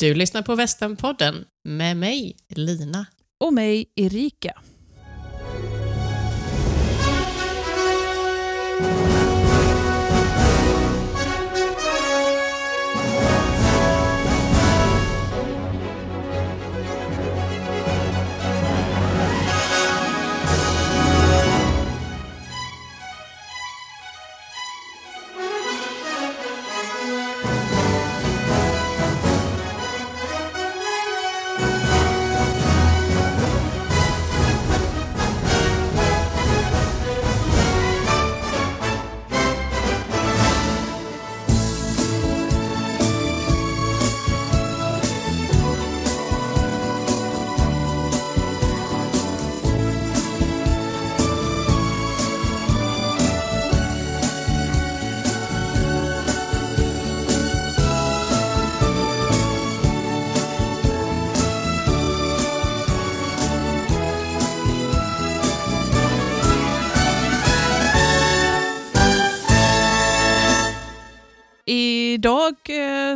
Du 0.00 0.14
lyssnar 0.14 0.42
på 0.42 0.54
Västernpodden 0.54 1.44
med 1.64 1.96
mig, 1.96 2.36
Lina. 2.48 3.06
Och 3.40 3.52
mig, 3.52 3.92
Erika. 3.96 4.52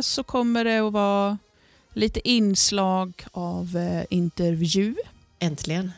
Så 0.01 0.23
kommer 0.23 0.63
det 0.65 0.77
att 0.79 0.93
vara 0.93 1.37
lite 1.93 2.29
inslag 2.29 3.25
av 3.31 3.77
eh, 3.77 4.03
intervju. 4.09 4.95
Äntligen. 5.39 5.91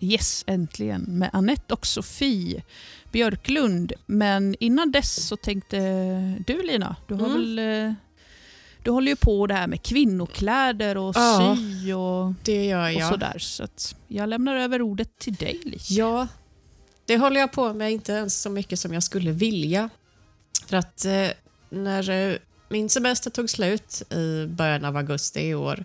Yes, 0.00 0.44
äntligen. 0.46 1.02
Med 1.02 1.30
Annette 1.32 1.74
och 1.74 1.86
Sofie 1.86 2.62
Björklund. 3.12 3.92
Men 4.06 4.56
innan 4.60 4.92
dess 4.92 5.26
så 5.26 5.36
tänkte 5.36 5.78
du 6.46 6.62
Lina, 6.62 6.96
du 7.06 7.14
har 7.14 7.26
Mm. 7.26 7.36
väl... 7.38 7.58
eh, 7.58 7.92
Du 8.82 8.90
håller 8.90 9.12
ju 9.12 9.16
på 9.16 9.46
det 9.46 9.54
här 9.54 9.66
med 9.66 9.82
kvinnokläder 9.82 10.96
och 10.96 11.16
Ja. 11.16 11.56
sy 11.56 11.92
och, 11.92 12.32
Det 12.44 12.64
gör 12.66 12.84
och 12.84 12.92
jag. 12.92 13.08
sådär. 13.08 13.38
Så 13.38 13.66
jag 14.08 14.28
lämnar 14.28 14.56
över 14.56 14.82
ordet 14.82 15.18
till 15.18 15.34
dig 15.34 15.60
lite. 15.64 15.94
Ja, 15.94 16.28
det 17.06 17.16
håller 17.16 17.40
jag 17.40 17.52
på 17.52 17.72
med, 17.74 17.92
inte 17.92 18.12
ens 18.12 18.40
så 18.40 18.50
mycket 18.50 18.78
som 18.80 18.92
jag 18.94 19.02
skulle 19.02 19.30
vilja. 19.32 19.90
För 20.66 20.76
att 20.76 21.04
eh, 21.04 21.28
när 21.70 22.10
eh, 22.10 22.36
min 22.68 22.88
semester 22.88 23.30
tog 23.30 23.50
slut 23.50 24.12
i 24.12 24.46
början 24.46 24.84
av 24.84 24.96
augusti 24.96 25.40
i 25.40 25.54
år, 25.54 25.84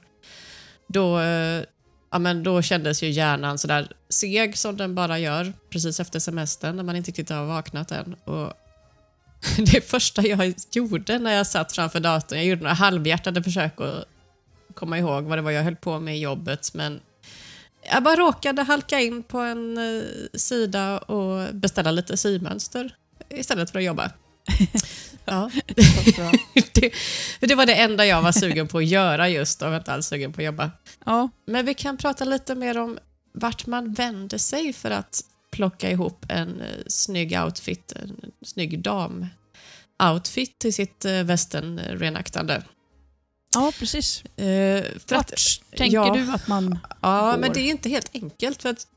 då, 0.88 1.20
eh, 1.20 1.64
ja, 2.12 2.20
men 2.20 2.44
då 2.44 2.62
kändes 2.62 3.04
ju 3.04 3.10
hjärnan 3.10 3.58
sådär 3.58 3.92
seg 4.10 4.58
som 4.58 4.78
den 4.78 4.96
bara 4.96 5.20
gör 5.20 5.54
precis 5.70 6.00
efter 6.00 6.20
semestern 6.20 6.76
när 6.76 6.84
man 6.84 6.96
inte 6.96 7.12
riktigt 7.12 7.30
har 7.30 7.46
vaknat 7.46 7.92
än. 7.92 8.14
Och 8.14 8.54
det 9.58 9.90
första 9.90 10.22
jag 10.22 10.54
gjorde 10.72 11.20
när 11.20 11.34
jag 11.34 11.48
satt 11.48 11.72
framför 11.72 12.00
datorn, 12.00 12.38
jag 12.38 12.48
gjorde 12.48 12.62
några 12.62 12.74
halvhjärtade 12.74 13.44
försök 13.44 13.82
att 13.82 14.06
komma 14.74 14.98
ihåg 15.00 15.24
vad 15.24 15.38
det 15.38 15.42
var 15.42 15.52
jag 15.52 15.64
höll 15.64 15.76
på 15.76 16.00
med 16.00 16.18
i 16.18 16.22
jobbet, 16.22 16.74
men 16.74 17.00
jag 17.92 18.04
bara 18.04 18.16
råkade 18.16 18.64
halka 18.64 19.00
in 19.00 19.24
på 19.24 19.38
en 19.38 19.78
eh, 19.78 20.04
sida 20.34 20.98
och 20.98 21.56
beställa 21.56 21.92
lite 21.92 22.18
symönster 22.18 22.96
istället 23.30 23.72
för 23.72 23.80
att 23.80 23.86
jobba. 23.86 24.12
ja. 25.26 25.52
det, 26.74 26.94
det 27.40 27.56
var 27.56 27.66
det 27.66 27.74
enda 27.76 28.06
jag 28.06 28.22
var 28.22 28.32
sugen 28.32 28.68
på 28.68 28.78
att 28.78 28.86
göra 28.86 29.30
just 29.30 29.62
och 29.62 29.76
inte 29.76 29.94
alls 29.94 30.08
sugen 30.08 30.34
på 30.34 30.42
att 30.42 30.46
jobba. 30.46 30.72
Ja, 31.06 31.30
Men 31.48 31.66
vi 31.66 31.74
kan 31.74 31.98
prata 31.98 32.26
lite 32.26 32.56
mer 32.56 32.78
om 32.78 32.98
vart 33.34 33.66
man 33.66 33.94
vänder 33.94 34.38
sig 34.38 34.74
för 34.74 34.92
att 34.92 35.22
plocka 35.52 35.92
ihop 35.92 36.26
en 36.30 36.62
eh, 36.62 36.68
snygg 36.88 37.38
outfit, 37.46 37.92
en 37.92 38.32
snygg 38.46 38.80
dam-outfit 38.84 40.60
till 40.60 40.74
sitt 40.74 41.06
eh, 41.06 41.12
västern-renaktande. 41.24 42.64
ja 43.56 43.72
precis. 43.80 44.24
Eh, 44.26 44.84
för 45.08 45.16
att- 45.16 45.32
Vart 45.32 45.62
tänker 45.78 45.98
ja. 45.98 46.14
du 46.16 46.32
att 46.32 46.48
man... 46.48 46.80
Ja, 47.02 47.32
går. 47.32 47.38
men 47.38 47.54
det 47.54 47.60
är 47.62 47.70
inte 47.70 47.90
helt 47.90 48.10
enkelt. 48.14 48.62
För 48.62 48.70
att, 48.70 48.88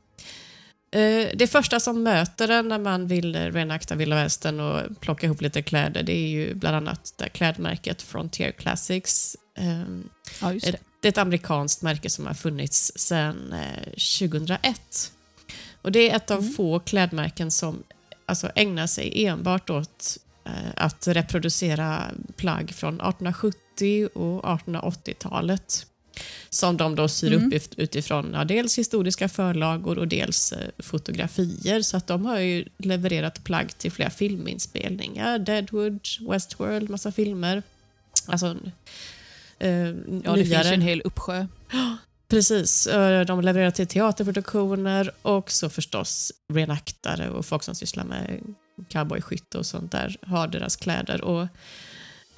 det 1.33 1.51
första 1.51 1.79
som 1.79 2.03
möter 2.03 2.49
en 2.49 2.67
när 2.67 2.79
man 2.79 3.07
vill 3.07 3.35
eh, 3.35 3.39
reenakta 3.41 3.95
vilda 3.95 4.15
västern 4.15 4.59
och 4.59 4.99
plocka 4.99 5.25
ihop 5.25 5.41
lite 5.41 5.61
kläder, 5.61 6.03
det 6.03 6.13
är 6.13 6.27
ju 6.27 6.53
bland 6.53 6.75
annat 6.75 7.21
klädmärket 7.33 8.01
Frontier 8.01 8.51
Classics. 8.51 9.37
Eh, 9.57 9.81
Ja, 10.41 10.47
det. 10.53 10.75
det 11.01 11.07
är 11.07 11.09
ett 11.09 11.17
amerikanskt 11.17 11.81
märke 11.81 12.09
som 12.09 12.27
har 12.27 12.33
funnits 12.33 12.91
sedan 12.95 13.53
eh, 13.53 13.83
2001. 14.19 15.11
Och 15.81 15.91
det 15.91 16.09
är 16.09 16.15
ett 16.15 16.31
av 16.31 16.39
Mm. 16.39 16.53
få 16.53 16.79
klädmärken 16.79 17.51
som 17.51 17.83
alltså, 18.25 18.51
ägnar 18.55 18.87
sig 18.87 19.25
enbart 19.25 19.69
åt 19.69 20.17
eh, 20.45 20.51
att 20.75 21.07
reproducera 21.07 22.03
plagg 22.35 22.71
från 22.71 22.93
1870 22.93 24.09
och 24.13 24.43
1880-talet. 24.43 25.85
Som 26.49 26.77
de 26.77 26.95
då 26.95 27.07
syr 27.07 27.33
Mm. 27.33 27.47
upp 27.47 27.53
ut- 27.53 27.73
utifrån 27.77 28.31
ja, 28.33 28.43
dels 28.45 28.77
historiska 28.77 29.29
förlagor 29.29 29.97
och 29.97 30.07
dels 30.07 30.51
eh, 30.51 30.69
fotografier. 30.79 31.81
Så 31.81 31.97
att 31.97 32.07
de 32.07 32.25
har 32.25 32.39
ju 32.39 32.65
levererat 32.77 33.43
plagg 33.43 33.77
till 33.77 33.91
flera 33.91 34.09
filminspelningar. 34.09 35.39
Deadwood, 35.39 35.99
Westworld, 36.29 36.89
massa 36.89 37.11
filmer. 37.11 37.63
Alltså, 38.25 38.57
eh, 39.59 39.69
Ja, 40.23 40.35
det 40.35 40.45
finns 40.45 40.65
en 40.65 40.81
hel 40.81 41.01
uppsjö. 41.01 41.47
Precis. 42.29 42.87
eh, 42.87 43.25
De 43.25 43.41
levererar 43.41 43.71
till 43.71 43.87
teaterproduktioner 43.87 45.11
och 45.21 45.51
så 45.51 45.69
förstås 45.69 46.31
reenaktare 46.53 47.29
och 47.29 47.45
folk 47.45 47.63
som 47.63 47.75
sysslar 47.75 48.03
med 48.03 48.39
cowboyskytte 48.89 49.57
och 49.57 49.65
sånt 49.65 49.91
där 49.91 50.17
har 50.21 50.47
deras 50.47 50.75
kläder. 50.75 51.21
Och, 51.21 51.47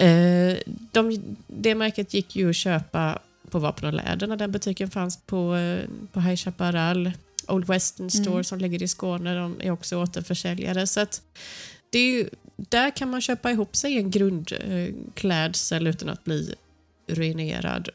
eh, 0.04 0.58
de, 0.92 1.20
det 1.48 1.76
märket 1.76 2.14
gick 2.14 2.36
ju 2.36 2.50
att 2.50 2.56
köpa 2.56 3.20
på 3.50 3.60
Vapen 3.60 3.88
och 3.88 3.94
Läder 3.94 4.28
när 4.28 4.36
den 4.36 4.52
butiken 4.52 4.90
fanns 4.90 5.18
på, 5.26 5.56
eh, 5.56 5.84
på 6.12 6.20
High 6.20 6.36
Chaparral. 6.36 7.12
Old 7.48 7.68
Western 7.68 8.10
Store 8.10 8.32
Mm. 8.32 8.44
som 8.44 8.60
ligger 8.60 8.84
i 8.84 8.88
Skåne, 8.88 9.36
de 9.36 9.56
är 9.62 9.72
också 9.72 9.98
återförsäljare. 10.04 10.88
Så 10.88 11.00
att 11.00 11.22
det 11.90 12.00
ju, 12.00 12.30
där 12.56 12.92
kan 12.96 13.10
man 13.10 13.22
köpa 13.22 13.52
ihop 13.52 13.76
sig 13.76 13.98
en 13.98 14.12
grundklädsel 14.12 15.88
utan 15.88 16.10
att 16.10 16.24
bli 16.24 16.56
ruinerad. 17.08 17.90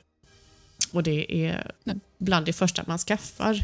Och 0.93 1.03
det 1.03 1.47
är 1.47 1.71
Nej. 1.85 1.97
bland 2.19 2.47
det 2.47 2.53
första 2.53 2.85
man 2.87 2.99
skaffar. 2.99 3.59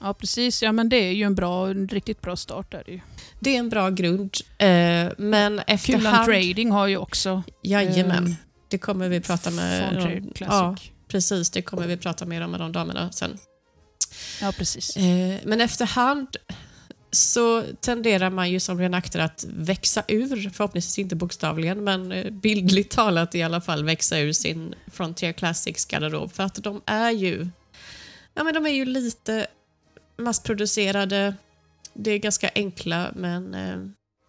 Ja, 0.00 0.14
precis. 0.14 0.62
Ja, 0.62 0.72
men 0.72 0.88
det 0.88 0.96
är 0.96 1.12
ju 1.12 1.24
en 1.24 1.34
bra, 1.34 1.70
en 1.70 1.88
riktigt 1.88 2.20
bra 2.20 2.36
start. 2.36 2.70
Där. 2.72 2.84
ju. 2.86 3.00
Det 3.40 3.54
är 3.54 3.58
en 3.58 3.68
bra 3.68 3.90
grund, 3.90 4.36
eh, 4.58 4.66
men 4.68 5.12
Kulan 5.18 5.58
efterhand... 5.66 6.26
Trading 6.26 6.70
har 6.70 6.86
ju 6.86 6.96
också 6.96 7.42
Jajamän, 7.62 8.26
ehm, 8.26 8.34
det 8.68 8.78
kommer 8.78 9.08
vi 9.08 9.20
prata 9.20 9.50
med... 9.50 9.94
De- 9.94 10.32
Classic. 10.34 10.38
Ja, 10.50 10.76
precis. 11.10 11.50
Det 11.50 11.62
kommer 11.62 11.86
vi 11.86 11.96
prata 11.96 12.26
mer 12.26 12.40
om 12.40 12.50
med 12.50 12.60
de 12.60 12.72
damerna 12.72 13.12
sen. 13.12 13.38
precis. 14.52 14.96
Eh, 14.96 15.38
men 15.44 15.60
efterhand 15.60 16.36
så 17.12 17.62
tenderar 17.80 18.30
man 18.30 18.50
ju 18.50 18.60
som 18.60 18.78
reenaktör 18.78 19.20
att 19.20 19.44
växa 19.48 20.02
ur, 20.08 20.50
förhoppningsvis 20.50 20.98
inte 20.98 21.16
bokstavligen, 21.16 21.84
men 21.84 22.12
eh, 22.12 22.30
bildligt 22.30 22.92
talat 22.92 23.34
i 23.34 23.42
alla 23.42 23.60
fall 23.60 23.84
växa 23.84 24.18
ur 24.18 24.32
sin 24.32 24.74
Frontier 24.92 25.32
Classics 25.32 25.86
garderob. 25.86 26.32
För 26.32 26.42
att 26.42 26.54
de 26.54 26.82
är 26.86 27.10
ju, 27.10 27.48
ja, 28.34 28.44
men 28.44 28.54
de 28.54 28.66
är 28.66 28.70
ju 28.70 28.84
lite 28.84 29.46
massproducerade. 30.18 31.34
Det 31.94 32.10
är 32.10 32.18
ganska 32.18 32.50
enkla, 32.54 33.12
men 33.16 33.54
eh, 33.54 33.78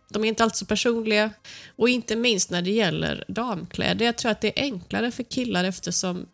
de 0.10 0.24
är 0.24 0.28
inte 0.28 0.44
alltid 0.44 0.58
så 0.58 0.66
personliga. 0.66 1.32
Och 1.76 1.90
inte 1.90 2.16
minst 2.16 2.50
när 2.50 2.62
det 2.62 2.72
gäller 2.72 3.26
damkläder. 3.28 4.06
Jag 4.06 4.18
tror 4.18 4.32
att 4.32 4.42
det 4.42 4.60
är 4.60 4.64
enklare 4.64 5.12
för 5.12 5.24
killar 5.24 5.64
eftersom 5.64 6.26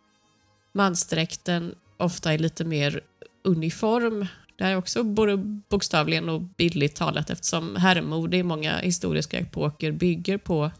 mansdräkten 0.77 1.75
ofta 1.97 2.33
är 2.33 2.37
lite 2.37 2.65
mer 2.65 3.01
uniform. 3.43 4.27
Det 4.57 4.63
här 4.63 4.71
är 4.71 4.77
också 4.77 5.03
både 5.03 5.37
bokstavligen 5.69 6.29
och 6.29 6.41
bildligt 6.41 6.97
talat 6.97 7.29
eftersom 7.29 7.75
herrmode 7.75 8.37
i 8.37 8.43
många 8.43 8.77
historiska 8.77 9.39
epoker 9.39 9.91
bygger 9.91 10.37
på 10.37 10.71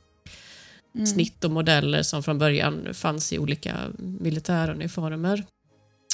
Mm. 0.98 1.08
snitt 1.08 1.44
och 1.44 1.52
modeller 1.52 2.04
som 2.04 2.24
från 2.24 2.38
början 2.38 2.94
fanns 2.94 3.34
i 3.34 3.40
olika 3.40 3.76
militäruniformer. 3.98 5.44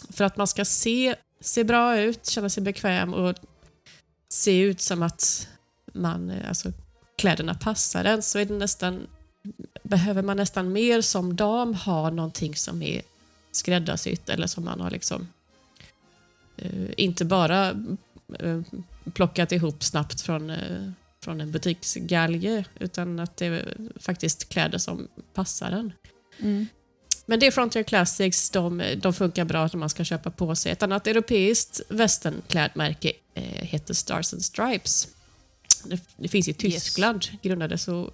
För 0.10 0.24
att 0.24 0.38
man 0.38 0.48
ska 0.48 0.66
se, 0.66 1.16
se 1.42 1.64
bra 1.64 2.00
ut, 2.00 2.26
känna 2.26 2.50
sig 2.50 2.64
bekväm 2.64 3.14
och 3.14 3.36
se 4.30 4.60
ut 4.60 4.82
som 4.82 5.04
att 5.04 5.48
man, 5.94 6.34
alltså, 6.48 6.72
kläderna 7.18 7.54
passar 7.54 8.06
en 8.06 8.22
så 8.22 8.40
är 8.40 8.46
det 8.46 8.54
nästan, 8.54 9.08
behöver 9.84 10.22
man 10.22 10.38
nästan 10.38 10.72
mer 10.72 11.02
som 11.02 11.36
dam 11.36 11.74
ha 11.74 12.10
någonting 12.10 12.56
som 12.56 12.82
är 12.82 13.02
skräddarsytt 13.56 14.30
eller 14.30 14.48
som 14.48 14.66
man 14.66 14.82
har 14.82 14.92
liksom 14.92 15.28
eh, 16.58 16.90
inte 16.98 17.26
bara 17.26 17.70
eh, 18.40 18.62
plockat 19.14 19.52
ihop 19.52 19.84
snabbt 19.84 20.22
från, 20.22 20.50
eh, 20.50 20.92
från 21.24 21.42
en 21.42 21.52
butiksgalge 21.52 22.66
utan 22.80 23.20
att 23.20 23.38
det 23.38 23.46
är 23.46 23.78
faktiskt 24.00 24.50
kläder 24.50 24.78
som 24.78 25.08
passar 25.34 25.72
en. 25.72 25.92
Mm. 26.40 26.68
Men 27.26 27.40
det 27.40 27.48
är 27.48 27.52
Frontier 27.52 27.84
Classics, 27.84 28.50
de, 28.50 28.84
de 28.98 29.14
funkar 29.14 29.46
bra 29.46 29.70
när 29.74 29.78
man 29.78 29.90
ska 29.90 30.04
köpa 30.04 30.32
på 30.32 30.56
sig. 30.56 30.72
Ett 30.72 30.84
annat 30.84 31.08
europeiskt 31.08 31.82
västernklädmärke 31.90 33.12
eh, 33.34 33.44
heter 33.44 33.94
Stars 33.94 34.34
and 34.34 34.44
Stripes. 34.46 35.08
Det, 35.86 36.02
det 36.18 36.28
finns 36.28 36.48
i 36.48 36.54
Tyskland, 36.54 37.26
yes. 37.32 37.42
grundades 37.42 37.88
och 37.88 38.14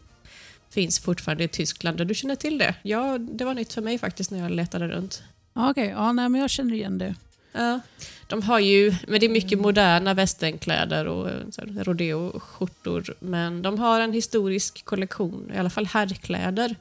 finns 0.70 1.00
fortfarande 1.00 1.44
i 1.44 1.48
Tyskland. 1.48 2.08
Du 2.08 2.16
känner 2.16 2.36
till 2.36 2.58
det? 2.58 2.76
Ja, 2.84 3.18
det 3.18 3.46
var 3.46 3.54
nytt 3.54 3.74
för 3.74 3.82
mig 3.82 3.98
faktiskt 3.98 4.32
när 4.32 4.40
jag 4.40 4.52
letade 4.52 4.88
runt. 4.88 5.24
Okej, 5.54 5.70
okay. 5.72 5.88
ja, 5.88 6.12
nej, 6.12 6.30
men 6.30 6.42
jag 6.42 6.50
känner 6.50 6.74
igen 6.74 6.98
det. 6.98 7.16
Ja, 7.52 7.80
de 8.28 8.42
har 8.42 8.60
ju, 8.60 8.96
men 9.08 9.20
det 9.20 9.26
är 9.26 9.30
mycket 9.30 9.60
moderna 9.60 10.14
västernkläder 10.14 11.08
och 11.08 11.30
rodeo-skjortor. 11.58 13.14
Men 13.20 13.62
de 13.62 13.80
har 13.80 14.02
en 14.02 14.14
historisk 14.14 14.86
kollektion, 14.86 15.52
i 15.56 15.58
alla 15.58 15.70
fall 15.70 15.86
herrkläder, 15.86 16.76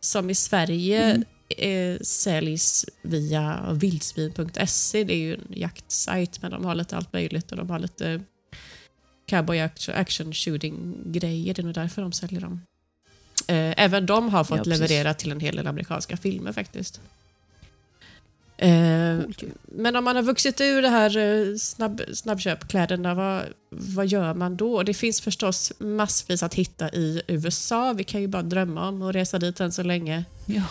som 0.00 0.30
i 0.30 0.34
Sverige 0.34 1.04
mm 1.04 1.24
eh, 1.58 1.98
säljs 2.00 2.86
via 3.02 3.72
vildsvin.se. 3.72 5.04
Det 5.04 5.14
är 5.14 5.18
ju 5.18 5.34
en 5.34 5.46
jaktsajt, 5.48 6.42
men 6.42 6.50
de 6.50 6.64
har 6.64 6.74
lite 6.74 6.96
allt 6.96 7.12
möjligt 7.12 7.50
och 7.50 7.56
de 7.56 7.70
har 7.70 7.78
lite 7.78 8.20
cowboy 9.26 9.60
action 9.94 10.32
shooting-grejer. 10.32 11.54
Det 11.54 11.62
är 11.62 11.64
nog 11.64 11.74
därför 11.74 12.02
de 12.02 12.12
säljer 12.12 12.40
dem. 12.40 12.60
Eh, 13.46 13.84
även 13.84 14.06
de 14.06 14.28
har 14.28 14.44
fått 14.44 14.66
ja, 14.66 14.72
leverera 14.72 15.14
till 15.14 15.32
en 15.32 15.40
hel 15.40 15.56
del 15.56 15.66
amerikanska 15.66 16.16
filmer 16.16 16.52
faktiskt. 16.52 17.00
Eh, 18.56 19.18
men 19.62 19.96
om 19.96 20.04
man 20.04 20.16
har 20.16 20.22
vuxit 20.22 20.60
ur 20.60 20.82
det 20.82 20.88
här 20.88 21.16
eh, 21.16 21.56
snabb, 21.56 22.02
snabbköpkläderna, 22.12 23.14
vad, 23.14 23.42
vad 23.70 24.06
gör 24.06 24.34
man 24.34 24.56
då? 24.56 24.82
Det 24.82 24.94
finns 24.94 25.20
förstås 25.20 25.72
massvis 25.78 26.42
att 26.42 26.54
hitta 26.54 26.90
i 26.90 27.22
USA. 27.26 27.92
Vi 27.92 28.04
kan 28.04 28.20
ju 28.20 28.26
bara 28.26 28.42
drömma 28.42 28.88
om 28.88 29.02
att 29.02 29.14
resa 29.14 29.38
dit 29.38 29.60
än 29.60 29.72
så 29.72 29.82
länge. 29.82 30.24
Ja. 30.46 30.62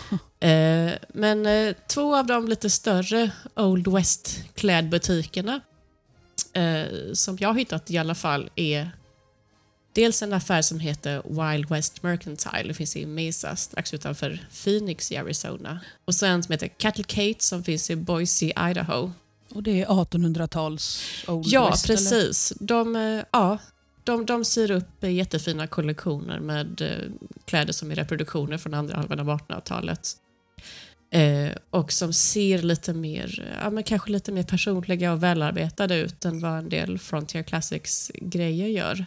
Eh, 0.47 0.93
men 1.09 1.45
eh, 1.45 1.75
två 1.87 2.15
av 2.15 2.25
de 2.25 2.47
lite 2.47 2.69
större 2.69 3.31
Old 3.55 3.87
West-klädbutikerna 3.87 5.61
eh, 6.53 6.83
som 7.13 7.37
jag 7.39 7.49
har 7.49 7.55
hittat 7.55 7.91
i 7.91 7.97
alla 7.97 8.15
fall 8.15 8.49
är 8.55 8.91
dels 9.99 10.21
en 10.21 10.33
affär 10.33 10.61
som 10.61 10.79
heter 10.79 11.21
Wild 11.25 11.69
West 11.69 12.03
Mercantile. 12.03 12.63
Det 12.63 12.73
finns 12.73 12.95
i 12.95 13.05
Mesa 13.05 13.55
strax 13.55 13.93
utanför 13.93 14.39
Phoenix 14.63 15.11
i 15.11 15.17
Arizona. 15.17 15.79
Och 16.05 16.15
så 16.15 16.25
en 16.25 16.43
som 16.43 16.51
heter 16.51 16.67
Cattle 16.67 17.03
Kate 17.03 17.43
som 17.43 17.63
finns 17.63 17.89
i 17.89 17.95
Boise, 17.95 18.45
Idaho. 18.45 19.11
Och 19.49 19.63
det 19.63 19.81
är 19.81 19.85
1800-tals 19.85 21.03
Old 21.27 21.45
ja, 21.47 21.69
West? 21.69 21.87
Precis. 21.87 22.53
De, 22.59 22.95
eh, 22.95 23.23
ja, 23.31 23.57
de, 24.03 24.25
de 24.25 24.45
syr 24.45 24.71
upp 24.71 25.03
jättefina 25.03 25.67
kollektioner 25.67 26.39
med 26.39 26.81
kläder 27.45 27.73
som 27.73 27.91
är 27.91 27.95
reproduktioner 27.95 28.57
från 28.57 28.73
andra 28.73 28.95
halvan 28.95 29.19
av 29.19 29.27
1800-talet. 29.27 30.15
Eh, 31.11 31.51
och 31.69 31.91
som 31.91 32.13
ser 32.13 32.61
lite 32.61 32.93
mer, 32.93 33.55
ja, 33.61 33.69
men 33.69 33.83
kanske 33.83 34.11
lite 34.11 34.31
mer 34.31 34.43
personliga 34.43 35.13
och 35.13 35.23
välarbetade 35.23 35.95
ut 35.95 36.25
än 36.25 36.39
vad 36.39 36.57
en 36.57 36.69
del 36.69 36.99
Frontier 36.99 37.43
Classics-grejer 37.43 38.67
gör. 38.67 39.05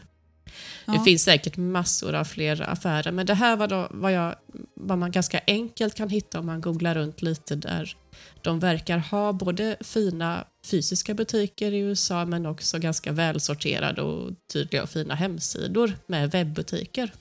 Ja. 0.85 0.93
Det 0.93 1.01
finns 1.05 1.23
säkert 1.23 1.57
massor 1.57 2.15
av 2.15 2.25
fler 2.25 2.71
affärer, 2.71 3.13
men 3.13 3.27
det 3.27 3.35
här 3.35 3.57
var 3.57 3.69
då 3.69 3.89
vad, 3.91 4.13
jag, 4.13 4.35
vad 4.75 4.99
man 4.99 5.11
ganska 5.11 5.41
enkelt 5.47 5.95
kan 5.95 6.09
hitta 6.09 6.39
om 6.39 6.47
man 6.47 6.61
googlar 6.61 6.95
runt 6.95 7.23
lite 7.23 7.55
där 7.57 7.97
de 8.43 8.61
verkar 8.61 8.99
ha 8.99 9.33
både 9.33 9.77
fina 9.81 10.45
fysiska 10.65 11.15
butiker 11.15 11.73
i 11.73 11.79
USA 11.79 12.25
men 12.25 12.47
också 12.47 12.79
ganska 12.79 13.13
välsorterade 13.13 14.03
och 14.03 14.31
tydliga 14.53 14.83
och 14.83 14.91
fina 14.91 15.15
hemsidor 15.15 15.93
med 16.07 16.31
webbutiker. 16.31 17.13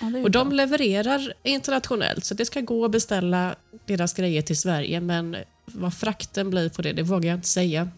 Ja, 0.00 0.06
och 0.22 0.30
de 0.30 0.52
levererar 0.52 1.32
internationellt, 1.42 2.24
så 2.24 2.34
det 2.34 2.44
ska 2.44 2.60
gå 2.60 2.84
att 2.84 2.90
beställa 2.90 3.56
deras 3.86 4.14
grejer 4.14 4.42
till 4.42 4.58
Sverige, 4.58 5.00
men 5.00 5.36
vad 5.64 5.94
frakten 5.94 6.50
blir 6.50 6.68
på 6.68 6.82
det, 6.82 6.92
det 6.92 7.02
vågar 7.02 7.28
jag 7.28 7.36
inte 7.36 7.48
säga. 7.48 7.88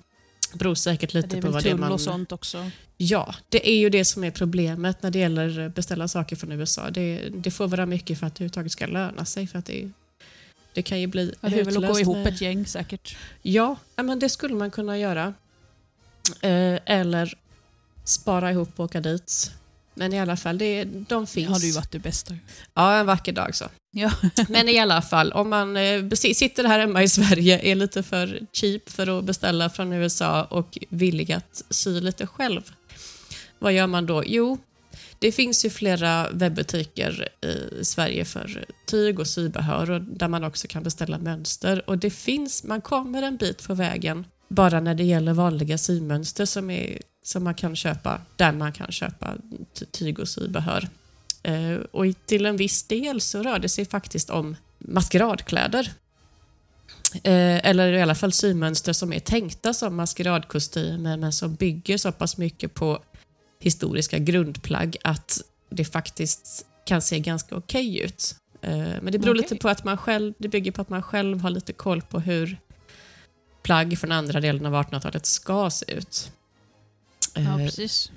Det 0.52 0.58
beror 0.58 0.74
säkert 0.74 1.14
lite 1.14 1.40
på 1.40 1.50
vad 1.50 1.62
det 1.62 1.70
är 1.70 1.74
man... 1.74 1.92
och 1.92 2.00
sånt 2.00 2.32
också? 2.32 2.70
Ja, 3.00 3.34
det 3.48 3.68
är 3.70 3.76
ju 3.76 3.90
det 3.90 4.04
som 4.04 4.24
är 4.24 4.30
problemet 4.30 5.02
när 5.02 5.10
det 5.10 5.18
gäller 5.18 5.60
att 5.60 5.74
beställa 5.74 6.08
saker 6.08 6.36
från 6.36 6.52
USA. 6.52 6.90
Det, 6.90 7.28
det 7.34 7.50
får 7.50 7.68
vara 7.68 7.86
mycket 7.86 8.18
för 8.18 8.26
att 8.26 8.34
det 8.34 8.38
överhuvudtaget 8.38 8.72
ska 8.72 8.86
löna 8.86 9.24
sig. 9.24 9.46
För 9.46 9.58
att 9.58 9.66
det, 9.66 9.90
det 10.72 10.82
kan 10.82 11.00
ju 11.00 11.06
bli 11.06 11.34
ja, 11.40 11.48
Det 11.48 11.60
är 11.60 11.64
väl 11.64 11.84
att 11.84 11.92
gå 11.92 12.00
ihop 12.00 12.16
med... 12.16 12.26
ett 12.26 12.40
gäng 12.40 12.66
säkert? 12.66 13.16
Ja, 13.42 13.76
men 13.96 14.18
det 14.18 14.28
skulle 14.28 14.54
man 14.54 14.70
kunna 14.70 14.98
göra. 14.98 15.34
Eh, 16.40 16.78
eller 16.84 17.38
spara 18.04 18.50
ihop 18.50 18.70
och 18.76 18.84
åka 18.84 19.00
dit. 19.00 19.52
Men 19.94 20.12
i 20.12 20.20
alla 20.20 20.36
fall, 20.36 20.58
det, 20.58 20.84
de 20.84 21.26
finns. 21.26 21.46
Det 21.48 21.52
hade 21.52 21.66
ju 21.66 21.72
varit 21.72 21.92
det 21.92 21.98
bästa. 21.98 22.34
Ja, 22.74 22.94
en 22.94 23.06
vacker 23.06 23.32
dag 23.32 23.54
så. 23.54 23.64
Ja. 23.90 24.12
Men 24.48 24.68
i 24.68 24.78
alla 24.78 25.02
fall, 25.02 25.32
om 25.32 25.48
man 25.48 25.76
eh, 25.76 26.10
sitter 26.10 26.64
här 26.64 26.78
hemma 26.78 27.02
i 27.02 27.08
Sverige, 27.08 27.58
är 27.58 27.74
lite 27.74 28.02
för 28.02 28.40
cheap 28.52 28.90
för 28.90 29.18
att 29.18 29.24
beställa 29.24 29.70
från 29.70 29.92
USA 29.92 30.44
och 30.44 30.78
villig 30.88 31.32
att 31.32 31.62
sy 31.70 32.00
lite 32.00 32.26
själv. 32.26 32.62
Vad 33.58 33.72
gör 33.72 33.86
man 33.86 34.06
då? 34.06 34.22
Jo, 34.26 34.58
det 35.18 35.32
finns 35.32 35.64
ju 35.64 35.70
flera 35.70 36.30
webbutiker 36.30 37.28
i 37.44 37.84
Sverige 37.84 38.24
för 38.24 38.64
tyg 38.86 39.20
och 39.20 39.26
sybehör 39.26 39.90
och 39.90 40.00
där 40.00 40.28
man 40.28 40.44
också 40.44 40.68
kan 40.68 40.82
beställa 40.82 41.18
mönster. 41.18 41.90
Och 41.90 41.98
det 41.98 42.10
finns, 42.10 42.64
man 42.64 42.80
kommer 42.80 43.22
en 43.22 43.36
bit 43.36 43.66
på 43.66 43.74
vägen 43.74 44.24
bara 44.48 44.80
när 44.80 44.94
det 44.94 45.04
gäller 45.04 45.32
vanliga 45.32 45.78
symönster 45.78 46.44
som, 46.44 46.70
är, 46.70 46.98
som 47.22 47.44
man 47.44 47.54
kan 47.54 47.76
köpa, 47.76 48.20
där 48.36 48.52
man 48.52 48.72
kan 48.72 48.92
köpa 48.92 49.34
tyg 49.90 50.18
och 50.18 50.28
sybehör. 50.28 50.88
Eh, 51.42 51.74
och 51.90 52.04
till 52.26 52.46
en 52.46 52.56
viss 52.56 52.82
del 52.82 53.20
så 53.20 53.42
rör 53.42 53.58
det 53.58 53.68
sig 53.68 53.84
faktiskt 53.84 54.30
om 54.30 54.56
maskeradkläder. 54.78 55.92
Eh, 57.14 57.66
eller 57.66 57.92
i 57.92 58.02
alla 58.02 58.14
fall 58.14 58.32
symönster 58.32 58.92
som 58.92 59.12
är 59.12 59.20
tänkta 59.20 59.74
som 59.74 59.96
maskeradkostymer 59.96 61.16
men 61.16 61.32
som 61.32 61.54
bygger 61.54 61.96
så 61.96 62.12
pass 62.12 62.36
mycket 62.36 62.74
på 62.74 63.02
historiska 63.60 64.18
grundplagg 64.18 64.96
att 65.04 65.40
det 65.70 65.84
faktiskt 65.84 66.66
kan 66.84 67.02
se 67.02 67.18
ganska 67.18 67.56
okej 67.56 67.90
okay 67.90 68.04
ut. 68.04 68.36
Eh, 68.62 68.78
men 68.78 69.12
det 69.12 69.18
beror 69.18 69.34
okay. 69.34 69.42
lite 69.42 69.56
på 69.56 69.68
att 69.68 69.84
man 69.84 69.96
själv, 69.96 70.34
det 70.38 70.48
bygger 70.48 70.72
på 70.72 70.82
att 70.82 70.88
man 70.88 71.02
själv 71.02 71.40
har 71.40 71.50
lite 71.50 71.72
koll 71.72 72.02
på 72.02 72.20
hur 72.20 72.58
plagg 73.62 73.98
från 73.98 74.12
andra 74.12 74.40
delen 74.40 74.66
av 74.66 74.74
1800-talet 74.74 75.26
ska 75.26 75.70
se 75.70 75.92
ut. 75.92 76.32
Ja, 77.34 77.56
precis. 77.56 78.12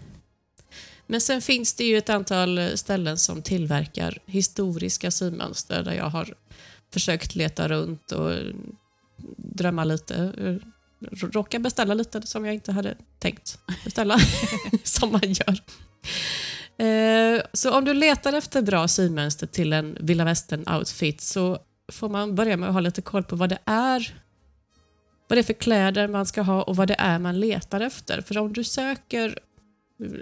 Men 1.08 1.22
sen 1.22 1.42
finns 1.42 1.74
det 1.74 1.84
ju 1.84 1.98
ett 1.98 2.10
antal 2.10 2.78
ställen 2.78 3.18
som 3.18 3.42
tillverkar 3.42 4.18
historiska 4.26 5.12
symönster 5.12 5.84
där 5.84 5.94
jag 5.94 6.10
har 6.10 6.34
försökt 6.94 7.36
leta 7.36 7.68
runt 7.68 8.12
och 8.12 8.34
drömma 9.38 9.84
lite. 9.84 10.34
Råka 11.12 11.60
beställa 11.60 11.94
lite 11.94 12.28
som 12.28 12.46
jag 12.46 12.54
inte 12.54 12.72
hade 12.72 12.96
tänkt 13.20 13.60
beställa, 13.84 14.18
som 14.84 15.12
man 15.12 15.22
gör. 15.24 15.60
Eh, 16.86 17.42
så 17.54 17.78
om 17.78 17.86
du 17.86 17.94
letar 17.94 18.34
efter 18.34 18.62
bra 18.62 18.88
symönster 18.88 19.48
till 19.48 19.74
en 19.74 19.98
vilda 20.00 20.26
västern-outfit 20.26 21.22
så 21.22 21.58
får 21.92 22.10
man 22.10 22.36
börja 22.36 22.58
med 22.58 22.70
att 22.70 22.74
ha 22.74 22.82
lite 22.82 23.02
koll 23.02 23.24
på 23.24 23.36
vad 23.36 23.50
det 23.50 23.60
är 23.66 24.22
vad 25.32 25.38
det 25.38 25.42
är 25.42 25.44
för 25.44 25.54
kläder 25.54 26.08
man 26.08 26.26
ska 26.26 26.42
ha 26.42 26.62
och 26.62 26.76
vad 26.76 26.88
det 26.88 26.96
är 27.00 27.20
man 27.20 27.40
letar 27.40 27.82
efter. 27.82 28.22
För 28.22 28.38
om 28.38 28.54
du 28.54 28.64
söker 28.64 29.40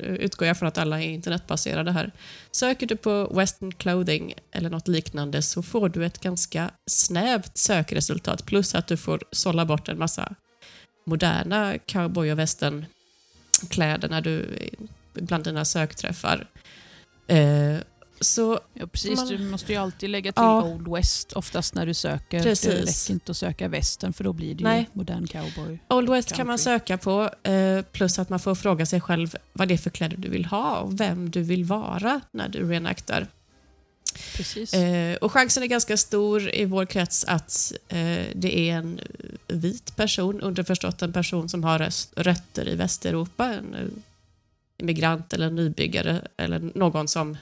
utgår 0.04 0.48
jag 0.48 0.58
från 0.58 0.68
att 0.68 0.78
alla 0.78 1.02
är 1.02 1.10
internetbaserade 1.10 1.92
här. 1.92 2.12
Söker 2.52 2.88
du 2.88 2.96
på 2.96 3.34
western 3.34 3.72
clothing 3.72 4.34
eller 4.52 4.70
något 4.70 4.88
liknande 4.88 5.42
så 5.42 5.64
får 5.64 5.90
du 5.90 6.06
ett 6.06 6.20
ganska 6.20 6.72
snävt 6.88 7.58
sökresultat 7.58 8.46
plus 8.46 8.76
att 8.76 8.88
du 8.88 8.98
får 8.98 9.24
sålla 9.32 9.66
bort 9.66 9.90
en 9.90 10.00
massa 10.00 10.36
moderna 11.10 11.78
cowboy 11.78 12.32
och 12.32 12.40
västernkläder 12.40 14.10
när 14.10 14.22
du 14.22 14.60
bland 15.14 15.44
dina 15.44 15.66
sökträffar. 15.66 16.48
Eh, 17.28 17.78
så 18.22 18.60
ja, 18.74 18.88
precis. 18.88 19.20
Man, 19.20 19.28
du 19.28 19.40
måste 19.40 19.72
ju 19.72 19.78
alltid 19.78 20.10
lägga 20.10 20.32
till 20.32 20.44
ja, 20.44 20.64
Old 20.64 20.88
West 20.88 21.34
oftast 21.34 21.76
när 21.76 21.86
du 21.86 21.94
söker. 21.94 22.44
Precis. 22.44 22.70
Det 22.70 22.82
räcker 22.82 23.14
inte 23.14 23.32
att 23.32 23.38
söka 23.38 23.68
västern 23.68 24.14
för 24.14 24.24
då 24.24 24.34
blir 24.34 24.56
det 24.56 24.64
Nej. 24.64 24.80
ju 24.80 24.86
modern 24.94 25.28
cowboy. 25.28 25.80
Old 25.88 26.10
West 26.10 26.28
country. 26.28 26.38
kan 26.38 26.48
man 26.48 26.60
söka 26.60 26.98
på 26.98 27.30
eh, 27.44 27.82
plus 27.82 28.20
att 28.20 28.30
man 28.30 28.40
får 28.40 28.56
fråga 28.56 28.86
sig 28.86 29.02
själv 29.02 29.36
vad 29.54 29.68
det 29.68 29.74
är 29.74 29.78
för 29.78 29.90
kläder 29.90 30.18
du 30.18 30.30
vill 30.30 30.46
ha 30.46 30.78
och 30.78 31.00
vem 31.00 31.30
du 31.30 31.42
vill 31.42 31.64
vara 31.64 32.22
när 32.32 32.50
du 32.50 32.70
reenaktar. 32.70 33.28
Precis. 34.38 34.74
Eh, 34.74 35.16
och 35.16 35.32
chansen 35.32 35.64
är 35.64 35.68
ganska 35.68 35.98
stor 35.98 36.56
i 36.56 36.66
vår 36.66 36.86
krets 36.86 37.26
att 37.28 37.74
eh, 37.88 38.26
det 38.36 38.70
är 38.70 38.76
en 38.76 39.00
vit 39.48 39.96
person, 39.96 40.42
underförstått 40.42 41.02
en 41.02 41.14
person 41.14 41.50
som 41.50 41.64
har 41.64 41.90
rötter 42.16 42.68
i 42.68 42.76
Västeuropa, 42.76 43.46
en 43.46 43.74
eh, 43.74 43.88
immigrant 44.78 45.34
eller 45.34 45.50
nybyggare 45.50 46.28
eller 46.38 46.72
någon 46.76 47.08
som 47.08 47.38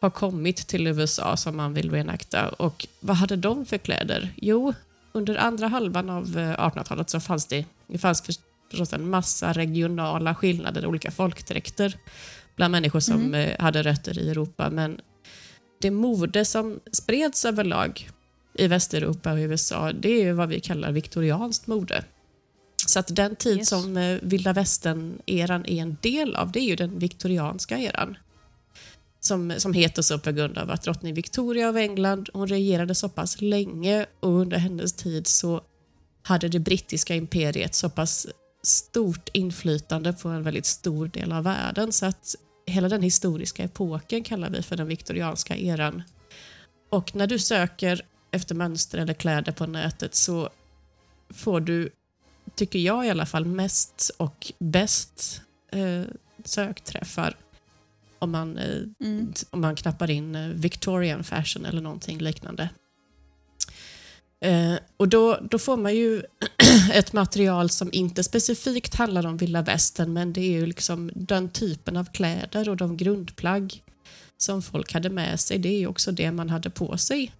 har 0.00 0.10
kommit 0.10 0.56
till 0.56 0.86
USA 0.86 1.36
som 1.36 1.56
man 1.56 1.74
vill 1.74 1.90
reenakta. 1.90 2.48
Och 2.48 2.86
vad 3.00 3.16
hade 3.16 3.36
de 3.36 3.66
för 3.66 3.78
kläder? 3.78 4.34
Jo, 4.36 4.74
under 5.12 5.36
andra 5.36 5.68
halvan 5.68 6.10
av 6.10 6.26
1800-talet 6.26 7.10
så 7.10 7.20
fanns 7.20 7.46
det, 7.46 7.64
det 7.86 7.98
fanns 7.98 8.22
förstås 8.70 8.92
en 8.92 9.10
massa 9.10 9.52
regionala 9.52 10.34
skillnader, 10.34 10.86
olika 10.86 11.10
folkdräkter 11.10 11.96
bland 12.56 12.72
människor 12.72 13.00
som 13.00 13.34
mm. 13.34 13.56
hade 13.58 13.82
rötter 13.82 14.18
i 14.18 14.30
Europa. 14.30 14.70
Men 14.70 15.00
det 15.80 15.90
mode 15.90 16.44
som 16.44 16.80
spreds 16.92 17.44
överlag 17.44 18.10
i 18.54 18.66
Västeuropa 18.66 19.32
och 19.32 19.38
USA, 19.38 19.92
det 19.92 20.22
är 20.22 20.32
vad 20.32 20.48
vi 20.48 20.60
kallar 20.60 20.92
viktorianskt 20.92 21.66
mode. 21.66 22.04
Så 22.86 22.98
att 22.98 23.16
den 23.16 23.36
tid 23.36 23.56
yes. 23.58 23.68
som 23.68 23.96
eh, 23.96 24.18
vilda 24.22 24.52
västern-eran 24.52 25.66
är 25.66 25.82
en 25.82 25.96
del 26.00 26.36
av, 26.36 26.52
det 26.52 26.60
är 26.60 26.64
ju 26.64 26.76
den 26.76 26.98
viktorianska 26.98 27.78
eran. 27.78 28.16
Som, 29.20 29.54
som 29.58 29.72
heter 29.72 30.02
så 30.02 30.18
på 30.18 30.32
grund 30.32 30.58
av 30.58 30.70
att 30.70 30.82
drottning 30.82 31.14
Victoria 31.14 31.68
av 31.68 31.76
England, 31.76 32.28
hon 32.32 32.48
regerade 32.48 32.94
så 32.94 33.08
pass 33.08 33.40
länge 33.40 34.06
och 34.20 34.30
under 34.30 34.56
hennes 34.56 34.92
tid 34.92 35.26
så 35.26 35.60
hade 36.22 36.48
det 36.48 36.58
brittiska 36.58 37.14
imperiet 37.14 37.74
så 37.74 37.90
pass 37.90 38.26
stort 38.62 39.28
inflytande 39.32 40.12
på 40.12 40.28
en 40.28 40.42
väldigt 40.42 40.66
stor 40.66 41.08
del 41.08 41.32
av 41.32 41.44
världen 41.44 41.92
så 41.92 42.06
att 42.06 42.34
hela 42.66 42.88
den 42.88 43.02
historiska 43.02 43.64
epoken 43.64 44.24
kallar 44.24 44.50
vi 44.50 44.62
för 44.62 44.76
den 44.76 44.86
viktorianska 44.86 45.56
eran. 45.56 46.02
Och 46.90 47.14
när 47.14 47.26
du 47.26 47.38
söker 47.38 48.02
efter 48.30 48.54
mönster 48.54 48.98
eller 48.98 49.14
kläder 49.14 49.52
på 49.52 49.66
nätet 49.66 50.14
så 50.14 50.48
får 51.30 51.60
du, 51.60 51.90
tycker 52.54 52.78
jag 52.78 53.06
i 53.06 53.10
alla 53.10 53.26
fall, 53.26 53.44
mest 53.46 54.10
och 54.16 54.52
bäst 54.58 55.42
eh, 55.72 56.02
sökträffar 56.44 57.36
om 58.18 58.30
man, 58.30 58.58
eh, 58.58 58.82
mm. 59.00 59.32
om 59.50 59.60
man 59.60 59.76
knappar 59.76 60.10
in 60.10 60.34
eh, 60.34 60.48
Victorian 60.48 61.24
fashion 61.24 61.64
eller 61.64 61.80
någonting 61.82 62.18
liknande. 62.18 62.68
Eh, 64.40 64.74
och 64.96 65.08
då, 65.08 65.38
då 65.50 65.58
får 65.58 65.76
man 65.76 65.94
ju 65.94 66.22
ett 66.92 67.12
material 67.12 67.70
som 67.70 67.88
inte 67.92 68.24
specifikt 68.24 68.94
handlar 68.94 69.26
om 69.26 69.36
vilda 69.36 69.62
västern 69.62 70.12
men 70.12 70.32
det 70.32 70.40
är 70.40 70.50
ju 70.50 70.66
liksom 70.66 71.10
den 71.14 71.48
typen 71.48 71.96
av 71.96 72.04
kläder 72.04 72.68
och 72.68 72.76
de 72.76 72.96
grundplagg 72.96 73.82
som 74.36 74.62
folk 74.62 74.92
hade 74.92 75.10
med 75.10 75.40
sig. 75.40 75.58
Det 75.58 75.68
är 75.68 75.78
ju 75.78 75.86
också 75.86 76.12
det 76.12 76.32
man 76.32 76.50
hade 76.50 76.70
på 76.70 76.96
sig 76.96 77.32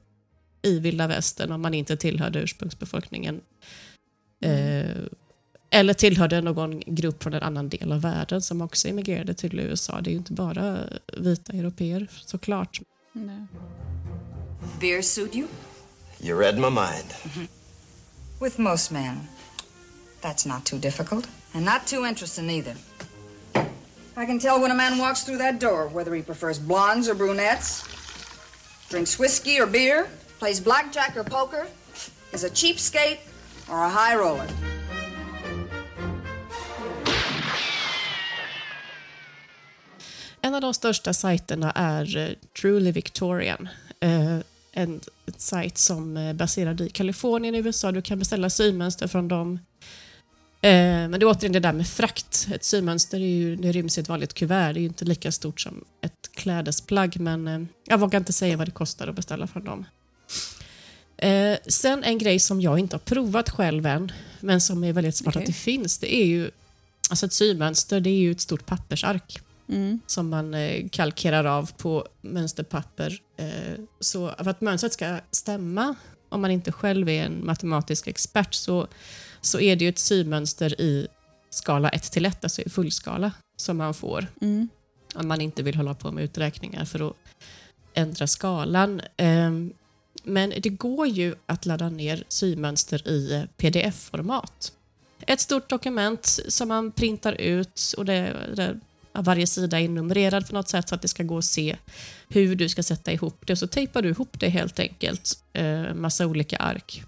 i 0.62 0.78
vilda 0.78 1.06
västern 1.06 1.52
om 1.52 1.62
man 1.62 1.74
inte 1.74 1.96
tillhörde 1.96 2.38
ursprungsbefolkningen. 2.38 3.40
Mm. 4.40 4.86
Eh, 4.86 4.96
eller 5.70 5.94
tillhörde 5.94 6.40
någon 6.40 6.80
grupp 6.80 7.22
från 7.22 7.34
en 7.34 7.42
annan 7.42 7.68
del 7.68 7.92
av 7.92 8.00
världen 8.00 8.42
som 8.42 8.60
också 8.60 8.88
emigrerade 8.88 9.34
till 9.34 9.60
USA. 9.60 10.00
Det 10.00 10.10
är 10.10 10.12
ju 10.12 10.18
inte 10.18 10.32
bara 10.32 10.78
vita 11.18 11.52
europeer 11.52 12.06
såklart. 12.10 12.80
Nej. 13.12 13.46
Beer 14.80 15.02
suit 15.02 15.36
you? 15.36 15.46
You 16.24 16.34
read 16.34 16.56
my 16.56 16.70
mind. 16.70 17.14
Mm 17.22 17.30
-hmm. 17.34 17.48
With 18.38 18.58
most 18.58 18.90
men, 18.90 19.28
that's 20.20 20.44
not 20.44 20.64
too 20.64 20.78
difficult. 20.78 21.26
And 21.54 21.64
not 21.64 21.86
too 21.86 22.06
interesting 22.06 22.50
either. 22.50 22.76
I 24.16 24.26
can 24.26 24.38
tell 24.38 24.60
when 24.60 24.70
a 24.70 24.74
man 24.74 24.98
walks 24.98 25.22
through 25.22 25.38
that 25.38 25.60
door 25.60 25.90
whether 25.92 26.14
he 26.16 26.22
prefers 26.22 26.58
blondes 26.58 27.08
or 27.08 27.14
brunettes, 27.14 27.82
drinks 28.88 29.18
whiskey 29.18 29.60
or 29.60 29.70
beer, 29.70 30.06
plays 30.38 30.60
blackjack 30.60 31.16
or 31.16 31.24
poker, 31.24 31.66
is 32.32 32.44
a 32.44 32.50
cheapskate 32.50 33.18
or 33.68 33.78
a 33.78 33.90
high 33.90 34.16
roller. 34.16 34.48
En 40.40 40.54
av 40.54 40.60
de 40.60 40.74
största 40.74 41.12
sajterna 41.12 41.72
är 41.74 42.16
uh, 42.16 42.34
Truly 42.52 42.92
Victorian. 42.92 43.68
En 44.76 45.00
sajt 45.36 45.78
som 45.78 46.16
är 46.16 46.34
baserad 46.34 46.80
i 46.80 46.88
Kalifornien 46.88 47.54
i 47.54 47.58
USA. 47.58 47.92
Du 47.92 48.02
kan 48.02 48.18
beställa 48.18 48.50
symönster 48.50 49.06
från 49.06 49.28
dem. 49.28 49.58
Eh, 50.60 50.70
men 51.08 51.10
det 51.10 51.18
är 51.18 51.30
återigen 51.30 51.52
det 51.52 51.60
där 51.60 51.72
med 51.72 51.88
frakt. 51.88 52.48
Ett 52.54 52.64
symönster 52.64 53.18
är 53.18 53.26
ju, 53.26 53.56
det 53.56 53.72
ryms 53.72 53.98
i 53.98 54.00
ett 54.00 54.08
vanligt 54.08 54.34
kuvert. 54.34 54.72
Det 54.72 54.78
är 54.78 54.82
ju 54.82 54.86
inte 54.86 55.04
lika 55.04 55.32
stort 55.32 55.60
som 55.60 55.84
ett 56.00 56.30
klädesplagg, 56.34 57.20
men 57.20 57.48
eh, 57.48 57.60
jag 57.86 57.98
vågar 57.98 58.18
inte 58.18 58.32
säga 58.32 58.56
vad 58.56 58.66
det 58.66 58.72
kostar 58.72 59.08
att 59.08 59.16
beställa 59.16 59.46
från 59.46 59.64
dem. 59.64 59.84
Eh, 61.16 61.58
sen 61.68 62.04
en 62.04 62.18
grej 62.18 62.38
som 62.38 62.60
jag 62.60 62.78
inte 62.78 62.96
har 62.96 63.00
provat 63.00 63.50
själv 63.50 63.86
än, 63.86 64.12
men 64.40 64.60
som 64.60 64.84
är 64.84 64.92
väldigt 64.92 65.16
smart 65.16 65.36
okay. 65.36 65.42
att 65.42 65.46
det 65.46 65.52
finns, 65.52 65.98
det 65.98 66.14
är 66.14 66.26
ju 66.26 66.50
Alltså 67.10 67.26
ett 67.26 67.32
symönster, 67.32 68.00
det 68.00 68.10
är 68.10 68.18
ju 68.18 68.30
ett 68.30 68.40
stort 68.40 68.66
pappersark 68.66 69.40
mm. 69.68 70.00
som 70.06 70.28
man 70.28 70.54
eh, 70.54 70.88
kalkerar 70.88 71.44
av 71.44 71.72
på 71.76 72.06
mönsterpapper. 72.20 73.18
Eh, 73.36 73.80
så 74.00 74.34
för 74.38 74.50
att 74.50 74.60
mönstret 74.60 74.92
ska 74.92 75.20
stämma, 75.30 75.94
om 76.28 76.40
man 76.40 76.50
inte 76.50 76.72
själv 76.72 77.08
är 77.08 77.24
en 77.24 77.46
matematisk 77.46 78.06
expert, 78.06 78.54
så, 78.54 78.86
så 79.40 79.60
är 79.60 79.76
det 79.76 79.84
ju 79.84 79.88
ett 79.88 79.98
symönster 79.98 80.80
i 80.80 81.08
skala 81.50 81.88
1 81.88 82.12
till 82.12 82.26
1, 82.26 82.44
alltså 82.44 82.62
i 82.62 82.68
fullskala, 82.68 83.32
som 83.56 83.76
man 83.76 83.94
får. 83.94 84.26
Mm. 84.40 84.68
Om 85.14 85.28
man 85.28 85.40
inte 85.40 85.62
vill 85.62 85.76
hålla 85.76 85.94
på 85.94 86.12
med 86.12 86.24
uträkningar 86.24 86.84
för 86.84 87.08
att 87.08 87.16
ändra 87.94 88.26
skalan. 88.26 89.00
Eh, 89.16 89.50
men 90.24 90.52
det 90.58 90.68
går 90.68 91.06
ju 91.06 91.34
att 91.46 91.66
ladda 91.66 91.88
ner 91.88 92.24
symönster 92.28 93.08
i 93.08 93.46
pdf-format. 93.56 94.72
Ett 95.26 95.40
stort 95.40 95.68
dokument 95.68 96.26
som 96.48 96.68
man 96.68 96.92
printar 96.92 97.32
ut 97.32 97.94
och 97.96 98.04
det, 98.04 98.36
det 98.56 98.80
varje 99.14 99.46
sida 99.46 99.80
är 99.80 99.88
numrerad 99.88 100.48
på 100.48 100.54
något 100.54 100.68
sätt 100.68 100.88
så 100.88 100.94
att 100.94 101.02
det 101.02 101.08
ska 101.08 101.22
gå 101.22 101.38
att 101.38 101.44
se 101.44 101.76
hur 102.28 102.56
du 102.56 102.68
ska 102.68 102.82
sätta 102.82 103.12
ihop 103.12 103.46
det. 103.46 103.56
Så 103.56 103.66
tejpar 103.66 104.02
du 104.02 104.08
ihop 104.08 104.40
det 104.40 104.48
helt 104.48 104.80
enkelt, 104.80 105.38
eh, 105.52 105.94
massa 105.94 106.26
olika 106.26 106.56
ark. 106.56 107.02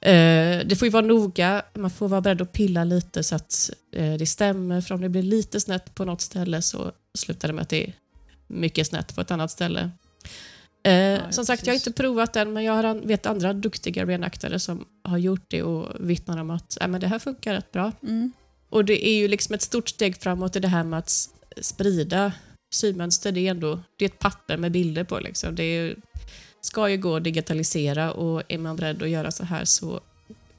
Eh, 0.00 0.66
det 0.66 0.78
får 0.78 0.86
ju 0.86 0.90
vara 0.90 1.06
noga, 1.06 1.62
man 1.74 1.90
får 1.90 2.08
vara 2.08 2.20
beredd 2.20 2.42
att 2.42 2.52
pilla 2.52 2.84
lite 2.84 3.22
så 3.22 3.34
att 3.34 3.70
eh, 3.92 4.14
det 4.14 4.26
stämmer, 4.26 4.80
för 4.80 4.94
om 4.94 5.00
det 5.00 5.08
blir 5.08 5.22
lite 5.22 5.60
snett 5.60 5.94
på 5.94 6.04
något 6.04 6.20
ställe 6.20 6.62
så 6.62 6.92
slutar 7.14 7.48
det 7.48 7.54
med 7.54 7.62
att 7.62 7.68
det 7.68 7.86
är 7.86 7.94
mycket 8.46 8.86
snett 8.86 9.14
på 9.14 9.20
ett 9.20 9.30
annat 9.30 9.50
ställe. 9.50 9.90
Eh, 10.82 10.92
ja, 10.94 11.32
som 11.32 11.46
sagt, 11.46 11.66
jag 11.66 11.72
har 11.72 11.76
inte 11.76 11.92
provat 11.92 12.32
den, 12.32 12.52
men 12.52 12.64
jag 12.64 12.72
har, 12.72 12.94
vet 12.94 13.26
andra 13.26 13.52
duktiga 13.52 14.06
reenaktare 14.06 14.58
som 14.58 14.84
har 15.02 15.18
gjort 15.18 15.44
det 15.48 15.62
och 15.62 16.10
vittnar 16.10 16.40
om 16.40 16.50
att 16.50 16.80
äh, 16.80 16.88
men 16.88 17.00
det 17.00 17.06
här 17.06 17.18
funkar 17.18 17.54
rätt 17.54 17.72
bra. 17.72 17.92
Mm. 18.02 18.32
Och 18.70 18.84
det 18.84 19.06
är 19.08 19.14
ju 19.14 19.28
liksom 19.28 19.54
ett 19.54 19.62
stort 19.62 19.88
steg 19.88 20.16
framåt 20.16 20.56
i 20.56 20.60
det 20.60 20.68
här 20.68 20.84
med 20.84 20.98
att 20.98 21.28
sprida 21.60 22.32
symönster. 22.70 23.32
Det 23.32 23.40
är 23.40 23.50
ändå 23.50 23.80
det 23.96 24.04
är 24.04 24.08
ett 24.08 24.18
papper 24.18 24.56
med 24.56 24.72
bilder 24.72 25.04
på. 25.04 25.18
Liksom. 25.18 25.54
Det 25.54 25.62
är, 25.62 25.96
ska 26.60 26.88
ju 26.88 26.96
gå 26.96 27.16
att 27.16 27.24
digitalisera 27.24 28.12
och 28.12 28.42
är 28.48 28.58
man 28.58 28.76
beredd 28.76 29.02
att 29.02 29.08
göra 29.08 29.30
så 29.30 29.44
här 29.44 29.64
så 29.64 30.00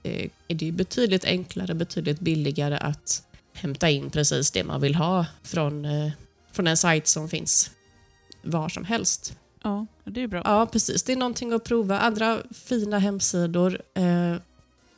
eh, 0.03 0.29
är 0.47 0.55
det 0.55 0.65
ju 0.65 0.71
betydligt 0.71 1.25
enklare, 1.25 1.73
betydligt 1.73 2.19
billigare 2.19 2.77
att 2.77 3.23
hämta 3.53 3.89
in 3.89 4.09
precis 4.09 4.51
det 4.51 4.63
man 4.63 4.81
vill 4.81 4.95
ha 4.95 5.25
från, 5.43 5.85
eh, 5.85 6.11
från 6.51 6.67
en 6.67 6.77
sajt 6.77 7.07
som 7.07 7.29
finns 7.29 7.71
var 8.41 8.69
som 8.69 8.85
helst. 8.85 9.37
Ja, 9.63 9.85
det 10.03 10.21
är 10.21 10.27
bra. 10.27 10.41
Ja, 10.45 10.65
precis. 10.65 11.03
Det 11.03 11.11
är 11.13 11.17
någonting 11.17 11.53
att 11.53 11.63
prova. 11.63 11.99
Andra 11.99 12.39
fina 12.51 12.99
hemsidor 12.99 13.81
eh, 13.93 14.35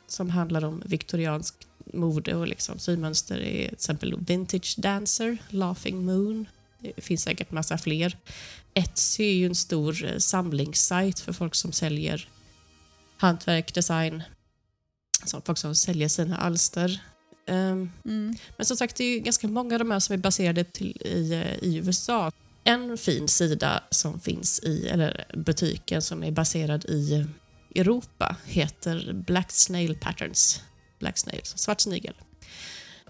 som 0.06 0.30
handlar 0.30 0.64
om 0.64 0.82
viktoriansk 0.86 1.54
mode 1.92 2.34
och 2.34 2.46
liksom 2.46 2.78
symönster 2.78 3.40
är 3.40 3.64
till 3.64 3.74
exempel 3.74 4.18
Vintage 4.26 4.74
Dancer, 4.78 5.38
Laughing 5.48 6.04
Moon. 6.04 6.46
Det 6.80 7.04
finns 7.04 7.22
säkert 7.22 7.50
massa 7.50 7.78
fler. 7.78 8.16
Etsy 8.74 9.24
är 9.24 9.34
ju 9.34 9.46
en 9.46 9.54
stor 9.54 10.04
eh, 10.04 10.18
samlingssajt 10.18 11.20
för 11.20 11.32
folk 11.32 11.54
som 11.54 11.72
säljer 11.72 12.28
hantverk, 13.16 13.74
design, 13.74 14.22
alltså 15.20 15.42
folk 15.44 15.58
som 15.58 15.74
säljer 15.74 16.08
sina 16.08 16.36
alster. 16.36 17.00
Um, 17.46 17.92
mm. 18.04 18.34
Men 18.56 18.66
som 18.66 18.76
sagt, 18.76 18.96
det 18.96 19.04
är 19.04 19.20
ganska 19.20 19.48
många 19.48 19.74
av 19.74 19.78
de 19.78 19.90
här 19.90 20.00
som 20.00 20.12
är 20.14 20.18
baserade 20.18 20.64
till, 20.64 20.96
i, 21.04 21.32
eh, 21.32 21.68
i 21.68 21.76
USA. 21.76 22.32
En 22.64 22.98
fin 22.98 23.28
sida 23.28 23.82
som 23.90 24.20
finns 24.20 24.60
i, 24.62 24.88
eller 24.88 25.24
butiken 25.34 26.02
som 26.02 26.24
är 26.24 26.30
baserad 26.30 26.84
i 26.84 27.26
Europa 27.74 28.36
heter 28.44 29.12
Black 29.12 29.50
Snail 29.50 29.98
Patterns. 30.00 30.60
Black 31.02 31.18
Snail, 31.18 31.40
svart 31.44 31.80
snigel. 31.80 32.14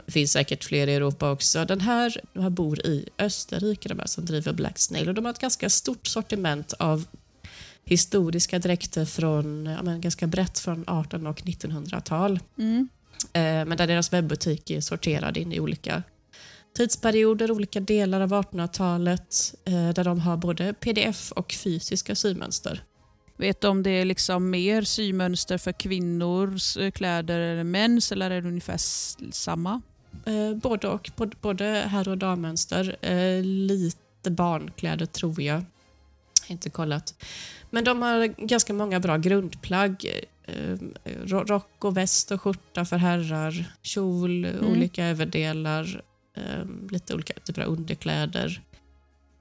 Det 0.07 0.13
finns 0.13 0.33
säkert 0.33 0.65
fler 0.65 0.87
i 0.87 0.95
Europa 0.95 1.31
också. 1.31 1.65
Den 1.65 1.81
här, 1.81 2.21
de 2.33 2.43
här 2.43 2.51
bor 2.51 2.87
i 2.87 3.09
Österrike, 3.19 3.89
de 3.89 3.99
här 3.99 4.07
som 4.07 4.25
driver 4.25 4.53
Black 4.53 4.79
Snail. 4.79 5.09
Och 5.09 5.15
de 5.15 5.25
har 5.25 5.33
ett 5.33 5.39
ganska 5.39 5.71
stort 5.71 6.07
sortiment 6.07 6.73
av 6.73 7.05
historiska 7.85 8.59
dräkter 8.59 9.05
från, 9.05 9.67
ja, 9.67 9.83
men 9.83 10.01
ganska 10.01 10.27
brett 10.27 10.59
från 10.59 10.83
1800 10.83 11.31
och 11.31 11.41
1900-tal. 11.41 12.41
Mm. 12.59 12.89
Eh, 13.33 13.41
men 13.43 13.77
där 13.77 13.87
deras 13.87 14.13
webbutik 14.13 14.71
är 14.71 14.81
sorterad 14.81 15.37
in 15.37 15.53
i 15.53 15.61
olika 15.61 16.03
tidsperioder, 16.77 17.51
olika 17.51 17.81
delar 17.81 18.21
av 18.21 18.33
1800-talet, 18.33 19.55
eh, 19.65 19.91
där 19.91 20.05
de 20.05 20.21
har 20.21 20.37
både 20.37 20.73
pdf 20.73 21.33
och 21.33 21.53
fysiska 21.53 22.15
symönster. 22.15 22.83
Vet 23.43 23.61
du 23.61 23.69
om 23.69 23.83
det 23.83 23.91
är 23.91 24.05
liksom 24.05 24.51
mer 24.51 24.83
symönster 24.83 25.59
för 25.59 25.73
kvinnors 25.73 26.79
kläder 26.95 27.41
än 27.41 27.71
mäns 27.71 28.13
eller 28.13 28.31
är 28.31 28.41
det 28.43 28.49
ungefär 28.49 28.77
samma? 29.33 29.81
Eh, 30.27 30.55
både 30.57 30.89
och. 30.89 31.11
Både 31.41 31.65
herr 31.65 32.09
och 32.09 32.19
dammönster. 32.19 32.97
Eh, 33.01 33.43
lite 33.45 34.31
barnkläder 34.31 35.07
tror 35.07 35.43
jag. 35.43 35.65
Inte 36.49 36.71
kollat. 36.71 37.15
Men 37.71 37.85
de 37.85 38.03
har 38.03 38.27
ganska 38.47 38.73
många 38.73 39.01
bra 39.01 39.17
grundplagg. 39.17 40.07
eh, 40.45 40.79
ro- 41.25 41.45
rock 41.45 41.85
och 41.85 41.97
väst 41.97 42.31
och 42.31 42.43
skjorta 42.43 42.85
för 42.85 42.97
herrar, 42.97 43.65
kjol, 43.83 44.47
olika 44.63 45.05
överdelar, 45.07 46.03
eh, 46.37 46.65
lite 46.91 47.15
olika 47.15 47.35
typer 47.45 47.63
av 47.63 47.69
underkläder. 47.73 48.63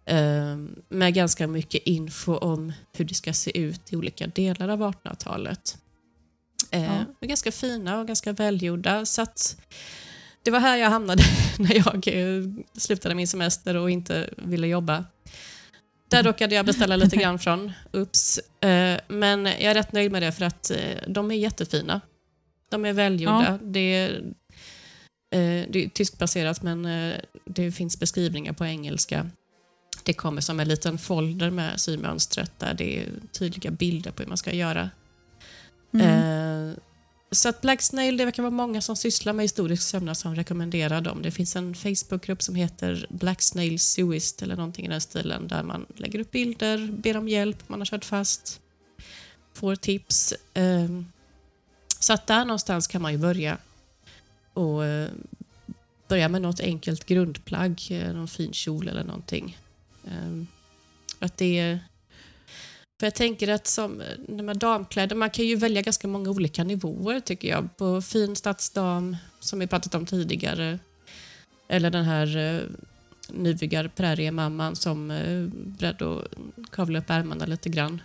Eh, 0.05 0.57
med 0.89 1.13
ganska 1.13 1.47
mycket 1.47 1.81
info 1.85 2.35
om 2.35 2.73
hur 2.93 3.05
det 3.05 3.13
ska 3.15 3.33
se 3.33 3.59
ut 3.59 3.93
i 3.93 3.95
olika 3.95 4.27
delar 4.27 4.69
av 4.69 4.81
1800-talet. 4.81 5.77
Eh, 6.71 6.83
Ja. 6.83 7.05
men 7.19 7.29
Ganska 7.29 7.51
fina 7.51 7.99
och 7.99 8.07
ganska 8.07 8.33
välgjorda. 8.33 9.05
Så 9.05 9.25
det 10.43 10.51
var 10.51 10.59
här 10.59 10.77
jag 10.77 10.89
hamnade 10.89 11.23
när 11.59 11.75
jag 11.75 12.07
eh, 12.07 12.43
slutade 12.77 13.15
min 13.15 13.27
semester 13.27 13.75
och 13.75 13.91
inte 13.91 14.29
ville 14.37 14.67
jobba. 14.67 15.05
Där 16.09 16.23
råkade 16.23 16.55
jag 16.55 16.65
beställa 16.65 16.95
lite 16.95 17.15
grann 17.15 17.39
från. 17.45 17.71
Ups. 17.91 18.37
Eh, 18.61 18.99
men 19.07 19.45
jag 19.45 19.61
är 19.63 19.73
rätt 19.73 19.93
nöjd 19.93 20.11
med 20.11 20.21
det 20.21 20.31
för 20.31 20.45
att 20.45 20.71
eh, 20.71 20.77
de 21.07 21.31
är 21.31 21.35
jättefina. 21.35 22.01
De 22.69 22.85
är 22.85 22.93
välgjorda. 22.93 23.59
Det, 23.63 23.79
är, 23.79 24.09
eh, 25.31 25.65
det 25.69 25.85
är 25.85 25.89
tyskbaserat 25.89 26.61
men 26.63 26.87
det 27.45 27.71
finns 27.71 27.99
beskrivningar 27.99 28.53
på 28.53 28.65
engelska. 28.65 29.29
Det 30.03 30.13
kommer 30.13 30.41
som 30.41 30.59
en 30.59 30.67
liten 30.67 30.97
folder 30.97 31.49
med 31.49 31.79
symönstret 31.79 32.51
där 32.57 32.73
det 32.73 32.99
är 32.99 33.09
tydliga 33.31 33.71
bilder 33.71 34.11
på 34.11 34.23
hur 34.23 34.27
man 34.27 34.37
ska 34.37 34.53
göra. 34.53 34.89
Mm. 35.93 36.69
Eh, 36.69 36.75
så 37.31 37.49
att 37.49 37.61
Black 37.61 37.81
Snail, 37.81 38.17
det 38.17 38.25
verkar 38.25 38.43
vara 38.43 38.51
många 38.51 38.81
som 38.81 38.95
sysslar 38.95 39.33
med 39.33 39.43
historisk 39.43 39.83
sömnad 39.83 40.17
som 40.17 40.35
rekommenderar 40.35 41.01
dem. 41.01 41.21
Det 41.21 41.31
finns 41.31 41.55
en 41.55 41.75
Facebookgrupp 41.75 42.41
som 42.41 42.55
heter 42.55 43.05
Black 43.09 43.41
Snail 43.41 43.79
Suist 43.79 44.41
eller 44.41 44.55
någonting 44.55 44.85
i 44.85 44.89
den 44.89 45.01
stilen 45.01 45.47
där 45.47 45.63
man 45.63 45.85
lägger 45.95 46.19
upp 46.19 46.31
bilder, 46.31 46.91
ber 46.91 47.17
om 47.17 47.27
hjälp, 47.27 47.69
man 47.69 47.79
har 47.79 47.85
kört 47.85 48.05
fast, 48.05 48.61
får 49.53 49.75
tips. 49.75 50.33
Eh, 50.53 50.89
så 51.99 52.13
att 52.13 52.27
där 52.27 52.45
någonstans 52.45 52.87
kan 52.87 53.01
man 53.01 53.11
ju 53.11 53.17
börja. 53.17 53.57
Och 54.53 54.85
eh, 54.85 55.09
börja 56.07 56.29
med 56.29 56.41
något 56.41 56.59
enkelt 56.59 57.05
grundplagg, 57.05 57.87
eh, 57.89 58.13
någon 58.13 58.27
fin 58.27 58.53
kjol 58.53 58.87
eller 58.87 59.03
någonting. 59.03 59.57
Eh, 60.05 60.43
att 61.19 61.37
det 61.37 61.59
är 61.59 61.79
för 63.01 63.05
jag 63.05 63.15
tänker 63.15 63.47
att 63.47 63.67
som 63.67 64.03
de 64.27 64.47
här 64.47 64.55
damkläder, 64.55 65.15
man 65.15 65.29
kan 65.29 65.45
ju 65.45 65.55
välja 65.55 65.81
ganska 65.81 66.07
många 66.07 66.29
olika 66.29 66.63
nivåer 66.63 67.19
tycker 67.19 67.47
jag. 67.47 67.77
På 67.77 68.01
fin 68.01 68.35
stadsdam, 68.35 69.17
som 69.39 69.59
vi 69.59 69.67
pratat 69.67 69.95
om 69.95 70.05
tidigare. 70.05 70.79
Eller 71.67 71.89
den 71.89 72.05
här 72.05 72.37
eh, 72.37 72.61
nyvigar 73.29 73.87
präriemamman 73.87 74.75
som 74.75 75.11
är 75.11 75.51
beredd 75.53 76.01
att 76.01 76.27
kavla 76.71 76.99
upp 76.99 77.09
ärmarna 77.09 77.45
lite 77.45 77.69
grann. 77.69 78.01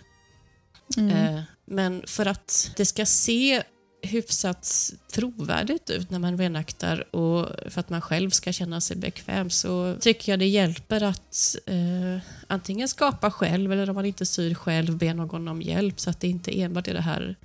Mm. 0.97 1.35
Eh, 1.35 1.41
men 1.65 2.03
för 2.07 2.25
att 2.25 2.71
det 2.77 2.85
ska 2.85 3.05
se 3.05 3.63
hyfsat 4.07 4.93
trovärdigt 5.11 5.89
ut 5.89 6.09
när 6.09 6.19
man 6.19 6.37
renaktar 6.37 7.15
och 7.15 7.49
för 7.71 7.79
att 7.79 7.89
man 7.89 8.01
själv 8.01 8.29
ska 8.29 8.51
känna 8.51 8.81
sig 8.81 8.97
bekväm 8.97 9.49
så 9.49 9.95
tycker 9.99 10.31
jag 10.31 10.39
det 10.39 10.47
hjälper 10.47 11.03
att 11.03 11.55
eh, 11.65 12.21
antingen 12.47 12.87
skapa 12.87 13.31
själv 13.31 13.71
eller 13.71 13.89
om 13.89 13.95
man 13.95 14.05
inte 14.05 14.25
syr 14.25 14.53
själv 14.53 14.97
be 14.97 15.13
någon 15.13 15.47
om 15.47 15.61
hjälp 15.61 15.99
så 15.99 16.09
att 16.09 16.19
det 16.19 16.27
inte 16.27 16.61
enbart 16.61 16.87
är 16.87 16.93
det 16.93 17.01
här 17.01 17.35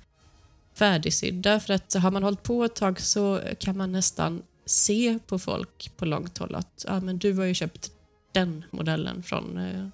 färdigsydda. 0.73 1.59
För 1.59 1.73
att 1.73 1.93
har 1.93 2.11
man 2.11 2.23
hållit 2.23 2.43
på 2.43 2.63
ett 2.63 2.75
tag 2.75 3.01
så 3.01 3.41
kan 3.59 3.77
man 3.77 3.91
nästan 3.91 4.41
se 4.65 5.19
på 5.27 5.39
folk 5.39 5.91
på 5.97 6.05
långt 6.05 6.37
håll 6.37 6.55
att 6.55 6.85
ah, 6.87 6.99
men 6.99 7.17
du 7.17 7.33
har 7.33 7.45
ju 7.45 7.53
köpt 7.53 7.91
den 8.31 8.65
modellen 8.71 9.23
från, 9.23 9.57
eh, 9.57 9.87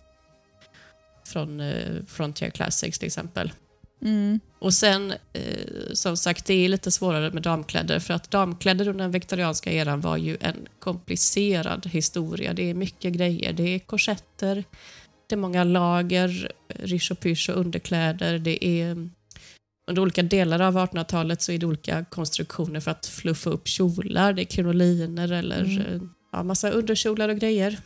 från 1.25 1.59
eh, 1.59 2.05
Frontier 2.07 2.49
Classics 2.49 2.99
till 2.99 3.07
exempel. 3.07 3.51
Mm. 4.01 4.39
Och 4.59 4.73
sen, 4.73 5.13
eh, 5.33 5.93
som 5.93 6.17
sagt, 6.17 6.45
det 6.45 6.53
är 6.65 6.69
lite 6.69 6.91
svårare 6.91 7.31
med 7.31 7.43
damkläder 7.43 7.99
för 7.99 8.13
att 8.13 8.31
damkläder 8.31 8.87
under 8.87 9.03
den 9.03 9.11
viktorianska 9.11 9.71
eran 9.71 10.01
var 10.01 10.17
ju 10.17 10.37
en 10.41 10.67
komplicerad 10.79 11.85
historia. 11.87 12.53
Det 12.53 12.69
är 12.69 12.73
mycket 12.73 13.13
grejer. 13.13 13.53
Det 13.53 13.75
är 13.75 13.79
korsetter, 13.79 14.63
det 15.27 15.35
är 15.35 15.39
många 15.39 15.63
lager, 15.63 16.51
rysch 16.67 17.11
och 17.11 17.19
pysch 17.19 17.49
och 17.49 17.57
underkläder. 17.59 18.39
Det 18.39 18.65
är, 18.65 19.09
under 19.89 20.01
olika 20.01 20.23
delar 20.23 20.59
av 20.59 20.77
1800-talet 20.77 21.41
så 21.41 21.51
är 21.51 21.57
det 21.57 21.65
olika 21.65 22.05
konstruktioner 22.05 22.79
för 22.79 22.91
att 22.91 23.05
fluffa 23.05 23.49
upp 23.49 23.67
kjolar. 23.67 24.33
Det 24.33 24.41
är 24.41 24.45
krinoliner 24.45 25.31
eller 25.31 25.63
Mm. 25.63 25.77
eh, 25.81 26.01
ja, 26.31 26.43
massa 26.43 26.69
underkjolar 26.71 27.29
och 27.29 27.37
grejer. 27.39 27.77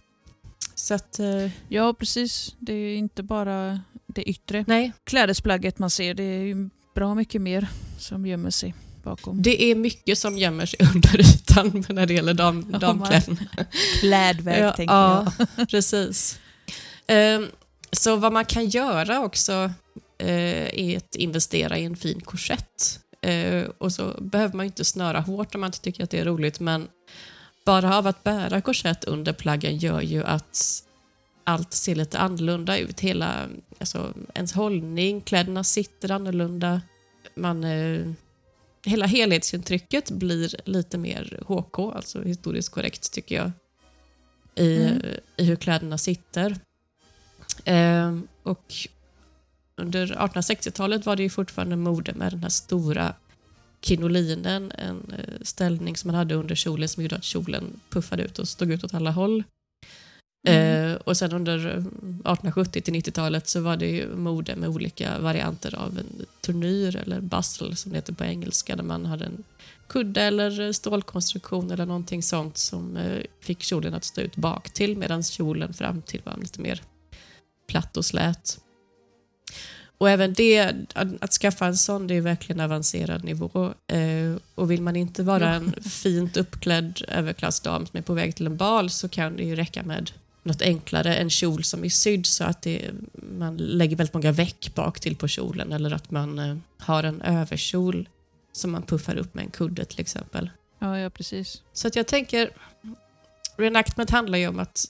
Så 0.76 0.94
att, 0.94 1.20
eh, 1.20 1.50
Ja, 1.70 1.94
precis. 1.94 2.56
Det 2.60 2.74
är 2.74 2.96
inte 2.96 3.24
bara 3.24 3.82
det 4.16 4.30
yttre 4.30 4.64
nej, 4.68 4.92
klädesplagget 5.04 5.80
man 5.80 5.90
ser. 5.90 6.14
Det 6.14 6.24
är 6.24 6.70
bra 6.96 7.16
mycket 7.16 7.42
mer 7.42 7.68
som 8.00 8.26
gömmer 8.26 8.50
sig 8.52 8.76
bakom 9.04 9.42
det 9.42 9.64
är 9.64 9.76
mycket 9.76 10.18
som 10.18 10.38
gömmer 10.38 10.66
sig 10.66 10.80
under 10.96 11.22
ytan 11.22 11.86
när 11.90 12.06
det 12.06 12.14
gäller 12.14 12.34
dam, 12.34 12.72
damkläderna. 12.80 13.38
klädväg, 14.00 14.64
Ja, 14.64 14.72
tänker 14.72 14.94
ja. 14.96 15.32
jag. 15.58 15.70
Precis. 15.70 16.40
Ehm, 17.08 17.48
Så 17.92 18.16
vad 18.16 18.34
man 18.34 18.46
kan 18.46 18.66
göra 18.70 19.22
också 19.22 19.72
eh, 20.18 20.80
är 20.80 20.98
att 20.98 21.16
investera 21.16 21.78
i 21.78 21.84
en 21.86 21.96
fin 21.96 22.22
korsett. 22.22 23.00
Eh, 23.22 23.64
Och 23.78 23.92
så 23.92 24.16
behöver 24.22 24.56
man 24.58 24.66
inte 24.66 24.86
snöra 24.86 25.20
hårt 25.20 25.56
om 25.56 25.62
man 25.62 25.68
inte 25.68 25.82
tycker 25.82 26.04
att 26.04 26.10
det 26.10 26.20
är 26.20 26.26
roligt, 26.26 26.60
men 26.60 26.88
bara 27.66 27.98
av 27.98 28.08
att 28.08 28.24
bära 28.24 28.62
korsett 28.62 29.04
under 29.04 29.34
plaggen 29.34 29.78
gör 29.78 30.02
ju 30.02 30.24
att 30.24 30.84
allt 31.44 31.74
ser 31.74 31.96
lite 31.96 32.20
annorlunda 32.20 32.78
ut. 32.78 33.00
Hela, 33.00 33.48
alltså, 33.80 34.14
ens 34.34 34.54
hållning, 34.54 35.22
kläderna 35.22 35.64
sitter 35.64 36.12
annorlunda. 36.12 36.82
Man, 37.36 37.64
eh, 37.64 38.12
hela 38.86 39.06
helhetsintrycket 39.06 40.12
blir 40.12 40.56
lite 40.66 40.98
mer 40.98 41.40
HK, 41.48 41.80
alltså 41.80 42.22
historiskt 42.22 42.70
korrekt 42.70 43.14
tycker 43.14 43.36
jag, 43.36 43.52
i, 44.56 44.86
Mm. 44.86 45.02
i 45.38 45.44
hur 45.44 45.56
kläderna 45.56 45.98
sitter. 45.98 46.56
Ehm, 47.66 48.28
och 48.44 48.74
under 49.76 50.08
1860-talet 50.16 51.06
var 51.06 51.16
det 51.16 51.24
ju 51.24 51.30
fortfarande 51.30 51.76
mode 51.76 52.14
med 52.14 52.32
den 52.34 52.44
här 52.44 52.50
stora 52.50 53.14
krinolinen, 53.80 54.72
en 54.72 55.14
eh, 55.18 55.42
ställning 55.42 55.96
som 55.98 56.08
man 56.08 56.16
hade 56.16 56.36
under 56.36 56.56
kjolen 56.56 56.90
som 56.90 57.04
gjorde 57.04 57.16
att 57.16 57.24
kjolen 57.24 57.80
puffade 57.90 58.24
ut 58.24 58.40
och 58.40 58.48
stod 58.48 58.72
ut 58.72 58.84
åt 58.84 58.94
alla 58.94 59.12
håll. 59.12 59.44
Mm. 60.48 60.92
Eh, 60.92 60.96
och 60.96 61.18
sen 61.18 61.34
under 61.34 61.58
eh, 61.58 61.72
1870 61.72 62.82
till 62.82 62.94
90-talet 62.94 63.48
så 63.48 63.62
var 63.62 63.78
det 63.78 64.08
mode 64.16 64.56
med 64.56 64.70
olika 64.70 65.20
varianter 65.20 65.76
av 65.76 65.98
en 66.00 66.26
turnyr 66.42 66.96
eller 66.96 67.22
bustle 67.22 67.76
som 67.76 67.92
det 67.92 67.98
heter 67.98 68.14
på 68.14 68.24
engelska 68.24 68.76
där 68.76 68.84
man 68.84 69.06
hade 69.06 69.26
en 69.26 69.44
kudde 69.88 70.22
eller 70.22 70.72
stålkonstruktion 70.72 71.72
eller 71.72 71.86
någonting 71.86 72.24
sånt 72.24 72.58
som 72.58 72.98
eh, 72.98 73.24
fick 73.42 73.64
kjolen 73.64 73.94
att 73.94 74.04
stå 74.04 74.22
ut 74.22 74.36
bak 74.36 74.70
till 74.70 74.98
medan 74.98 75.24
kjolen 75.24 75.74
fram 75.74 76.02
till 76.02 76.22
var 76.24 76.38
lite 76.38 76.62
mer 76.62 76.82
platt 77.68 77.98
och 77.98 78.06
slät. 78.06 78.60
Och 79.98 80.10
även 80.10 80.34
det, 80.34 80.74
att, 81.20 81.32
skaffa 81.32 81.66
en 81.66 81.78
sån, 81.78 82.08
det 82.08 82.16
är 82.16 82.22
verkligen 82.22 82.60
avancerad 82.60 83.24
nivå. 83.24 83.74
Eh, 83.88 84.36
och 84.56 84.72
vill 84.72 84.82
man 84.82 84.96
inte 84.96 85.24
vara 85.24 85.54
en 85.54 85.74
fint 85.82 86.38
uppklädd 86.38 87.02
överklassdam 87.08 87.86
som 87.86 87.98
är 87.98 88.02
på 88.02 88.14
väg 88.14 88.36
till 88.36 88.46
en 88.46 88.58
bal 88.58 88.90
så 88.90 89.10
kan 89.10 89.36
det 89.36 89.44
ju 89.44 89.56
räcka 89.56 89.84
med 89.84 90.12
något 90.44 90.62
enklare, 90.62 91.16
en 91.16 91.30
kjol 91.30 91.64
som 91.64 91.84
är 91.84 91.90
sydd 91.90 92.26
så 92.26 92.44
att 92.44 92.62
det, 92.62 92.92
man 93.14 93.58
lägger 93.58 93.96
väldigt 93.96 94.14
många 94.14 94.32
veck 94.32 94.72
bak 94.76 95.00
till 95.00 95.16
på 95.16 95.28
kjolen 95.28 95.72
eller 95.72 95.92
att 95.92 96.12
man 96.12 96.40
eh, 96.40 96.58
har 96.78 97.04
en 97.04 97.22
överkjol 97.22 98.10
som 98.52 98.72
man 98.72 98.84
puffar 98.84 99.16
upp 99.16 99.34
med 99.34 99.44
en 99.44 99.52
kudde 99.52 99.86
till 99.86 100.00
exempel. 100.00 100.50
Ja, 100.80 101.00
ja, 101.00 101.10
precis. 101.10 101.62
Så 101.74 101.88
att 101.88 101.96
jag 101.96 102.08
tänker, 102.08 102.50
reenactment 103.58 104.10
handlar 104.10 104.38
ju 104.38 104.48
om 104.48 104.60
att 104.60 104.86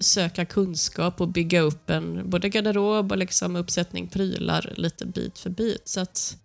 söka 0.00 0.44
kunskap 0.44 1.20
och 1.20 1.28
bygga 1.28 1.60
upp 1.60 1.90
en 1.90 2.30
både 2.30 2.48
garderob 2.48 3.12
och 3.12 3.18
liksom 3.18 3.56
uppsättning 3.56 4.08
prylar 4.08 4.72
lite 4.76 5.06
bit 5.06 5.38
för 5.38 5.50
bit. 5.50 5.88
Så 5.88 6.00
att 6.00 6.36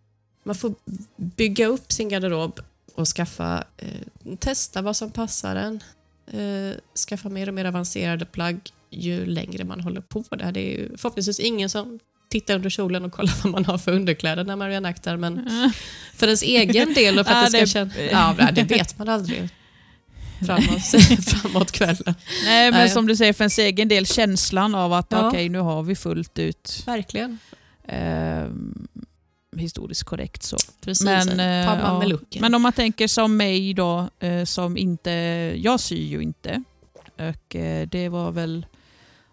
man 0.44 0.56
får 0.56 0.74
bygga 1.16 1.68
upp 1.68 1.92
sin 1.92 2.10
garderob 2.10 2.60
och 2.96 3.08
skaffa, 3.08 3.64
eh, 3.78 4.36
testa 4.40 4.82
vad 4.82 4.96
som 4.96 5.12
passar 5.12 5.56
en. 5.56 5.84
Eh, 6.34 6.76
skaffa 7.10 7.30
mer 7.30 7.48
och 7.48 7.54
mer 7.54 7.66
avancerade 7.66 8.26
plagg 8.26 8.60
ju 8.92 9.26
längre 9.26 9.64
man 9.64 9.80
håller 9.80 10.02
på 10.02 10.24
där. 10.30 10.52
Det 10.52 10.60
är 10.60 10.78
ju 10.80 10.98
förhoppningsvis 10.98 11.40
ingen 11.40 11.70
som 11.70 12.00
tittar 12.30 12.56
under 12.56 12.70
kjolen 12.70 13.06
och 13.06 13.12
kollar 13.12 13.34
vad 13.44 13.52
man 13.52 13.66
har 13.66 13.78
för 13.78 13.92
underkläder 13.92 14.44
när 14.44 14.56
man 14.56 14.68
reenaktar, 14.68 15.18
men 15.18 15.50
för 16.16 16.28
ens 16.28 16.44
egen 16.44 16.94
del 16.94 17.20
och 17.20 17.26
för 17.28 17.34
att 17.34 17.54
Ja, 17.54 17.60
det 17.60 17.68
ska 17.68 17.84
det- 17.86 17.92
kännas... 17.94 18.12
Ja, 18.40 18.52
det 18.52 18.64
vet 18.64 18.98
man 18.98 19.10
aldrig 19.10 19.50
framåt, 20.46 20.82
framåt 21.28 21.72
kvällen. 21.72 22.16
Nej, 22.46 22.72
men 22.72 22.80
Nej. 22.80 22.90
som 22.90 23.08
du 23.08 23.16
säger, 23.16 23.34
för 23.34 23.44
ens 23.44 23.60
egen 23.60 23.88
del, 23.88 24.06
känslan 24.06 24.76
av 24.76 24.94
att 24.94 25.08
Ja. 25.10 25.28
okej, 25.28 25.50
nu 25.50 25.60
har 25.60 25.84
vi 25.84 25.96
fullt 25.96 26.40
ut 26.40 26.84
Verkligen. 26.86 27.40
eh, 27.88 28.44
historiskt 29.60 30.04
korrekt. 30.04 30.44
Så. 30.44 30.58
Precis. 30.82 31.06
Men, 31.06 31.40
eh, 31.40 31.46
ja. 31.48 32.20
Men 32.40 32.56
om 32.56 32.62
man 32.62 32.74
tänker 32.74 33.08
som 33.08 33.38
mig 33.38 33.74
då, 33.74 34.10
eh, 34.20 34.44
som 34.46 34.78
inte, 34.78 35.12
jag 35.58 35.80
syr 35.80 36.06
ju 36.08 36.22
inte. 36.22 36.64
Och 37.18 37.56
eh, 37.56 37.88
det 37.88 38.10
var 38.10 38.32
väl 38.32 38.66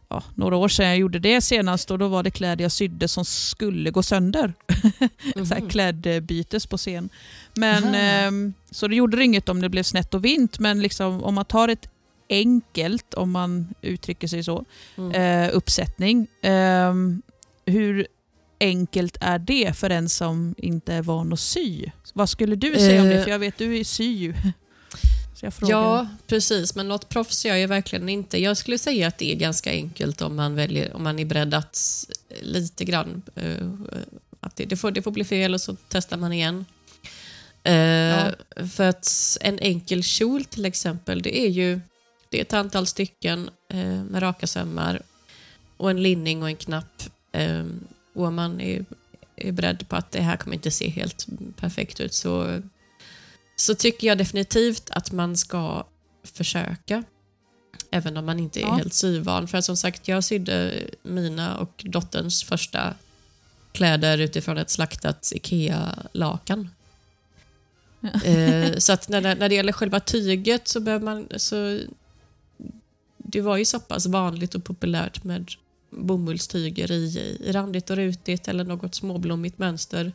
ja, 0.08 0.22
några 0.34 0.56
år 0.56 0.68
sedan 0.68 0.86
jag 0.86 0.98
gjorde 0.98 1.18
det 1.18 1.40
senast 1.40 1.90
och 1.90 1.98
då 1.98 2.08
var 2.08 2.22
det 2.22 2.30
kläder 2.30 2.64
jag 2.64 2.72
sydde 2.72 3.08
som 3.08 3.24
skulle 3.24 3.90
gå 3.90 4.02
sönder. 4.02 4.52
så 5.34 5.54
här 5.54 5.60
Mhm. 5.60 5.68
klädbytes 5.68 6.66
på 6.66 6.76
scen. 6.76 7.08
Men, 7.54 7.94
ehm, 7.94 8.54
så 8.70 8.88
det 8.88 8.96
gjorde 8.96 9.24
inget 9.24 9.48
om 9.48 9.60
det 9.62 9.68
blev 9.68 9.82
snett 9.82 10.14
och 10.14 10.24
vint, 10.24 10.58
men 10.58 10.82
liksom, 10.82 11.22
om 11.24 11.34
man 11.34 11.44
tar 11.44 11.68
ett 11.68 11.88
enkelt, 12.30 13.14
om 13.14 13.30
man 13.30 13.74
uttrycker 13.82 14.28
sig 14.28 14.44
så, 14.44 14.64
Mm. 14.96 15.12
eh, 15.48 15.56
uppsättning. 15.56 16.26
ehm, 16.42 17.22
hur 17.66 18.06
enkelt 18.60 19.16
är 19.20 19.38
det 19.38 19.76
för 19.76 19.90
en 19.90 20.08
som 20.08 20.54
inte 20.58 20.92
är 20.94 21.02
van 21.02 21.32
att 21.32 21.40
sy? 21.40 21.90
Vad 22.12 22.28
skulle 22.28 22.56
du 22.56 22.74
säga 22.74 23.02
om 23.02 23.08
det? 23.08 23.14
Eh, 23.14 23.24
För 23.24 23.30
jag 23.30 23.38
vet, 23.38 23.58
du 23.58 23.78
är 23.78 23.84
sy 23.84 24.12
ju. 24.12 24.34
Ja, 25.70 26.08
precis. 26.26 26.74
Men 26.74 26.88
något 26.88 27.08
proffs 27.08 27.44
gör 27.44 27.56
jag 27.56 27.68
verkligen 27.68 28.08
inte. 28.08 28.40
Jag 28.42 28.56
skulle 28.56 28.78
säga 28.78 29.08
att 29.08 29.18
det 29.18 29.32
är 29.32 29.36
ganska 29.36 29.70
enkelt 29.70 30.22
om 30.22 30.36
man, 30.36 30.54
väljer, 30.54 30.94
om 30.96 31.02
man 31.02 31.18
är 31.18 31.24
beredd 31.24 31.54
att 31.54 32.06
lite 32.40 32.84
grann... 32.84 33.22
eh, 33.34 33.68
att 34.40 34.56
det, 34.56 34.64
det, 34.64 34.76
får, 34.76 34.90
det 34.90 35.02
får 35.02 35.10
bli 35.10 35.24
fel 35.24 35.54
och 35.54 35.60
så 35.60 35.76
testar 35.88 36.16
man 36.16 36.32
igen. 36.32 36.64
Eh, 37.62 38.28
För 38.76 38.84
att 38.88 39.38
en 39.40 39.58
enkel 39.58 40.02
kjol 40.02 40.44
till 40.44 40.64
exempel, 40.64 41.22
det 41.22 41.38
är 41.38 41.48
ju 41.48 41.80
det 42.30 42.38
är 42.38 42.42
ett 42.42 42.52
antal 42.52 42.86
stycken 42.86 43.50
med 44.10 44.22
raka 44.22 44.46
sömmar 44.46 45.02
och 45.76 45.90
en 45.90 46.02
linning 46.02 46.42
och 46.42 46.48
en 46.48 46.56
knapp. 46.56 47.02
Och 48.16 48.24
om 48.26 48.34
man 48.34 48.60
är, 48.60 48.84
är 49.36 49.52
beredd 49.52 49.88
på 49.88 49.96
att 49.96 50.10
det 50.10 50.20
här 50.20 50.36
kommer 50.36 50.56
inte 50.56 50.70
se 50.70 50.88
helt 50.88 51.26
perfekt 51.56 52.00
ut 52.00 52.14
så 52.14 52.62
så 53.56 53.74
tycker 53.74 54.06
jag 54.06 54.18
definitivt 54.18 54.90
att 54.90 55.12
man 55.12 55.36
ska 55.36 55.86
försöka. 56.24 57.04
Även 57.90 58.16
om 58.16 58.26
man 58.26 58.38
inte 58.38 58.60
är 58.60 58.62
Ja. 58.62 58.74
helt 58.74 58.94
syvan. 58.94 59.48
För 59.48 59.60
som 59.60 59.76
sagt, 59.76 60.08
jag 60.08 60.24
sydde 60.24 60.82
mina 61.02 61.56
och 61.58 61.82
dotterns 61.86 62.44
första 62.44 62.94
kläder 63.72 64.18
utifrån 64.18 64.58
ett 64.58 64.70
slaktat 64.70 65.32
IKEA-lakan. 65.34 66.70
Ja. 68.00 68.22
Eh, 68.24 68.76
så 68.78 68.92
att 68.92 69.08
när, 69.08 69.20
det- 69.20 69.34
när 69.34 69.48
det 69.48 69.54
gäller 69.54 69.72
själva 69.72 70.00
tyget 70.00 70.68
så 70.68 70.80
behöver 70.80 71.04
man... 71.04 71.28
Så, 71.36 71.80
det 73.16 73.40
var 73.40 73.56
ju 73.56 73.64
så 73.64 73.80
pass 73.80 74.06
vanligt 74.06 74.54
och 74.54 74.64
populärt 74.64 75.24
med 75.24 75.50
bomullstyger 75.90 76.92
i, 76.92 77.38
i 77.40 77.52
randigt 77.52 77.90
och 77.90 77.96
rutigt 77.96 78.48
eller 78.48 78.64
något 78.64 78.94
småblommigt 78.94 79.58
mönster 79.58 80.12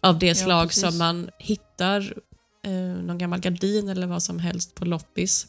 av 0.00 0.18
det 0.18 0.34
slag 0.34 0.68
precis. 0.68 0.82
som 0.82 0.98
man 0.98 1.30
hittar 1.38 2.14
eh, 2.64 2.72
någon 2.72 3.18
gammal 3.18 3.40
gardin 3.40 3.88
eller 3.88 4.06
vad 4.06 4.22
som 4.22 4.38
helst 4.38 4.74
på 4.74 4.84
loppis. 4.84 5.46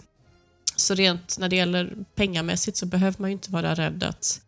Så 0.75 0.95
rent 0.95 1.37
när 1.39 1.49
det 1.49 1.55
gäller 1.55 1.95
pengamässigt 2.15 2.77
så 2.77 2.85
behöver 2.85 3.21
man 3.21 3.29
ju 3.29 3.33
inte 3.33 3.51
vara 3.51 3.75
rädd 3.75 4.03
att 4.03 4.41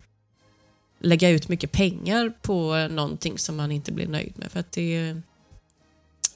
lägga 0.99 1.29
ut 1.29 1.49
mycket 1.49 1.71
pengar 1.71 2.33
på 2.41 2.87
någonting 2.91 3.37
som 3.37 3.55
man 3.55 3.71
inte 3.71 3.91
blir 3.91 4.07
nöjd 4.07 4.33
med. 4.35 4.51
För 4.51 4.59
att 4.59 4.71
det, 4.71 5.21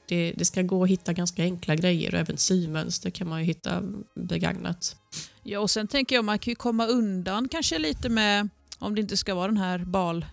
det, 0.10 0.34
det 0.38 0.46
ska 0.46 0.62
gå 0.62 0.84
att 0.84 0.90
hitta 0.90 1.14
ganska 1.14 1.44
enkla 1.44 1.76
grejer 1.76 2.14
och 2.14 2.20
även 2.20 2.38
symönster 2.38 3.10
kan 3.10 3.28
man 3.30 3.40
ju 3.40 3.46
hitta 3.46 3.84
begagnat. 4.16 4.96
Ja, 5.44 5.60
och 5.60 5.70
sen 5.70 5.88
tänker 5.88 6.16
jag 6.16 6.26
man 6.26 6.40
kan 6.40 6.52
ju 6.52 6.56
komma 6.56 6.86
undan 6.86 7.48
kanske 7.50 7.80
lite 7.80 8.10
med, 8.10 8.50
om 8.80 8.96
det 8.96 9.02
inte 9.02 9.18
ska 9.18 9.36
vara 9.36 9.48
den 9.48 9.58
här 9.58 9.80
bal 9.80 10.26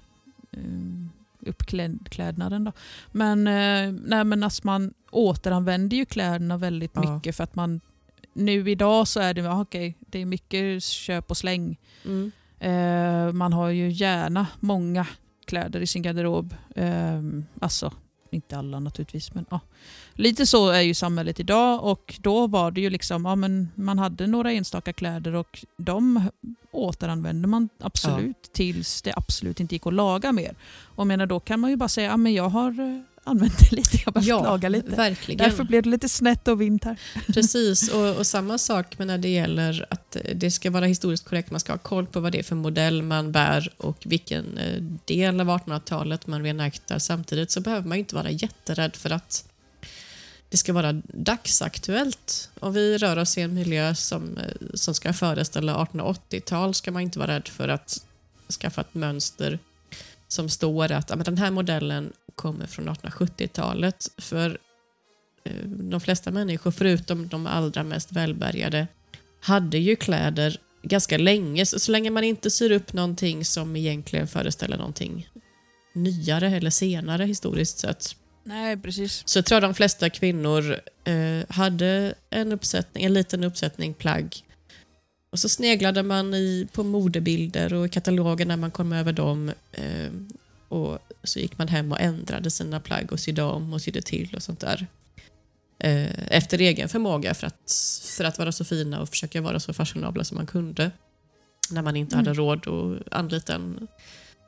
um, 0.51 1.11
uppklädnaden 1.41 2.65
då. 2.65 2.73
Men, 3.13 3.47
eh, 3.47 3.93
nej, 4.07 4.25
men 4.25 4.43
att 4.43 4.65
man 4.65 4.95
återanvänder 5.11 5.97
ju 5.97 6.05
kläderna 6.05 6.57
väldigt 6.57 6.91
Ja. 6.95 7.15
mycket 7.15 7.37
för 7.37 7.45
att 7.45 7.55
man 7.55 7.81
nu 8.33 8.71
idag 8.71 9.09
så 9.09 9.21
är 9.21 9.35
det, 9.35 9.49
okej, 9.49 9.95
det 10.01 10.19
är 10.19 10.27
mycket 10.27 10.83
köp 10.83 11.31
och 11.31 11.37
släng. 11.37 11.77
Mm. 12.05 12.33
Eh, 12.59 13.33
man 13.33 13.53
har 13.53 13.69
ju 13.69 13.91
gärna 13.91 14.47
många 14.61 15.07
kläder 15.47 15.81
i 15.81 15.87
sin 15.87 16.03
garderob. 16.03 16.55
Eh, 16.77 17.23
alltså, 17.61 17.93
inte 18.31 18.59
alla 18.59 18.81
naturligtvis, 18.81 19.35
men 19.35 19.47
ja. 19.51 19.61
Lite 20.15 20.47
så 20.47 20.69
är 20.69 20.81
ju 20.81 20.95
samhället 20.95 21.41
idag 21.41 21.85
och 21.85 22.15
då 22.21 22.47
var 22.47 22.71
det 22.71 22.81
ju 22.81 22.91
liksom, 22.91 23.25
ja 23.25 23.37
men 23.37 23.69
man 23.75 23.99
hade 23.99 24.27
några 24.27 24.53
enstaka 24.53 24.93
kläder 24.93 25.35
och 25.35 25.65
de 25.77 26.31
återanvände 26.71 27.49
man 27.49 27.69
absolut 27.79 28.53
tills 28.53 29.03
det 29.03 29.13
absolut 29.17 29.61
inte 29.61 29.75
gick 29.75 29.87
att 29.87 29.95
laga 29.95 30.33
mer. 30.33 30.55
Och 30.97 31.07
menar, 31.07 31.27
då 31.27 31.41
kan 31.41 31.61
man 31.61 31.71
ju 31.71 31.77
bara 31.77 31.89
säga, 31.89 32.11
ja 32.11 32.17
men 32.17 32.35
jag 32.35 32.49
har 32.49 33.05
använt 33.27 33.59
det 33.59 33.77
lite, 33.77 33.97
jag 33.97 34.05
har 34.05 34.13
behövt 34.13 34.29
laga 34.29 34.69
lite. 34.69 34.91
verkligen. 34.91 35.39
Därför 35.39 35.65
blev 35.65 35.83
det 35.83 35.89
lite 35.89 36.09
snett 36.09 36.49
och 36.49 36.61
vint 36.61 36.85
här. 36.85 37.01
Precis, 37.27 37.89
och, 37.93 38.17
och 38.17 38.27
samma 38.27 38.59
sak 38.59 38.99
men 38.99 39.07
när 39.07 39.19
det 39.19 39.29
gäller 39.29 39.87
att 39.91 40.17
det 40.35 40.51
ska 40.51 40.71
vara 40.71 40.85
historiskt 40.85 41.25
korrekt. 41.25 41.51
Man 41.51 41.61
ska 41.61 41.73
ha 41.73 41.79
koll 41.79 42.07
på 42.07 42.21
vad 42.21 42.33
det 42.33 42.39
är 42.39 42.43
för 42.43 42.57
modell 42.57 43.03
man 43.03 43.33
bär 43.33 43.73
och 43.77 44.03
vilken 44.05 44.59
eh, 44.59 44.83
del 45.05 45.41
av 45.41 45.49
1800-talet 45.49 46.27
man 46.27 46.43
reenaktar. 46.43 46.99
Samtidigt 46.99 47.51
så 47.51 47.61
behöver 47.61 47.89
man 47.89 47.99
inte 47.99 48.15
vara 48.15 48.31
jätterädd 48.31 48.97
för 48.97 49.11
att 49.11 49.49
det 50.49 50.57
ska 50.57 50.73
vara 50.73 50.93
dagsaktuellt. 51.05 52.51
Om 52.61 52.73
vi 52.73 52.99
rör 52.99 53.17
oss 53.17 53.39
i 53.39 53.41
en 53.41 53.55
miljö 53.55 53.95
som, 53.95 54.39
eh, 54.39 54.45
som 54.75 54.95
ska 54.95 55.13
föreställa 55.13 55.85
1880-tal 55.85 56.75
ska 56.75 56.91
man 56.91 57.03
inte 57.03 57.19
vara 57.19 57.35
rädd 57.35 57.49
för 57.49 57.69
att 57.69 58.03
skaffa 58.61 58.81
ett 58.81 58.95
mönster 58.95 59.59
som 60.29 60.49
står 60.49 60.93
att 60.93 61.11
ja, 61.11 61.17
men 61.17 61.25
den 61.25 61.39
här 61.39 61.51
modellen 61.51 62.13
kommer 62.35 62.67
från 62.67 62.89
1870-talet. 62.89 64.09
För 64.19 64.59
eh, 65.45 65.67
de 65.67 66.01
flesta 66.01 66.31
människor, 66.31 66.71
förutom 66.71 67.29
de 67.29 67.47
allra 67.47 67.85
mest 67.85 68.13
välbärgade, 68.13 68.87
hade 69.41 69.79
ju 69.79 69.97
kläder 69.97 70.57
ganska 70.83 71.19
länge. 71.19 71.67
Så, 71.67 71.79
så 71.79 71.93
länge 71.93 72.11
man 72.11 72.25
inte 72.25 72.51
syr 72.51 72.71
upp 72.71 72.93
någonting 72.93 73.45
som 73.45 73.77
egentligen 73.77 74.29
föreställer 74.29 74.77
någonting 74.77 75.29
nyare 75.93 76.49
eller 76.49 76.71
senare 76.71 77.25
historiskt 77.25 77.79
sett, 77.79 78.17
Nej, 78.45 78.77
precis. 78.77 79.23
så 79.25 79.43
tror 79.43 79.57
jag 79.57 79.71
de 79.71 79.75
flesta 79.75 80.11
kvinnor 80.11 80.81
eh, 81.05 81.45
hade 81.49 82.15
en, 82.31 82.53
uppsättning, 82.53 83.05
en 83.05 83.15
liten 83.15 83.45
uppsättning 83.45 83.95
plagg. 83.95 84.46
Och 85.31 85.39
så 85.39 85.49
sneglade 85.49 86.03
man 86.03 86.35
i, 86.35 86.69
på 86.73 86.83
modebilder 86.83 87.75
och 87.75 87.91
kataloger 87.91 88.47
när 88.47 88.57
man 88.57 88.71
kom 88.71 88.93
över 88.93 89.13
dem. 89.13 89.53
Eh, 89.73 90.11
och 90.69 90.99
så 91.23 91.39
gick 91.39 91.59
man 91.59 91.69
hem 91.69 91.93
och 91.93 92.01
ändrade 92.01 92.51
sina 92.51 92.81
plagg 92.81 93.13
och 93.13 93.21
sydde 93.21 93.43
om 93.43 93.73
och 93.73 93.83
sydde 93.83 94.03
till 94.03 94.35
och 94.37 94.43
sånt 94.43 94.61
där. 94.61 94.87
Eh, 95.79 96.33
efter 96.37 96.59
egen 96.59 96.89
förmåga 96.89 97.35
för 97.35 97.47
att, 97.47 97.73
för 98.17 98.25
att 98.25 98.39
vara 98.39 98.53
så 98.53 98.65
fina 98.65 99.01
och 99.01 99.09
försöka 99.09 99.41
vara 99.41 99.61
så 99.61 99.73
fashionabla 99.73 100.25
som 100.25 100.37
man 100.37 100.47
kunde. 100.47 100.91
När 101.71 101.83
man 101.83 101.97
inte 101.97 102.17
hade 102.17 102.33
råd 102.33 102.69
att 102.69 103.13
anlita 103.13 103.55
en 103.55 103.89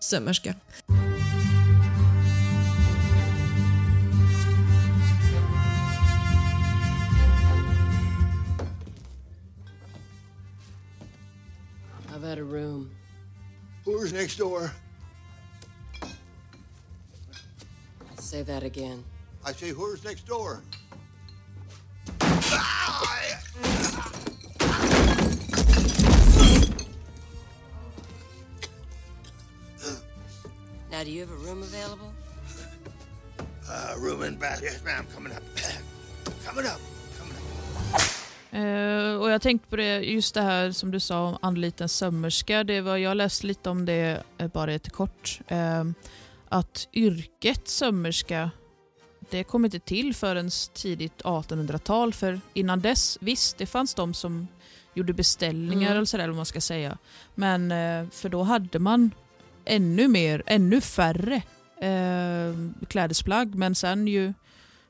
sömmerska. 0.00 0.54
Had 12.28 12.38
a 12.38 12.44
room. 12.44 12.90
Who's 13.86 14.12
next 14.12 14.36
door? 14.36 14.70
Say 18.18 18.42
that 18.42 18.62
again. 18.62 19.02
I 19.46 19.52
say, 19.52 19.70
who's 19.70 20.04
next 20.04 20.26
door? 20.26 20.62
Now, 30.90 31.04
do 31.04 31.10
you 31.10 31.20
have 31.20 31.30
a 31.30 31.34
room 31.36 31.62
available? 31.62 32.12
Uh, 33.70 33.94
room 33.98 34.22
in 34.22 34.36
bath. 34.36 34.60
Yes, 34.62 34.84
ma'am. 34.84 35.06
Coming 35.14 35.32
up. 35.32 35.42
coming 36.44 36.66
up. 36.66 36.80
Eh, 38.50 39.14
och 39.20 39.30
jag 39.30 39.42
tänkte 39.42 39.68
på 39.68 39.76
det, 39.76 39.98
just 40.00 40.34
det 40.34 40.42
här 40.42 40.70
som 40.70 40.90
du 40.90 41.00
sa 41.00 41.22
om 41.28 41.38
anlita 41.42 41.84
en 41.84 41.88
sömmerska. 41.88 42.64
Det 42.64 42.80
var, 42.80 42.96
jag 42.96 43.16
läste 43.16 43.46
lite 43.46 43.70
om 43.70 43.84
det 43.86 44.22
eh, 44.38 44.48
bara 44.48 44.66
lite 44.70 44.90
kort. 44.90 45.40
Eh, 45.48 45.84
att 46.48 46.88
yrket 46.92 47.68
sömmerska, 47.68 48.50
det 49.30 49.44
kom 49.44 49.64
inte 49.64 49.78
till 49.78 50.14
förrän 50.14 50.50
tidigt 50.74 51.22
1800-tal. 51.22 52.12
För 52.14 52.40
innan 52.54 52.80
dess, 52.80 53.18
visst, 53.20 53.58
det 53.58 53.66
fanns 53.66 53.94
de 53.94 54.14
som 54.14 54.48
gjorde 54.94 55.12
beställningar 55.12 55.82
Mm. 55.86 55.96
eller 55.96 56.04
sådär, 56.04 56.24
eller 56.24 56.32
vad 56.32 56.36
man 56.36 56.46
ska 56.46 56.60
säga. 56.60 56.98
Men 57.34 57.72
eh, 57.72 58.10
för 58.10 58.28
då 58.28 58.42
hade 58.42 58.78
man 58.78 59.10
ännu 59.64 60.08
mer, 60.08 60.42
ännu 60.46 60.80
färre 60.80 61.42
klädesplagg. 62.88 63.54
Men 63.54 63.74
sen 63.74 64.08
ju 64.08 64.34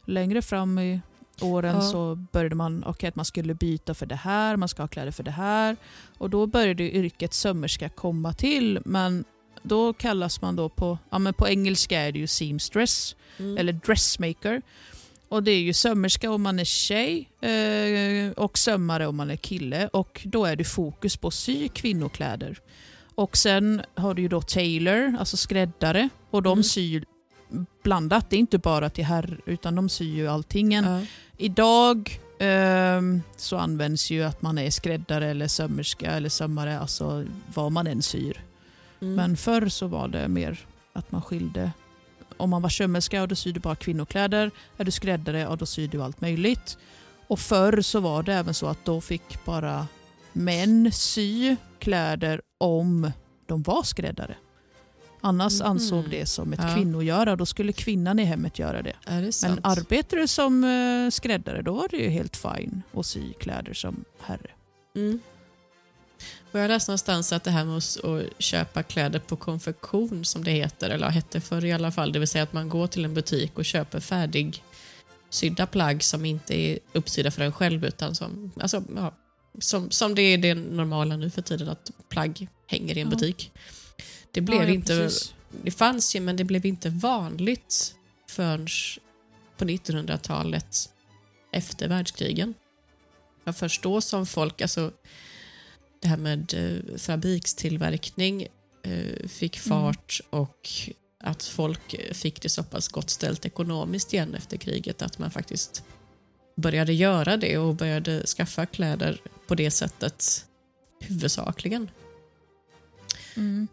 längre 0.04 0.42
fram 0.42 0.78
i 0.78 1.00
åren 1.40 1.74
Ja. 1.74 1.80
så 1.82 2.14
började 2.32 2.54
man, 2.54 2.84
okej 2.86 3.08
att 3.08 3.16
man 3.16 3.24
skulle 3.24 3.54
byta 3.54 3.94
för 3.94 4.06
det 4.06 4.14
här, 4.16 4.56
man 4.56 4.68
ska 4.68 4.82
ha 4.82 4.88
kläder 4.88 5.10
för 5.12 5.22
det 5.22 5.30
här. 5.30 5.76
Och 6.18 6.30
då 6.30 6.46
började 6.46 6.96
yrket 6.96 7.34
sömmerska 7.34 7.88
komma 7.88 8.32
till. 8.32 8.78
Men 8.84 9.24
då 9.62 9.92
kallas 9.92 10.42
man 10.42 10.56
då 10.56 10.68
på, 10.68 10.98
ja 11.10 11.18
men 11.18 11.34
på 11.34 11.48
engelska 11.48 12.00
är 12.00 12.12
det 12.12 12.18
ju 12.18 12.26
seamstress 12.26 13.16
Mm. 13.38 13.58
eller 13.58 13.72
dressmaker. 13.72 14.62
Och 15.28 15.42
det 15.42 15.50
är 15.50 15.60
ju 15.60 15.72
sömmerska 15.72 16.30
om 16.30 16.42
man 16.42 16.58
är 16.58 16.64
tjej 16.64 17.28
eh, 17.40 18.30
och 18.32 18.58
sömmare 18.58 19.06
om 19.06 19.16
man 19.16 19.30
är 19.30 19.36
kille. 19.36 19.88
Och 19.88 20.20
då 20.24 20.44
är 20.44 20.56
det 20.56 20.64
fokus 20.64 21.16
på 21.16 21.30
sy 21.30 21.68
kvinnokläder. 21.68 22.58
Och 23.14 23.36
sen 23.36 23.82
har 23.94 24.14
du 24.14 24.22
ju 24.22 24.28
då 24.28 24.40
tailor, 24.42 25.16
alltså 25.18 25.36
skräddare. 25.36 26.08
Och 26.30 26.42
de 26.42 26.52
Mm. 26.52 26.62
syr 26.64 27.04
blandat. 27.82 28.30
Det 28.30 28.36
är 28.36 28.40
inte 28.40 28.58
bara 28.58 28.90
till 28.90 29.04
herr 29.04 29.40
utan 29.46 29.74
de 29.74 29.88
syr 29.88 30.14
ju 30.14 30.28
alltingen. 30.28 30.84
Ja. 30.84 31.00
Idag 31.36 32.20
ehm, 32.38 33.22
så 33.36 33.56
används 33.56 34.10
ju 34.10 34.22
att 34.22 34.42
man 34.42 34.58
är 34.58 34.70
skräddare 34.70 35.30
eller 35.30 35.48
sömmerska 35.48 36.10
eller 36.10 36.28
sömmare, 36.28 36.78
alltså 36.78 37.24
vad 37.54 37.72
man 37.72 37.86
än 37.86 38.02
syr. 38.02 38.44
Mm. 39.00 39.14
Men 39.14 39.36
förr 39.36 39.68
så 39.68 39.86
var 39.86 40.08
det 40.08 40.28
mer 40.28 40.58
att 40.92 41.12
man 41.12 41.22
skilde. 41.22 41.70
Om 42.36 42.50
man 42.50 42.62
var 42.62 42.68
sömmerska 42.68 43.22
och 43.22 43.28
då 43.28 43.34
sydde 43.34 43.60
bara 43.60 43.76
kvinnokläder. 43.76 44.50
Är 44.76 44.84
du 44.84 44.90
skräddare 44.90 45.46
och 45.46 45.58
då 45.58 45.66
syr 45.66 45.88
du 45.88 46.02
allt 46.02 46.20
möjligt. 46.20 46.78
Och 47.26 47.40
förr 47.40 47.80
så 47.80 48.00
var 48.00 48.22
det 48.22 48.34
även 48.34 48.54
så 48.54 48.66
att 48.66 48.84
då 48.84 49.00
fick 49.00 49.44
bara 49.44 49.86
män 50.32 50.92
sy 50.92 51.56
kläder 51.78 52.40
om 52.58 53.12
de 53.46 53.62
var 53.62 53.82
skräddare. 53.82 54.34
Annars 55.20 55.60
Mhm. 55.60 55.70
ansåg 55.70 56.10
det 56.10 56.26
som 56.26 56.52
ett 56.52 56.60
Ja. 56.62 56.74
kvinnogöra. 56.74 57.36
Då 57.36 57.46
skulle 57.46 57.72
kvinnan 57.72 58.18
i 58.18 58.24
hemmet 58.24 58.58
göra 58.58 58.82
det. 58.82 58.92
Det? 59.06 59.42
Men 59.42 59.60
arbetar 59.62 60.16
du 60.16 60.26
som 60.28 60.64
eh, 60.64 61.10
skräddare 61.10 61.62
då 61.62 61.72
var 61.74 61.88
det 61.90 61.96
ju 61.96 62.08
helt 62.08 62.36
fine 62.36 62.82
att 62.94 63.06
sy 63.06 63.32
kläder 63.32 63.74
som 63.74 64.04
herre. 64.20 64.50
Mm. 64.96 65.20
Och 66.52 66.58
jag 66.60 66.68
läste 66.68 66.90
någonstans 66.90 67.32
att 67.32 67.44
det 67.44 67.50
här 67.50 67.64
med 67.64 67.76
att 67.76 68.42
köpa 68.42 68.82
kläder 68.82 69.18
på 69.18 69.36
konfektion, 69.36 70.24
som 70.24 70.44
det 70.44 70.50
heter, 70.50 70.90
eller 70.90 71.08
hette 71.08 71.40
förr 71.40 71.64
i 71.64 71.72
alla 71.72 71.92
fall, 71.92 72.12
det 72.12 72.18
vill 72.18 72.28
säga 72.28 72.42
att 72.44 72.52
man 72.52 72.68
går 72.68 72.86
till 72.86 73.04
en 73.04 73.14
butik 73.14 73.58
och 73.58 73.64
köper 73.64 74.00
färdig 74.00 74.62
sydda 75.30 75.66
plagg 75.66 76.02
som 76.02 76.24
inte 76.24 76.54
är 76.60 76.78
uppsydda 76.92 77.30
för 77.30 77.42
en 77.42 77.52
själv, 77.52 77.84
utan 77.84 78.14
som, 78.14 78.50
alltså, 78.60 78.82
ja, 78.96 79.14
som, 79.60 79.90
som 79.90 80.14
det 80.14 80.22
är 80.22 80.38
det 80.38 80.54
normala 80.54 81.16
nu 81.16 81.30
för 81.30 81.42
tiden, 81.42 81.68
att 81.68 81.90
plagg 82.08 82.48
hänger 82.66 82.98
i 82.98 83.00
en 83.00 83.06
Ja. 83.10 83.10
butik. 83.16 83.52
Det 84.38 84.42
blev 84.42 84.60
Ja, 84.60 84.68
ja, 84.68 84.74
inte, 84.74 84.96
precis. 84.96 85.34
det 85.62 85.70
fanns 85.70 86.16
ju, 86.16 86.20
men 86.20 86.36
det 86.36 86.44
blev 86.44 86.66
inte 86.66 86.90
vanligt 86.90 87.94
förrän 88.28 88.66
på 89.56 89.64
1900-talet 89.64 90.90
efter 91.52 91.88
världskrigen. 91.88 92.48
Det 92.48 93.42
var 93.44 93.52
först 93.52 93.82
då 93.82 94.00
som 94.00 94.26
folk, 94.26 94.60
alltså 94.60 94.92
det 96.02 96.08
här 96.08 96.16
med 96.16 96.54
eh, 96.54 96.98
fabrikstillverkning 96.98 98.46
eh, 98.82 99.28
fick 99.28 99.58
fart 99.58 100.20
och 100.30 100.68
att 101.20 101.42
folk 101.42 102.14
fick 102.16 102.42
det 102.42 102.48
så 102.48 102.62
pass 102.62 102.88
gott 102.88 103.10
ställt 103.10 103.46
ekonomiskt 103.46 104.12
igen 104.12 104.34
efter 104.34 104.56
kriget 104.56 105.02
att 105.02 105.18
man 105.18 105.30
faktiskt 105.30 105.84
började 106.56 106.92
göra 106.92 107.36
det 107.36 107.58
och 107.58 107.74
började 107.74 108.26
skaffa 108.26 108.66
kläder 108.66 109.20
på 109.46 109.54
det 109.54 109.70
sättet 109.70 110.46
huvudsakligen. 111.00 111.90
Mm. 113.38 113.68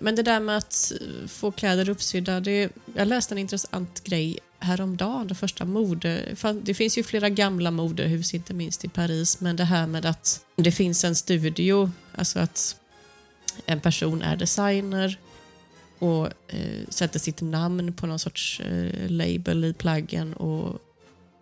Men 0.00 0.14
det 0.14 0.22
där 0.22 0.40
med 0.40 0.56
att 0.56 0.92
få 1.28 1.50
kläder 1.50 1.88
uppsydda, 1.88 2.40
det, 2.40 2.70
jag 2.94 3.08
läste 3.08 3.34
en 3.34 3.38
intressant 3.38 4.04
grej 4.04 4.38
häromdagen, 4.58 5.26
det 5.28 5.34
första 5.34 5.64
mode... 5.64 6.34
Det 6.62 6.74
finns 6.74 6.98
ju 6.98 7.02
flera 7.02 7.28
gamla 7.28 7.70
modehus, 7.70 8.34
inte 8.34 8.54
minst 8.54 8.84
i 8.84 8.88
Paris, 8.88 9.40
men 9.40 9.56
det 9.56 9.64
här 9.64 9.86
med 9.86 10.06
att 10.06 10.44
det 10.56 10.72
finns 10.72 11.04
en 11.04 11.14
studio, 11.14 11.90
alltså 12.14 12.38
att 12.38 12.76
en 13.66 13.80
person 13.80 14.22
är 14.22 14.36
designer 14.36 15.18
och 15.98 16.26
eh, 16.26 16.88
sätter 16.88 17.18
sitt 17.18 17.40
namn 17.40 17.92
på 17.92 18.06
någon 18.06 18.18
sorts 18.18 18.60
eh, 18.60 19.10
label 19.10 19.64
i 19.64 19.72
plaggen 19.72 20.34
och 20.34 20.78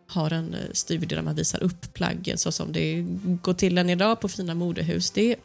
har 0.06 0.32
en 0.32 0.54
eh, 0.54 0.60
studio 0.72 1.08
där 1.08 1.22
man 1.22 1.34
visar 1.34 1.62
upp 1.62 1.94
plaggen 1.94 2.38
så 2.38 2.52
som 2.52 2.72
det 2.72 3.06
går 3.42 3.54
till 3.54 3.78
än 3.78 3.90
idag 3.90 4.20
på 4.20 4.28
fina 4.28 4.54
modehus. 4.54 5.10
Det, 5.10 5.36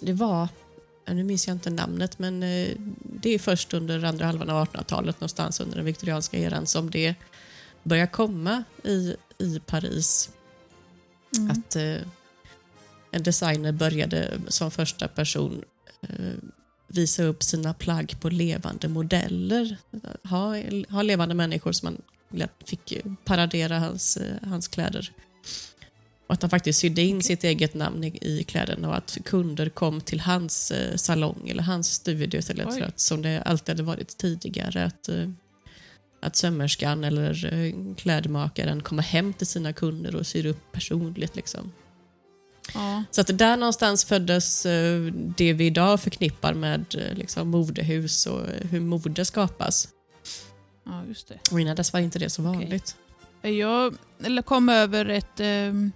det 0.00 0.12
var 0.12 0.48
nu 1.14 1.24
minns 1.24 1.46
jag 1.46 1.54
inte 1.54 1.70
namnet, 1.70 2.18
men 2.18 2.42
eh, 2.42 2.76
det 3.02 3.34
är 3.34 3.38
först 3.38 3.74
under 3.74 4.04
andra 4.04 4.26
halvan 4.26 4.50
av 4.50 4.66
1800-talet, 4.66 5.20
någonstans 5.20 5.60
under 5.60 5.76
den 5.76 5.84
viktorianska 5.84 6.38
eran, 6.38 6.66
som 6.66 6.90
det 6.90 7.14
börjar 7.82 8.06
komma 8.06 8.64
i, 8.84 9.16
i 9.38 9.60
Paris. 9.66 10.30
Mm. 11.36 11.50
Att 11.50 11.76
eh, 11.76 11.96
en 13.10 13.22
designer 13.22 13.72
började 13.72 14.40
som 14.48 14.70
första 14.70 15.08
person 15.08 15.64
eh, 16.00 16.34
visa 16.86 17.22
upp 17.22 17.42
sina 17.42 17.74
plagg 17.74 18.16
på 18.20 18.30
levande 18.30 18.88
modeller. 18.88 19.76
Ha, 20.24 20.56
ha 20.88 21.02
levande 21.02 21.34
människor 21.34 21.72
som 21.72 21.86
man 21.86 22.02
lätt 22.30 22.68
fick 22.68 22.92
paradera 23.24 23.78
hans, 23.78 24.16
eh, 24.16 24.48
hans 24.48 24.68
kläder. 24.68 25.12
Och 26.28 26.34
att 26.34 26.42
han 26.42 26.50
faktiskt 26.50 26.80
sydde 26.80 27.02
in 27.02 27.22
sitt 27.22 27.44
eget 27.44 27.74
namn 27.74 28.04
i, 28.04 28.18
i 28.20 28.44
kläderna 28.44 28.88
och 28.88 28.96
att 28.96 29.18
kunder 29.24 29.68
kom 29.68 30.00
till 30.00 30.20
hans 30.20 30.70
eh, 30.70 30.96
salong 30.96 31.48
eller 31.48 31.62
hans 31.62 31.92
studio 31.92 32.38
istället 32.38 32.74
för 32.74 32.80
att, 32.80 33.00
som 33.00 33.22
det 33.22 33.42
alltid 33.42 33.68
hade 33.68 33.82
varit 33.82 34.16
tidigare, 34.16 34.84
att, 34.84 35.08
eh, 35.08 35.28
att 36.22 36.36
sömmerskan 36.36 37.04
eller 37.04 37.54
eh, 37.54 37.94
klädmakaren 37.96 38.82
kommer 38.82 39.02
hem 39.02 39.32
till 39.32 39.46
sina 39.46 39.72
kunder 39.72 40.16
och 40.16 40.26
syr 40.26 40.46
upp 40.46 40.72
personligt. 40.72 41.36
Liksom. 41.36 41.72
Ja. 42.74 43.04
Så 43.10 43.20
att 43.20 43.38
där 43.38 43.56
någonstans 43.56 44.04
föddes 44.04 44.66
eh, 44.66 45.00
det 45.12 45.52
vi 45.52 45.66
idag 45.66 46.00
förknippar 46.00 46.54
med 46.54 46.94
eh, 46.94 47.16
liksom, 47.16 47.48
modehus 47.48 48.26
och 48.26 48.40
eh, 48.40 48.66
hur 48.70 48.80
mode 48.80 49.24
skapas. 49.24 49.88
ja, 50.86 51.02
just 51.08 51.28
det. 51.28 51.38
Och 51.50 51.60
innan 51.60 51.76
dess 51.76 51.92
var 51.92 52.00
inte 52.00 52.18
det 52.18 52.30
så 52.30 52.42
vanligt. 52.42 52.96
Jag 53.42 53.96
eller 54.24 54.42
kom 54.42 54.68
över 54.68 55.06
ett, 55.06 55.40
ehm, 55.40 55.92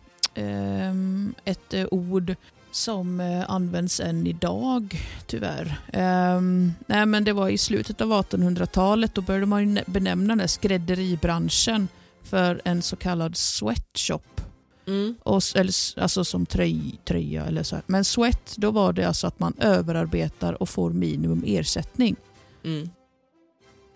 ett 1.45 1.75
eh, 1.75 1.87
ord 1.91 2.35
som 2.71 3.21
eh, 3.21 3.51
används 3.51 4.01
än 4.01 4.27
idag, 4.27 5.01
tyvärr. 5.27 5.81
Ehm, 5.93 6.73
nej, 6.87 7.07
men 7.07 7.25
det 7.25 7.33
var 7.33 7.49
i 7.49 7.59
slutet 7.59 8.01
av 8.01 8.13
1800-talet. 8.13 9.15
Då 9.15 9.21
började 9.21 9.47
man 9.47 9.79
benämna 9.87 10.37
den 10.37 10.49
skrädderibranschen 10.49 11.89
för 12.23 12.61
en 12.65 12.83
så 12.83 12.97
kallad 12.97 13.37
sweatshop. 13.37 14.41
Mm. 14.87 15.15
Och, 15.23 15.43
eller, 15.55 16.01
alltså 16.01 16.25
som 16.25 16.47
tröj, 16.47 17.01
tröja 17.05 17.47
eller 17.47 17.63
så. 17.63 17.75
här. 17.75 17.85
Men 17.87 18.05
sweat, 18.05 18.55
då 18.57 18.71
var 18.71 18.93
det 18.93 19.05
alltså 19.05 19.27
att 19.27 19.41
man 19.41 19.55
överarbetar 19.59 20.63
och 20.63 20.69
får 20.69 20.91
minimum 20.91 21.45
ersättning. 21.47 22.17
Mm. 22.65 22.91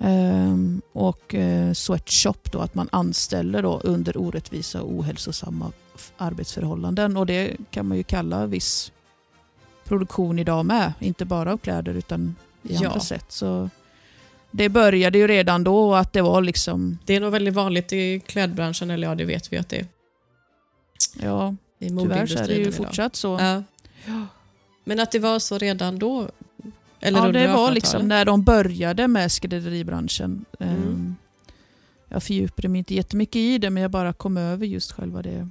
Ehm, 0.01 0.83
och 0.93 1.35
eh, 1.35 1.73
sweatshop 1.73 2.53
då, 2.53 2.61
att 2.61 2.75
man 2.75 2.89
anställer 2.93 3.63
då 3.63 3.81
under 3.85 4.19
orättvisa 4.19 4.83
och 4.83 4.93
ohälsosamma 4.93 5.73
arbetsförhållanden. 6.17 7.17
Och 7.17 7.27
det 7.27 7.57
kan 7.71 7.87
man 7.89 7.97
ju 7.97 8.03
kalla 8.03 8.47
viss 8.47 8.93
produktion 9.85 10.39
idag 10.39 10.67
med. 10.67 10.93
Inte 11.01 11.25
bara 11.25 11.53
av 11.53 11.59
kläder 11.59 11.95
utan 11.95 12.35
i 12.63 12.75
Ja. 12.75 12.87
andra 12.89 13.01
sätt. 13.01 13.25
Så 13.29 13.71
det 14.51 14.69
började 14.69 15.19
ju 15.19 15.27
redan 15.27 15.65
då 15.65 15.95
att 15.95 16.13
det 16.13 16.23
var 16.23 16.43
liksom, 16.43 16.99
Det 17.05 17.15
är 17.17 17.21
nog 17.21 17.33
väldigt 17.33 17.55
vanligt 17.55 17.93
i 17.93 18.21
klädbranschen, 18.27 18.91
eller 18.91 19.09
ja, 19.09 19.15
det 19.15 19.25
vet 19.25 19.53
vi 19.53 19.57
att 19.59 19.69
det 19.69 19.77
är. 19.77 19.87
ja 21.23 21.55
I 21.79 21.89
tyvärr 21.89 22.27
så 22.27 22.39
är 22.39 22.47
det 22.49 22.55
ju 22.55 22.61
idag. 22.61 22.75
fortsatt 22.75 23.17
så. 23.17 23.39
Ja. 23.41 23.63
Men 24.85 25.01
att 25.01 25.13
det 25.13 25.19
var 25.19 25.39
så 25.39 25.59
redan 25.59 25.99
då? 25.99 26.29
Eller 27.01 27.19
ja, 27.27 27.33
det 27.33 27.47
var 27.47 27.55
1800-talet? 27.55 27.75
liksom 27.75 28.09
när 28.09 28.25
de 28.25 28.43
började 28.43 29.09
med 29.09 29.33
skrädderibranschen. 29.33 30.45
Mm. 30.61 30.75
Ehm, 30.75 31.17
Jag 32.09 32.23
fördjupade 32.23 32.69
mig 32.69 32.79
inte 32.79 32.95
jättemycket 32.95 33.37
i 33.37 33.59
det, 33.59 33.71
men 33.71 33.83
jag 33.83 33.91
bara 33.91 34.13
kom 34.13 34.37
över 34.37 34.67
just 34.67 34.93
själva 34.93 35.23
det 35.23 35.49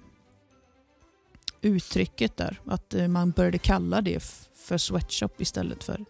uttrycket 1.66 2.38
där. 2.38 2.60
Att 2.66 2.94
eh, 2.94 3.08
man 3.08 3.32
började 3.32 3.58
kalla 3.58 4.02
det 4.02 4.24
för 4.56 4.78
sweatshop 4.78 5.42
istället 5.42 5.84
för... 5.84 6.06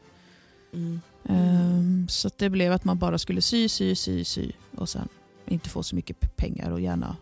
Mm. 0.73 1.01
Ehm, 1.29 2.07
Så 2.09 2.29
det 2.37 2.49
blev 2.49 2.71
att 2.73 2.83
man 2.83 2.97
bara 2.99 3.17
skulle 3.17 3.41
sy, 3.41 3.69
sy, 3.69 3.95
sy, 3.95 4.23
sy 4.23 4.51
och 4.75 4.89
sen 4.89 5.07
inte 5.47 5.69
få 5.69 5.83
så 5.83 5.95
mycket 5.95 6.35
pengar 6.37 6.71
och 6.71 6.81
gärna 6.81 7.15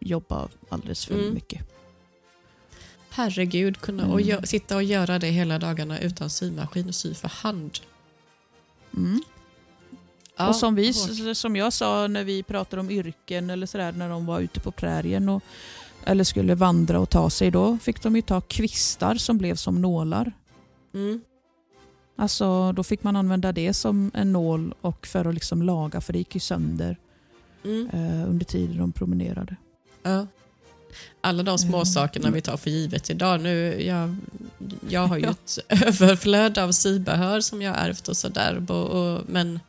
jobba 0.00 0.48
alldeles 0.68 1.06
för 1.06 1.14
Mm. 1.14 1.34
mycket. 1.34 1.62
Herregud, 3.10 3.80
kunna 3.80 4.02
Mm. 4.02 4.12
och 4.14 4.20
gö- 4.20 4.44
sitta 4.46 4.76
och 4.76 4.82
göra 4.82 5.18
det 5.18 5.26
hela 5.26 5.58
dagarna 5.58 6.00
utan 6.00 6.30
symaskin 6.30 6.88
och 6.88 6.94
sy 6.94 7.14
för 7.14 7.28
hand. 7.28 7.78
Mm. 8.96 9.22
Ja, 10.36 10.48
och 10.48 10.56
som, 10.56 10.74
vi, 10.74 10.86
hårt. 10.86 11.36
som 11.36 11.56
jag 11.56 11.72
sa 11.72 12.06
när 12.06 12.24
vi 12.24 12.42
pratade 12.42 12.80
om 12.80 12.90
yrken 12.90 13.50
eller 13.50 13.66
sådär 13.66 13.92
när 13.92 14.08
de 14.08 14.26
var 14.26 14.40
ute 14.40 14.60
på 14.60 14.70
prärien 14.70 15.28
och, 15.28 15.42
eller 16.06 16.24
skulle 16.24 16.54
vandra 16.54 17.00
och 17.00 17.10
ta 17.10 17.30
sig, 17.30 17.50
då 17.50 17.78
fick 17.78 18.02
de 18.02 18.16
ju 18.16 18.22
ta 18.22 18.40
kvistar 18.40 19.14
som 19.14 19.38
blev 19.38 19.54
som 19.54 19.82
nålar. 19.82 20.32
Mm. 20.94 21.20
Alltså 22.18 22.72
då 22.72 22.82
fick 22.84 23.02
man 23.02 23.16
använda 23.16 23.52
det 23.52 23.74
som 23.74 24.10
en 24.14 24.32
nål 24.32 24.74
och 24.80 25.06
för 25.06 25.24
att 25.24 25.34
liksom 25.34 25.62
laga 25.62 26.00
för 26.00 26.12
det 26.12 26.18
gick 26.18 26.34
ju 26.34 26.40
sönder 26.40 26.96
Mm. 27.64 27.88
eh, 27.92 28.28
under 28.28 28.44
tiden 28.44 28.76
de 28.78 28.92
promenerade. 28.92 29.56
Ja. 30.02 30.26
Alla 31.20 31.42
de 31.42 31.58
små 31.58 31.76
Mm. 31.76 31.86
sakerna 31.86 32.30
vi 32.30 32.40
tar 32.40 32.56
för 32.56 32.70
givet 32.70 33.10
idag. 33.10 33.40
Nu, 33.40 33.82
jag, 33.82 34.16
jag 34.88 35.06
har 35.06 35.16
ju 35.16 35.22
Ja. 35.24 35.30
ett 35.30 35.58
överflöd 35.86 36.58
av 36.58 36.72
sybehör 36.72 37.40
som 37.40 37.62
jag 37.62 37.76
ärvt 37.78 38.08
och 38.08 38.16
sådär. 38.16 38.62
Men 39.28 39.60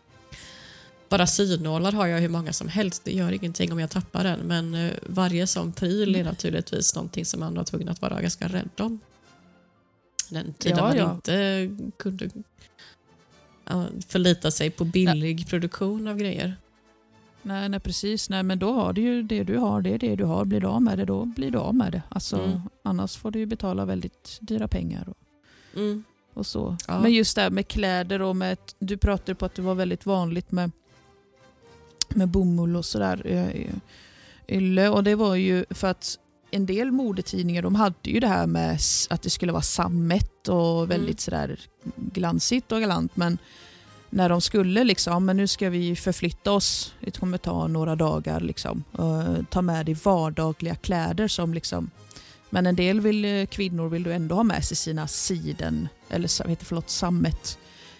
bara 1.10 1.28
synålar 1.28 1.92
har 1.92 2.08
jag 2.08 2.20
hur 2.22 2.30
många 2.30 2.54
som 2.54 2.68
helst. 2.68 3.02
Det 3.06 3.12
gör 3.12 3.32
ingenting 3.32 3.72
om 3.72 3.80
jag 3.80 3.90
tappar 3.90 4.26
en. 4.26 4.40
Men 4.40 4.74
eh, 4.74 4.92
varje 5.06 5.48
sån 5.48 5.72
pryl 5.74 6.16
är 6.16 6.20
Mm. 6.20 6.32
naturligtvis 6.32 6.96
någonting 6.96 7.26
som 7.26 7.40
man 7.40 7.56
var 7.56 7.64
tvungen 7.64 7.90
att 7.90 8.02
vara 8.02 8.22
ganska 8.22 8.48
rädd 8.48 8.70
om. 8.80 9.00
Den 10.30 10.54
tiden 10.54 10.78
Ja, 10.78 10.84
man 10.84 10.98
ja. 10.98 11.14
inte 11.14 11.70
kunde 11.98 12.30
förlita 14.08 14.52
sig 14.52 14.70
på 14.70 14.86
billig 14.86 15.48
produktion 15.48 16.08
av 16.08 16.18
grejer. 16.18 16.56
Nej, 17.42 17.70
nej, 17.70 17.80
precis. 17.80 18.30
Nej, 18.30 18.44
men 18.44 18.60
då 18.60 18.74
har 18.74 18.94
du 18.94 19.02
ju 19.02 19.24
det 19.24 19.44
du 19.44 19.58
har. 19.58 19.82
Det 19.82 19.90
är 19.94 19.98
det 19.98 20.16
du 20.16 20.24
har. 20.24 20.46
Blir 20.46 20.62
du 20.62 20.68
av 20.68 20.82
med 20.82 20.98
det, 20.98 21.06
då 21.06 21.26
blir 21.26 21.52
du 21.52 21.58
av 21.58 21.76
med 21.76 21.92
det. 21.92 22.02
Alltså, 22.10 22.44
Mm. 22.44 22.60
Annars 22.84 23.18
får 23.18 23.32
du 23.32 23.40
ju 23.40 23.46
betala 23.46 23.86
väldigt 23.86 24.38
dyra 24.42 24.68
pengar. 24.68 25.10
Och, 25.10 25.18
Mm. 25.80 26.04
och 26.34 26.46
så. 26.46 26.78
Ja. 26.88 27.02
Men 27.02 27.12
just 27.14 27.36
det 27.36 27.42
här 27.42 27.50
med 27.50 27.68
kläder 27.68 28.22
och 28.22 28.36
med... 28.36 28.58
Du 28.80 28.98
pratade 28.98 29.36
på 29.36 29.46
att 29.46 29.56
det 29.56 29.62
var 29.62 29.76
väldigt 29.76 30.06
vanligt 30.06 30.52
med, 30.52 30.72
med 32.16 32.28
bomull 32.30 32.76
och 32.76 32.86
sådär. 32.86 33.22
eh, 33.26 33.74
Ylle. 34.50 34.90
Och 34.90 35.04
det 35.04 35.16
var 35.16 35.36
ju 35.36 35.66
för 35.70 35.88
att 35.88 36.20
en 36.52 36.66
del 36.66 36.92
modetidningar 36.92 37.62
de 37.62 37.76
hade 37.76 37.96
ju 38.10 38.20
det 38.20 38.28
här 38.28 38.48
med 38.48 38.80
att 39.10 39.22
det 39.22 39.30
skulle 39.30 39.52
vara 39.52 39.62
sammet 39.62 40.48
och 40.48 40.92
väldigt 40.92 41.08
Mm. 41.08 41.18
sådär 41.18 41.60
glansigt 41.96 42.72
och 42.72 42.80
galant. 42.82 43.16
Men 43.16 43.38
när 44.10 44.30
de 44.30 44.42
skulle 44.42 44.84
liksom, 44.84 45.26
men 45.26 45.38
nu 45.38 45.48
ska 45.48 45.70
vi 45.70 45.96
förflytta 45.96 46.52
oss, 46.52 46.94
det 47.02 47.20
kommer 47.20 47.38
ta 47.38 47.68
några 47.68 47.96
dagar 47.96 48.40
liksom, 48.40 48.84
och 48.92 49.50
ta 49.50 49.62
med 49.62 49.86
dig 49.86 49.96
vardagliga 50.04 50.76
kläder 50.76 51.28
som 51.28 51.54
liksom 51.54 51.90
men 52.50 52.68
en 52.68 52.76
del 52.76 53.02
vill, 53.02 53.26
eh, 53.26 53.46
kvinnor 53.46 53.90
vill 53.90 54.04
du 54.04 54.14
ändå 54.14 54.36
ha 54.36 54.44
med 54.44 54.64
sig 54.66 54.78
sina 54.78 55.08
siden, 55.08 55.88
eller 56.10 56.48
heter 56.48 56.66
förlåt, 56.66 56.90
sammet 56.90 57.58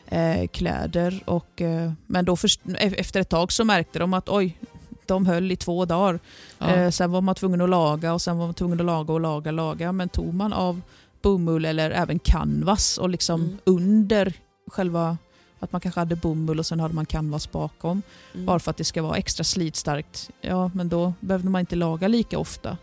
eh, 0.08 0.48
kläder. 0.48 1.24
Och, 1.26 1.62
eh, 1.62 1.92
men 2.08 2.26
då 2.26 2.36
först, 2.36 2.62
e- 2.68 2.94
efter 2.98 3.20
ett 3.20 3.30
tag 3.30 3.52
så 3.52 3.64
märkte 3.66 4.00
de 4.00 4.14
att 4.14 4.30
oj, 4.30 4.58
de 5.06 5.26
höll 5.26 5.52
i 5.52 5.56
två 5.56 5.86
dagar. 5.86 6.20
Ja. 6.60 6.76
Eh, 6.76 6.90
sen 6.90 7.12
var 7.12 7.22
man 7.22 7.36
tvungen 7.36 7.62
att 7.62 7.70
laga 7.70 8.14
och 8.14 8.22
sen 8.22 8.38
var 8.38 8.46
man 8.46 8.54
tvungen 8.54 8.80
att 8.80 8.86
laga 8.86 9.14
och 9.14 9.20
laga 9.22 9.52
laga. 9.52 9.92
Men 9.92 10.10
tog 10.10 10.34
man 10.34 10.54
av 10.54 10.82
bomull 11.22 11.66
eller 11.66 11.92
även 11.92 12.20
canvas 12.20 12.98
och 12.98 13.10
liksom 13.10 13.42
Mm. 13.42 13.58
under 13.64 14.34
själva 14.68 15.18
att 15.60 15.72
man 15.72 15.82
kanske 15.82 16.00
hade 16.02 16.16
bomull 16.16 16.60
och 16.60 16.66
sen 16.66 16.80
hade 16.80 16.94
man 16.94 17.06
canvas 17.06 17.52
bakom. 17.52 18.02
Mm. 18.34 18.46
Bara 18.46 18.60
för 18.60 18.72
att 18.72 18.78
det 18.78 18.84
ska 18.84 19.02
vara 19.02 19.18
extra 19.18 19.44
slitstarkt. 19.44 20.30
Ja, 20.42 20.72
men 20.74 20.90
då 20.90 21.14
behövde 21.20 21.50
man 21.50 21.60
inte 21.60 21.76
laga 21.76 22.08
lika 22.08 22.40
ofta. 22.40 22.78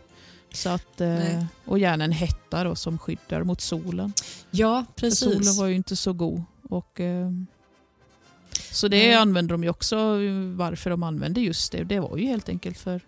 Så 0.53 0.69
att, 0.69 1.01
eh, 1.01 1.43
och 1.65 1.79
gärna 1.79 2.03
en 2.03 2.11
hetta 2.11 2.63
då, 2.63 2.75
som 2.75 2.97
skyddar 2.99 3.43
mot 3.43 3.61
solen. 3.61 4.13
Ja, 4.51 4.85
För 4.99 5.09
solen 5.09 5.37
precis. 5.37 5.59
var 5.59 5.67
ju 5.67 5.75
inte 5.75 5.95
så 5.95 6.13
god. 6.13 6.43
Och, 6.69 6.99
eh, 6.99 7.29
så 8.71 8.87
det 8.87 8.97
Nej. 8.97 9.13
använder 9.13 9.53
de 9.53 9.63
ju 9.63 9.69
också. 9.69 9.95
Varför 10.55 10.89
de 10.89 11.03
använde 11.03 11.41
just 11.41 11.71
det, 11.71 11.83
det 11.83 11.99
var 11.99 12.17
ju 12.17 12.25
helt 12.25 12.49
enkelt 12.49 12.77
för 12.77 13.01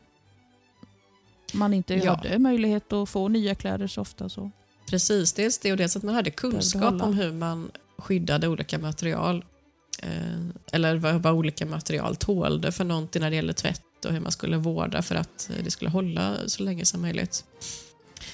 man 1.54 1.74
inte 1.74 1.94
Ja. 1.96 2.16
hade 2.16 2.40
möjlighet 2.40 2.94
att 2.94 3.10
få 3.10 3.28
nya 3.28 3.56
kläder 3.56 3.88
så 3.88 4.02
ofta. 4.02 4.30
Så. 4.30 4.52
Precis, 4.90 5.34
dels 5.34 5.58
det 5.60 5.72
och 5.72 5.78
dels 5.78 5.96
att 5.96 6.04
man 6.04 6.16
hade 6.16 6.30
kunskap 6.32 7.02
om 7.02 7.14
hur 7.14 7.32
man 7.32 7.72
skyddade 7.98 8.48
olika 8.48 8.80
material. 8.80 9.46
Eh, 10.04 10.48
eller 10.72 10.96
vad, 10.96 11.16
vad 11.22 11.34
olika 11.34 11.66
material 11.66 12.16
tålde 12.16 12.72
för 12.72 12.84
någonting 12.84 13.22
när 13.22 13.30
det 13.30 13.36
gäller 13.36 13.54
tvätt 13.54 14.06
och 14.06 14.12
hur 14.14 14.20
man 14.20 14.32
skulle 14.32 14.58
vårda 14.58 15.02
för 15.02 15.16
att 15.16 15.50
det 15.64 15.72
skulle 15.72 15.90
hålla 15.92 16.36
så 16.48 16.64
länge 16.64 16.86
som 16.86 17.02
möjligt. 17.02 17.46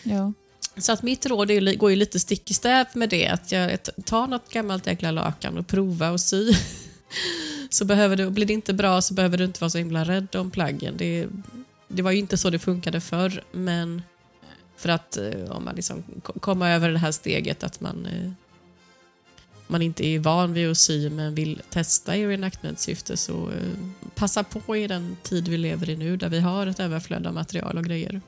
Ja. 0.04 0.34
Så 0.78 0.92
att 0.92 1.04
mitt 1.04 1.26
råd 1.26 1.52
är, 1.52 1.76
går 1.76 1.90
ju 1.90 1.96
lite 1.96 2.20
stick 2.20 2.52
i 2.52 2.54
stäv 2.54 2.86
med 2.94 3.10
det. 3.10 3.28
Att 3.28 3.52
jag 3.52 3.80
tar 4.06 4.28
något 4.28 4.50
gammalt 4.50 4.88
jäkla 4.88 5.12
lakan 5.12 5.58
och 5.58 5.68
prova 5.68 6.12
och 6.12 6.22
sy. 6.22 6.54
så 7.70 7.86
behöver 7.86 8.16
du, 8.16 8.30
blir 8.30 8.46
det 8.46 8.54
inte 8.54 8.74
bra 8.74 9.02
så 9.02 9.14
behöver 9.14 9.38
du 9.38 9.44
inte 9.44 9.62
vara 9.62 9.70
så 9.70 9.78
himla 9.78 10.04
rädd 10.04 10.36
om 10.36 10.52
plaggen. 10.52 10.94
Det, 10.98 11.28
det 11.88 12.02
var 12.02 12.12
ju 12.12 12.18
inte 12.18 12.38
så 12.38 12.50
det 12.50 12.60
funkade 12.60 13.02
förr, 13.02 13.44
men 13.52 14.02
för 14.78 14.90
att 14.90 15.18
eh, 15.18 15.52
om 15.52 15.66
man 15.66 15.76
liksom 15.76 16.04
kommer 16.22 16.40
komma 16.40 16.70
över 16.70 16.90
det 16.90 17.00
här 17.00 17.12
steget 17.12 17.64
att 17.64 17.82
man, 17.82 18.06
eh, 18.06 18.32
man 19.68 19.82
inte 19.82 20.08
är 20.08 20.20
van 20.20 20.54
vid 20.54 20.72
att 20.72 20.78
sy 20.78 21.10
men 21.10 21.36
vill 21.36 21.62
testa 21.70 22.18
i 22.18 22.28
reenactment-syfte 22.28 23.18
så 23.18 23.34
eh, 23.34 23.88
passa 24.16 24.44
på 24.44 24.78
i 24.78 24.88
den 24.88 25.18
tid 25.24 25.48
vi 25.48 25.58
lever 25.58 25.90
i 25.90 25.98
nu 25.98 26.18
där 26.18 26.30
vi 26.30 26.40
har 26.40 26.68
ett 26.68 26.80
överflöd 26.80 27.28
av 27.28 27.34
material 27.34 27.78
och 27.78 27.84
grejer 27.84 28.22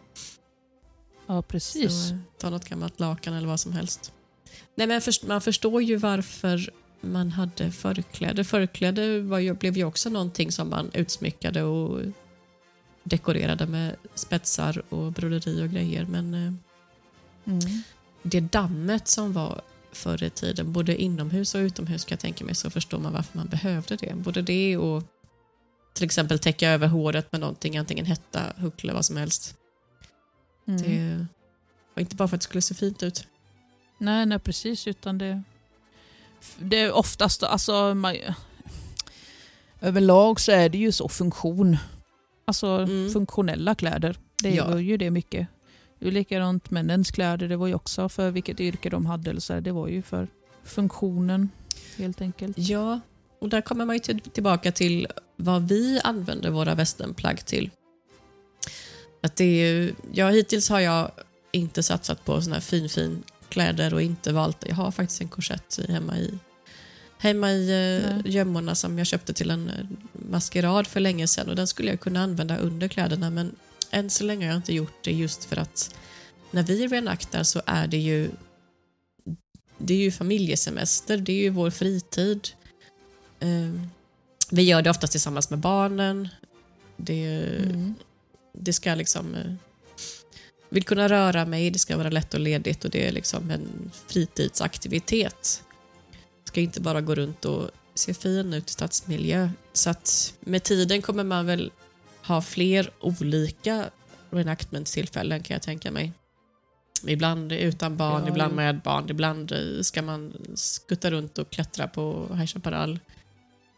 ja, 1.28 1.42
precis. 1.42 2.08
Så, 2.08 2.14
eh, 2.14 2.20
ta 2.38 2.50
något 2.50 2.70
gammalt 2.70 3.00
lakan 3.00 3.34
eller 3.34 3.48
vad 3.48 3.60
som 3.60 3.74
helst. 3.74 4.14
Nej, 4.76 4.88
men 4.88 5.02
man 5.28 5.42
förstår 5.42 5.84
ju 5.84 5.96
varför 5.96 6.70
man 7.02 7.32
hade 7.32 7.72
förkläde. 7.72 8.44
Förkläde 8.44 9.22
var 9.22 9.40
ju, 9.40 9.54
blev 9.54 9.78
ju 9.78 9.84
också 9.84 10.10
någonting 10.10 10.52
som 10.52 10.70
man 10.70 10.92
utsmyckade 10.94 11.64
och 11.64 12.02
dekorerade 13.04 13.66
med 13.66 13.96
spetsar 14.16 14.84
och 14.90 15.12
broderi 15.12 15.64
och 15.64 15.70
grejer. 15.70 16.06
Men 16.06 16.34
eh, 16.34 16.54
Mm. 17.48 17.60
det 18.24 18.40
dammet 18.40 19.08
som 19.08 19.34
var 19.34 19.62
förr 19.92 20.24
i 20.24 20.30
tiden, 20.30 20.74
både 20.74 21.02
inomhus 21.02 21.56
och 21.56 21.60
utomhus 21.60 22.06
kan 22.06 22.16
jag 22.16 22.20
tänka 22.20 22.46
mig, 22.46 22.56
så 22.56 22.70
förstår 22.70 23.00
man 23.00 23.14
varför 23.14 23.38
man 23.38 23.48
behövde 23.48 23.96
det. 23.96 24.16
Både 24.16 24.42
det 24.42 24.78
och 24.78 25.04
till 25.94 26.06
exempel 26.06 26.40
täcka 26.40 26.70
över 26.70 26.88
håret 26.88 27.32
med 27.32 27.42
någonting, 27.42 27.78
antingen 27.78 28.06
hetta, 28.06 28.42
huckle, 28.58 28.94
vad 28.94 29.06
som 29.06 29.18
helst. 29.18 29.56
Mm. 30.68 30.82
Det 30.82 31.28
var 31.94 32.02
inte 32.02 32.16
bara 32.16 32.28
för 32.28 32.36
att 32.36 32.42
det 32.42 32.46
skulle 32.46 32.62
se 32.62 32.74
fint 32.76 33.04
ut. 33.04 33.28
Nej, 33.98 34.26
nej, 34.26 34.40
precis. 34.40 34.88
Utan 34.88 35.18
det, 35.18 35.42
det 36.58 36.80
är 36.80 36.92
oftast, 36.92 37.44
alltså, 37.44 37.94
man, 37.96 38.16
överlag 39.82 40.40
så 40.40 40.52
är 40.52 40.70
det 40.70 40.78
ju 40.78 40.92
så 40.92 41.10
funktion. 41.10 41.78
Alltså 42.46 42.68
Mm. 42.68 43.10
funktionella 43.14 43.76
kläder. 43.76 44.18
Det 44.44 44.50
Ja. 44.50 44.68
var 44.68 44.78
ju 44.78 44.98
det 44.98 45.12
mycket. 45.12 45.48
Det 46.00 46.08
är 46.08 46.12
likadant 46.12 46.72
männens 46.72 47.12
kläder, 47.12 47.48
det 47.48 47.56
var 47.58 47.68
ju 47.68 47.74
också 47.76 48.10
för 48.10 48.32
vilket 48.32 48.60
yrke 48.60 48.90
de 48.90 49.06
hade. 49.06 49.30
Eller 49.30 49.40
så 49.42 49.54
här, 49.54 49.62
det 49.62 49.72
var 49.72 49.88
ju 49.88 50.02
för 50.02 50.28
funktionen 50.64 51.50
helt 51.98 52.22
enkelt. 52.22 52.58
Ja, 52.58 53.00
och 53.42 53.50
där 53.50 53.62
kommer 53.62 53.86
man 53.86 53.96
ju 53.96 54.00
till, 54.00 54.20
tillbaka 54.20 54.72
till 54.72 55.08
vad 55.36 55.68
vi 55.68 56.00
använder 56.04 56.50
våra 56.50 56.76
västernplagg 56.76 57.46
till. 57.46 57.72
Att 59.26 59.36
det 59.36 59.44
är 59.46 59.94
ja, 60.12 60.30
hittills 60.30 60.70
har 60.70 60.80
jag 60.80 61.12
inte 61.52 61.84
satsat 61.84 62.26
på 62.26 62.42
såna 62.42 62.56
här 62.56 62.62
fin, 62.62 62.90
fin 62.90 63.24
kläder 63.50 63.94
och 63.94 64.02
inte 64.02 64.34
valt 64.34 64.66
Jag 64.68 64.76
har 64.76 64.92
faktiskt 64.92 65.22
en 65.22 65.28
korsett 65.28 65.80
hemma 65.90 66.18
i 66.18 66.34
hemma 67.18 67.52
i 67.52 67.68
Nej. 67.68 68.34
gömmorna 68.34 68.76
som 68.76 68.98
jag 68.98 69.08
köpte 69.08 69.34
till 69.34 69.52
en 69.52 69.70
eh, 69.70 69.86
maskerad 70.30 70.88
för 70.88 71.00
länge 71.00 71.28
sedan 71.28 71.50
och 71.50 71.56
den 71.56 71.68
skulle 71.68 71.90
jag 71.90 72.00
kunna 72.00 72.24
använda 72.24 72.58
under 72.58 72.88
kläderna 72.88 73.30
men 73.30 73.56
än 73.92 74.10
så 74.10 74.24
länge 74.24 74.46
har 74.46 74.52
jag 74.52 74.60
inte 74.60 74.74
gjort 74.74 75.04
det 75.04 75.12
just 75.12 75.46
för 75.46 75.58
att 75.58 75.96
när 76.52 76.64
vi 76.64 76.88
reenaktar 76.88 77.44
så 77.44 77.62
är 77.66 77.88
det 77.88 77.98
ju 77.98 78.30
det 79.78 79.94
är 79.94 79.98
ju 79.98 80.12
familjesemester, 80.12 81.18
det 81.18 81.32
är 81.32 81.44
ju 81.44 81.50
vår 81.50 81.70
fritid. 81.70 82.48
Eh, 83.40 83.82
vi 84.52 84.62
gör 84.62 84.82
det 84.82 84.90
oftast 84.90 85.12
tillsammans 85.12 85.50
med 85.50 85.60
barnen. 85.60 86.28
Det, 86.98 87.48
Mm. 87.64 87.96
Det 88.58 88.74
ska 88.74 88.96
liksom... 88.96 89.36
Eh, 89.36 89.54
vill 90.70 90.84
kunna 90.84 91.08
röra 91.08 91.46
mig, 91.46 91.72
det 91.72 91.80
ska 91.80 91.98
vara 91.98 92.10
lätt 92.10 92.34
och 92.34 92.40
ledigt 92.40 92.86
och 92.86 92.92
det 92.92 93.08
är 93.08 93.12
liksom 93.12 93.52
en 93.52 93.92
fritidsaktivitet. 94.08 95.64
Ska 96.44 96.62
inte 96.62 96.82
bara 96.82 97.02
gå 97.02 97.16
runt 97.16 97.46
och 97.46 97.70
se 97.94 98.14
fin 98.14 98.54
ut 98.54 98.70
i 98.70 98.74
stadsmiljö. 98.74 99.50
Så 99.74 99.90
att 99.90 100.34
med 100.40 100.64
tiden 100.64 101.02
kommer 101.02 101.24
man 101.24 101.46
väl 101.46 101.72
ha 102.22 102.42
fler 102.42 102.92
olika 103.00 103.86
reenactment-tillfällen 104.30 105.44
kan 105.44 105.54
jag 105.54 105.62
tänka 105.62 105.92
mig. 105.92 106.14
Ibland 107.08 107.52
utan 107.52 107.98
barn, 107.98 108.24
Ja, 108.24 108.30
ibland 108.30 108.56
med 108.56 108.82
barn. 108.82 109.10
Ibland 109.10 109.52
eh, 109.52 109.82
ska 109.82 110.02
man 110.02 110.34
skutta 110.56 111.12
runt 111.12 111.38
och 111.38 111.50
klättra 111.50 111.88
på 111.88 112.28
High 112.36 112.46
Chaparral. 112.46 113.00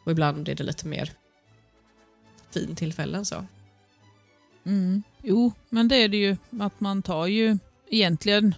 Och 0.03 0.11
ibland 0.11 0.49
är 0.49 0.55
det 0.55 0.63
lite 0.63 0.87
mer 0.87 1.11
fin 2.51 2.75
tillfällen 2.75 3.25
så. 3.25 3.45
Mm. 4.67 5.03
Jo, 5.23 5.51
men 5.69 5.87
det 5.87 5.95
är 5.95 6.09
det 6.09 6.17
ju. 6.17 6.37
Att 6.59 6.79
man 6.79 7.01
tar 7.01 7.27
ju 7.27 7.57
egentligen 7.89 8.55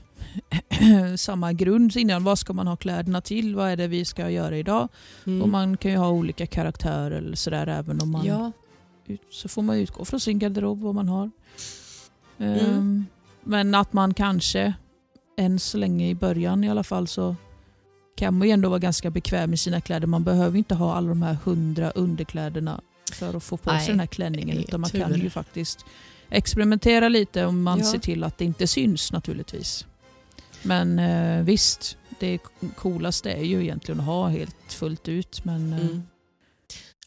samma 1.17 1.53
grund 1.53 1.97
innan. 1.97 2.23
Vad 2.23 2.39
ska 2.39 2.53
man 2.53 2.67
ha 2.67 2.75
kläderna 2.75 3.21
till? 3.21 3.55
Vad 3.55 3.69
är 3.69 3.77
det 3.77 3.87
vi 3.87 4.05
ska 4.05 4.29
göra 4.29 4.57
idag? 4.57 4.87
Mm. 5.25 5.41
Och 5.41 5.49
man 5.49 5.77
kan 5.77 5.91
ju 5.91 5.97
ha 5.97 6.09
olika 6.09 6.45
karaktärer 6.45 7.11
eller 7.11 7.35
sådär 7.35 7.67
även 7.67 8.01
om 8.01 8.11
man 8.11 8.25
Ja, 8.25 8.51
så 9.31 9.49
får 9.49 9.61
man 9.61 9.77
utgå 9.77 10.05
från 10.05 10.19
sin 10.19 10.39
garderob 10.39 10.81
vad 10.81 10.95
man 10.95 11.07
har. 11.07 11.31
Mm. 12.37 12.59
Ehm, 12.59 13.05
men 13.43 13.75
att 13.75 13.93
man 13.93 14.13
kanske, 14.13 14.73
än 15.37 15.59
så 15.59 15.77
länge 15.77 16.09
i 16.09 16.15
början 16.15 16.63
i 16.63 16.69
alla 16.69 16.83
fall, 16.83 17.07
så 17.07 17.35
kan 18.15 18.37
man 18.37 18.47
ju 18.47 18.53
ändå 18.53 18.69
vara 18.69 18.79
ganska 18.79 19.09
bekväm 19.09 19.49
med 19.49 19.59
sina 19.59 19.81
kläder. 19.81 20.07
Man 20.07 20.23
behöver 20.23 20.57
inte 20.57 20.75
ha 20.75 20.95
alla 20.95 21.09
de 21.09 21.21
här 21.21 21.37
hundra 21.43 21.91
underkläderna 21.91 22.81
för 23.15 23.33
att 23.37 23.43
få 23.43 23.57
på 23.57 23.69
sig 23.69 23.87
den 23.87 23.99
här 23.99 24.07
klänningen. 24.07 24.57
Utan 24.57 24.81
man 24.81 24.89
kan 24.89 25.19
ju 25.19 25.29
faktiskt 25.29 25.85
experimentera 26.29 27.09
lite 27.09 27.45
om 27.45 27.63
man 27.63 27.79
Ja. 27.79 27.85
ser 27.91 27.99
till 27.99 28.23
att 28.23 28.37
det 28.37 28.45
inte 28.45 28.67
syns 28.67 29.11
naturligtvis. 29.11 29.85
Men 30.61 30.99
eh, 30.99 31.43
visst, 31.43 31.97
det 32.19 32.37
coolaste 32.75 33.31
är 33.31 33.43
ju 33.43 33.61
egentligen 33.63 33.99
att 33.99 34.05
ha 34.05 34.27
helt 34.27 34.73
fullt 34.73 35.07
ut. 35.07 35.45
Men, 35.45 35.73
eh, 35.73 35.79
Mm. 35.79 36.03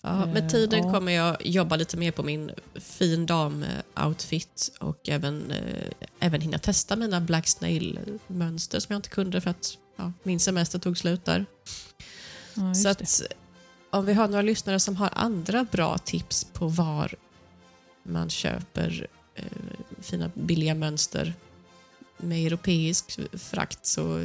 Ja, 0.05 0.27
med 0.27 0.43
Eh, 0.45 0.49
tiden 0.49 0.85
ja. 0.87 0.93
kommer 0.93 1.13
jag 1.13 1.47
jobba 1.47 1.77
lite 1.77 1.97
mer 1.97 2.11
på 2.13 2.23
min 2.23 2.51
fin 2.75 3.27
dam-outfit 3.27 4.73
och 4.81 5.09
även, 5.09 5.51
eh, 5.51 5.91
även 6.21 6.41
hinna 6.41 6.59
testa 6.59 6.97
mina 6.97 7.21
Black 7.21 7.47
Snail-mönster 7.49 8.81
som 8.81 8.93
jag 8.93 8.99
inte 8.99 9.09
kunde 9.09 9.41
för 9.41 9.51
att 9.51 9.77
ja, 9.97 10.13
min 10.23 10.41
semester 10.41 10.79
tog 10.79 10.99
slut 10.99 11.25
där. 11.25 11.47
Ja, 12.55 12.75
Så 12.75 12.89
att 12.89 13.23
om 13.93 14.07
vi 14.07 14.13
har 14.15 14.29
några 14.29 14.43
lyssnare 14.43 14.81
som 14.81 14.97
har 14.97 15.11
andra 15.13 15.65
bra 15.65 15.99
tips 15.99 16.45
på 16.45 16.69
var 16.69 17.15
man 18.03 18.31
köper 18.31 19.07
eh, 19.35 19.45
fina 20.01 20.31
billiga 20.35 20.75
mönster 20.75 21.35
med 22.17 22.47
europeisk 22.47 23.19
frakt 23.33 23.87
så 23.87 24.21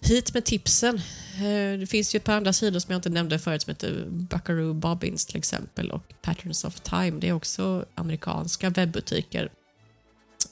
hit 0.00 0.34
med 0.34 0.44
tipsen. 0.44 0.96
Eh, 1.36 1.78
det 1.80 1.86
finns 1.90 2.14
ju 2.14 2.16
ett 2.16 2.24
par 2.24 2.32
andra 2.32 2.52
sidor 2.52 2.78
som 2.80 2.92
jag 2.92 2.98
inte 2.98 3.08
nämnde 3.10 3.38
förut 3.38 3.62
som 3.62 3.70
heter 3.70 4.04
Buckaroo 4.08 4.74
Bobbins 4.74 5.26
till 5.26 5.36
exempel 5.36 5.90
och 5.90 6.14
Patterns 6.22 6.64
of 6.64 6.80
Time. 6.80 7.10
Det 7.20 7.28
är 7.28 7.32
också 7.32 7.86
amerikanska 7.94 8.70
webbutiker 8.70 9.50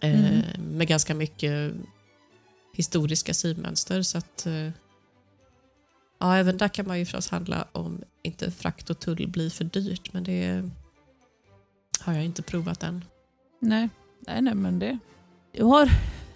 eh, 0.00 0.26
Mm. 0.26 0.42
med 0.58 0.88
ganska 0.88 1.14
mycket 1.14 1.72
historiska 2.74 3.34
symönster. 3.34 4.02
Så 4.02 4.18
att, 4.18 4.46
eh, 4.46 4.68
ja, 6.18 6.36
även 6.36 6.56
där 6.56 6.68
kan 6.68 6.86
man 6.86 6.98
ju 6.98 7.04
förstås 7.04 7.28
handla 7.28 7.66
om 7.72 8.00
inte 8.22 8.50
frakt 8.50 8.90
och 8.90 8.98
tull 9.00 9.28
blir 9.28 9.50
för 9.50 9.64
dyrt, 9.64 10.12
men 10.12 10.24
det 10.24 10.70
har 12.00 12.12
jag 12.12 12.24
inte 12.24 12.42
provat 12.42 12.82
än. 12.82 13.04
Nej, 13.60 13.88
nej, 14.26 14.42
nej 14.42 14.54
men 14.54 14.78
det... 14.78 14.98
Du 15.52 15.64
har, 15.64 15.90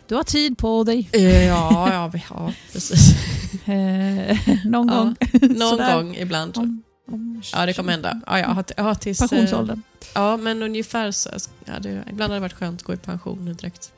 du 0.07 0.14
har 0.14 0.22
tid 0.24 0.59
på 0.59 0.85
dig. 0.85 1.09
Ja, 1.12 1.93
ja, 1.93 2.09
vi- 2.09 2.24
ja 2.31 2.53
precis. 2.72 3.14
Eh, 3.64 4.39
någon 4.64 4.89
Ja, 4.89 4.95
gång. 4.95 5.16
Någon 5.59 5.78
gång 5.95 6.14
ibland. 6.16 6.57
Om, 6.59 6.83
om, 7.09 7.43
Ja, 7.53 7.66
det 7.66 7.72
kommer 7.72 7.93
hända. 7.93 8.20
Ja, 8.26 8.39
jag 8.39 8.49
har, 8.49 8.64
jag 8.76 8.85
har 8.85 8.95
tills, 8.95 9.20
eh, 9.22 9.28
Pensionsåldern. 9.28 9.83
Ja, 10.14 10.37
men 10.37 10.62
ungefär 10.62 11.11
så. 11.11 11.31
Ja, 11.64 11.78
det, 11.81 12.05
ibland 12.11 12.31
har 12.31 12.35
det 12.35 12.41
varit 12.41 12.53
skönt 12.53 12.81
att 12.81 12.87
gå 12.87 12.95
i 12.95 12.97
pension 12.97 13.45
direkt. 13.45 13.93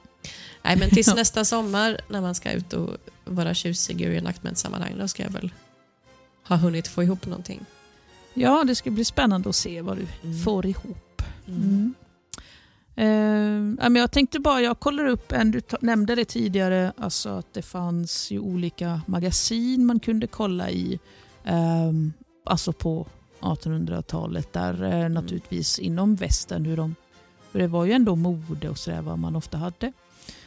Nej, 0.62 0.76
men 0.76 0.91
tills 0.91 1.07
Ja. 1.11 1.14
nästa 1.14 1.45
sommar 1.45 2.01
när 2.09 2.20
man 2.20 2.35
ska 2.35 2.53
ut 2.53 2.72
och 2.72 2.97
vara 3.24 3.55
tjusig 3.55 4.01
i 4.01 4.09
reenactment-sammanhang, 4.09 4.99
då 4.99 5.09
ska 5.09 5.22
jag 5.22 5.30
väl 5.30 5.53
ha 6.49 6.57
hunnit 6.57 6.88
få 6.88 7.03
ihop 7.03 7.26
någonting. 7.26 7.61
Ja, 8.34 8.64
det 8.66 8.74
ska 8.74 8.90
bli 8.90 9.05
spännande 9.05 9.49
att 9.49 9.57
se 9.57 9.80
vad 9.82 9.97
du 9.97 10.07
Mm. 10.22 10.38
får 10.38 10.66
ihop. 10.66 11.22
Mm. 11.49 11.62
Mm. 11.62 11.95
Eh, 12.97 13.90
men 13.90 13.97
jag 14.01 14.11
tänkte 14.12 14.38
bara, 14.40 14.61
jag 14.61 14.80
kollar 14.80 15.07
upp 15.07 15.32
en, 15.32 15.51
du 15.51 15.61
nämnde 15.80 16.14
det 16.14 16.24
tidigare, 16.24 16.93
alltså 16.97 17.28
att 17.28 17.55
det 17.55 17.62
fanns 17.62 18.30
ju 18.30 18.38
olika 18.38 19.01
magasin 19.07 19.86
man 19.86 20.01
kunde 20.01 20.26
kolla 20.26 20.70
i. 20.70 20.99
ehm, 21.45 22.12
alltså 22.45 22.72
på 22.72 23.07
1800-talet, 23.40 24.53
där 24.53 24.82
eh, 25.03 25.09
naturligtvis 25.09 25.78
inom 25.78 26.14
västern, 26.16 26.64
hur 26.64 26.76
de, 26.76 26.95
för 27.53 27.59
det 27.59 27.66
var 27.66 27.84
ju 27.84 27.93
ändå 27.93 28.16
mode 28.16 28.68
och 28.68 28.78
sådär 28.78 29.03
vad 29.03 29.18
man 29.18 29.36
ofta 29.36 29.59
hade. 29.59 29.93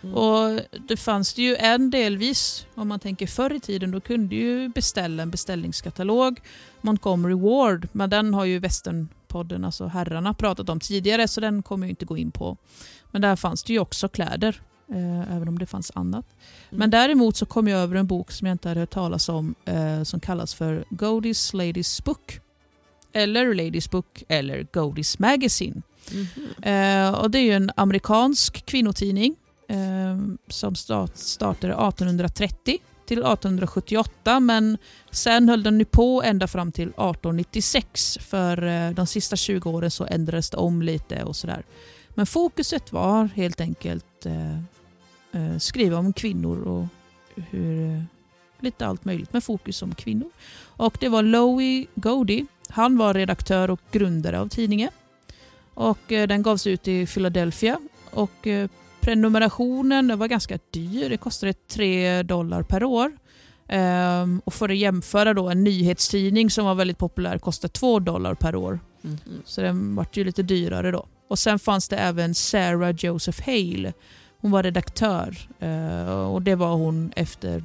Mm. 0.06 0.18
Och 0.18 0.62
det 0.88 0.98
fanns 0.98 1.34
det 1.34 1.42
ju 1.42 1.56
en 1.56 1.90
delvis, 1.90 2.68
om 2.76 2.88
man 2.88 3.00
tänker 3.00 3.28
förr 3.28 3.54
i 3.54 3.60
tiden, 3.60 3.92
då 3.92 4.00
kunde 4.00 4.36
ju 4.36 4.70
beställa 4.70 5.24
en 5.24 5.32
beställningskatalog, 5.32 6.40
Montgomery 6.82 7.34
Ward, 7.34 7.88
men 7.92 8.10
den 8.10 8.34
har 8.34 8.46
ju 8.46 8.60
Västernpodden, 8.60 9.66
alltså 9.66 9.88
herrarna, 9.88 10.34
pratat 10.34 10.70
om 10.70 10.80
tidigare, 10.80 11.28
så 11.28 11.42
den 11.42 11.64
kommer 11.64 11.88
jag 11.88 11.92
inte 11.92 12.06
gå 12.06 12.18
in 12.18 12.32
på. 12.32 12.58
Men 13.12 13.22
där 13.22 13.36
fanns 13.36 13.64
det 13.64 13.74
ju 13.74 13.80
också 13.80 14.08
kläder, 14.08 14.62
eh, 14.90 15.36
även 15.36 15.48
om 15.48 15.60
det 15.60 15.66
fanns 15.66 15.92
annat. 15.96 16.26
Mm. 16.70 16.80
Men 16.80 16.90
däremot 16.90 17.38
så 17.38 17.46
kom 17.46 17.68
jag 17.68 17.80
över 17.80 17.96
en 17.96 18.08
bok 18.08 18.32
som 18.32 18.48
jag 18.48 18.54
inte 18.54 18.68
hade 18.68 18.80
hört 18.80 18.94
talas 18.94 19.30
om, 19.30 19.56
eh, 19.66 20.04
som 20.04 20.20
kallas 20.20 20.54
för 20.54 20.86
Godys 20.90 21.54
Ladies 21.54 22.04
Book. 22.04 22.40
Eller 23.14 23.54
Ladies 23.54 23.92
Book, 23.92 24.24
eller 24.28 24.68
Godys 24.74 25.20
Magazine. 25.20 25.82
Mhm. 26.12 26.64
Eh, 26.64 27.10
och 27.10 27.32
det 27.32 27.40
är 27.40 27.44
ju 27.44 27.52
en 27.52 27.72
amerikansk 27.76 28.66
kvinnotidning 28.66 29.36
eh, 29.68 30.18
som 30.48 30.76
start, 30.76 31.18
startade 31.18 31.74
1830 31.74 32.78
till 33.06 33.18
1878 33.18 34.40
men 34.40 34.78
sen 35.12 35.50
höll 35.50 35.64
den 35.64 35.80
ju 35.80 35.86
på 35.86 36.24
ända 36.24 36.48
fram 36.48 36.72
till 36.72 36.90
1896 36.90 38.18
för 38.22 38.66
eh, 38.68 38.92
de 38.92 39.08
sista 39.08 39.36
20 39.36 39.70
åren 39.70 39.92
så 39.92 40.06
ändrades 40.06 40.50
det 40.50 40.58
om 40.58 40.82
lite 40.82 41.24
och 41.24 41.36
sådär. 41.36 41.64
Men 42.10 42.26
fokuset 42.26 42.92
var 42.92 43.26
helt 43.26 43.62
enkelt 43.62 44.26
eh, 44.26 44.60
eh, 45.32 45.58
skriva 45.58 45.98
om 45.98 46.14
kvinnor 46.14 46.62
och 46.62 46.86
hur, 47.36 47.92
eh, 47.92 48.04
lite 48.60 48.88
allt 48.88 49.06
möjligt 49.06 49.34
med 49.34 49.44
fokus 49.44 49.82
om 49.82 49.96
kvinnor. 49.96 50.30
Och 50.64 50.98
det 51.00 51.10
var 51.10 51.24
Lowie 51.24 51.86
Godie, 51.96 52.46
han 52.70 52.98
var 52.98 53.14
redaktör 53.14 53.70
och 53.70 53.80
grundare 53.92 54.40
av 54.40 54.48
tidningen. 54.48 54.90
Och 55.74 56.12
eh, 56.12 56.28
den 56.28 56.44
gavs 56.44 56.68
ut 56.68 56.88
i 56.88 57.06
Philadelphia. 57.06 57.80
Och 58.12 58.48
eh, 58.48 58.70
prenumerationen 59.06 60.08
den 60.08 60.20
var 60.20 60.28
ganska 60.28 60.60
dyr. 60.72 61.10
Det 61.10 61.18
kostade 61.18 61.54
3 61.54 62.24
dollar 62.24 62.64
per 62.64 62.84
år. 62.84 63.12
Ehm, 63.68 64.42
och 64.46 64.54
för 64.54 64.70
att 64.70 64.78
jämföra 64.78 65.34
då 65.34 65.50
en 65.50 65.64
nyhetstidning 65.64 66.50
som 66.50 66.66
var 66.66 66.76
väldigt 66.76 66.98
populär 66.98 67.38
kostade 67.38 67.74
2 67.74 68.00
dollar 68.00 68.34
per 68.34 68.56
år. 68.56 68.80
Mhm. 69.02 69.20
Så 69.46 69.62
den 69.62 69.96
vart 69.96 70.18
ju 70.18 70.24
lite 70.24 70.44
dyrare 70.44 70.92
då. 70.92 71.06
Och 71.28 71.40
sen 71.40 71.60
fanns 71.60 71.90
det 71.90 71.98
även 71.98 72.36
Sarah 72.36 72.96
Joseph 72.98 73.42
Hale. 73.46 73.94
Hon 74.42 74.52
var 74.52 74.64
redaktör 74.64 75.38
eh, 75.60 76.10
och 76.10 76.42
det 76.42 76.56
var 76.56 76.74
hon 76.74 77.12
efter 77.16 77.64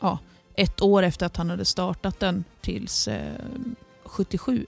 ja, 0.00 0.18
ett 0.54 0.82
år 0.82 1.02
efter 1.02 1.26
att 1.26 1.36
han 1.36 1.50
hade 1.50 1.64
startat 1.64 2.20
den 2.20 2.44
tills 2.60 3.08
eh, 3.08 3.32
77. 4.04 4.66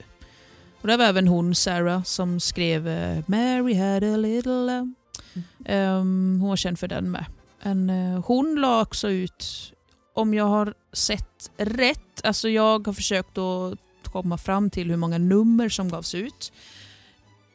Och 0.81 0.87
det 0.87 0.97
var 0.97 1.05
även 1.05 1.27
hon, 1.27 1.55
Sarah, 1.55 2.03
som 2.03 2.39
skrev 2.39 2.87
eh, 2.87 3.23
Mary 3.27 3.73
had 3.73 4.03
a 4.03 4.17
little 4.17 4.65
lamb. 4.65 4.95
Um, 5.69 6.37
hon 6.41 6.49
var 6.49 6.55
känd 6.55 6.79
för 6.79 6.87
den 6.87 7.11
med. 7.11 7.25
En, 7.61 7.89
uh, 7.89 8.23
hon 8.25 8.55
la 8.55 8.81
också 8.81 9.09
ut, 9.09 9.73
om 10.13 10.33
jag 10.33 10.45
har 10.45 10.73
sett 10.93 11.51
rätt, 11.57 12.25
alltså 12.25 12.49
jag 12.49 12.87
har 12.87 12.93
försökt 12.93 13.37
att 13.37 13.79
komma 14.03 14.37
fram 14.37 14.69
till 14.69 14.89
hur 14.89 14.97
många 14.97 15.17
nummer 15.17 15.69
som 15.69 15.89
gavs 15.89 16.15
ut. 16.15 16.51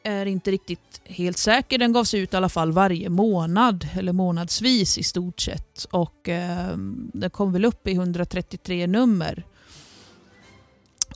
Är 0.03 0.25
inte 0.25 0.51
riktigt 0.51 1.01
helt 1.03 1.37
säker. 1.37 1.77
Den 1.77 1.93
gavs 1.93 2.13
ut 2.13 2.33
i 2.33 2.37
alla 2.37 2.49
fall 2.49 2.71
varje 2.71 3.09
månad, 3.09 3.87
eller 3.93 4.11
månadsvis 4.11 4.97
i 4.97 5.03
stort 5.03 5.41
sett. 5.41 5.83
Och 5.91 6.29
eh, 6.29 6.77
den 7.13 7.29
kom 7.29 7.53
väl 7.53 7.65
upp 7.65 7.87
i 7.87 7.91
133 7.91 8.87
nummer. 8.87 9.43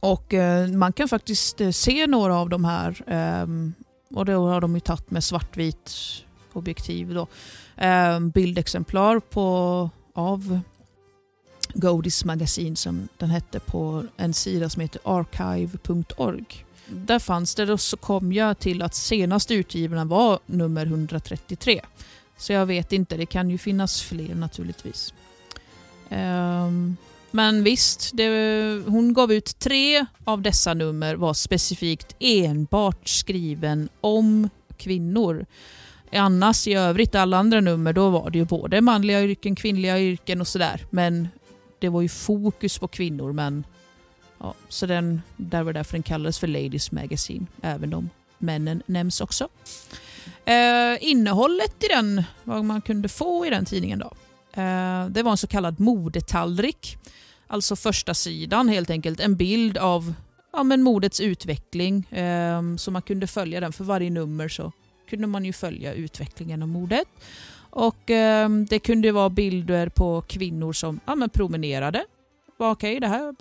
Och 0.01 0.33
eh, 0.33 0.67
man 0.67 0.93
kan 0.93 1.09
faktiskt 1.09 1.61
eh, 1.61 1.69
se 1.69 2.07
några 2.07 2.35
av 2.35 2.49
de 2.49 2.65
här. 2.65 3.03
Eh, 3.07 3.47
och 4.17 4.25
då 4.25 4.47
har 4.47 4.61
de 4.61 4.75
ju 4.75 4.79
tagit 4.79 5.11
med 5.11 5.23
svartvit 5.23 5.91
objektiv 6.53 7.13
då. 7.13 7.27
Ehm, 7.77 8.29
bildexemplar 8.29 9.19
på, 9.19 9.89
av 10.13 10.59
Godis 11.73 12.25
magasin 12.25 12.75
som 12.75 13.07
den 13.17 13.29
hette 13.29 13.59
på 13.59 14.03
en 14.17 14.33
sida 14.33 14.69
som 14.69 14.81
heter 14.81 15.01
archive.org. 15.03 16.65
Där 16.87 17.19
fanns 17.19 17.55
det, 17.55 17.73
och 17.73 17.81
så 17.81 17.97
kom 17.97 18.33
jag 18.33 18.59
till 18.59 18.81
att 18.81 18.95
senast 18.95 19.51
utgivna 19.51 20.05
var 20.05 20.39
nummer 20.45 20.85
133. 20.85 21.81
Så 22.37 22.53
jag 22.53 22.65
vet 22.65 22.93
inte, 22.93 23.17
det 23.17 23.25
kan 23.25 23.49
ju 23.49 23.57
finnas 23.57 24.01
fler 24.01 24.35
naturligtvis. 24.35 25.13
Ehm, 26.09 26.97
men 27.31 27.63
visst, 27.63 28.11
det, 28.13 28.27
hon 28.87 29.13
gav 29.13 29.31
ut 29.31 29.59
tre 29.59 30.05
av 30.23 30.41
dessa 30.41 30.73
nummer 30.73 31.15
var 31.15 31.33
specifikt 31.33 32.15
enbart 32.19 33.07
skriven 33.07 33.89
om 34.01 34.49
kvinnor. 34.77 35.45
Annars 36.11 36.67
i 36.67 36.73
övrigt, 36.73 37.15
alla 37.15 37.37
andra 37.37 37.61
nummer, 37.61 37.93
då 37.93 38.09
var 38.09 38.29
det 38.29 38.37
ju 38.37 38.45
både 38.45 38.81
manliga 38.81 39.23
yrken, 39.23 39.55
kvinnliga 39.55 39.99
yrken 39.99 40.41
och 40.41 40.47
sådär. 40.47 40.85
Men 40.89 41.27
det 41.79 41.89
var 41.89 42.01
ju 42.01 42.09
fokus 42.09 42.79
på 42.79 42.87
kvinnor, 42.87 43.33
men 43.33 43.63
ja, 44.39 44.53
så 44.69 44.85
den, 44.85 45.21
där 45.37 45.63
var 45.63 45.73
därför 45.73 45.91
den 45.91 46.03
kallades 46.03 46.39
för 46.39 46.47
Ladies 46.47 46.91
Magazine, 46.91 47.45
även 47.61 47.93
om 47.93 48.09
männen 48.37 48.83
nämns 48.85 49.21
också. 49.21 49.47
Eh, 50.45 50.97
innehållet 50.99 51.83
i 51.83 51.87
den, 51.87 52.23
vad 52.43 52.65
man 52.65 52.81
kunde 52.81 53.09
få 53.09 53.45
i 53.45 53.49
den 53.49 53.65
tidningen 53.65 53.99
då, 53.99 54.11
eh, 54.61 55.05
det 55.07 55.23
var 55.23 55.31
en 55.31 55.37
så 55.37 55.47
kallad 55.47 55.79
modetallrik. 55.79 56.97
Alltså 57.47 57.75
första 57.75 58.13
sidan 58.13 58.69
helt 58.69 58.89
enkelt, 58.89 59.19
en 59.19 59.35
bild 59.35 59.77
av 59.77 60.13
ja, 60.53 60.63
men 60.63 60.81
modets 60.81 61.21
utveckling. 61.21 62.05
Eh, 62.11 62.61
så 62.77 62.91
man 62.91 63.01
kunde 63.01 63.27
följa 63.27 63.59
den 63.59 63.73
för 63.73 63.83
varje 63.83 64.09
nummer 64.09 64.49
så 64.49 64.71
kunde 65.09 65.27
man 65.27 65.45
ju 65.45 65.53
följa 65.53 65.93
utvecklingen 65.93 66.61
av 66.61 66.67
modet. 66.67 67.07
Och 67.69 68.11
eh, 68.11 68.49
Det 68.49 68.79
kunde 68.79 69.11
vara 69.11 69.29
bilder 69.29 69.89
på 69.89 70.21
kvinnor 70.21 70.73
som 70.73 70.99
ja, 71.05 71.15
men 71.15 71.29
promenerade. 71.29 72.05
Var 72.57 72.71
Okej, 72.71 72.99
det 72.99 73.07
här 73.07 73.35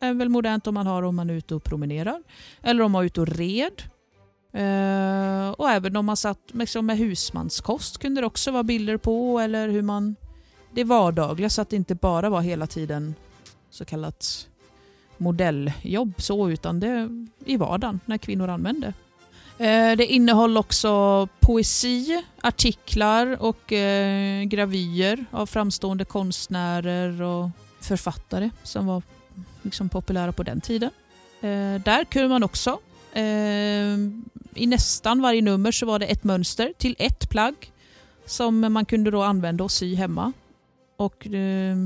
är 0.00 0.14
väl 0.14 0.28
modernt 0.28 0.66
om 0.66 0.74
man 0.74 0.86
har 0.86 1.02
om 1.02 1.16
man 1.16 1.30
är 1.30 1.34
ute 1.34 1.54
och 1.54 1.64
promenerar. 1.64 2.22
Eller 2.62 2.84
om 2.84 2.92
man 2.92 3.02
är 3.02 3.06
ute 3.06 3.20
och 3.20 3.28
red. 3.28 3.82
Eh, 4.52 5.50
och 5.50 5.70
även 5.70 5.96
om 5.96 6.06
man 6.06 6.16
satt 6.16 6.38
liksom, 6.52 6.86
med 6.86 6.98
husmanskost 6.98 7.98
kunde 7.98 8.20
det 8.20 8.26
också 8.26 8.50
vara 8.50 8.62
bilder 8.62 8.96
på. 8.96 9.40
Eller 9.40 9.68
hur 9.68 9.82
man... 9.82 10.16
Det 10.74 10.84
vardagliga 10.84 11.50
så 11.50 11.62
att 11.62 11.70
det 11.70 11.76
inte 11.76 11.94
bara 11.94 12.30
var 12.30 12.40
hela 12.40 12.66
tiden 12.66 13.14
så 13.70 13.84
kallat 13.84 14.48
modelljobb 15.16 16.12
så 16.18 16.50
utan 16.50 16.80
det 16.80 17.08
i 17.44 17.56
vardagen 17.56 18.00
när 18.04 18.18
kvinnor 18.18 18.48
använde 18.48 18.94
Eh, 19.58 19.96
det 19.96 20.06
innehåller 20.06 20.60
också 20.60 21.28
poesi, 21.40 22.22
artiklar 22.40 23.42
och 23.42 23.72
eh, 23.72 24.42
gravyer 24.44 25.24
av 25.30 25.46
framstående 25.46 26.04
konstnärer 26.04 27.22
och 27.22 27.50
författare 27.80 28.50
som 28.62 28.86
var 28.86 29.02
liksom 29.62 29.88
populära 29.88 30.32
på 30.32 30.42
den 30.42 30.60
tiden. 30.60 30.90
Eh, 31.40 31.82
där 31.84 32.04
kunde 32.04 32.28
man 32.28 32.42
också, 32.42 32.78
eh, 33.12 33.22
i 34.54 34.66
nästan 34.66 35.22
varje 35.22 35.42
nummer 35.42 35.72
så 35.72 35.86
var 35.86 35.98
det 35.98 36.06
ett 36.06 36.24
mönster 36.24 36.72
till 36.78 36.96
ett 36.98 37.30
plagg 37.30 37.72
som 38.26 38.60
man 38.60 38.84
kunde 38.84 39.10
då 39.10 39.22
använda 39.22 39.64
och 39.64 39.70
sy 39.70 39.94
hemma. 39.94 40.32
Och 40.96 41.26
eh, 41.26 41.76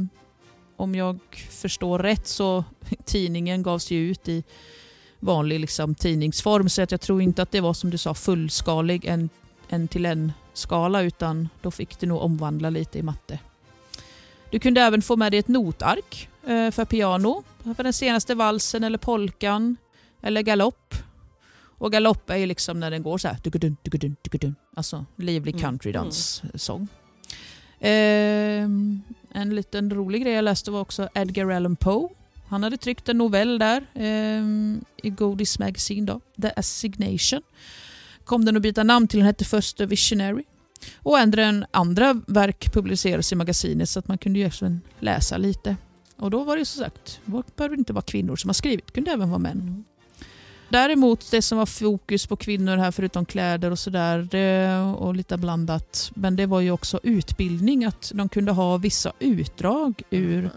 om 0.76 0.94
jag 0.94 1.18
förstår 1.50 1.98
rätt 1.98 2.26
så 2.26 2.64
tidningen 3.04 3.62
gavs 3.62 3.90
ju 3.90 4.10
ut 4.10 4.28
i 4.28 4.44
vanlig 5.20 5.60
liksom, 5.60 5.94
tidningsform 5.94 6.68
så 6.68 6.82
att 6.82 6.90
jag 6.90 7.00
tror 7.00 7.22
inte 7.22 7.42
att 7.42 7.50
det 7.50 7.60
var 7.60 7.74
som 7.74 7.90
du 7.90 7.98
sa 7.98 8.14
fullskalig 8.14 9.04
en, 9.04 9.28
en 9.68 9.88
till 9.88 10.06
en 10.06 10.32
skala 10.52 11.02
utan 11.02 11.48
då 11.62 11.70
fick 11.70 12.00
du 12.00 12.06
nog 12.06 12.22
omvandla 12.22 12.70
lite 12.70 12.98
i 12.98 13.02
matte. 13.02 13.38
Du 14.50 14.58
kunde 14.58 14.80
även 14.80 15.02
få 15.02 15.16
med 15.16 15.32
dig 15.32 15.40
ett 15.40 15.48
notark 15.48 16.28
eh, 16.46 16.70
för 16.70 16.84
piano, 16.84 17.42
för 17.76 17.82
den 17.82 17.92
senaste 17.92 18.34
valsen 18.34 18.84
eller 18.84 18.98
polkan 18.98 19.76
eller 20.22 20.42
galopp. 20.42 20.94
Och 21.78 21.92
galopp 21.92 22.30
är 22.30 22.36
ju 22.36 22.46
liksom 22.46 22.80
när 22.80 22.90
den 22.90 23.02
går 23.02 23.18
så 23.18 23.28
här, 23.28 23.36
dukadun, 23.42 23.76
dukadun, 23.82 24.16
dukadun. 24.22 24.54
alltså 24.76 25.04
livlig 25.16 25.54
Mm. 25.54 25.62
countrydanssång. 25.62 26.88
Ehm, 27.80 29.02
en 29.32 29.54
liten 29.54 29.90
rolig 29.90 30.22
grej 30.22 30.32
jag 30.32 30.44
läste 30.44 30.70
var 30.70 30.80
också 30.80 31.08
Edgar 31.14 31.50
Allan 31.50 31.76
Poe. 31.76 32.08
Han 32.48 32.62
hade 32.62 32.76
tryckt 32.76 33.08
en 33.08 33.18
novell 33.18 33.58
där 33.58 33.86
eh, 33.94 34.42
i 35.02 35.10
Godis 35.10 35.58
Magazine, 35.58 36.06
då, 36.06 36.20
The 36.42 36.50
Assignation. 36.56 37.42
Kom 38.24 38.44
den 38.44 38.56
att 38.56 38.62
byta 38.62 38.82
namn 38.82 39.08
till 39.08 39.18
den 39.18 39.26
hette 39.26 39.44
först 39.44 39.76
The 39.76 39.86
Visionary. 39.86 40.44
Och 40.96 41.18
ändra 41.18 41.66
andra 41.70 42.20
verk 42.26 42.72
publicerades 42.72 43.32
i 43.32 43.34
magasinet 43.34 43.88
så 43.88 43.98
att 43.98 44.08
man 44.08 44.18
kunde 44.18 44.38
ju 44.38 44.44
även 44.44 44.80
läsa 45.00 45.36
lite. 45.36 45.76
Och 46.16 46.30
då 46.30 46.44
var 46.44 46.56
det 46.56 46.60
ju 46.60 46.64
som 46.64 46.82
sagt, 46.84 47.20
det 47.24 47.56
behöver 47.56 47.76
inte 47.76 47.92
vara 47.92 48.02
kvinnor 48.02 48.36
som 48.36 48.48
har 48.48 48.54
skrivit, 48.54 48.86
det 48.86 48.92
kunde 48.92 49.10
även 49.10 49.30
vara 49.30 49.38
män. 49.38 49.84
Däremot 50.68 51.30
det 51.30 51.42
som 51.42 51.58
var 51.58 51.66
fokus 51.66 52.26
på 52.26 52.36
kvinnor 52.36 52.76
här 52.76 52.90
förutom 52.90 53.24
kläder 53.24 53.70
och 53.70 53.78
sådär 53.78 54.28
och 54.96 55.14
lite 55.14 55.36
blandat. 55.36 56.10
Men 56.14 56.36
det 56.36 56.46
var 56.46 56.60
ju 56.60 56.70
också 56.70 57.00
utbildning, 57.02 57.84
att 57.84 58.12
de 58.14 58.28
kunde 58.28 58.52
ha 58.52 58.76
vissa 58.76 59.12
utdrag 59.18 60.02
ur 60.10 60.38
mm 60.38 60.50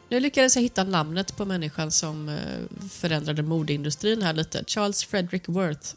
Nu 0.08 0.20
lyckades 0.20 0.56
jag 0.56 0.62
hitta 0.62 0.84
namnet 0.84 1.36
på 1.36 1.44
människan 1.44 1.90
som 1.90 2.28
eh, 2.28 2.88
förändrade 2.90 3.42
modeindustrin 3.42 4.22
här 4.22 4.32
lite. 4.32 4.64
Charles 4.66 5.04
Frederick 5.04 5.48
Worth 5.48 5.94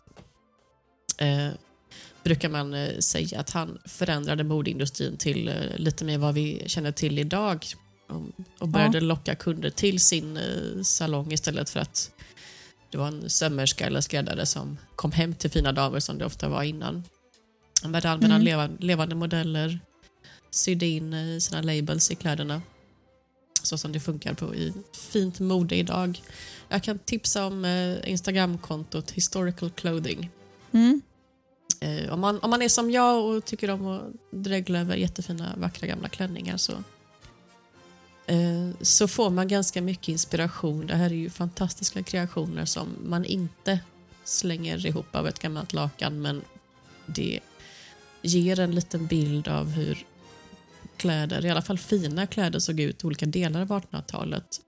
eh, 1.18 1.49
brukar 2.24 2.49
man 2.49 2.74
eh, 2.74 2.97
säga 2.97 3.39
att 3.39 3.49
han 3.49 3.80
förändrade 3.86 4.43
modeindustrin 4.43 5.18
till 5.18 5.47
eh, 5.47 5.55
lite 5.78 6.05
mer 6.05 6.18
vad 6.18 6.34
vi 6.34 6.64
känner 6.68 6.91
till 6.91 7.20
idag 7.20 7.66
och, 8.60 8.68
började 8.68 9.01
locka 9.01 9.36
kunder 9.36 9.70
till 9.70 9.99
sin 9.99 10.39
salong 10.84 11.32
istället 11.32 11.70
för 11.70 11.80
att 11.80 12.12
det 12.91 12.97
var 12.97 13.07
en 13.07 13.30
sömmerska 13.30 13.86
eller 13.86 14.01
skräddare 14.01 14.45
som 14.45 14.78
kom 14.95 15.12
hem 15.12 15.34
till 15.34 15.49
fina 15.49 15.72
damer 15.72 15.99
som 15.99 16.18
det 16.18 16.26
ofta 16.26 16.49
var 16.49 16.64
innan. 16.64 17.03
Han 17.82 17.91
började 17.91 18.10
använda 18.10 18.36
Mm. 18.36 18.78
levande 18.80 19.16
modeller, 19.16 19.80
sydde 20.50 20.86
in 20.86 21.41
sina 21.41 21.62
labels 21.62 22.12
i 22.12 22.16
kläderna 22.16 22.62
så 23.64 23.78
som 23.78 23.91
det 23.91 24.00
funkar 24.00 24.34
på 24.34 24.56
i 24.56 24.74
fint 24.93 25.39
mode 25.39 25.76
idag. 25.76 26.22
Jag 26.70 26.84
kan 26.84 27.00
tipsa 27.00 27.45
om 27.45 27.66
eh, 27.66 28.12
Instagramkontot 28.12 29.12
Historical 29.12 29.70
Clothing. 29.70 30.30
Mm. 30.72 31.02
Eh, 31.82 32.14
om, 32.14 32.20
man, 32.20 32.39
om 32.39 32.50
man 32.50 32.62
är 32.62 32.70
som 32.70 32.91
jag 32.91 33.26
och 33.26 33.45
tycker 33.45 33.70
om 33.70 33.88
att 33.88 34.02
dregla 34.32 34.80
över 34.80 34.95
jättefina, 34.95 35.54
vackra 35.58 35.88
gamla 35.88 36.10
klänningar 36.10 36.58
så, 36.58 36.72
eh, 38.26 38.70
så 38.82 39.08
får 39.08 39.30
man 39.30 39.47
ganska 39.47 39.82
mycket 39.82 40.08
inspiration. 40.08 40.88
Det 40.88 40.95
här 40.95 41.10
är 41.10 41.16
ju 41.16 41.30
fantastiska 41.30 42.04
kreationer 42.04 42.66
som 42.66 42.88
man 43.04 43.26
inte 43.26 43.80
slänger 44.24 44.86
ihop 44.86 45.16
av 45.16 45.28
ett 45.28 45.39
gammalt 45.39 45.74
lakan 45.74 46.22
men 46.22 46.41
det 47.06 47.39
ger 48.22 48.60
en 48.60 48.76
liten 48.76 49.08
bild 49.08 49.47
av 49.47 49.70
hur 49.70 50.06
kläder, 51.00 51.45
i 51.45 51.50
alla 51.50 51.62
fall 51.62 51.78
fina 51.78 52.28
kläder, 52.28 52.60
såg 52.60 52.80
ut 52.80 53.04
i 53.04 53.08
olika 53.08 53.26
delar 53.26 53.62
av 53.62 53.68
1800-talet. 53.68 54.62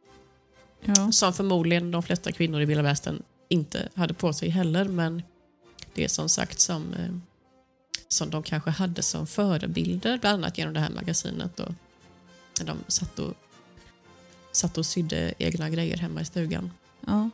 Ja. 0.82 1.12
Som 1.12 1.34
förmodligen 1.34 1.92
de 1.92 2.04
flesta 2.04 2.32
kvinnor 2.32 2.62
i 2.62 2.66
vilda 2.66 2.84
västern 2.84 3.24
inte 3.50 3.90
hade 3.96 4.14
på 4.14 4.34
sig 4.34 4.50
heller, 4.50 4.86
men 4.86 5.24
det 5.94 6.04
är 6.04 6.08
som 6.08 6.30
sagt 6.30 6.60
som, 6.60 6.94
eh, 6.94 7.16
som 8.08 8.30
de 8.30 8.44
kanske 8.44 8.70
hade 8.70 9.02
som 9.02 9.28
förebilder, 9.28 10.18
bland 10.18 10.34
annat 10.44 10.58
genom 10.58 10.74
det 10.74 10.80
här 10.80 10.90
magasinet. 10.90 11.60
Och, 11.60 11.74
när 12.60 12.66
de 12.66 12.78
satt 12.88 13.20
och, 13.20 13.34
satt 14.52 14.78
och 14.78 14.86
sydde 14.86 15.34
egna 15.38 15.70
grejer 15.70 15.98
hemma 15.98 16.22
i 16.22 16.26
stugan. 16.26 16.72
ja. 17.08 17.30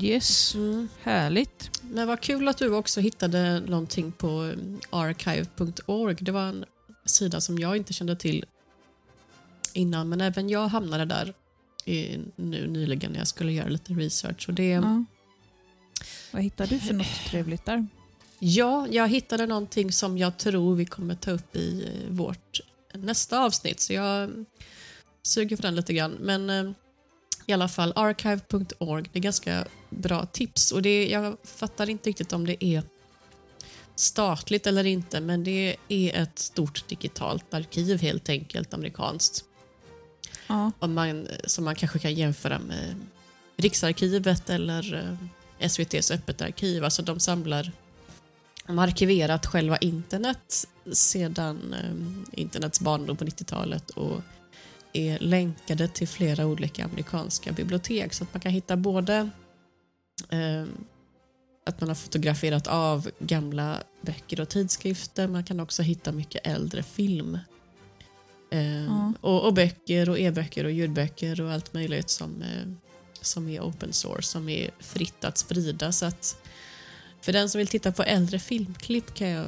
Yes, 0.00 0.56
härligt. 1.02 1.70
Men 1.82 2.08
vad 2.08 2.20
kul 2.20 2.48
att 2.48 2.58
du 2.58 2.74
också 2.74 3.00
hittade 3.00 3.60
någonting 3.60 4.12
på 4.12 4.54
archive.org. 4.90 6.14
Det 6.20 6.32
var 6.32 6.42
en 6.42 6.64
sida 7.06 7.40
som 7.40 7.58
jag 7.58 7.76
inte 7.76 7.92
kände 7.92 8.16
till 8.16 8.44
innan, 9.72 10.08
men 10.08 10.20
även 10.20 10.48
jag 10.48 10.68
hamnade 10.68 11.04
där 11.04 11.34
i, 11.84 12.18
nu 12.36 12.66
nyligen 12.66 13.12
när 13.12 13.18
jag 13.18 13.28
skulle 13.28 13.52
göra 13.52 13.68
lite 13.68 13.92
research. 13.92 14.48
Och 14.48 14.54
det, 14.54 14.68
ja. 14.68 14.80
Ja. 14.80 15.04
Vad 16.30 16.42
hittar 16.42 16.66
du 16.66 16.78
för 16.78 16.94
något 16.94 17.24
trevligt 17.26 17.64
där? 17.64 17.86
jag 18.90 19.08
hittade 19.08 19.46
någonting 19.46 19.92
som 19.92 20.18
jag 20.18 20.38
tror 20.38 20.76
vi 20.76 20.86
kommer 20.86 21.14
ta 21.14 21.30
upp 21.30 21.56
i 21.56 21.84
eh, 21.84 22.12
vårt 22.12 22.60
nästa 22.92 23.40
avsnitt, 23.40 23.80
så 23.80 23.92
jag 23.92 24.44
suger 25.22 25.56
för 25.56 25.62
den 25.62 25.74
lite 25.74 25.92
grann. 25.92 26.12
Men 26.12 26.50
eh, 26.50 26.72
i 27.46 27.52
alla 27.52 27.68
fall, 27.68 27.92
archive.org, 27.96 29.04
det 29.12 29.18
är 29.18 29.22
ganska 29.22 29.64
bra 29.90 30.26
tips. 30.26 30.72
Och 30.72 30.82
det, 30.82 31.08
jag 31.08 31.36
fattar 31.44 31.90
inte 31.90 32.08
riktigt 32.08 32.32
om 32.32 32.46
det 32.46 32.64
är 32.64 32.82
statligt 33.96 34.66
eller 34.66 34.84
inte, 34.84 35.20
men 35.20 35.44
det 35.44 35.76
är 35.88 36.22
ett 36.22 36.38
stort 36.38 36.88
digitalt 36.88 37.54
arkiv 37.54 38.00
helt 38.00 38.28
enkelt, 38.28 38.74
amerikanskt. 38.74 39.44
Ja. 40.46 40.72
Om 40.78 40.94
man, 40.94 41.28
som 41.44 41.64
man 41.64 41.74
kanske 41.74 41.98
kan 41.98 42.14
jämföra 42.14 42.58
med 42.58 42.94
Riksarkivet 43.56 44.50
eller 44.50 44.94
eh, 44.94 45.66
SVTs 45.66 46.10
öppet 46.10 46.42
arkiv. 46.42 46.84
Alltså 46.84 47.02
de 47.02 47.20
samlar, 47.20 47.72
de 48.66 48.78
har 48.78 48.86
arkiverat 48.86 49.46
själva 49.46 49.76
internet 49.76 50.68
sedan 50.92 51.74
eh, 51.74 52.40
internets 52.40 52.80
barndom 52.80 53.16
på 53.16 53.24
90-talet 53.24 53.90
och 53.90 54.20
är 54.92 55.18
länkade 55.18 55.88
till 55.88 56.08
flera 56.08 56.46
olika 56.46 56.84
amerikanska 56.84 57.52
bibliotek 57.52 58.14
så 58.14 58.24
att 58.24 58.34
man 58.34 58.40
kan 58.40 58.52
hitta 58.52 58.76
både 58.76 59.30
eh, 60.28 60.64
att 61.66 61.80
man 61.80 61.88
har 61.88 61.94
fotograferat 61.94 62.66
av 62.66 63.10
gamla 63.18 63.82
böcker 64.02 64.40
och 64.40 64.48
tidskrifter. 64.48 65.28
Man 65.28 65.44
kan 65.44 65.60
också 65.60 65.82
hitta 65.82 66.12
mycket 66.12 66.46
äldre 66.46 66.82
film. 66.82 67.38
Eh, 68.50 68.84
Ja. 68.84 69.12
och, 69.20 69.44
och 69.46 69.54
böcker 69.54 70.08
och 70.10 70.18
e-böcker 70.18 70.64
och 70.64 70.70
ljudböcker 70.70 71.40
och 71.40 71.52
allt 71.52 71.74
möjligt 71.74 72.10
som, 72.10 72.42
eh, 72.42 72.72
som 73.20 73.48
är 73.48 73.60
open 73.60 73.92
source, 73.92 74.22
som 74.28 74.48
är 74.48 74.70
fritt 74.78 75.24
att 75.24 75.38
sprida. 75.38 75.92
Så 75.92 76.06
att 76.06 76.36
för 77.20 77.32
den 77.32 77.50
som 77.50 77.58
vill 77.58 77.66
titta 77.66 77.92
på 77.92 78.02
äldre 78.02 78.38
filmklipp 78.38 79.14
kan 79.14 79.28
jag 79.28 79.46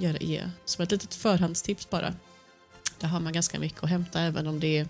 göra, 0.00 0.16
ge 0.20 0.42
som 0.64 0.82
ett 0.82 0.90
litet 0.90 1.14
förhandstips 1.14 1.90
bara. 1.90 2.14
Där 3.00 3.08
har 3.08 3.20
man 3.20 3.32
ganska 3.32 3.58
mycket 3.58 3.84
att 3.84 3.90
hämta 3.90 4.20
även 4.20 4.46
om 4.46 4.60
det 4.60 4.78
är, 4.78 4.88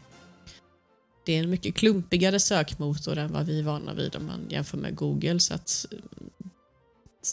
det 1.25 1.33
är 1.33 1.43
en 1.43 1.51
mycket 1.51 1.75
klumpigare 1.75 2.41
sökmotor 2.41 3.19
än 3.19 3.33
vad 3.33 3.47
vi 3.47 3.59
är 3.59 3.63
vana 3.63 3.95
vid 3.95 4.17
om 4.17 4.27
man 4.27 4.47
jämför 4.49 4.79
med 4.79 4.95
Google. 4.97 5.41
Så 5.41 5.55
att 5.55 5.87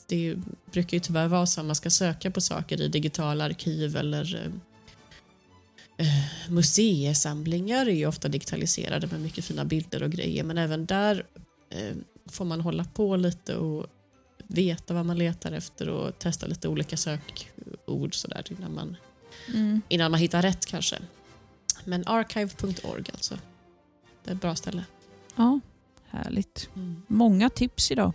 det 0.08 0.36
brukar 0.72 0.98
ju 0.98 1.02
tyvärr 1.02 1.28
vara 1.28 1.46
så 1.46 1.60
att 1.62 1.66
man 1.66 1.76
ska 1.76 1.90
söka 1.90 2.32
på 2.32 2.42
saker 2.42 2.82
i 2.82 2.88
digitala 2.88 3.44
arkiv 3.46 3.96
eller 3.98 4.36
eh, 4.36 4.52
eh, 6.08 6.52
museisamlingar 6.52 7.86
är 7.86 7.92
ju 7.96 8.06
ofta 8.06 8.28
digitaliserade 8.28 9.08
med 9.08 9.22
mycket 9.22 9.46
fina 9.46 9.66
bilder 9.66 10.04
och 10.04 10.12
grejer 10.12 10.44
men 10.44 10.58
även 10.58 10.86
där 10.86 11.26
eh, 11.70 11.96
får 12.26 12.46
man 12.46 12.62
hålla 12.62 12.84
på 12.84 13.16
lite 13.16 13.56
och 13.56 13.86
veta 14.48 14.94
vad 14.94 15.06
man 15.06 15.18
letar 15.18 15.52
efter 15.52 15.90
och 15.90 16.20
testa 16.20 16.48
lite 16.48 16.68
olika 16.68 16.98
sökord 16.98 18.16
sådär 18.16 18.44
innan 18.50 18.74
man, 18.74 18.98
Mm. 19.54 19.82
innan 19.90 20.12
man 20.12 20.20
hittar 20.20 20.42
rätt 20.42 20.66
kanske. 20.66 20.98
Men 21.86 22.08
archive.org 22.08 23.04
alltså. 23.14 23.38
Det 24.24 24.32
är 24.32 24.36
ett 24.36 24.42
bra 24.42 24.56
ställe. 24.56 24.84
ja, 25.36 25.60
härligt. 26.10 26.70
Många 27.08 27.50
tips 27.50 27.92
idag. 27.92 28.14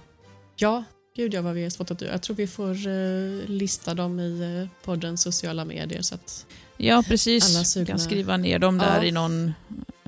Ja, 0.56 0.84
gud 1.16 1.34
ja 1.34 1.42
vad 1.42 1.54
vi 1.54 1.62
har 1.62 1.70
svårt 1.70 1.90
att 1.90 2.00
Jag 2.00 2.22
tror 2.22 2.36
vi 2.36 2.46
får 2.46 2.86
eh, 2.88 3.48
lista 3.48 3.94
dem 3.94 4.20
i 4.20 4.60
eh, 4.62 4.84
poddens 4.84 5.22
sociala 5.22 5.64
medier 5.64 6.02
så 6.02 6.14
att 6.14 6.46
Ja, 6.76 7.04
precis. 7.08 7.56
Alla 7.56 7.64
sugna. 7.64 7.86
kan 7.86 7.98
skriva 7.98 8.36
ner 8.36 8.58
dem 8.58 8.78
där 8.78 8.96
Ja. 8.96 9.04
i 9.04 9.10
någon 9.12 9.52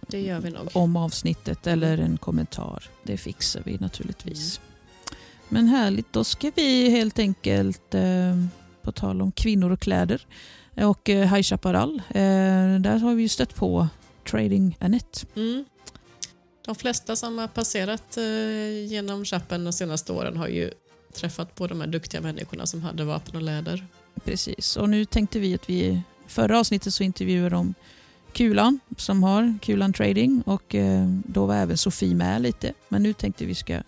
det 0.09 0.21
gör 0.21 0.41
vi 0.41 0.51
nog. 0.51 0.69
om 0.73 0.97
avsnittet 0.97 1.67
eller 1.67 1.99
en 1.99 2.17
kommentar. 2.19 2.91
Det 3.03 3.17
fixar 3.17 3.63
vi 3.65 3.79
naturligtvis. 3.79 4.61
Men 5.49 5.67
härligt, 5.69 6.13
då 6.13 6.25
ska 6.25 6.53
vi 6.55 6.91
helt 6.91 7.19
enkelt, 7.19 7.95
eh, 7.95 8.37
på 8.83 8.93
tal 8.93 9.23
om 9.23 9.33
kvinnor 9.33 9.71
och 9.73 9.81
kläder 9.81 10.27
och 10.77 11.09
eh, 11.09 11.35
High 11.35 11.43
Chaparral, 11.43 12.03
eh, 12.09 12.15
där 12.81 12.99
har 12.99 13.15
vi 13.15 13.23
ju 13.23 13.29
stött 13.29 13.55
på 13.55 13.89
Trading 14.31 14.77
Annette. 14.81 15.27
Mm. 15.37 15.65
De 16.65 16.75
flesta 16.75 17.17
som 17.17 17.39
har 17.39 17.49
passerat 17.49 18.17
eh, 18.17 18.85
genom 18.87 19.25
chappen 19.25 19.65
de 19.65 19.73
senaste 19.73 20.13
åren 20.13 20.37
har 20.37 20.49
ju 20.49 20.71
träffat 21.17 21.55
på 21.55 21.67
de 21.67 21.81
här 21.81 21.87
duktiga 21.89 22.21
människorna 22.21 22.67
som 22.67 22.83
hade 22.83 23.05
vapen 23.05 23.37
och 23.37 23.43
läder. 23.43 23.87
Precis, 24.25 24.77
och 24.77 24.89
nu 24.91 25.05
tänkte 25.05 25.39
vi 25.39 25.55
att 25.55 25.71
vi, 25.71 26.03
förra 26.27 26.59
avsnittet 26.61 26.95
så 26.95 27.03
intervjuade 27.03 27.51
de 27.51 27.75
Kulan 28.33 28.81
som 28.97 29.23
har 29.23 29.59
Kulan 29.63 29.93
Trading 29.93 30.43
och 30.47 30.75
eh, 30.75 31.09
då 31.27 31.47
var 31.47 31.55
även 31.57 31.79
Sofie 31.79 32.15
med 32.15 32.43
lite. 32.43 32.73
Men 32.89 33.03
nu 33.03 33.13
tänkte 33.13 33.45
vi 33.45 33.55
ska 33.55 33.83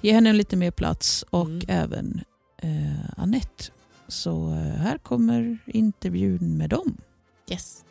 ge 0.00 0.12
henne 0.12 0.32
lite 0.32 0.56
mer 0.56 0.70
plats 0.70 1.24
och 1.30 1.46
Mm. 1.48 1.62
även 1.68 2.20
eh, 2.62 3.10
Annette. 3.16 3.64
Så 4.08 4.48
eh, 4.50 4.82
här 4.82 4.98
kommer 4.98 5.58
intervjun 5.66 6.56
med 6.56 6.70
dem. 6.70 6.96
Yes. 7.50 7.84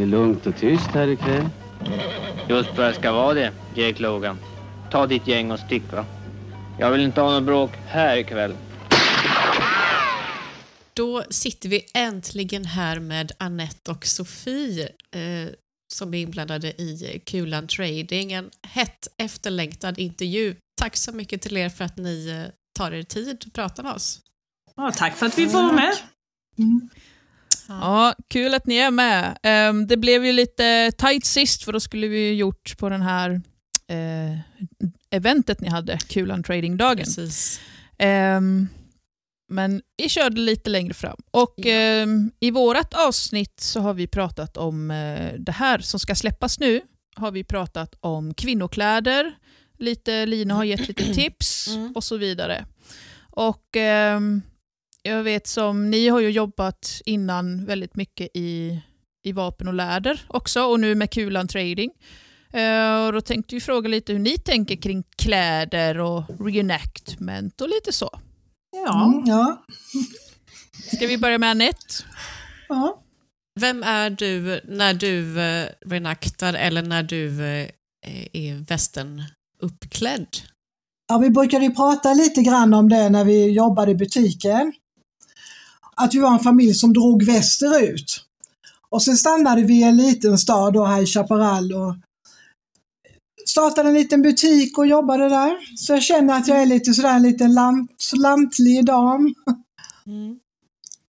Det 0.00 0.04
är 0.04 0.08
lugnt 0.08 0.46
och 0.46 0.56
tyst 0.56 0.86
här 0.86 1.08
ikväll. 1.08 1.48
Just 2.48 2.76
vad 2.76 2.86
det 2.86 2.94
ska 2.94 3.12
vara 3.12 3.34
det, 3.34 3.52
Jake 3.74 4.02
Logan. 4.02 4.38
Ta 4.90 5.06
ditt 5.06 5.26
gäng 5.26 5.50
och 5.50 5.58
stick 5.58 5.92
va. 5.92 6.06
Jag 6.78 6.90
vill 6.90 7.00
inte 7.00 7.20
ha 7.20 7.30
något 7.30 7.42
bråk 7.42 7.70
här 7.86 8.16
ikväll. 8.16 8.56
Då 10.92 11.24
sitter 11.30 11.68
vi 11.68 11.86
äntligen 11.94 12.64
här 12.64 13.00
med 13.00 13.32
Annette 13.38 13.90
och 13.90 14.06
Sofie 14.06 14.84
eh, 15.10 15.52
som 15.92 16.14
är 16.14 16.18
inblandade 16.18 16.68
i 16.68 17.22
Kulan 17.26 17.66
Trading. 17.66 18.32
En 18.32 18.50
hett 18.62 19.08
efterlängtad 19.16 19.98
intervju. 19.98 20.56
Tack 20.80 20.96
så 20.96 21.12
mycket 21.12 21.42
till 21.42 21.56
er 21.56 21.68
för 21.68 21.84
att 21.84 21.96
ni 21.96 22.28
eh, 22.28 22.52
tar 22.78 22.92
er 22.92 23.02
tid 23.02 23.44
att 23.46 23.52
prata 23.52 23.82
med 23.82 23.92
oss. 23.92 24.20
Ja, 24.76 24.92
tack 24.96 25.16
för 25.16 25.26
att 25.26 25.38
vi 25.38 25.48
får 25.48 25.62
vara 25.62 25.72
med. 25.72 25.94
Ja, 27.80 28.14
kul 28.28 28.54
att 28.54 28.66
ni 28.66 28.76
är 28.76 28.90
med. 28.90 29.38
Ehm, 29.42 29.86
det 29.86 29.96
blev 29.96 30.24
ju 30.26 30.32
lite 30.32 30.92
tight 30.98 31.24
sist 31.24 31.64
för 31.64 31.72
då 31.72 31.80
skulle 31.80 32.08
vi 32.08 32.18
ju 32.18 32.34
gjort 32.34 32.78
på 32.78 32.88
den 32.88 33.02
här 33.02 33.30
eh, 33.88 34.38
eventet 35.10 35.60
ni 35.60 35.68
hade, 35.68 35.98
Kulan 35.98 36.42
Trading-dagen. 36.42 37.06
Ehm, 37.98 38.68
men 39.52 39.82
vi 39.96 40.08
körde 40.08 40.40
lite 40.40 40.70
längre 40.70 40.94
fram. 40.94 41.16
Och 41.30 41.54
Ja. 41.56 41.70
ehm, 41.72 42.30
I 42.40 42.50
vårt 42.50 42.94
avsnitt 42.94 43.60
så 43.60 43.80
har 43.80 43.94
vi 43.94 44.06
pratat 44.06 44.56
om 44.56 44.90
eh, 44.90 45.32
det 45.38 45.52
här 45.52 45.78
som 45.78 46.00
ska 46.00 46.14
släppas 46.14 46.60
nu. 46.60 46.80
Har 47.16 47.30
vi 47.30 47.44
pratat 47.44 47.94
om 48.00 48.34
kvinnokläder, 48.34 49.32
lite, 49.78 50.26
Lina 50.26 50.54
har 50.54 50.64
gett 50.64 50.88
lite 50.88 51.14
tips 51.14 51.68
Mm. 51.68 51.92
och 51.94 52.04
så 52.04 52.16
vidare. 52.16 52.64
Och 53.30 53.76
jag 55.02 55.22
vet 55.22 55.46
som 55.46 55.90
ni 55.90 56.08
har 56.08 56.20
ju 56.20 56.30
jobbat 56.30 57.02
innan 57.04 57.64
väldigt 57.64 57.96
mycket 57.96 58.28
i, 58.34 58.80
i 59.22 59.32
vapen 59.32 59.68
och 59.68 59.74
läder 59.74 60.24
också 60.28 60.62
och 60.62 60.80
nu 60.80 60.94
med 60.94 61.10
Kulan 61.10 61.48
Trading. 61.48 61.90
Eh, 62.52 63.06
och 63.06 63.12
då 63.12 63.20
tänkte 63.20 63.54
vi 63.54 63.60
fråga 63.60 63.88
lite 63.88 64.12
hur 64.12 64.18
ni 64.18 64.38
tänker 64.38 64.76
kring 64.76 65.04
kläder 65.16 65.98
och 65.98 66.22
reenactment 66.40 67.60
och 67.60 67.68
lite 67.68 67.92
så. 67.92 68.10
Ja. 68.72 69.04
Mm, 69.06 69.26
ja. 69.26 69.64
Ska 70.96 71.06
vi 71.06 71.18
börja 71.18 71.38
med 71.38 71.50
Anette? 71.50 71.94
ja. 72.68 73.02
Vem 73.60 73.82
är 73.82 74.10
du 74.10 74.60
när 74.64 74.94
du 74.94 75.40
eh, 75.40 75.66
renaktar 75.86 76.54
eller 76.54 76.82
när 76.82 77.02
du 77.02 77.44
eh, 77.44 77.68
är 78.32 78.66
västen 78.68 79.22
uppklädd? 79.58 80.26
Ja, 81.08 81.18
vi 81.18 81.30
brukade 81.30 81.64
ju 81.64 81.74
prata 81.74 82.14
lite 82.14 82.42
grann 82.42 82.74
om 82.74 82.88
det 82.88 83.08
när 83.08 83.24
vi 83.24 83.50
jobbade 83.50 83.90
i 83.90 83.94
butiken. 83.94 84.72
Att 86.00 86.14
vi 86.14 86.18
var 86.18 86.32
en 86.32 86.38
familj 86.38 86.74
som 86.74 86.92
drog 86.92 87.22
västerut. 87.22 88.24
Och 88.90 89.02
sen 89.02 89.16
stannade 89.16 89.62
vi 89.62 89.74
i 89.74 89.82
en 89.82 89.96
liten 89.96 90.38
stad 90.38 90.72
då 90.72 90.84
här 90.84 91.02
i 91.02 91.06
Chaparral 91.06 91.72
och 91.72 91.96
startade 93.46 93.88
en 93.88 93.94
liten 93.94 94.22
butik 94.22 94.78
och 94.78 94.86
jobbade 94.86 95.28
där. 95.28 95.76
Så 95.76 95.92
jag 95.92 96.02
känner 96.02 96.38
att 96.38 96.48
jag 96.48 96.62
är 96.62 96.66
lite 96.66 96.94
sådär 96.94 97.14
en 97.14 97.22
liten 97.22 97.54
lant, 97.54 98.10
lantlig 98.16 98.86
dam. 98.86 99.34
Mm. 100.06 100.38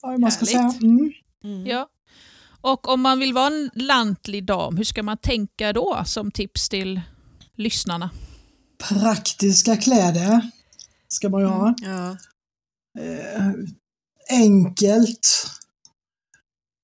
Vad 0.01 0.19
man 0.19 0.31
ska 0.31 0.45
säga. 0.45 0.73
Mm. 0.81 1.11
Mm. 1.43 1.65
Ja. 1.65 1.87
Och 2.61 2.89
om 2.89 3.01
man 3.01 3.19
vill 3.19 3.33
vara 3.33 3.47
en 3.47 3.69
lantlig 3.73 4.45
dam, 4.45 4.77
hur 4.77 4.83
ska 4.83 5.03
man 5.03 5.17
tänka 5.17 5.73
då 5.73 6.03
som 6.05 6.31
tips 6.31 6.69
till 6.69 7.01
lyssnarna? 7.55 8.09
Praktiska 8.89 9.77
kläder 9.77 10.41
ska 11.07 11.29
man 11.29 11.41
ju 11.41 11.47
ha. 11.47 11.75
Ja. 11.81 12.17
Enkelt. 14.31 15.45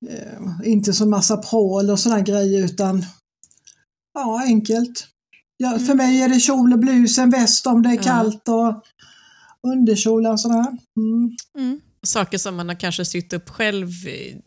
Eh, 0.10 0.70
inte 0.70 0.94
så 0.94 1.06
massa 1.06 1.38
prål 1.38 1.90
och 1.90 2.00
sådana 2.00 2.22
grejer 2.22 2.66
utan 2.66 3.06
ja, 4.14 4.42
enkelt. 4.46 5.08
Ja, 5.58 5.80
För 5.80 5.94
mig 5.96 6.22
är 6.22 6.30
det 6.30 6.40
kjol 6.40 6.74
och 6.74 6.80
blus, 6.80 7.18
en 7.18 7.30
väst 7.30 7.68
om 7.68 7.82
det 7.84 7.90
är 7.90 7.96
Ja. 7.96 8.02
kallt 8.04 8.48
och 8.50 8.84
underkjol 9.68 10.26
och 10.28 10.40
sådär. 10.40 10.66
Mm. 10.98 11.36
Mm. 11.58 11.82
Saker 12.06 12.38
som 12.38 12.56
man 12.56 12.68
har 12.70 12.76
kanske 12.76 13.06
sytt 13.06 13.34
upp 13.34 13.50
själv 13.50 13.90
i, 14.08 14.42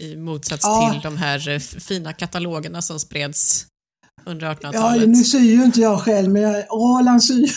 i 0.00 0.16
motsats 0.16 0.64
Ja. 0.64 0.90
till 0.92 1.00
de 1.02 1.16
här 1.16 1.48
eh, 1.48 1.58
fina 1.58 2.12
katalogerna 2.12 2.82
som 2.82 3.00
spreds 3.00 3.66
under 4.26 4.46
Ja, 4.46 4.54
1800-talet. 4.54 5.08
nu 5.08 5.24
syr 5.24 5.38
ju 5.38 5.64
inte 5.64 5.80
jag 5.80 6.00
själv 6.00 6.30
men 6.32 6.42
jag, 6.42 6.64
Roland 6.70 7.24
syr. 7.24 7.50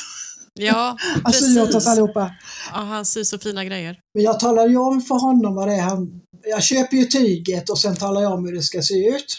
Ja, 0.60 0.98
Han 1.24 1.34
syr 1.34 1.62
åt 1.62 1.68
oss 1.68 1.74
precis. 1.74 1.88
allihopa. 1.88 2.32
Ja, 2.74 2.80
han 2.80 3.06
syr 3.06 3.24
så 3.24 3.40
fina 3.40 3.66
grejer. 3.66 4.00
Men 4.14 4.24
jag 4.24 4.40
talar 4.40 4.68
ju 4.68 4.78
om 4.78 5.02
för 5.02 5.16
honom 5.16 5.56
vad 5.56 5.68
det 5.68 5.74
är 5.74 5.82
han... 5.82 6.22
Jag 6.44 6.64
köper 6.64 6.98
ju 6.98 7.06
tyget 7.06 7.70
och 7.70 7.80
sen 7.80 7.96
talar 7.96 8.22
jag 8.22 8.34
om 8.34 8.46
hur 8.46 8.54
det 8.56 8.62
ska 8.62 8.82
se 8.82 9.08
ut. 9.10 9.38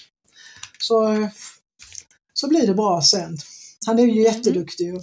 Så, 0.78 1.28
så 2.34 2.48
blir 2.48 2.66
det 2.66 2.74
bra 2.74 3.02
sen. 3.02 3.36
Han 3.86 3.98
är 3.98 4.02
ju 4.06 4.22
jätteduktig. 4.22 4.84
ju. 4.84 4.90
Mm. 4.90 5.02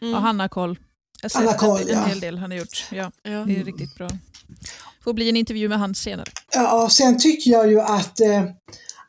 Ja, 0.00 0.18
han 0.18 0.40
har 0.40 0.48
koll. 0.48 0.78
Jag 1.22 1.30
har 1.30 1.34
Han 1.40 1.46
har 1.46 1.52
sett 1.52 1.60
koll, 1.60 1.80
en, 1.80 1.88
ja. 1.88 2.02
en 2.02 2.08
hel 2.08 2.20
del 2.20 2.38
han 2.38 2.50
har 2.50 2.58
gjort. 2.58 2.86
Ja, 2.90 3.10
Ja. 3.22 3.30
det 3.30 3.60
är 3.60 3.64
riktigt 3.64 3.94
bra. 3.94 4.08
Får 5.04 5.12
bli 5.12 5.28
en 5.28 5.36
intervju 5.36 5.68
med 5.68 5.78
han 5.78 5.94
senare. 5.94 6.30
Ja, 6.54 6.82
och 6.84 6.92
sen 6.92 7.18
tycker 7.18 7.50
jag 7.50 7.70
ju 7.70 7.80
att 7.80 8.20
eh, 8.20 8.44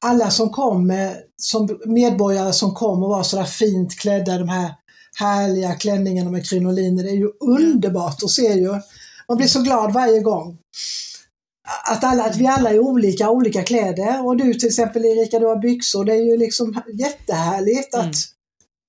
alla 0.02 0.30
som 0.32 0.50
kom, 0.50 0.92
eh, 0.92 1.12
som 1.38 1.80
medborgare 1.86 2.54
som 2.54 2.74
kom 2.74 3.04
och 3.04 3.10
var 3.10 3.24
sådär 3.24 3.46
fint 3.46 4.00
klädda, 4.00 4.38
de 4.38 4.50
här 4.50 4.74
härliga 5.20 5.76
klänningarna 5.76 6.32
med 6.32 6.50
krinoliner, 6.50 7.04
det 7.04 7.10
är 7.10 7.16
ju 7.16 7.30
underbart 7.40 8.24
att 8.24 8.30
se 8.30 8.54
ju. 8.54 8.72
Man 9.28 9.38
blir 9.38 9.48
så 9.48 9.62
glad 9.62 9.94
varje 9.94 10.20
gång. 10.20 10.58
Att, 11.92 12.04
alla, 12.04 12.24
att 12.24 12.38
vi 12.38 12.48
alla 12.48 12.70
är 12.70 12.80
olika, 12.80 13.30
olika 13.30 13.64
kläder. 13.64 14.26
Och 14.26 14.38
du 14.38 14.54
till 14.54 14.68
exempel 14.68 15.06
Erika, 15.06 15.40
du 15.40 15.46
har 15.46 15.56
byxor. 15.62 16.06
Det 16.06 16.14
är 16.14 16.32
ju 16.32 16.38
liksom 16.38 16.82
jättehärligt 16.94 17.96
att 17.96 18.16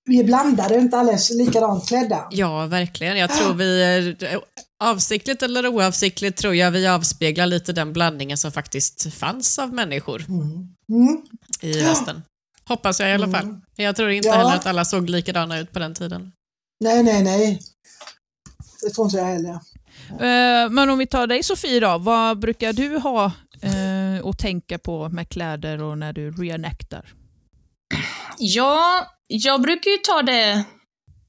vi 0.06 0.20
är 0.20 0.24
blandade, 0.24 0.78
inte 0.78 0.96
alla 0.98 1.12
är 1.12 1.34
likadant 1.38 1.88
klädda. 1.88 2.28
Ja, 2.30 2.66
verkligen. 2.66 3.18
Jag 3.18 3.30
tror 3.32 3.54
vi, 3.54 3.82
är- 3.82 4.40
avsiktligt 4.84 5.42
eller 5.42 5.66
oavsiktligt, 5.66 6.36
tror 6.38 6.54
jag 6.54 6.70
vi 6.70 6.86
avspeglar 6.86 7.46
lite 7.46 7.72
den 7.72 7.92
blandningen 7.92 8.38
som 8.38 8.52
faktiskt 8.52 9.14
fanns 9.14 9.58
av 9.58 9.72
människor 9.72 10.24
Mm. 10.28 11.22
i 11.60 11.82
västen. 11.82 12.22
Hoppas 12.68 13.00
jag 13.00 13.10
i 13.10 13.12
alla 13.12 13.28
fall. 13.30 13.60
Jag 13.76 13.96
tror 13.96 14.10
inte 14.10 14.28
Ja. 14.28 14.34
heller 14.34 14.54
att 14.54 14.66
alla 14.66 14.84
såg 14.84 15.10
likadana 15.10 15.58
ut 15.58 15.72
på 15.72 15.78
den 15.78 15.94
tiden. 15.94 16.32
Nej, 16.80 17.02
nej, 17.02 17.22
nej. 17.22 17.60
Det 18.82 18.90
tror 18.90 19.06
inte 19.06 19.16
jag 19.16 19.24
heller. 19.24 19.50
Eh, 20.10 20.70
Men 20.70 20.90
om 20.90 20.98
vi 20.98 21.06
tar 21.06 21.26
dig 21.26 21.42
Sofie 21.42 21.80
då, 21.80 21.98
vad 21.98 22.38
brukar 22.38 22.72
du 22.72 22.98
ha 22.98 23.24
eh, 23.62 24.26
att 24.26 24.38
tänka 24.38 24.78
på 24.78 25.08
med 25.08 25.28
kläder 25.28 25.82
och 25.82 25.98
när 25.98 26.12
du 26.12 26.30
reenactar? 26.30 27.12
Ja, 28.38 29.06
jag 29.26 29.62
brukar 29.62 29.90
ju 29.90 29.96
ta 29.96 30.22
det, 30.22 30.64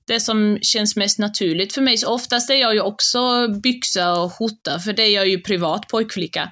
det 0.08 0.20
som 0.20 0.60
känns 0.62 0.96
mest 0.96 1.20
naturligt 1.20 1.74
för 1.74 1.82
mig. 1.82 1.98
Så 1.98 2.14
oftast 2.14 2.50
är 2.50 2.56
jag 2.56 2.74
ju 2.74 2.82
också 2.82 3.48
byxa 3.48 4.20
och 4.20 4.34
skjorta, 4.34 4.80
för 4.80 4.94
det 4.94 5.04
är 5.04 5.14
jag 5.16 5.28
ju 5.28 5.42
privat 5.42 5.88
pojkflicka. 5.88 6.52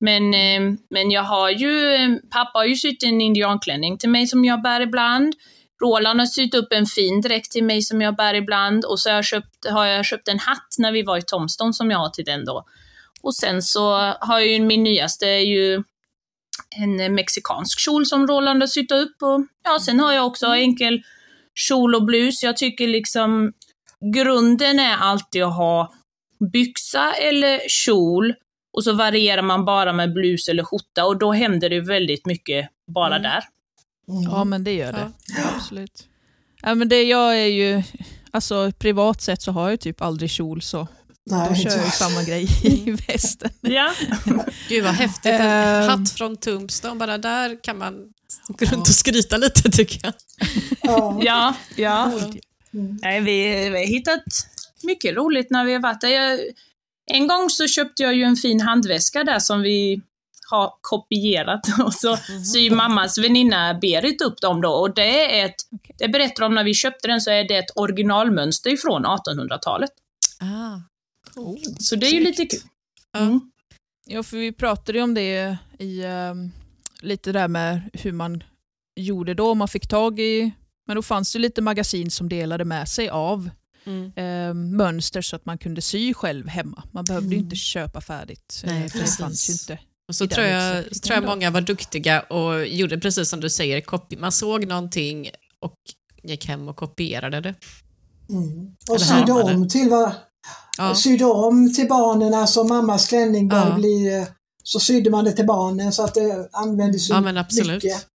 Men, 0.00 0.34
eh, 0.34 0.78
men 0.90 1.10
jag 1.10 1.22
har 1.22 1.50
ju, 1.50 1.94
eh, 1.94 2.08
pappa 2.30 2.58
har 2.58 2.64
ju 2.64 2.76
sytt 2.76 3.02
en 3.02 3.20
indianklänning 3.20 3.98
till 3.98 4.10
mig 4.10 4.26
som 4.26 4.44
jag 4.44 4.62
bär 4.62 4.80
ibland. 4.80 5.34
Roland 5.82 6.20
har 6.20 6.26
sytt 6.26 6.54
upp 6.54 6.72
en 6.72 6.86
fin 6.86 7.20
dräkt 7.20 7.52
till 7.52 7.64
mig 7.64 7.82
som 7.82 8.00
jag 8.00 8.16
bär 8.16 8.34
ibland 8.34 8.84
och 8.84 9.00
så 9.00 9.08
har 9.08 9.14
jag 9.14 9.24
köpt, 9.24 9.66
har 9.70 9.86
jag 9.86 10.06
köpt 10.06 10.28
en 10.28 10.38
hatt 10.38 10.74
när 10.78 10.92
vi 10.92 11.02
var 11.02 11.18
i 11.18 11.22
Tomston 11.22 11.74
som 11.74 11.90
jag 11.90 11.98
har 11.98 12.08
till 12.08 12.24
den 12.24 12.44
då. 12.44 12.64
Och 13.22 13.34
sen 13.34 13.62
så 13.62 13.94
har 14.20 14.38
jag 14.38 14.48
ju 14.48 14.60
min 14.60 14.82
nyaste 14.82 15.26
är 15.26 15.40
ju 15.40 15.82
en 16.76 17.14
mexikansk 17.14 17.80
kjol 17.80 18.06
som 18.06 18.26
Roland 18.26 18.62
har 18.62 18.66
sytt 18.66 18.92
upp. 18.92 19.22
Och, 19.22 19.46
ja, 19.64 19.78
sen 19.80 20.00
har 20.00 20.12
jag 20.12 20.26
också 20.26 20.46
enkel 20.46 21.02
kjol 21.54 21.94
och 21.94 22.04
blus. 22.04 22.42
Jag 22.42 22.56
tycker 22.56 22.88
liksom 22.88 23.52
grunden 24.14 24.78
är 24.78 24.96
alltid 24.96 25.42
att 25.42 25.56
ha 25.56 25.92
byxa 26.52 27.12
eller 27.12 27.60
kjol 27.68 28.34
och 28.76 28.84
så 28.84 28.92
varierar 28.92 29.42
man 29.42 29.64
bara 29.64 29.92
med 29.92 30.12
blus 30.12 30.48
eller 30.48 30.64
skjorta 30.64 31.04
och 31.04 31.18
då 31.18 31.32
händer 31.32 31.70
det 31.70 31.80
väldigt 31.80 32.26
mycket 32.26 32.68
bara 32.94 33.18
där. 33.18 33.44
Ja, 34.30 34.44
men 34.44 34.64
det 34.64 34.72
gör 34.74 34.92
det. 34.92 35.12
Absolut. 35.56 36.04
Ja, 36.62 36.74
men 36.74 36.88
det 36.88 37.02
jag 37.02 37.38
är 37.38 37.46
ju, 37.46 37.82
alltså 38.30 38.72
privat 38.78 39.22
sett 39.22 39.42
så 39.42 39.52
har 39.52 39.70
jag 39.70 39.80
typ 39.80 40.02
aldrig 40.02 40.30
kjol 40.30 40.62
så 40.62 40.88
Nej, 41.30 41.48
då 41.48 41.54
kör 41.54 41.70
jag 41.76 41.84
ju 41.84 41.90
samma 41.90 42.22
grej 42.22 42.48
i 42.62 42.90
västen. 43.08 43.50
Ja. 43.60 43.92
Gud 44.68 44.84
vad 44.84 44.94
häftigt. 44.94 45.32
En 45.32 45.40
Ehm. 45.40 45.88
hatt 45.88 46.10
från 46.10 46.36
Tombstone, 46.36 46.94
bara 46.94 47.18
där 47.18 47.62
kan 47.62 47.78
man 47.78 47.94
gå 48.48 48.66
runt 48.66 48.88
och 48.88 48.94
skryta 48.94 49.36
lite 49.36 49.70
tycker 49.70 50.00
jag. 50.02 50.12
Ja. 50.82 51.18
Ja, 51.22 51.54
ja. 51.76 52.12
Mm. 52.74 52.98
Nej, 53.02 53.20
vi, 53.20 53.68
vi 53.68 53.78
har 53.78 53.86
hittat 53.86 54.22
mycket 54.82 55.14
roligt 55.16 55.50
när 55.50 55.64
vi 55.64 55.72
har 55.72 55.80
varit 55.80 56.00
där. 56.00 56.08
Jag, 56.08 56.40
en 57.06 57.26
gång 57.26 57.50
så 57.50 57.66
köpte 57.66 58.02
jag 58.02 58.14
ju 58.14 58.22
en 58.22 58.36
fin 58.36 58.60
handväska 58.60 59.24
där 59.24 59.38
som 59.38 59.62
vi 59.62 60.02
har 60.50 60.74
kopierat 60.80 61.60
och 61.84 61.94
så 61.94 62.16
syr 62.52 62.70
mammas 62.70 63.18
väninna 63.18 63.74
Berit 63.74 64.22
upp 64.22 64.40
dem 64.40 64.60
då 64.60 64.70
och 64.70 64.94
det 64.94 65.40
är 65.40 65.46
ett, 65.46 65.56
det 65.98 66.08
berättar 66.08 66.42
de 66.42 66.54
när 66.54 66.64
vi 66.64 66.74
köpte 66.74 67.08
den 67.08 67.20
så 67.20 67.30
är 67.30 67.48
det 67.48 67.56
ett 67.56 67.70
originalmönster 67.74 68.70
ifrån 68.70 69.06
1800-talet. 69.06 69.90
Ah. 70.40 70.80
Så 71.78 71.96
det 71.96 72.06
är 72.06 72.12
ju 72.12 72.20
lite 72.20 72.46
kul. 72.46 72.60
Ja. 73.12 73.40
Ja, 74.08 74.22
för 74.22 74.36
vi 74.36 74.52
pratade 74.52 74.98
ju 74.98 75.04
om 75.04 75.14
det 75.14 75.58
i 75.78 76.04
ehm, 76.04 76.50
lite 77.00 77.32
där 77.32 77.48
med 77.48 77.90
hur 77.92 78.12
man 78.12 78.42
gjorde 78.96 79.34
då, 79.34 79.54
man 79.54 79.68
fick 79.68 79.88
tag 79.88 80.20
i, 80.20 80.52
men 80.86 80.96
då 80.96 81.02
fanns 81.02 81.32
det 81.32 81.38
lite 81.38 81.62
magasin 81.62 82.10
som 82.10 82.28
delade 82.28 82.64
med 82.64 82.88
sig 82.88 83.08
av 83.08 83.50
Mm. 83.86 84.12
ehm, 84.16 84.76
mönster 84.76 85.22
så 85.22 85.36
att 85.36 85.46
man 85.46 85.58
kunde 85.58 85.80
sy 85.82 86.14
själv 86.14 86.48
hemma. 86.48 86.82
Man 86.92 87.04
behövde 87.04 87.34
ju 87.34 87.40
inte 87.40 87.56
köpa 87.56 88.00
färdigt. 88.00 88.62
eh, 88.64 88.72
Nej, 88.72 88.88
för 88.90 88.98
det 88.98 89.06
fanns 89.06 89.48
ju 89.48 89.52
inte. 89.52 89.78
Och 90.08 90.14
så 90.14 90.26
tror 90.26 90.46
jag, 90.46 90.78
utsträckningen 90.78 91.00
tror 91.02 91.14
jag 91.14 91.24
många 91.36 91.50
var 91.50 91.60
duktiga 91.60 92.20
och 92.20 92.66
gjorde 92.66 92.98
precis 92.98 93.28
som 93.28 93.40
du 93.40 93.50
säger, 93.50 94.16
man 94.20 94.32
såg 94.32 94.66
någonting 94.66 95.30
och 95.60 95.74
gick 96.22 96.46
hem 96.46 96.68
och 96.68 96.76
kopierade 96.76 97.40
det. 97.40 97.54
Mm. 98.30 98.74
Och 98.90 99.00
sydde 99.00 99.32
om 99.32 99.68
till 99.68 99.88
vad 99.90 100.12
Ja. 100.78 100.94
sydde 100.94 101.24
om 101.24 101.74
till 101.74 101.88
barnen, 101.88 102.34
alltså 102.34 102.64
mammas 102.64 103.08
klänning 103.08 103.48
började 103.48 103.70
Ja. 103.70 103.76
bli, 103.76 104.16
eh, 104.18 104.26
så 104.62 104.80
sydde 104.80 105.10
man 105.10 105.24
det 105.24 105.32
till 105.32 105.46
barnen 105.46 105.92
så 105.92 106.04
att 106.04 106.14
det 106.14 106.48
användes 106.52 107.08
Ja, 107.10 107.20
men 107.20 107.36
absolut. 107.36 107.84
mycket. 107.84 108.06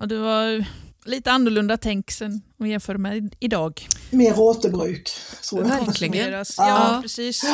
Ja, 0.00 0.06
det 0.06 0.18
var 0.18 0.64
lite 1.06 1.32
annorlunda 1.32 1.76
tänk 1.76 2.10
sen 2.10 2.42
om 2.58 2.66
jämför 2.66 2.96
med 2.96 3.34
idag. 3.40 3.86
Mer 4.10 4.38
återbruk. 4.40 5.10
jag. 5.52 5.68
Verkligen. 5.68 6.32
Ja. 6.32 6.44
Ja, 6.58 6.98
precis. 7.02 7.44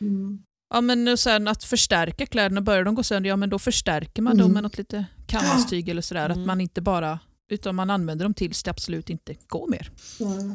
Mm. 0.00 0.38
Ja, 0.74 0.80
men 0.80 1.08
och 1.08 1.18
sen 1.18 1.48
att 1.48 1.64
förstärka 1.64 2.26
kläderna, 2.26 2.60
börjar 2.60 2.84
de 2.84 2.94
gå 2.94 3.02
sönder, 3.02 3.30
ja 3.30 3.36
men 3.36 3.50
då 3.50 3.58
förstärker 3.58 4.22
man 4.22 4.36
dem 4.36 4.44
Mm. 4.44 4.52
med 4.54 4.62
något 4.62 4.78
lite 4.78 5.04
canvastyg 5.26 5.88
eller 5.88 6.02
sådär. 6.02 6.28
Att 6.28 6.38
man 6.38 6.60
inte 6.60 6.80
bara, 6.80 7.18
utan 7.50 7.74
man 7.74 7.90
använder 7.90 8.24
dem 8.24 8.34
tills 8.34 8.62
det 8.62 8.70
absolut 8.70 9.10
inte 9.10 9.34
går 9.46 9.68
mer. 9.68 9.90
Mm. 10.20 10.54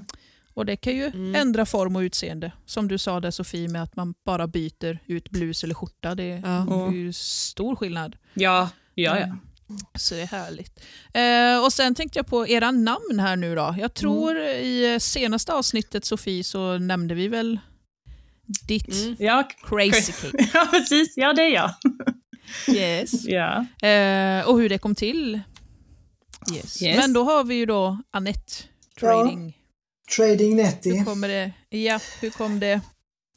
Och 0.54 0.66
det 0.66 0.76
kan 0.76 0.96
ju 0.96 1.06
Mm. 1.06 1.36
ändra 1.36 1.66
form 1.66 1.96
och 1.96 2.00
utseende. 2.00 2.52
Som 2.66 2.88
du 2.88 2.98
sa 2.98 3.20
där 3.20 3.32
Sofie, 3.32 3.70
med 3.70 3.84
att 3.84 3.96
man 3.96 4.14
bara 4.26 4.48
byter 4.48 5.00
ut 5.06 5.30
blus 5.30 5.64
eller 5.64 5.74
skjorta. 5.76 6.16
Det 6.16 6.42
Ja. 6.46 6.88
är 6.88 6.92
ju 6.92 7.14
stor 7.14 7.76
skillnad. 7.76 8.16
Ja, 8.34 8.70
ja, 8.94 9.20
ja. 9.20 9.38
Mm. 9.70 9.80
Så 10.00 10.16
det 10.16 10.22
är 10.22 10.26
härligt. 10.28 10.80
Eh, 11.14 11.66
och 11.66 11.74
sen 11.74 11.96
tänkte 11.96 12.20
jag 12.20 12.28
på 12.28 12.48
era 12.48 12.72
namn 12.72 13.20
här 13.20 13.36
nu 13.36 13.56
då. 13.56 13.76
Jag 13.80 13.94
tror 13.94 14.38
i 14.40 14.98
senaste 15.02 15.54
avsnittet 15.54 16.06
Sofie 16.06 16.44
så 16.44 16.78
nämnde 16.78 17.16
vi 17.16 17.28
väl 17.28 17.60
ditt 18.68 18.88
Mm. 18.94 19.16
Ja, 19.20 19.50
Crazy 19.64 20.12
Cake. 20.12 20.50
ja, 20.54 20.68
precis. 20.72 21.14
Ja, 21.18 21.34
det 21.34 21.42
är 21.42 21.54
jag. 21.54 21.72
Yes. 22.68 23.26
Ja. 23.26 23.66
Eh, 23.88 24.48
och 24.48 24.60
hur 24.60 24.70
det 24.70 24.78
kom 24.78 24.96
till. 24.96 25.42
Yes. 26.54 26.82
Yes. 26.82 26.98
Men 26.98 27.14
då 27.14 27.24
har 27.24 27.44
vi 27.44 27.56
ju 27.56 27.66
då 27.66 27.98
Annette 28.12 28.54
Trading. 29.00 29.58
Trading 30.18 30.56
Netty. 30.56 30.98
Hur 30.98 31.06
kommer 31.06 31.28
det? 31.28 31.52
Ja, 31.70 32.00
hur 32.22 32.30
kom 32.30 32.60
det 32.60 32.82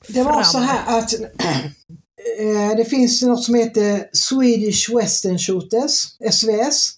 Det 0.09 0.23
var 0.23 0.33
fram? 0.33 0.45
så 0.45 0.59
här 0.59 0.99
att 0.99 1.11
eh, 2.39 2.77
det 2.77 2.85
finns 2.85 3.23
något 3.23 3.45
som 3.45 3.55
heter 3.55 4.09
Swedish 4.13 4.97
Western 4.97 5.39
Shooters, 5.39 6.07
SVS. 6.33 6.91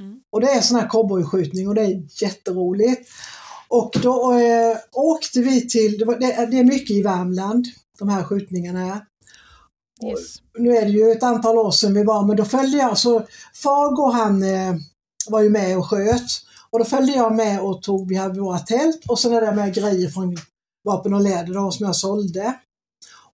Mm. 0.00 0.20
Och 0.32 0.40
det 0.40 0.50
är 0.50 0.60
sån 0.60 0.80
här 0.80 0.88
cowboyskjutning 0.88 1.68
och 1.68 1.74
det 1.74 1.82
är 1.82 2.22
jätteroligt. 2.22 3.10
Och 3.68 3.96
då 4.02 4.32
eh, 4.32 4.76
åkte 4.92 5.40
vi 5.40 5.68
till, 5.68 5.98
det, 5.98 6.04
var, 6.04 6.18
det, 6.18 6.46
det 6.50 6.58
är 6.58 6.64
mycket 6.64 6.90
i 6.90 7.02
Värmland, 7.02 7.66
de 7.98 8.08
här 8.08 8.22
skjutningarna. 8.22 9.00
Yes. 10.04 10.36
Nu 10.58 10.76
är 10.76 10.82
det 10.82 10.90
ju 10.90 11.10
ett 11.10 11.22
antal 11.22 11.58
år 11.58 11.70
sedan 11.70 11.94
vi 11.94 12.04
var, 12.04 12.26
men 12.26 12.36
då 12.36 12.44
följde 12.44 12.78
jag, 12.78 12.98
så 12.98 13.26
Fargo 13.54 14.12
han 14.12 14.42
eh, 14.42 14.74
var 15.28 15.40
ju 15.40 15.50
med 15.50 15.78
och 15.78 15.90
sköt. 15.90 16.46
Och 16.70 16.78
då 16.78 16.84
följde 16.84 17.12
jag 17.12 17.34
med 17.34 17.60
och 17.60 17.82
tog, 17.82 18.08
vi 18.08 18.14
hade 18.14 18.40
våra 18.40 18.58
tält 18.58 19.00
och 19.08 19.18
sen 19.18 19.32
hade 19.32 19.46
jag 19.46 19.56
med 19.56 19.74
grejer 19.74 20.08
från 20.08 20.36
vapen 20.84 21.14
och 21.14 21.20
läder 21.20 21.54
då, 21.54 21.70
som 21.70 21.86
jag 21.86 21.96
sålde. 21.96 22.54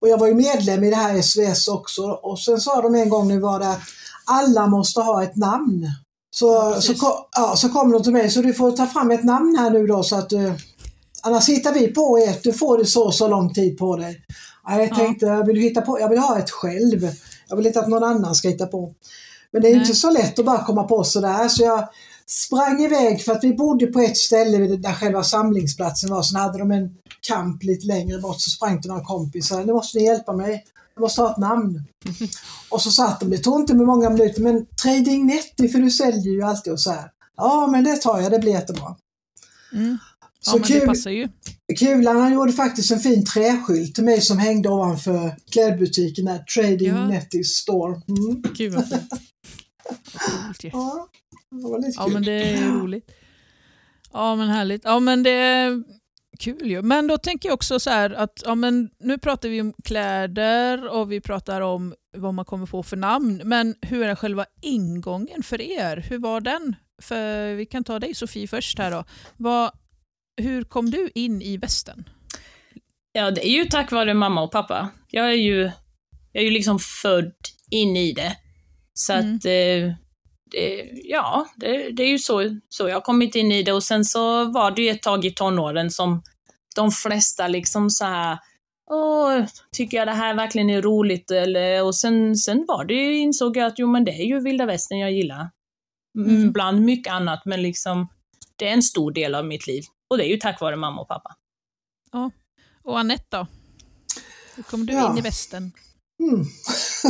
Och 0.03 0.09
jag 0.09 0.19
var 0.19 0.27
ju 0.27 0.35
medlem 0.35 0.85
i 0.85 0.91
det 0.91 0.97
här 0.97 1.23
SVS 1.23 1.69
också 1.69 2.03
och 2.03 2.39
sen 2.41 2.61
sa 2.61 2.83
de 2.83 2.95
en 2.95 3.09
gång 3.09 3.29
vi 3.29 3.39
var 3.39 3.59
där 3.59 3.71
att 3.71 3.81
alla 4.25 4.67
måste 4.67 5.01
ha 5.01 5.23
ett 5.23 5.37
namn. 5.37 5.87
Så, 6.31 6.81
så, 6.81 6.95
ko- 6.95 7.29
ja, 7.37 7.57
så 7.57 7.69
kom 7.69 7.93
de 7.93 8.03
till 8.03 8.13
mig, 8.13 8.31
så 8.31 8.43
du 8.43 8.55
får 8.55 8.73
ta 8.73 8.87
fram 8.87 9.11
ett 9.11 9.25
namn 9.25 9.57
här 9.59 9.71
nu 9.71 9.87
då 9.87 10.03
så 10.03 10.17
att 10.17 10.29
du, 10.31 10.55
annars 11.23 11.49
hittar 11.49 11.73
vi 11.73 11.89
på 11.89 12.19
ett, 12.19 12.43
du 12.43 12.53
får 12.53 12.79
det 12.79 12.87
så 12.87 13.05
och 13.05 13.15
så 13.15 13.29
lång 13.29 13.55
tid 13.55 13.79
på 13.79 13.97
dig. 13.97 14.25
Ja, 14.67 14.81
jag 14.81 14.95
tänkte, 14.97 15.27
jag 15.27 15.47
vill 15.47 15.57
hitta 15.57 15.81
på, 15.81 16.01
jag 16.01 16.09
vill 16.09 16.19
ha 16.19 16.39
ett 16.39 16.51
själv. 16.51 17.09
Jag 17.49 17.57
vill 17.57 17.67
inte 17.67 17.81
att 17.81 17.89
någon 17.89 18.05
annan 18.05 18.35
ska 18.35 18.49
hitta 18.49 18.67
på. 18.67 18.95
Men 19.53 19.63
det 19.63 19.69
är 19.69 19.73
Nej. 19.73 19.81
inte 19.81 19.95
så 19.95 20.11
lätt 20.11 20.39
att 20.39 20.45
bara 20.45 20.65
komma 20.65 20.83
på 20.85 21.05
sådär. 21.05 21.49
Så 21.49 21.63
jag 21.63 21.89
sprang 22.27 22.81
iväg 22.85 23.23
för 23.23 23.33
att 23.33 23.45
vi 23.45 23.55
bodde 23.55 23.87
på 23.87 24.01
ett 24.01 24.17
ställe 24.17 24.59
där 24.77 24.93
själva 24.93 25.23
samlingsplatsen 25.25 26.11
var. 26.11 26.23
Sen 26.23 26.41
hade 26.41 26.59
de 26.59 26.71
en 26.71 26.91
kamp 27.21 27.63
lite 27.63 27.87
längre 27.87 28.19
bort 28.19 28.41
så 28.41 28.51
sprang 28.51 28.81
till 28.83 28.91
några 28.91 29.05
kompisar. 29.05 29.65
Nu 29.65 29.73
måste 29.73 29.99
ni 29.99 30.05
hjälpa 30.05 30.33
mig. 30.33 30.65
Jag 30.95 31.03
måste 31.03 31.21
ha 31.23 31.31
ett 31.31 31.39
namn. 31.39 31.83
Och 32.69 32.83
så 32.83 32.91
satt 32.91 33.21
de, 33.21 33.31
det 33.31 33.39
tog 33.39 33.61
inte 33.61 33.75
med 33.75 33.87
många 33.87 34.11
minuter, 34.11 34.43
men 34.43 34.67
Trading 34.83 35.27
Netty 35.27 35.69
för 35.69 35.79
du 35.79 35.91
säljer 35.91 36.33
ju 36.33 36.43
alltid 36.43 36.73
och 36.73 36.81
så 36.81 36.91
här. 36.91 37.11
Ja, 37.37 37.69
men 37.73 37.85
det 37.85 37.97
tar 37.97 38.21
jag, 38.21 38.31
det 38.33 38.39
blir 38.39 38.53
jättebra. 38.53 38.97
Mm. 39.73 39.99
Ja, 40.47 40.53
Så 40.53 40.59
kul. 40.61 41.29
Kulan 41.79 42.21
han 42.21 42.33
gjorde 42.33 42.53
faktiskt 42.53 42.91
en 42.91 43.01
fin 43.01 43.25
träskylt 43.25 43.95
till 43.95 44.05
mig 44.05 44.21
som 44.21 44.39
hängde 44.39 44.69
ovanför 44.69 45.37
klädbutiken 45.51 46.25
där, 46.25 46.39
Trading 46.39 46.89
Ja. 46.89 47.09
Netty 47.09 47.45
Store. 47.45 48.01
Mm. 48.09 48.43
Gud 48.55 48.73
vad 48.73 48.89
fint. 48.89 49.03
Ja, 50.73 51.09
det 51.53 51.63
var 51.69 51.79
lite 51.79 51.93
Ja, 51.97 52.05
kul. 52.05 52.13
men 52.15 52.23
det 52.23 52.33
är 52.33 52.69
roligt. 52.81 53.11
Ja, 54.13 54.37
men 54.37 54.49
härligt. 54.49 54.85
Ja, 54.85 55.01
men 55.01 55.23
det 55.23 55.31
är 55.31 55.83
kul 56.39 56.71
ju. 56.71 56.83
Men 56.83 57.07
då 57.07 57.19
tänker 57.19 57.49
jag 57.49 57.55
också 57.55 57.81
så 57.81 57.91
här 57.91 58.11
att 58.11 58.43
ja, 58.47 58.55
men 58.55 58.91
nu 59.01 59.19
pratar 59.19 59.49
vi 59.49 59.61
om 59.61 59.73
kläder 59.85 60.89
och 60.89 61.13
vi 61.13 61.21
pratar 61.21 61.61
om 61.61 61.95
vad 62.17 62.35
man 62.35 62.45
kommer 62.45 62.67
få 62.67 62.83
för 62.83 62.97
namn. 62.97 63.41
Men 63.45 63.75
hur 63.83 64.03
är 64.03 64.15
själva 64.15 64.47
ingången 64.63 65.43
för 65.43 65.61
er? 65.61 65.97
Hur 65.97 66.19
var 66.19 66.41
den? 66.41 66.77
För 67.03 67.55
vi 67.55 67.67
kan 67.67 67.85
ta 67.85 67.99
dig 67.99 68.15
Sofie 68.15 68.47
först 68.49 68.79
här 68.79 68.91
då. 68.91 69.05
Vad, 69.37 69.71
hur 70.37 70.63
kom 70.65 70.91
du 70.91 71.11
in 71.15 71.43
i 71.43 71.57
västen? 71.57 72.09
Ja, 73.13 73.31
det 73.31 73.47
är 73.49 73.51
ju 73.51 73.65
tack 73.65 73.93
vare 73.93 74.15
mamma 74.15 74.43
och 74.43 74.53
pappa. 74.53 74.89
Jag 75.11 75.27
är 75.27 75.37
ju, 75.37 75.61
jag 76.33 76.43
är 76.43 76.45
ju 76.45 76.51
liksom 76.51 76.79
född 76.79 77.33
in 77.71 77.97
i 77.97 78.13
det. 78.13 78.37
Så 78.95 79.13
Mm. 79.13 79.37
att, 79.37 79.45
eh, 79.45 79.95
det, 80.53 80.91
ja, 81.05 81.47
det, 81.57 81.91
det 81.91 82.03
är 82.03 82.09
ju 82.09 82.19
så, 82.19 82.59
så 82.69 82.89
jag 82.89 82.97
har 82.97 83.01
kommit 83.01 83.35
in 83.35 83.53
i 83.53 83.63
det 83.63 83.73
och 83.73 83.83
sen 83.83 84.05
så 84.05 84.45
var 84.45 84.71
det 84.71 84.83
ju 84.83 84.89
ett 84.91 85.03
tag 85.03 85.25
i 85.25 85.31
tonåren 85.31 85.91
som 85.91 86.23
de 86.77 86.91
flesta 86.91 87.49
liksom 87.49 87.91
så 87.91 88.05
här 88.05 88.39
Åh, 88.91 89.45
tycker 89.73 89.97
jag 89.97 90.07
det 90.09 90.13
här 90.13 90.35
verkligen 90.35 90.71
är 90.71 90.83
roligt? 90.83 91.31
Eller, 91.31 91.83
och 91.85 91.97
sen, 91.97 92.37
sen 92.37 92.65
var 92.69 92.85
det 92.85 92.95
ju, 92.95 93.19
insåg 93.19 93.57
jag 93.57 93.67
att 93.67 93.79
jo 93.79 93.87
men 93.87 94.05
det 94.05 94.13
är 94.13 94.25
ju 94.25 94.41
vilda 94.41 94.67
västern 94.67 94.99
jag 94.99 95.13
gillar. 95.13 95.51
Mm. 96.19 96.53
Bland 96.53 96.81
mycket 96.81 97.13
annat, 97.13 97.43
men 97.45 97.63
liksom 97.63 98.09
det 98.57 98.69
är 98.69 98.73
en 98.73 98.83
stor 98.83 99.13
del 99.13 99.35
av 99.35 99.47
mitt 99.47 99.67
liv. 99.67 99.83
Och 100.11 100.19
det 100.19 100.25
är 100.27 100.29
ju 100.29 100.37
tack 100.37 100.61
vare 100.61 100.77
mamma 100.77 101.01
och 101.01 101.09
pappa. 101.09 101.37
Och 102.85 102.99
Anette 102.99 103.37
då? 103.37 103.47
Hur 104.57 104.63
kom 104.63 104.87
du 104.87 104.93
Ja. 104.93 105.11
in 105.13 105.19
i 105.19 105.21
västen? 105.21 105.73
Mm. 106.23 106.47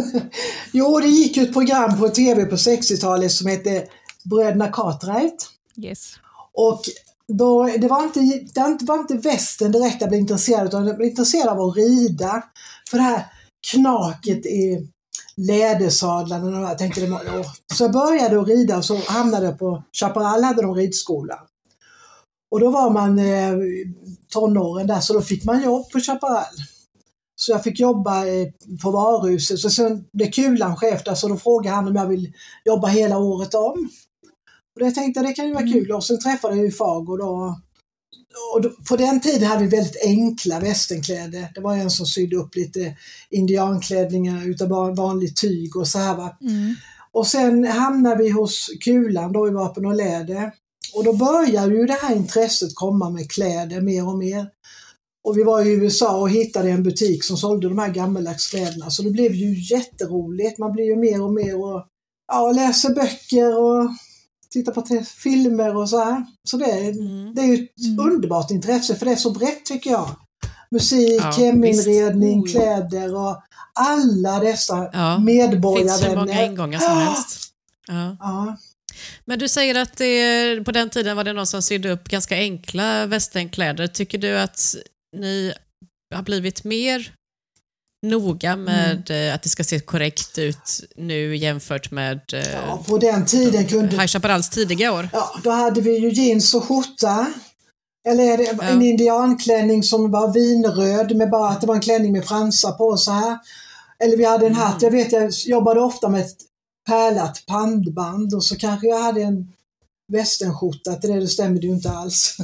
jo, 0.73 1.01
det 1.01 1.09
gick 1.09 1.37
ju 1.37 1.43
ett 1.43 1.53
program 1.53 1.99
på 1.99 2.09
tv 2.09 2.45
på 2.45 2.57
60-talet 2.57 3.33
som 3.33 3.47
hette 3.47 3.87
Bröderna 4.25 4.69
Cartwright. 4.69 5.49
Yes. 5.77 6.15
Och 6.53 6.83
då, 7.29 7.65
det 7.79 7.89
var 7.89 8.03
inte, 8.03 8.21
det 8.55 8.85
var 8.85 8.99
inte 8.99 9.15
västen 9.15 9.73
direkt 9.73 10.01
jag 10.01 10.11
blev 10.11 10.21
intresserad 10.21 10.67
utan 10.67 10.87
jag 10.87 10.97
blev 10.97 11.09
intresserad 11.09 11.49
av 11.49 11.61
att 11.61 11.77
rida. 11.77 12.43
För 12.91 12.99
det 12.99 13.05
här 13.05 13.27
knaket 13.73 14.47
i 14.47 14.89
lädersadlarna 15.37 16.61
och 16.61 16.65
jag 16.65 16.79
tänkte 16.79 17.01
det 17.01 17.07
var, 17.07 17.23
åh. 17.39 17.47
Så 17.75 17.85
jag 17.85 17.93
började 17.93 18.41
att 18.41 18.49
rida 18.49 18.77
och 18.77 18.85
så 18.85 18.97
hamnade 18.97 19.47
jag 19.47 19.59
på 19.59 19.83
Chaparral 19.93 20.45
hade 20.45 20.63
de 20.63 20.75
ridskola. 20.75 21.39
Och 22.51 22.61
då 22.61 22.71
var 22.71 22.91
man 22.91 23.19
eh, 23.19 23.53
tonåren 24.29 24.87
där 24.87 25.01
så 25.01 25.13
då 25.13 25.23
fick 25.23 25.45
man 25.45 25.63
jobb 25.63 25.91
på 25.91 26.01
Chaparral. 26.01 26.45
Så 27.43 27.53
jag 27.53 27.65
fick 27.65 27.81
jobba 27.81 28.27
eh, 28.27 28.49
på 28.83 28.91
varuhuset. 28.91 29.59
Så 29.59 29.71
sen 29.71 30.05
blev 30.13 30.31
Kulan 30.31 30.77
chef 30.77 31.05
där 31.05 31.15
så 31.15 31.29
då 31.29 31.37
frågade 31.37 31.77
han 31.77 31.89
om 31.89 31.97
jag 31.97 32.07
vill 32.07 32.33
jobba 32.65 32.89
hela 32.89 33.19
året 33.19 33.55
om. 33.55 33.91
Och 34.75 34.81
det 34.81 34.91
tänkte 34.91 35.21
jag 35.21 35.29
det 35.29 35.33
kan 35.33 35.47
ju 35.47 35.55
vara 35.55 35.67
kul. 35.67 35.93
Och 35.93 36.05
sen 36.05 36.19
träffade 36.19 36.57
jag 36.57 36.65
ju 36.65 36.71
Fago 36.71 37.17
då. 37.17 37.61
Och 38.55 38.63
då, 38.63 38.71
på 38.89 38.97
den 38.97 39.21
tiden 39.21 39.49
hade 39.49 39.65
vi 39.65 39.77
väldigt 39.77 40.05
enkla 40.05 40.61
västenkläder. 40.61 41.49
Det 41.55 41.61
var 41.61 41.77
en 41.77 41.91
som 41.91 42.07
sydde 42.07 42.37
upp 42.37 42.57
lite 42.57 42.97
indianklänningar 43.31 44.49
utav 44.49 44.97
vanligt 44.97 45.37
tyg 45.37 45.77
och 45.77 45.89
så 45.89 45.99
här 45.99 46.17
va. 46.17 46.37
Mm. 46.41 46.75
Och 47.13 47.27
sen 47.27 47.65
hamnade 47.65 48.23
vi 48.23 48.31
hos 48.31 48.71
Kulan 48.81 49.33
då 49.33 49.49
i 49.49 49.51
Vapen 49.51 49.87
och 49.87 49.97
Läder. 49.97 50.53
Och 50.95 51.05
då 51.05 51.13
började 51.13 51.75
ju 51.75 51.87
det 51.87 51.99
här 52.03 52.17
intresset 52.17 52.75
komma 52.75 53.11
med 53.11 53.31
kläder 53.31 53.81
mer 53.81 54.09
och 54.09 54.19
mer. 54.19 54.47
Och 55.25 55.39
vi 55.39 55.43
var 55.43 55.63
i 55.67 55.73
USA 55.73 56.17
och 56.21 56.31
hittade 56.31 56.71
en 56.71 56.83
butik 56.83 57.25
som 57.25 57.37
sålde 57.37 57.69
de 57.69 57.79
här 57.79 57.89
gammaldags 57.89 58.47
kläderna. 58.51 58.91
Så 58.91 59.03
det 59.03 59.11
blev 59.11 59.35
ju 59.35 59.75
jätteroligt. 59.75 60.59
Man 60.59 60.73
blir 60.73 60.85
ju 60.85 60.97
mer 60.97 61.23
och 61.23 61.33
mer 61.33 61.57
och 61.65 61.87
ja, 62.33 62.53
läser 62.53 62.95
böcker 62.95 63.59
och 63.59 63.91
tittar 64.51 64.73
på 64.73 65.05
filmer 65.23 65.77
och 65.77 65.89
så 65.89 66.05
här. 66.05 66.25
Så 66.49 66.57
det, 66.57 66.65
är- 66.65 66.91
Mm. 66.91 67.35
det 67.35 67.41
är 67.43 67.47
ju 67.47 67.55
ett 67.55 68.01
underbart 68.01 68.51
intresse 68.51 68.95
för 68.95 69.07
det 69.07 69.13
är 69.13 69.17
så 69.17 69.31
brett 69.31 69.65
tycker 69.65 69.91
jag. 69.91 70.09
Musik, 70.71 71.21
Ja, 71.23 71.31
heminredning, 71.31 72.43
visst. 72.43 72.57
Oh, 72.57 72.61
kläder 72.63 73.15
och 73.17 73.43
alla 73.75 74.39
dessa 74.41 74.91
Ja, 74.93 75.15
finns 75.17 75.27
medborgarvänner. 75.27 76.09
hur 76.09 76.17
många 76.17 76.45
ingångar 76.47 76.79
som 76.79 76.97
helst. 76.99 77.39
Ja. 77.89 78.17
Ja. 78.21 78.57
Men 79.25 79.39
du 79.39 79.49
säger 79.49 79.75
att 79.75 79.97
det, 79.97 80.65
på 80.65 80.73
den 80.73 80.91
tiden 80.91 81.17
var 81.17 81.25
det 81.25 81.33
någon 81.33 81.47
som 81.47 81.63
sydde 81.63 81.91
upp 81.93 82.09
ganska 82.09 82.37
enkla 82.37 83.07
västenkläder. 83.07 83.87
Tycker 83.87 84.19
du 84.19 84.39
att 84.39 84.75
ni 85.17 85.53
har 86.15 86.23
blivit 86.23 86.65
mer 86.65 87.15
noga 88.07 88.57
med 88.57 89.11
eh, 89.11 89.35
att 89.35 89.43
det 89.43 89.49
ska 89.49 89.65
se 89.65 89.81
korrekt 89.81 90.39
ut 90.39 90.81
nu 90.97 91.37
jämfört 91.37 91.91
med 91.91 92.21
eh, 92.33 92.53
Ja, 92.53 92.85
på 92.87 92.99
den 92.99 93.27
tiden 93.27 93.67
kunde... 93.67 93.97
High 93.97 94.07
Chaparrals 94.07 94.51
tidiga 94.51 94.93
år? 94.93 95.09
Ja, 95.13 95.41
då 95.45 95.51
hade 95.51 95.81
vi 95.81 95.99
ju 95.99 96.09
jeans 96.11 96.55
och 96.55 96.65
skjorta. 96.65 97.27
Eller 98.09 98.25
är 98.25 98.37
det 98.37 98.45
Ja. 98.59 98.63
en 98.63 98.83
indianklänning 98.83 99.83
som 99.83 100.11
var 100.11 100.33
vinröd 100.33 101.17
med 101.17 101.31
bara 101.31 101.49
att 101.51 101.61
det 101.61 101.67
var 101.67 101.75
en 101.75 101.81
klänning 101.81 102.13
med 102.13 102.25
fransar 102.25 102.73
på 102.73 102.97
så 102.97 103.11
här. 103.13 103.39
Eller 104.05 104.17
vi 104.17 104.25
hade 104.25 104.47
en 104.47 104.55
hatt. 104.55 104.83
Jag 104.83 104.91
vet 104.91 105.13
jag 105.13 105.31
jobbade 105.47 105.81
ofta 105.81 106.09
med 106.09 106.21
ett 106.21 106.37
pärlat 106.89 107.43
pannband 107.47 108.35
och 108.35 108.45
så 108.45 108.57
kanske 108.57 108.87
jag 108.87 109.03
hade 109.03 109.23
en 109.23 109.53
västenskjorta. 110.13 110.95
Till 110.95 111.11
det, 111.11 111.21
det 111.21 111.29
stämmer 111.29 111.61
ju 111.61 111.69
inte 111.69 111.91
alls. 111.91 112.37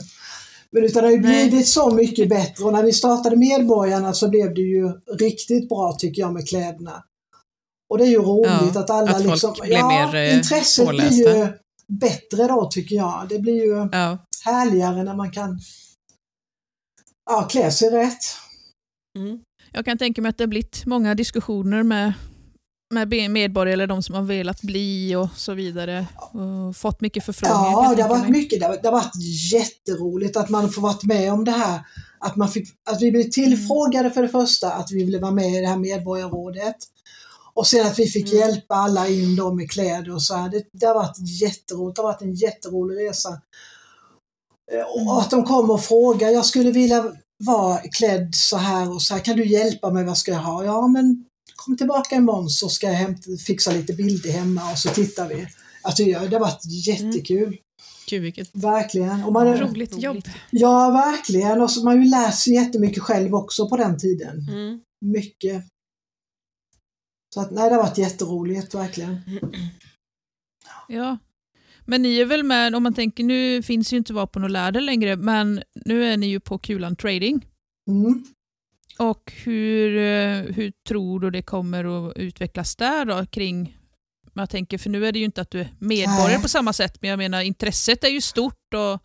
Men 0.73 0.85
utan 0.85 1.03
det 1.03 1.09
har 1.09 1.15
ju 1.15 1.21
blivit 1.21 1.69
så 1.69 1.91
mycket 1.91 2.29
bättre 2.29 2.65
och 2.65 2.73
när 2.73 2.83
vi 2.83 2.93
startade 2.93 3.37
Medborgarna 3.37 4.13
så 4.13 4.29
blev 4.29 4.55
det 4.55 4.61
ju 4.61 4.93
riktigt 5.19 5.69
bra 5.69 5.97
tycker 5.99 6.23
jag 6.23 6.33
med 6.33 6.49
kläderna. 6.49 7.05
Och 7.91 7.99
det 7.99 8.05
är 8.05 8.09
ju 8.09 8.19
roligt 8.23 8.75
Ja, 8.75 8.81
att 8.81 8.91
alla 8.91 9.11
att 9.11 9.25
liksom... 9.27 9.53
blir 9.63 9.89
mer, 9.89 10.15
eh, 10.15 10.37
intresset 10.37 10.87
pålästa. 10.87 11.09
blir 11.11 11.37
ju 11.37 11.49
bättre 12.01 12.47
då 12.47 12.69
tycker 12.71 12.97
jag. 12.97 13.27
Det 13.29 13.39
blir 13.39 13.65
ju 13.65 13.89
Ja. 13.93 14.19
härligare 14.45 15.05
när 15.05 15.15
man 15.17 15.31
kan 15.31 15.59
ja, 17.31 17.43
klä 17.51 17.71
sig 17.71 17.91
rätt. 17.91 18.23
Mm. 19.19 19.39
Jag 19.73 19.85
kan 19.85 19.99
tänka 19.99 20.23
mig 20.23 20.29
att 20.29 20.39
det 20.39 20.45
har 20.45 20.49
blivit 20.49 20.87
många 20.87 21.15
diskussioner 21.15 21.83
med, 21.83 22.13
med 22.91 23.31
medborgare 23.31 23.73
eller 23.73 23.87
de 23.87 24.03
som 24.03 24.15
har 24.15 24.23
velat 24.23 24.63
bli 24.63 25.17
och 25.17 25.29
så 25.37 25.55
vidare. 25.55 26.07
Och 26.33 26.77
fått 26.77 27.01
mycket 27.01 27.25
förfrågningar. 27.25 27.71
Ja, 27.71 27.95
det 27.97 28.03
har 28.03 28.09
varit 28.09 28.29
mycket. 28.29 28.61
Det 28.61 28.67
har, 28.67 28.79
det 28.83 28.89
har 28.89 28.93
varit 28.93 29.13
jätteroligt 29.53 30.37
att 30.37 30.49
man 30.49 30.71
får 30.71 30.83
varit 30.83 31.05
med 31.05 31.33
om 31.33 31.45
det 31.45 31.51
här. 31.51 31.81
Att, 32.19 32.37
man 32.37 32.49
fick, 32.49 32.69
att 32.91 33.03
vi 33.03 33.11
blev 33.11 33.31
tillfrågade 33.31 34.11
för 34.11 34.23
det 34.23 34.29
första, 34.29 34.73
att 34.73 34.91
vi 34.91 35.05
ville 35.05 35.19
vara 35.19 35.33
med 35.33 35.55
i 35.55 35.61
det 35.61 35.67
här 35.67 35.77
medborgarrådet. 35.77 36.77
Och 37.55 37.67
sen 37.67 37.87
att 37.87 37.99
vi 37.99 38.07
fick 38.07 38.33
hjälpa 38.33 38.75
alla 38.75 39.09
in 39.09 39.37
då 39.37 39.55
med 39.55 39.71
kläder 39.71 40.15
och 40.15 40.23
så 40.23 40.35
här. 40.35 40.49
Det, 40.49 40.63
det 40.73 40.87
har 40.87 40.95
varit 40.95 41.41
jätteroligt. 41.41 41.97
Det 41.97 42.03
har 42.03 42.09
varit 42.13 42.23
en 42.23 42.35
jätterolig 42.35 43.09
resa. 43.09 43.29
Eh, 44.73 45.07
Och 45.07 45.21
att 45.21 45.31
de 45.31 45.45
kommer 45.45 45.75
och 45.75 45.85
frågar, 45.85 46.29
jag 46.29 46.45
skulle 46.45 46.71
vilja 46.71 47.13
vara 47.45 47.79
klädd 47.79 48.35
så 48.35 48.57
här 48.57 48.95
och 48.95 49.03
så 49.03 49.15
här. 49.15 49.21
Kan 49.21 49.37
du 49.37 49.47
hjälpa 49.47 49.91
mig? 49.91 50.05
Vad 50.05 50.19
ska 50.19 50.31
jag 50.31 50.39
ha? 50.39 50.65
Ja, 50.65 50.87
men 50.87 51.25
kom 51.59 51.77
tillbaka 51.77 52.17
imorgon 52.17 52.51
så 52.51 52.69
ska 52.69 52.87
jag 52.87 52.95
hämta, 52.95 53.37
fixa 53.47 53.73
lite 53.73 53.93
bilder 53.93 54.33
hemma 54.33 54.73
och 54.73 54.79
så 54.79 54.89
tittar 54.89 55.29
vi. 55.29 55.47
Alltså, 55.83 56.05
det 56.05 56.13
har 56.13 56.41
varit 56.41 56.65
jättekul. 56.87 57.57
Gud, 58.11 58.23
vilket 58.23 58.57
Verkligen. 58.57 59.25
Och 59.25 59.33
man, 59.33 59.59
roligt 59.59 60.03
jobb. 60.03 60.23
Ja, 60.51 60.91
verkligen. 60.91 61.61
Och 61.61 61.71
så 61.71 61.85
man 61.85 61.97
har 61.97 62.05
ju 62.05 62.11
lärt 62.11 62.35
sig 62.35 62.55
jättemycket 62.55 63.03
själv 63.03 63.35
också 63.35 63.69
på 63.69 63.77
den 63.77 63.99
tiden. 63.99 64.49
Mm. 64.49 64.81
Mycket. 65.05 65.65
Så 67.35 67.41
att, 67.41 67.51
nej, 67.51 67.69
det 67.69 67.75
har 67.75 67.83
varit 67.83 67.99
jätteroligt, 67.99 68.75
verkligen. 68.75 69.21
Ja. 70.91 71.19
Men 71.85 72.03
ni 72.03 72.21
är 72.21 72.25
väl 72.25 72.43
med, 72.43 72.75
om 72.75 72.83
man 72.83 72.95
tänker, 72.95 73.25
nu 73.25 73.63
finns 73.63 73.93
ju 73.93 73.97
inte 73.97 74.13
vapen 74.13 74.45
och 74.45 74.51
läder 74.51 74.81
längre, 74.81 75.17
men 75.17 75.63
nu 75.85 76.05
är 76.05 76.17
ni 76.17 76.27
ju 76.27 76.41
på 76.41 76.59
Kulan 76.59 76.97
Trading. 76.97 77.47
Mm. 77.91 78.25
Och 78.99 79.33
hur, 79.45 79.97
eh, 79.97 80.55
hur 80.55 80.73
tror 80.89 81.21
du 81.21 81.31
det 81.31 81.43
kommer 81.43 82.09
att 82.09 82.17
utvecklas 82.17 82.77
där 82.77 83.05
då 83.05 83.27
kring 83.27 83.79
jag 84.41 84.51
tänker, 84.51 84.79
för 84.79 84.91
nu 84.91 85.07
är 85.07 85.13
det 85.13 85.19
ju 85.19 85.25
inte 85.25 85.41
att 85.41 85.51
du 85.51 85.61
är 85.61 85.75
medborgare 85.79 86.33
Nej. 86.33 86.43
på 86.43 86.49
samma 86.49 86.73
sätt, 86.73 86.95
men 87.01 87.11
jag 87.11 87.19
menar 87.19 87.43
intresset 87.43 88.05
är 88.05 88.09
ju 88.09 88.21
stort 88.21 88.75
och 88.75 89.01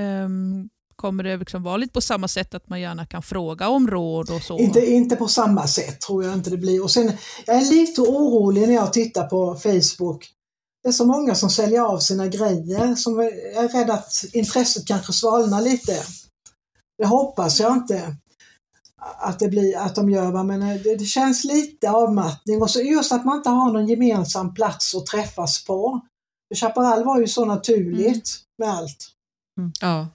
ehm, 0.00 0.68
kommer 0.96 1.24
det 1.24 1.36
liksom 1.36 1.62
vara 1.62 1.76
lite 1.76 1.92
på 1.92 2.00
samma 2.00 2.28
sätt 2.28 2.54
att 2.54 2.68
man 2.68 2.80
gärna 2.80 3.06
kan 3.06 3.22
fråga 3.22 3.68
om 3.68 3.90
råd 3.90 4.30
och 4.30 4.42
så? 4.42 4.58
Inte, 4.58 4.86
inte 4.86 5.16
på 5.16 5.28
samma 5.28 5.66
sätt 5.66 6.00
tror 6.00 6.24
jag 6.24 6.34
inte 6.34 6.50
det 6.50 6.56
blir. 6.56 6.82
Och 6.82 6.90
sen, 6.90 7.12
jag 7.46 7.56
är 7.56 7.70
lite 7.70 8.00
orolig 8.00 8.68
när 8.68 8.74
jag 8.74 8.92
tittar 8.92 9.26
på 9.26 9.54
Facebook. 9.54 10.28
det 10.82 10.88
är 10.88 10.92
så 10.92 11.06
många 11.06 11.34
som 11.34 11.50
säljer 11.50 11.80
av 11.80 11.98
sina 11.98 12.26
grejer 12.26 12.94
som 12.94 13.18
jag 13.18 13.32
är 13.64 13.68
rädd 13.68 13.90
att 13.90 14.24
intresset 14.32 14.86
kanske 14.86 15.12
svalnar 15.12 15.62
lite. 15.62 15.96
Det 16.98 17.06
hoppas 17.06 17.60
jag 17.60 17.76
inte 17.76 18.16
att, 18.98 19.38
det 19.38 19.48
blir, 19.48 19.76
att 19.78 19.94
de 19.94 20.10
gör, 20.10 20.32
va, 20.32 20.42
men 20.42 20.62
eh, 20.62 20.82
det, 20.82 20.96
det 20.96 21.04
känns 21.04 21.44
lite 21.44 21.90
avmattning 21.90 22.62
och 22.62 22.70
så 22.70 22.80
just 22.80 23.12
att 23.12 23.24
man 23.24 23.36
inte 23.36 23.50
har 23.50 23.72
någon 23.72 23.86
gemensam 23.86 24.54
plats 24.54 24.94
att 24.94 25.06
träffas 25.06 25.64
på. 25.64 26.00
För 26.48 26.60
Chaparral 26.60 27.04
var 27.04 27.20
ju 27.20 27.26
så 27.26 27.44
naturligt 27.44 28.40
med 28.58 28.70
allt. 28.70 29.08
Ja. 29.80 30.08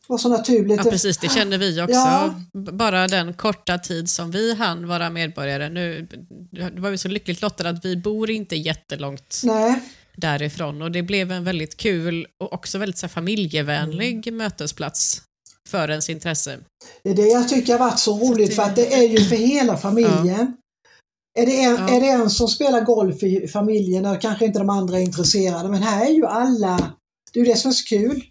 Det 0.00 0.12
var 0.12 0.18
så 0.18 0.28
naturligt. 0.28 0.84
ja, 0.84 0.90
precis. 0.90 1.18
Det 1.18 1.28
känner 1.28 1.58
vi 1.58 1.82
också. 1.82 1.94
Ja. 1.94 2.34
Bara 2.52 3.08
den 3.08 3.34
korta 3.34 3.78
tid 3.78 4.10
som 4.10 4.30
vi 4.30 4.54
hann 4.54 4.88
vara 4.88 5.10
medborgare. 5.10 5.68
Nu 5.68 6.08
det 6.52 6.80
var 6.80 6.90
vi 6.90 6.98
så 6.98 7.08
lyckligt 7.08 7.42
lottade 7.42 7.68
att 7.68 7.84
vi 7.84 7.96
bor 7.96 8.30
inte 8.30 8.56
jättelångt 8.56 9.40
Nej, 9.44 9.82
därifrån 10.16 10.82
och 10.82 10.90
det 10.90 11.02
blev 11.02 11.32
en 11.32 11.44
väldigt 11.44 11.76
kul 11.76 12.26
och 12.40 12.52
också 12.52 12.78
väldigt 12.78 12.98
så 12.98 13.06
här, 13.06 13.12
familjevänlig 13.12 14.28
Mm. 14.28 14.36
mötesplats 14.38 15.22
för 15.68 15.90
ens 15.90 16.10
intresse. 16.10 16.58
det 17.02 17.10
är 17.10 17.14
det 17.14 17.26
jag 17.28 17.48
tycker 17.48 17.72
har 17.72 17.78
varit 17.90 17.98
så 17.98 18.18
roligt 18.18 18.56
för 18.56 18.62
att 18.62 18.76
det 18.76 18.94
är 18.94 19.08
ju 19.08 19.24
för 19.24 19.36
hela 19.36 19.76
familjen. 19.76 20.56
Är, 21.38 21.46
det 21.46 21.62
en, 21.62 21.76
Ja. 21.76 21.96
är 21.96 22.00
det 22.00 22.08
en 22.08 22.30
som 22.30 22.48
spelar 22.48 22.80
golf 22.80 23.22
i 23.22 23.48
familjen 23.48 24.06
och 24.06 24.20
kanske 24.20 24.44
inte 24.44 24.58
de 24.58 24.70
andra 24.70 24.98
är 24.98 25.02
intresserade 25.02 25.68
men 25.68 25.82
här 25.82 26.06
är 26.06 26.10
ju 26.10 26.26
alla, 26.26 26.92
det 27.32 27.40
är 27.40 27.44
ju 27.44 27.50
det 27.52 27.56
som 27.58 27.68
är 27.68 27.72
så 27.72 27.84
kul. 27.84 28.24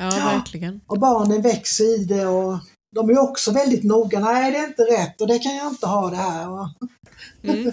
Ja, 0.00 0.10
verkligen. 0.10 0.80
Och 0.86 0.98
barnen 0.98 1.42
växer 1.42 2.00
i 2.00 2.04
det 2.04 2.26
och 2.26 2.58
de 2.96 3.10
är 3.10 3.18
också 3.18 3.52
väldigt 3.52 3.84
noga. 3.84 4.20
Nej, 4.20 4.52
det 4.52 4.58
är 4.58 4.66
inte 4.66 4.82
rätt 4.82 5.20
och 5.20 5.26
det 5.26 5.38
kan 5.38 5.56
jag 5.56 5.68
inte 5.68 5.86
ha 5.86 6.10
det 6.10 6.16
här. 6.16 6.46
Mm. 7.42 7.62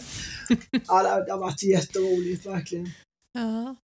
ja, 0.88 1.04
det, 1.04 1.26
det 1.26 1.32
har 1.32 1.38
varit 1.40 1.64
jätteroligt 1.64 2.46
verkligen. 2.46 2.90
Ja. 3.34 3.76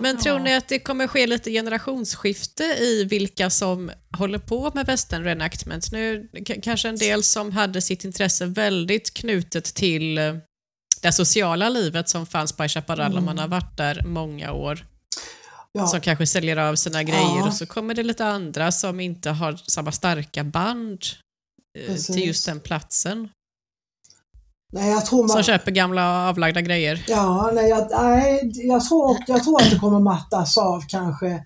Men 0.00 0.18
tror 0.18 0.38
ni 0.38 0.54
att 0.54 0.68
det 0.68 0.78
kommer 0.78 1.06
ske 1.06 1.26
lite 1.26 1.50
generationsskifte 1.50 2.64
i 2.64 3.04
vilka 3.04 3.50
som 3.50 3.90
håller 4.18 4.38
på 4.38 4.72
med 4.74 4.86
western 4.86 5.24
reenactment? 5.24 5.92
Nu 5.92 6.28
kanske 6.62 6.88
en 6.88 6.96
del 6.96 7.22
som 7.22 7.52
hade 7.52 7.80
sitt 7.80 8.04
intresse 8.04 8.46
väldigt 8.46 9.14
knutet 9.14 9.64
till 9.64 10.18
eh, 10.18 10.34
det 11.02 11.12
sociala 11.12 11.68
livet 11.68 12.08
som 12.08 12.26
fanns 12.26 12.52
på 12.52 12.68
Chaparral 12.68 13.18
om 13.18 13.24
man 13.24 13.38
har 13.38 13.48
varit 13.48 13.76
där 13.76 14.02
många 14.04 14.52
år. 14.52 14.86
Ja. 15.72 15.86
Som 15.86 16.00
kanske 16.00 16.26
säljer 16.26 16.56
av 16.56 16.74
sina 16.76 17.02
grejer 17.02 17.36
Ja. 17.38 17.46
och 17.46 17.54
så 17.54 17.66
kommer 17.66 17.94
det 17.94 18.02
lite 18.02 18.26
andra 18.26 18.72
som 18.72 19.00
inte 19.00 19.30
har 19.30 19.56
samma 19.66 19.92
starka 19.92 20.44
band 20.44 21.00
eh, 21.78 21.86
Precis. 21.86 22.06
till 22.06 22.26
just 22.26 22.46
den 22.46 22.60
platsen. 22.60 23.28
Nej, 24.72 24.90
jag 24.90 25.06
tror 25.06 25.22
man... 25.22 25.28
Som 25.28 25.42
köper 25.42 25.70
gamla 25.70 26.28
avlagda 26.28 26.60
grejer. 26.60 27.04
Ja, 27.08 27.50
nej, 27.54 27.68
jag, 27.68 27.90
nej 27.90 28.50
jag, 28.54 28.84
tror, 28.84 29.16
jag 29.26 29.44
tror 29.44 29.62
att 29.62 29.70
det 29.70 29.78
kommer 29.78 30.00
mattas 30.00 30.58
av 30.58 30.84
kanske. 30.88 31.44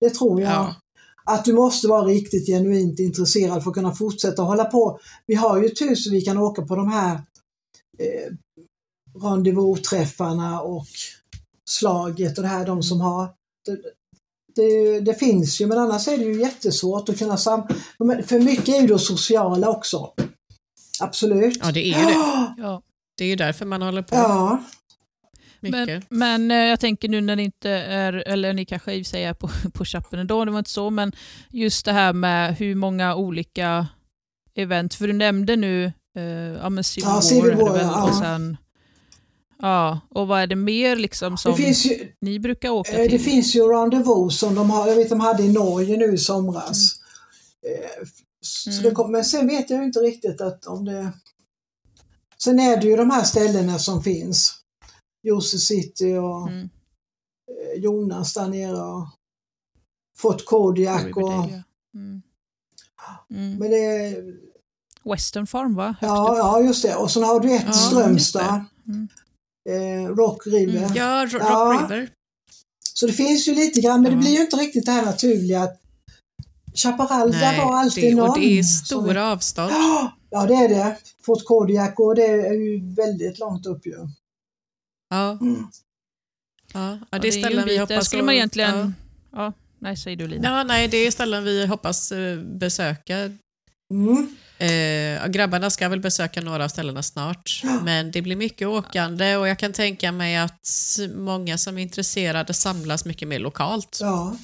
Det 0.00 0.10
tror 0.10 0.40
jag. 0.40 0.52
Ja. 0.52 0.74
Att 1.24 1.44
du 1.44 1.52
måste 1.52 1.88
vara 1.88 2.04
riktigt 2.04 2.46
genuint 2.46 2.98
intresserad 2.98 3.62
för 3.62 3.70
att 3.70 3.74
kunna 3.74 3.94
fortsätta 3.94 4.42
hålla 4.42 4.64
på. 4.64 4.98
Vi 5.26 5.34
har 5.34 5.62
ju 5.62 5.68
tur 5.68 5.94
så 5.94 6.10
vi 6.10 6.20
kan 6.20 6.38
åka 6.38 6.62
på 6.62 6.76
de 6.76 6.92
här 6.92 7.14
eh, 7.98 8.32
rendezvous-träffarna 9.22 10.60
och 10.60 10.86
slaget 11.70 12.38
och 12.38 12.42
det 12.42 12.48
här, 12.48 12.66
de 12.66 12.82
som 12.82 13.00
har. 13.00 13.28
Det, 13.64 13.78
det, 14.54 15.00
det 15.00 15.14
finns 15.14 15.60
ju, 15.60 15.66
men 15.66 15.78
annars 15.78 16.08
är 16.08 16.18
det 16.18 16.24
ju 16.24 16.40
jättesvårt 16.40 17.08
att 17.08 17.18
kunna 17.18 17.36
sam... 17.36 17.62
För 18.26 18.40
mycket 18.40 18.68
är 18.68 18.80
ju 18.80 18.86
det 18.86 18.98
sociala 18.98 19.68
också. 19.68 20.12
Absolut. 21.00 21.58
Ja, 21.62 21.72
det 21.72 21.86
är 21.86 22.00
ju 22.00 22.06
det. 22.06 22.14
Ja. 22.62 22.82
Det 23.18 23.24
är 23.24 23.28
ju 23.28 23.36
därför 23.36 23.66
man 23.66 23.82
håller 23.82 24.02
på 24.02 24.14
Ja. 24.16 24.60
mycket. 25.60 25.86
Men, 26.10 26.46
men 26.46 26.50
eh, 26.50 26.56
jag 26.68 26.80
tänker 26.80 27.08
nu 27.08 27.20
när 27.20 27.36
ni 27.36 27.42
inte 27.42 27.70
är, 27.70 28.12
eller 28.12 28.52
ni 28.52 28.64
kanske 28.64 28.92
i 28.92 29.04
sig 29.04 29.24
är 29.24 29.34
på, 29.34 29.50
på 29.74 29.84
chappen 29.84 30.18
ändå, 30.18 30.44
det 30.44 30.50
var 30.50 30.58
inte 30.58 30.70
så, 30.70 30.90
men 30.90 31.12
just 31.50 31.84
det 31.84 31.92
här 31.92 32.12
med 32.12 32.56
hur 32.56 32.74
många 32.74 33.14
olika 33.14 33.86
event, 34.54 34.94
för 34.94 35.06
du 35.06 35.12
nämnde 35.12 35.56
nu 35.56 35.84
eh, 36.16 36.22
ja, 36.62 36.68
men 36.70 36.84
Civil, 36.84 37.06
Ja, 37.08 37.14
War, 37.14 37.20
Civil 37.20 37.56
det 37.56 37.62
War, 37.64 37.72
väl, 37.72 37.82
ja. 37.86 38.02
och 38.08 38.14
sen 38.14 38.56
Ja, 39.62 40.00
och 40.10 40.28
vad 40.28 40.40
är 40.40 40.46
det 40.46 40.56
mer 40.56 40.96
liksom 40.96 41.38
som 41.38 41.52
Det 41.52 41.62
finns 41.62 41.86
ju, 41.86 42.12
ni 42.20 42.38
brukar 42.38 42.70
åka 42.70 42.92
Eh, 42.92 42.98
Det 43.02 43.08
till? 43.08 43.20
finns 43.20 43.56
ju 43.56 43.60
rendezvous 43.60 44.38
som 44.38 44.54
de 44.54 44.70
har, 44.70 44.88
jag 44.88 44.96
vet 44.96 45.08
de 45.08 45.20
hade 45.20 45.42
i 45.42 45.52
Norge 45.52 45.96
nu 45.96 46.14
i 46.14 46.18
somras. 46.18 46.92
Eh, 47.66 48.06
Så 48.46 48.70
Mm. 48.70 48.82
det 48.82 48.90
kom, 48.90 49.12
men 49.12 49.24
sen 49.24 49.46
vet 49.46 49.70
jag 49.70 49.78
ju 49.80 49.84
inte 49.86 49.98
riktigt 50.00 50.40
att 50.40 50.66
om 50.66 50.84
det... 50.84 51.12
Sen 52.44 52.60
är 52.60 52.76
det 52.80 52.86
ju 52.86 52.96
de 52.96 53.10
här 53.10 53.24
ställena 53.24 53.78
som 53.78 54.02
finns. 54.02 54.54
Jose 55.22 55.58
City 55.58 56.14
och 56.16 56.48
Mm. 56.48 56.68
eh, 57.50 57.82
Jonas 57.82 58.34
där 58.34 58.48
nere 58.48 58.82
och 58.82 59.08
Fort 60.18 60.44
Kodiak 60.44 61.16
och... 61.16 61.32
Mm. 61.94 62.22
Mm. 63.30 63.58
Men 63.58 63.70
det 63.70 63.76
är, 63.84 64.24
Western 65.04 65.46
Farm 65.46 65.74
va? 65.74 65.96
Ja, 66.00 66.28
upp. 66.32 66.38
ja, 66.38 66.60
just 66.60 66.82
det. 66.82 66.96
Och 66.96 67.10
sen 67.10 67.22
har 67.22 67.40
du 67.40 67.52
ett 67.54 67.62
Ja, 67.66 67.72
Strömstad. 67.72 68.64
Mm. 68.86 69.08
Eh, 69.68 70.08
Rock 70.14 70.46
River. 70.46 70.78
Mm. 70.82 70.94
Ja, 70.94 71.26
Ro- 71.26 71.38
Rock 71.38 71.48
Ja. 71.50 71.78
River. 71.90 72.10
Så 72.94 73.06
det 73.06 73.12
finns 73.12 73.48
ju 73.48 73.54
lite 73.54 73.80
grann, 73.80 74.02
men 74.02 74.10
det 74.10 74.16
blir 74.18 74.30
ju 74.30 74.40
inte 74.40 74.56
riktigt 74.56 74.86
det 74.86 74.92
här 74.92 75.04
naturliga. 75.04 75.62
att 75.62 75.80
Chaparral, 76.76 77.32
där 77.32 77.56
var 77.56 77.76
alltid 77.76 78.04
det, 78.04 78.14
någon. 78.14 78.28
och 78.28 78.38
det 78.38 78.58
är 78.58 78.62
stora 78.62 79.32
avstånd. 79.32 79.72
Ja, 80.30 80.46
det 80.46 80.54
är 80.54 80.68
det. 80.68 80.96
Fort 81.22 81.44
Kodiak 81.44 82.00
och 82.00 82.14
det 82.14 82.26
är 82.26 82.52
ju 82.52 82.94
väldigt 82.94 83.38
långt 83.38 83.66
upp 83.66 83.86
ju. 83.86 83.96
Ja. 85.10 85.30
Mm. 85.30 85.66
Ja, 86.72 86.90
ja, 86.90 86.98
Ja, 87.10 87.18
det 87.18 87.28
är 87.28 87.32
ställen 87.32 87.64
vi 87.66 87.78
hoppas 87.78 87.96
Där 87.96 88.00
skulle 88.00 88.22
man 88.22 88.34
egentligen... 88.34 88.94
Ja. 89.32 89.38
Ja. 89.38 89.52
nej, 89.78 89.96
säger 89.96 90.16
du 90.16 90.26
Lina. 90.26 90.48
Ja, 90.48 90.64
nej, 90.64 90.88
det 90.88 90.96
är 90.96 91.10
ställen 91.10 91.44
vi 91.44 91.66
hoppas 91.66 92.12
eh, 92.12 92.38
besöka. 92.38 93.30
Mm. 93.90 94.36
Eh, 94.58 95.28
grabbarna 95.28 95.70
ska 95.70 95.88
väl 95.88 96.00
besöka 96.00 96.40
några 96.40 96.64
av 96.64 96.68
ställena 96.68 97.02
snart, 97.02 97.62
men 97.82 98.10
det 98.10 98.22
blir 98.22 98.36
mycket 98.36 98.68
åkande 98.68 99.36
och 99.36 99.48
jag 99.48 99.58
kan 99.58 99.72
tänka 99.72 100.12
mig 100.12 100.36
att 100.36 100.68
många 101.14 101.58
som 101.58 101.78
är 101.78 101.82
intresserade 101.82 102.54
samlas 102.54 103.04
mycket 103.04 103.28
mer 103.28 103.38
lokalt. 103.38 103.98
Ja. 104.00 104.36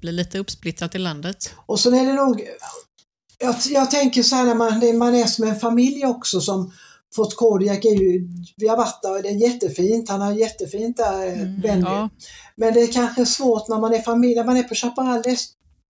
Blir 0.00 0.12
lite 0.12 0.38
uppsplittrat 0.38 0.94
i 0.94 0.98
landet. 0.98 1.54
Och 1.66 1.80
sen 1.80 1.94
är 1.94 2.06
det 2.06 2.12
nog... 2.12 2.48
Jag, 3.38 3.54
jag 3.70 3.90
tänker 3.90 4.22
så 4.22 4.36
här 4.36 4.44
när 4.44 4.54
man, 4.54 4.98
man 4.98 5.14
är 5.14 5.26
som 5.26 5.44
en 5.44 5.60
familj 5.60 6.06
också 6.06 6.40
som 6.40 6.72
Fort 7.14 7.34
Kodiak 7.36 7.84
är 7.84 7.94
ju... 7.94 8.28
Vi 8.56 8.68
har 8.68 8.76
varit 8.76 9.02
där 9.02 9.16
och 9.16 9.22
det 9.22 9.28
är 9.28 9.50
jättefint. 9.50 10.08
Han 10.08 10.20
har 10.20 10.32
jättefint 10.32 10.96
där, 10.96 11.26
mm, 11.26 11.60
Benny. 11.60 11.82
Ja, 11.82 12.08
Men 12.56 12.74
det 12.74 12.80
är 12.80 12.92
kanske 12.92 13.26
svårt 13.26 13.68
när 13.68 13.78
man 13.78 13.94
är 13.94 13.98
familj, 13.98 14.34
när 14.34 14.44
man 14.44 14.56
är 14.56 14.62
på 14.62 14.74
Chaparral. 14.74 15.22
Det 15.22 15.30
är, 15.30 15.38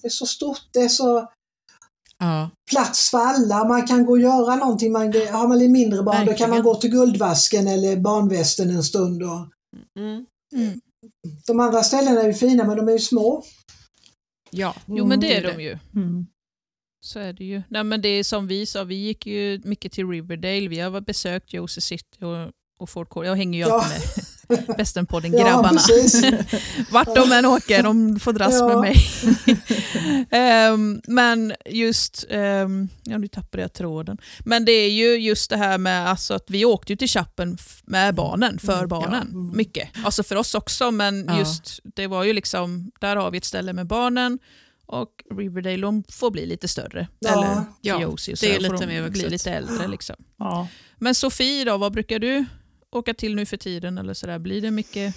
det 0.03 0.09
är 0.09 0.11
så 0.11 0.27
stort, 0.27 0.63
det 0.73 0.81
är 0.81 0.89
så 0.89 1.29
Ja, 2.21 2.51
plats 2.71 3.11
för 3.11 3.19
alla. 3.19 3.65
Man 3.65 3.87
kan 3.87 4.07
gå 4.07 4.13
och 4.13 4.21
göra 4.21 4.57
någonting. 4.57 4.93
Man, 4.93 5.03
har 5.33 5.49
man 5.49 5.59
lite 5.59 5.73
mindre 5.73 6.03
barn 6.03 6.17
då 6.17 6.19
kan 6.19 6.27
Verkligen. 6.27 6.51
man 6.51 6.63
gå 6.63 6.75
till 6.75 6.91
Guldvasken 6.91 7.69
eller 7.69 7.97
Barnvästen 7.97 8.71
en 8.71 8.83
stund. 8.83 9.23
Och, 9.23 9.49
mm. 9.99 10.27
mm. 10.55 10.81
de 11.47 11.61
andra 11.61 11.83
ställena 11.83 12.23
är 12.23 12.27
ju 12.27 12.35
fina 12.35 12.65
men 12.65 12.77
de 12.77 12.89
är 12.89 12.93
ju 12.93 12.99
små. 12.99 13.43
Ja. 14.53 14.75
Jo, 14.87 15.07
men 15.07 15.21
det 15.21 15.37
är 15.37 15.45
Mm. 15.45 15.57
de 15.57 15.63
ju. 15.65 15.79
Så 17.03 17.19
är 17.19 17.33
det 17.33 17.45
ju. 17.45 17.63
Nej, 17.69 17.85
men 17.85 18.01
det 18.03 18.09
är 18.09 18.25
som 18.25 18.47
vi 18.47 18.67
sa, 18.67 18.85
vi 18.85 18.95
gick 18.95 19.27
ju 19.27 19.61
mycket 19.65 19.93
till 19.93 20.09
Riverdale. 20.09 20.69
Vi 20.69 20.79
har 20.81 21.01
besökt 21.01 21.53
Jose 21.53 21.81
City 21.81 22.25
och, 22.25 22.53
och 22.79 22.91
Fort 22.91 23.09
Court. 23.11 23.27
Jag 23.27 23.37
hänger 23.37 23.59
ju 23.59 23.65
Ja. 23.67 23.75
alltid 23.83 23.99
med 24.17 24.25
Västernpodden, 24.79 25.33
Ja, 25.33 25.45
grabbarna. 25.45 25.69
precis. 25.81 26.23
Vart 26.91 27.15
de 27.15 27.33
än 27.33 27.47
åker, 27.47 27.83
de 27.83 28.21
får 28.21 28.33
dras 28.33 28.55
Ja. 28.55 28.67
med 28.69 28.79
mig. 28.79 28.97
Ehm, 30.31 31.01
men 31.05 31.53
just, 31.67 32.25
um, 32.31 32.89
ja 33.05 33.19
nu 33.19 33.29
tappade 33.29 33.63
jag 33.63 33.73
tråden. 33.73 34.19
Men 34.45 34.65
det 34.65 34.73
är 34.73 34.91
ju 34.91 35.17
just 35.19 35.51
det 35.51 35.57
här 35.57 35.79
med 35.79 36.09
alltså, 36.09 36.35
att 36.35 36.51
vi 36.51 36.65
åkte 36.65 36.93
ju 36.93 36.97
till 36.97 37.09
Chappen 37.09 37.59
med 37.85 38.15
barnen, 38.15 38.59
för 38.59 38.87
barnen. 38.87 39.51
Mycket. 39.55 39.89
Alltså 40.05 40.23
för 40.23 40.37
oss 40.37 40.55
också, 40.55 40.91
men 40.91 41.25
Ja. 41.29 41.39
just 41.39 41.81
det 41.85 42.07
var 42.07 42.25
ju 42.25 42.33
liksom, 42.33 42.91
där 43.01 43.17
har 43.17 43.31
vi 43.31 43.39
ett 43.39 43.45
ställe 43.45 43.73
med 43.73 43.87
barnen 43.87 44.39
och 44.87 45.11
Riverdale 45.37 45.77
de 45.83 46.05
får 46.09 46.31
bli 46.31 46.47
lite 46.47 46.69
större. 46.69 47.09
Ja. 47.19 47.33
Eller 47.33 47.65
Ja, 47.81 48.01
Josie 48.01 48.35
och 48.35 48.39
det 48.41 48.55
är 48.57 48.61
lite 48.61 48.87
mer 48.87 49.01
bli 49.03 49.21
vuxet. 49.23 49.31
lite 49.31 49.51
äldre. 49.51 49.89
Liksom. 49.89 50.17
Ja. 50.39 50.69
Men 50.99 51.15
Sofie 51.15 51.65
då, 51.65 51.77
vad 51.77 51.93
brukar 51.93 52.19
du 52.19 52.45
åka 52.93 53.15
till 53.15 53.35
nu 53.37 53.47
för 53.47 53.57
tiden? 53.57 53.99
Eller 53.99 54.15
sådär? 54.15 54.39
Blir 54.39 54.61
det 54.61 54.71
mycket? 54.71 55.15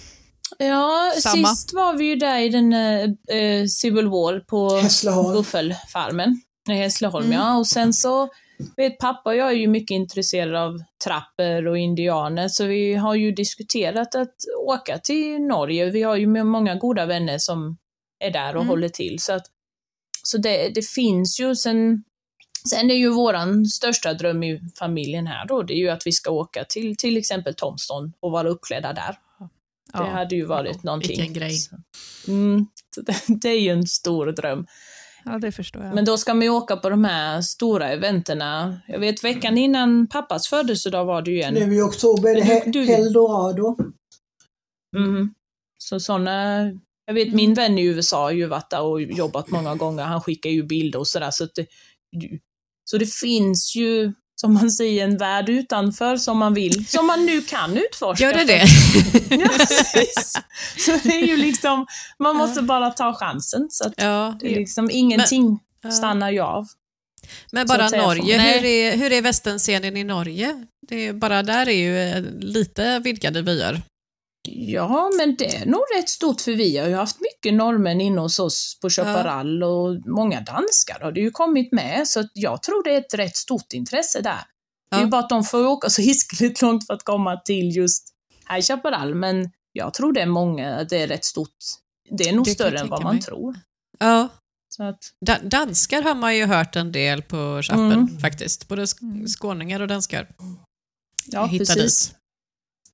Ja, 0.58 1.12
Samma. 1.22 1.48
sist 1.48 1.74
var 1.74 1.96
vi 1.96 2.04
ju 2.04 2.16
där 2.16 2.38
i 2.38 2.48
den 2.48 2.72
eh, 2.72 3.36
eh, 3.38 3.66
Civil 3.66 4.08
War 4.08 4.40
på. 4.40 4.80
Buffelfarmen. 5.32 6.40
I 6.70 6.72
Hässleholm, 6.72 7.26
Mm. 7.26 7.38
ja. 7.38 7.56
Och 7.58 7.66
sen 7.66 7.92
så 7.92 8.28
vet 8.76 8.98
pappa 8.98 9.30
och 9.30 9.36
jag 9.36 9.48
är 9.48 9.56
ju 9.56 9.68
mycket 9.68 9.94
intresserade 9.94 10.60
av 10.60 10.78
trapper 11.04 11.66
och 11.66 11.78
indianer, 11.78 12.48
så 12.48 12.64
vi 12.64 12.94
har 12.94 13.14
ju 13.14 13.32
diskuterat 13.32 14.14
att 14.14 14.34
åka 14.66 14.98
till 14.98 15.40
Norge. 15.42 15.90
Vi 15.90 16.02
har 16.02 16.16
ju 16.16 16.26
många 16.44 16.74
goda 16.74 17.06
vänner 17.06 17.38
som 17.38 17.76
är 18.24 18.30
där 18.30 18.48
och 18.56 18.62
Mm. 18.62 18.68
håller 18.68 18.88
till. 18.88 19.18
Så, 19.20 19.32
att, 19.32 19.42
så 20.22 20.38
det, 20.38 20.68
det 20.74 20.82
finns 20.88 21.40
ju 21.40 21.54
sen 21.56 22.04
Sen 22.68 22.90
är 22.90 22.94
ju 22.94 23.08
våran 23.10 23.66
största 23.66 24.14
dröm 24.14 24.42
i 24.42 24.60
familjen 24.78 25.26
här 25.26 25.46
då, 25.46 25.62
det 25.62 25.74
är 25.74 25.78
ju 25.78 25.88
att 25.88 26.06
vi 26.06 26.12
ska 26.12 26.30
åka 26.30 26.64
till 26.64 26.96
till 26.96 27.16
exempel 27.16 27.54
Thompson 27.54 28.12
och 28.20 28.30
vara 28.30 28.48
uppklädda 28.48 28.92
där. 28.92 29.18
Det 29.92 29.98
hade 30.10 30.34
ju 30.36 30.44
varit 30.44 30.82
någonting. 30.82 31.08
vilken 31.08 31.32
grej. 31.34 31.56
Mm, 32.28 32.66
det, 32.96 33.16
det 33.42 33.48
är 33.48 33.60
ju 33.60 33.70
en 33.70 33.86
stor 33.86 34.26
dröm. 34.26 34.66
Ja, 35.24 35.38
det 35.38 35.52
förstår 35.52 35.84
jag. 35.84 35.94
Men 35.94 36.04
då 36.04 36.16
ska 36.18 36.34
man 36.34 36.42
ju 36.42 36.48
åka 36.48 36.76
på 36.76 36.90
de 36.90 37.04
här 37.04 37.40
stora 37.40 37.88
eventerna. 37.88 38.80
Jag 38.88 38.98
vet 38.98 39.24
veckan 39.24 39.58
innan 39.58 40.06
pappas 40.06 40.48
födelsedag 40.48 41.04
var 41.04 41.22
det 41.22 41.30
ju 41.30 41.42
en. 41.42 41.54
Nu 41.54 41.74
i 41.76 41.80
oktober 41.80 42.34
du- 42.64 42.70
du- 42.72 42.92
Eldorado. 42.92 43.76
Mhm. 44.96 45.34
Så 45.78 46.00
sådana, 46.00 46.62
jag 47.06 47.14
vet 47.14 47.32
min 47.34 47.54
vän 47.54 47.78
i 47.78 47.82
USA 47.84 48.22
har 48.22 48.30
ju 48.30 48.46
varit 48.46 48.70
där 48.70 48.80
och 48.82 49.02
jobbat 49.02 49.50
många 49.50 49.74
gånger. 49.74 50.04
Han 50.04 50.20
skickar 50.20 50.50
ju 50.50 50.62
bilder 50.62 50.98
och 50.98 51.06
sådär. 51.08 51.30
Så, 51.30 51.44
att 51.44 51.54
det, 51.54 51.66
så 52.84 52.98
det 52.98 53.06
finns 53.14 53.76
ju, 53.76 54.12
som 54.40 54.54
man 54.54 54.70
säger, 54.70 55.04
en 55.04 55.18
värld 55.18 55.48
utanför 55.48 56.16
som 56.16 56.38
man 56.38 56.54
vill, 56.54 56.86
som 56.86 57.06
man 57.06 57.26
nu 57.26 57.40
kan 57.42 57.76
utforska. 57.78 58.24
Gör 58.24 58.32
det 58.34 58.44
det? 58.44 58.64
Ja, 59.36 59.48
precis. 59.58 60.32
Så 60.78 60.98
det 61.02 61.14
är 61.14 61.26
ju 61.26 61.36
liksom, 61.36 61.86
man 62.18 62.36
måste 62.36 62.62
bara 62.62 62.90
ta 62.90 63.14
chansen. 63.14 63.66
Så 63.70 63.92
Ja. 63.96 64.36
det 64.40 64.52
är 64.52 64.56
liksom 64.56 64.90
ingenting 64.90 65.58
Ja. 65.82 65.90
stannar 65.90 66.30
ju 66.30 66.40
av. 66.40 66.66
Men 67.52 67.66
bara 67.66 67.88
Norge, 67.88 68.38
hur 68.38 68.64
är, 68.64 68.96
hur 68.96 69.12
är 69.12 69.22
västernscenen 69.22 69.96
i 69.96 70.04
Norge? 70.04 70.66
Det 70.88 71.06
är, 71.06 71.12
bara 71.12 71.42
där 71.42 71.68
är 71.68 71.72
ju 71.72 71.98
eh, 71.98 72.22
lite 72.38 72.98
vidgade 72.98 73.42
vyer. 73.42 73.82
Ja, 74.48 75.10
men 75.18 75.36
det 75.36 75.56
är 75.56 75.66
nog 75.66 75.80
rätt 75.98 76.08
stort 76.08 76.40
för 76.40 76.52
vi 76.52 76.76
har 76.78 76.88
ju 76.88 76.94
haft 76.94 77.16
mycket 77.20 77.54
norrmän 77.54 78.00
inne 78.00 78.20
hos 78.20 78.38
oss 78.38 78.78
på 78.82 78.90
Chaparral 78.90 79.62
och 79.62 80.06
många 80.06 80.40
danskar 80.40 81.00
har 81.00 81.12
det 81.12 81.20
ju 81.20 81.30
kommit 81.30 81.72
med, 81.72 82.08
så 82.08 82.24
jag 82.34 82.62
tror 82.62 82.84
det 82.84 82.94
är 82.94 82.98
ett 82.98 83.14
rätt 83.14 83.36
stort 83.36 83.72
intresse 83.72 84.20
där. 84.20 84.40
Det 84.90 84.96
är 84.96 85.00
ju 85.00 85.06
bara 85.06 85.20
att 85.20 85.28
de 85.28 85.44
får 85.44 85.66
åka 85.66 85.90
så 85.90 86.02
hiskeligt 86.12 86.62
långt 86.62 86.86
för 86.86 86.94
att 86.94 87.02
komma 87.02 87.36
till 87.36 87.76
just 87.76 88.08
här 88.44 88.58
i 88.58 88.62
Chaparral, 88.62 89.14
men 89.14 89.50
jag 89.72 89.94
tror 89.94 90.12
det 90.12 90.20
är 90.20 90.26
många, 90.26 90.84
det 90.84 91.02
är 91.02 91.06
rätt 91.06 91.24
stort. 91.24 91.50
Det 92.10 92.28
är 92.28 92.32
nog 92.32 92.44
Det 92.44 92.50
större 92.50 92.78
än 92.78 92.88
vad 92.88 93.02
man 93.02 93.14
mig. 93.14 93.22
tror. 93.22 93.56
Ja. 93.98 94.28
Så 94.68 94.82
att, 94.82 94.98
Da 95.20 95.38
danskar 95.42 96.02
har 96.02 96.14
man 96.14 96.36
ju 96.36 96.46
hört 96.46 96.76
en 96.76 96.92
del 96.92 97.22
på 97.22 97.60
chappen 97.62 97.92
Mm. 97.92 98.18
faktiskt. 98.20 98.68
Både 98.68 98.84
sk- 98.84 99.26
skåningar 99.26 99.80
och 99.80 99.88
danskar. 99.88 100.28
ja, 101.26 101.48
precis. 101.58 102.06
dit. 102.08 102.16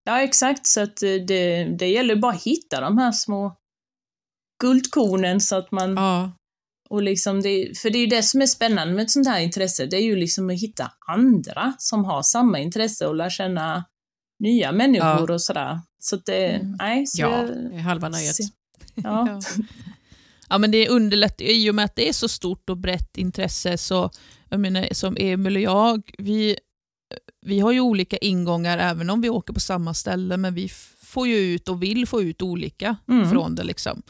Ja, 0.05 0.21
exakt, 0.23 0.67
så 0.67 0.81
att 0.81 1.03
eh, 1.03 1.13
det, 1.29 1.65
det 1.79 1.87
gäller 1.89 2.17
bara 2.17 2.33
att 2.33 2.43
hitta 2.43 2.81
de 2.81 2.99
här 2.99 3.13
små 3.13 3.57
guldkornen 4.63 5.41
så 5.41 5.57
att 5.57 5.71
man 5.73 5.95
Ja. 5.95 6.33
Och 6.91 7.03
liksom 7.03 7.43
det, 7.43 7.79
för 7.79 7.91
det 7.91 7.99
är 7.99 8.01
ju 8.01 8.07
det 8.07 8.23
som 8.23 8.43
är 8.43 8.47
spännande 8.47 8.95
med 8.95 9.03
ett 9.03 9.11
sånt 9.11 9.29
här 9.29 9.41
intresse, 9.41 9.87
det 9.87 9.97
är 9.97 10.03
ju 10.03 10.17
liksom 10.17 10.51
att 10.51 10.61
hitta 10.63 10.93
andra 11.09 11.73
som 11.79 12.05
har 12.05 12.23
samma 12.23 12.59
intresse 12.59 13.07
och 13.07 13.15
lära 13.15 13.31
känna 13.31 13.85
nya 14.39 14.73
människor 14.73 15.31
och 15.31 15.43
sådär. 15.43 15.81
Så 15.99 16.17
att 16.17 16.27
det, 16.27 16.61
nej, 16.79 17.07
så 17.07 17.23
Ja, 17.23 17.31
jag- 17.31 17.49
det 17.71 17.77
är 17.77 17.81
halva 17.81 18.09
nöjet. 18.09 18.35
se- 18.35 18.43
Ja. 18.95 19.41
Ja, 20.49 20.59
men 20.59 20.71
det 20.71 20.89
underlättar 20.89 21.45
ju 21.45 21.53
i 21.53 21.71
och 21.71 21.75
med 21.75 21.85
att 21.85 21.97
det 21.97 22.09
är 22.09 22.13
så 22.13 22.29
stort 22.29 22.71
och 22.71 22.77
brett 22.77 23.19
intresse. 23.19 23.79
Så, 23.79 24.11
jag 24.49 24.61
menar, 24.61 24.89
som 24.93 25.17
Emil 25.21 25.57
och 25.57 25.63
jag, 25.63 26.03
vi, 26.19 26.57
vi 27.43 27.61
har 27.61 27.73
ju 27.73 27.81
olika 27.81 28.17
ingångar 28.17 28.79
även 28.79 29.11
om 29.11 29.21
vi 29.21 29.29
åker 29.29 29.53
på 29.53 29.61
samma 29.61 29.95
ställe, 29.95 30.37
men 30.37 30.55
vi 30.55 30.69
får 31.03 31.29
ju 31.29 31.37
ut 31.37 31.69
och 31.69 31.83
vill 31.83 32.07
få 32.07 32.23
ut 32.23 32.43
olika 32.43 32.97
Mm. 33.09 33.31
från 33.31 33.55
det. 33.55 33.63
Liksom. 33.63 34.03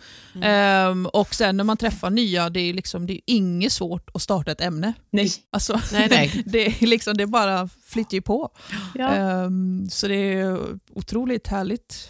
Ehm, 0.42 1.06
och 1.06 1.34
sen 1.34 1.56
när 1.56 1.64
man 1.64 1.76
träffar 1.76 2.10
nya, 2.10 2.50
det 2.50 2.60
är, 2.60 2.74
liksom, 2.74 3.06
det 3.06 3.12
är 3.12 3.20
inget 3.26 3.72
svårt 3.72 4.10
att 4.14 4.22
starta 4.22 4.50
ett 4.52 4.60
ämne. 4.60 4.92
Nej. 5.10 5.30
Alltså, 5.50 5.80
Nej, 5.92 6.06
nej. 6.10 6.42
det, 6.46 6.66
är 6.82 6.86
liksom, 6.86 7.16
det 7.16 7.26
bara 7.26 7.68
flyttar 7.84 8.14
ju 8.14 8.22
på. 8.22 8.50
Ja. 8.94 9.08
Ehm, 9.14 9.88
så 9.90 10.08
det 10.08 10.14
är 10.32 10.58
otroligt 10.94 11.46
härligt 11.46 12.08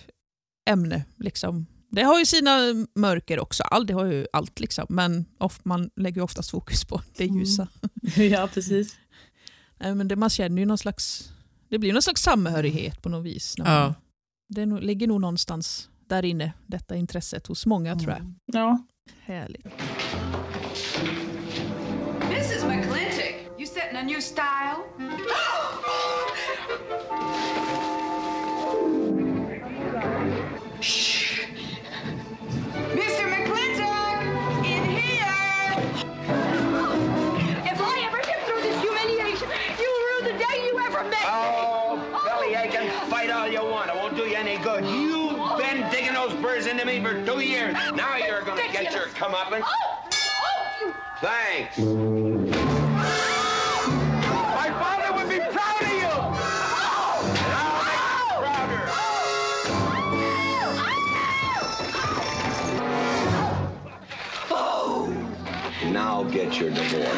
ämne. 0.70 1.04
Liksom. 1.18 1.66
Det 1.90 2.02
har 2.02 2.18
ju 2.18 2.26
sina 2.26 2.58
mörker 2.94 3.40
också, 3.40 3.62
All, 3.62 3.86
det 3.86 3.92
har 3.94 4.04
ju 4.06 4.26
allt, 4.32 4.60
liksom. 4.60 4.86
men 4.88 5.24
of, 5.38 5.60
man 5.64 5.90
lägger 5.96 6.16
ju 6.16 6.22
oftast 6.24 6.50
fokus 6.50 6.84
på 6.84 7.02
det 7.16 7.24
ljusa. 7.26 7.68
ja, 8.16 8.48
precis. 8.54 8.94
Nej, 9.80 9.94
men 9.94 10.08
det, 10.08 10.16
man 10.16 10.30
känner 10.30 10.58
ju 10.62 10.66
någon 10.66 10.78
slags, 10.78 11.32
det 11.68 11.78
blir 11.78 11.92
någon 11.92 12.02
slags 12.02 12.22
samhörighet 12.22 13.02
på 13.02 13.08
något 13.08 13.24
vis. 13.26 13.58
När 13.58 13.64
man, 13.64 13.74
Ja. 13.74 13.94
Det 14.48 14.66
nog, 14.66 14.80
ligger 14.82 15.06
nog 15.06 15.20
någonstans 15.20 15.88
där 16.08 16.24
inne, 16.24 16.52
detta 16.66 16.96
intresset 16.96 17.46
hos 17.46 17.66
många 17.66 17.96
tror 17.96 18.12
jag. 18.12 18.34
Ja. 18.46 18.78
Härligt. 19.24 19.66
Mrs. 22.30 22.64
McClintock, 22.64 23.58
you 23.58 23.66
setting 23.66 23.96
a 23.98 24.02
new 24.02 24.20
style? 24.20 24.76
Those 46.20 46.34
burrs 46.42 46.66
into 46.66 46.84
me 46.84 47.02
for 47.02 47.24
two 47.24 47.40
years. 47.40 47.74
Now 47.94 48.16
you're 48.16 48.42
gonna 48.42 48.70
get 48.72 48.92
your 48.92 49.06
comeuppance. 49.06 49.64
Oh, 49.64 50.08
oh, 50.42 50.94
Thanks. 51.20 51.78
My 54.58 54.70
father 54.80 55.12
would 55.16 55.28
be 55.30 55.38
proud 55.38 55.82
of 55.82 55.88
you. 55.88 56.12
And 57.38 57.52
I'll 57.56 57.84
make 57.86 58.04
you 58.10 58.36
prouder. 58.44 58.82
Oh, 64.50 65.08
now 65.90 66.24
get 66.24 66.58
your 66.60 66.70
divorce. 66.70 67.09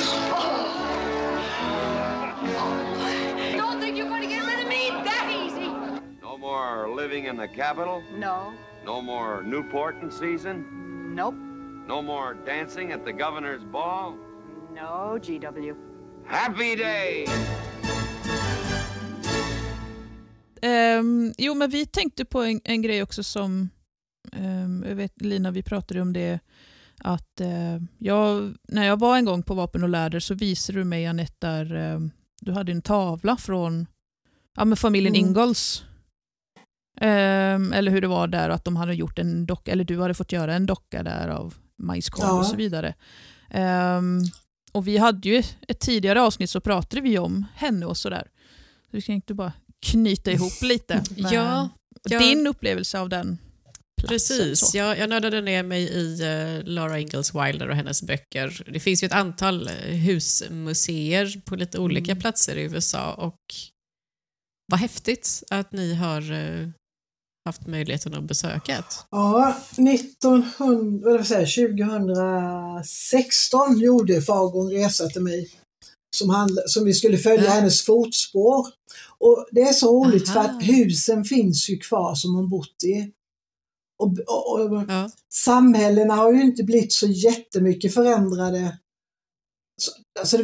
The 7.43 7.49
capital? 7.49 8.03
No. 8.18 8.53
No 8.84 9.03
more 9.03 9.43
Newport 9.43 10.03
in 10.03 10.11
season? 10.11 10.64
Nope. 11.14 11.34
No 11.88 12.03
more 12.03 12.34
dancing 12.47 12.93
at 12.93 13.05
the 13.05 13.12
governor's 13.12 13.64
ball? 13.72 14.14
No, 14.74 15.18
GW. 15.18 15.74
Happy 16.26 16.76
day! 16.76 17.26
Ehm, 20.62 21.32
jo, 21.38 21.55
men 21.55 21.70
vi 21.70 21.86
tänkte 21.86 22.24
på 22.24 22.43
en, 22.43 22.61
en 22.64 22.82
grej 22.82 23.03
också 23.03 23.22
som, 23.22 23.68
ehm, 24.32 24.84
jag 24.88 24.95
vet 24.95 25.20
Lina, 25.22 25.51
vi 25.51 25.62
pratade 25.62 26.01
om 26.01 26.12
det, 26.12 26.40
att 26.99 27.40
eh, 27.40 27.78
jag, 27.99 28.55
när 28.68 28.86
jag 28.86 28.99
var 28.99 29.16
en 29.16 29.24
gång 29.24 29.43
på 29.43 29.55
Vapen 29.55 29.82
och 29.82 29.88
läder 29.88 30.20
så 30.20 30.34
visade 30.34 30.78
du 30.78 30.84
mig 30.84 31.07
Anette 31.07 31.47
där 31.47 31.74
ehm, 31.74 32.11
du 32.40 32.53
hade 32.53 32.72
en 32.72 32.82
tavla 32.82 33.36
från 33.36 33.86
ja, 34.56 34.64
men 34.64 34.77
familjen 34.77 35.14
Mm. 35.14 35.28
Ingalls. 35.28 35.85
Ehm, 37.03 37.73
eller 37.73 37.91
hur 37.91 38.01
det 38.01 38.09
var 38.09 38.27
där, 38.27 38.51
att 38.51 38.65
de 38.65 38.77
hade 38.77 38.95
gjort 38.95 39.19
en 39.19 39.47
docka, 39.47 39.73
eller 39.73 39.85
du 39.85 40.01
hade 40.01 40.15
fått 40.15 40.33
göra 40.33 40.55
en 40.55 40.66
docka 40.66 41.03
där 41.03 41.29
av 41.29 41.55
majskolv 41.83 42.29
Ja. 42.29 42.39
och 42.39 42.47
så 42.47 42.57
vidare. 42.57 42.95
Ehm, 43.51 44.20
och 44.73 44.89
vi 44.89 44.99
hade 44.99 45.29
ju 45.29 45.43
ett 45.69 45.81
tidigare 45.81 46.23
avsnitt 46.23 46.51
så 46.51 46.61
pratade 46.61 47.01
vi 47.03 47.19
om 47.19 47.47
henne 47.55 47.87
och 47.87 47.97
sådär. 47.97 48.27
Så 48.91 48.97
vi 48.97 49.03
tänkte 49.03 49.35
bara 49.35 49.53
knyta 49.87 50.31
ihop 50.33 50.62
lite 50.62 51.03
Ja, 51.16 51.69
ja. 52.11 52.19
din 52.19 52.47
upplevelse 52.47 52.99
av 53.01 53.09
den 53.09 53.39
platsen. 54.01 54.09
Precis, 54.39 54.74
jag, 54.74 54.99
jag 54.99 55.09
nördade 55.11 55.41
ner 55.41 55.62
mig 55.62 55.83
i 55.83 56.23
uh, 56.23 56.65
Laura 56.65 56.99
Ingalls 56.99 57.35
Wilder 57.35 57.69
och 57.69 57.77
hennes 57.77 58.03
böcker. 58.03 58.62
Det 58.66 58.81
finns 58.81 59.03
ju 59.03 59.07
ett 59.07 59.12
antal 59.12 59.69
eh, 59.69 59.74
husmuseer 59.95 61.41
på 61.45 61.57
lite 61.57 61.79
olika 61.79 62.16
platser 62.16 62.57
i 62.57 62.62
USA 62.62 63.15
och 63.15 63.41
vad 64.66 64.81
häftigt 64.81 65.43
att 65.51 65.73
ni 65.73 65.95
har 65.95 66.33
eh, 66.33 66.69
haft 67.44 67.66
möjligheten 67.66 68.14
att 68.14 68.24
besöka. 68.24 68.85
Ja, 69.10 69.56
1900, 69.73 71.10
vad 71.10 71.27
säga, 71.27 71.69
2016 71.69 73.78
gjorde 73.78 74.23
Fargo 74.23 74.60
en 74.60 74.70
resa 74.70 75.09
till 75.09 75.23
mig 75.23 75.51
som, 76.16 76.31
handl- 76.31 76.66
som 76.66 76.85
vi 76.85 76.94
skulle 76.94 77.19
följa 77.19 77.51
hennes 77.51 77.85
fotspår. 77.85 78.66
Och 79.19 79.47
Det 79.51 79.60
är 79.60 79.73
så 79.73 80.05
roligt 80.05 80.28
för 80.28 80.40
Aha. 80.40 80.48
att 80.48 80.62
husen 80.62 81.24
finns 81.24 81.70
ju 81.70 81.78
kvar 81.78 82.14
som 82.14 82.35
hon 82.35 82.48
bott 82.48 82.82
i. 82.85 83.12
Och, 83.98 84.19
och, 84.27 84.60
och 84.60 84.82
Samhällena 85.32 86.14
har 86.14 86.32
ju 86.32 86.43
inte 86.43 86.64
blivit 86.64 86.93
så 86.93 87.06
jättemycket 87.06 87.94
förändrade. 87.94 88.78
Så, 89.82 89.93
alltså 90.20 90.36
det 90.36 90.43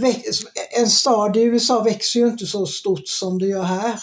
en 0.78 0.88
stad 0.88 1.36
i 1.36 1.40
USA 1.40 1.82
växer 1.82 2.20
ju 2.20 2.28
inte 2.28 2.46
så 2.46 2.66
stort 2.66 3.08
som 3.08 3.38
det 3.38 3.46
gör 3.46 3.62
här. 3.62 4.00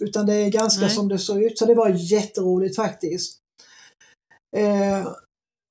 Utan 0.00 0.26
det 0.26 0.34
är 0.34 0.50
ganska 0.50 0.80
Nej. 0.80 0.94
som 0.94 1.08
det 1.08 1.18
såg 1.18 1.42
ut. 1.42 1.58
Så 1.58 1.66
det 1.66 1.74
var 1.74 1.88
jätteroligt 1.88 2.76
faktiskt. 2.76 3.38
Eh, 4.56 5.08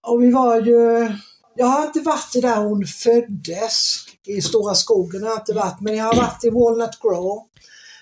och 0.08 0.24
vi 0.24 0.32
var 0.32 0.62
ju... 0.62 1.12
Jag 1.56 1.66
har 1.66 1.86
inte 1.86 2.00
varit 2.00 2.36
i 2.36 2.42
där 2.42 2.64
hon 2.64 2.86
föddes, 2.86 3.96
i 4.26 4.42
Stora 4.42 4.76
skogen 4.76 5.24
har 5.24 5.30
jag 5.30 5.40
inte 5.40 5.54
varit, 5.54 5.82
men 5.82 5.96
jag 5.96 6.06
har 6.06 6.16
varit 6.16 6.44
i 6.44 6.50
Walnut 6.50 7.00
Grove. 7.02 7.42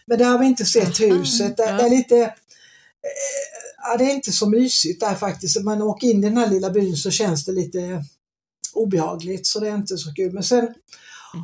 Men 0.05 0.17
där 0.17 0.25
har 0.25 0.39
vi 0.39 0.45
inte 0.45 0.65
sett 0.65 0.99
huset. 0.99 1.57
Det, 1.57 1.63
det 1.63 1.83
är 1.83 1.89
lite... 1.89 2.17
Eh, 2.17 2.31
ja, 3.83 3.97
det 3.97 4.03
är 4.03 4.15
inte 4.15 4.31
så 4.31 4.49
mysigt 4.49 4.99
där 4.99 5.15
faktiskt. 5.15 5.63
Man 5.63 5.81
åker 5.81 6.07
in 6.07 6.23
i 6.23 6.29
den 6.29 6.37
här 6.37 6.49
lilla 6.49 6.69
byn 6.69 6.95
så 6.95 7.11
känns 7.11 7.45
det 7.45 7.51
lite 7.51 8.03
obehagligt 8.73 9.47
så 9.47 9.59
det 9.59 9.69
är 9.69 9.75
inte 9.75 9.97
så 9.97 10.13
kul. 10.13 10.33
Men 10.33 10.43
sen 10.43 10.73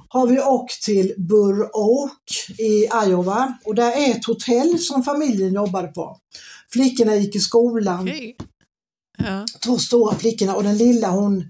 har 0.10 0.28
vi 0.28 0.42
åkt 0.42 0.84
till 0.84 1.14
Burr 1.18 1.70
Oak 1.74 2.50
i 2.58 2.90
Iowa 3.06 3.58
och 3.66 3.76
där 3.76 3.92
är 3.92 4.12
ett 4.12 4.26
hotell 4.26 4.80
som 4.80 5.04
familjen 5.04 5.54
jobbade 5.54 5.88
på. 5.88 6.18
Flickorna 6.70 7.16
gick 7.16 7.36
i 7.36 7.40
skolan, 7.40 8.02
Okej. 8.02 8.38
Ja. 9.18 9.46
två 9.66 9.78
stora 9.78 10.16
flickorna 10.16 10.56
och 10.56 10.64
den 10.64 10.78
lilla 10.78 11.10
hon, 11.10 11.50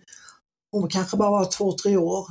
hon 0.72 0.90
kanske 0.90 1.18
bara 1.18 1.32
var 1.32 1.46
två, 1.46 1.72
tre 1.72 1.98
år. 1.98 2.26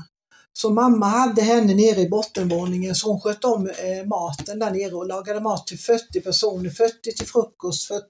Så 0.52 0.70
mamma 0.70 1.06
hade 1.06 1.42
henne 1.42 1.74
nere 1.74 2.00
i 2.00 2.08
bottenvåningen 2.08 2.94
så 2.94 3.10
hon 3.10 3.20
sköt 3.20 3.44
om 3.44 3.66
eh, 3.66 4.06
maten 4.06 4.58
där 4.58 4.70
nere 4.70 4.94
och 4.94 5.06
lagade 5.06 5.40
mat 5.40 5.66
till 5.66 5.78
40 5.78 6.20
personer. 6.20 6.70
40 6.70 6.92
till 7.16 7.26
frukost, 7.26 7.88
40 7.88 8.04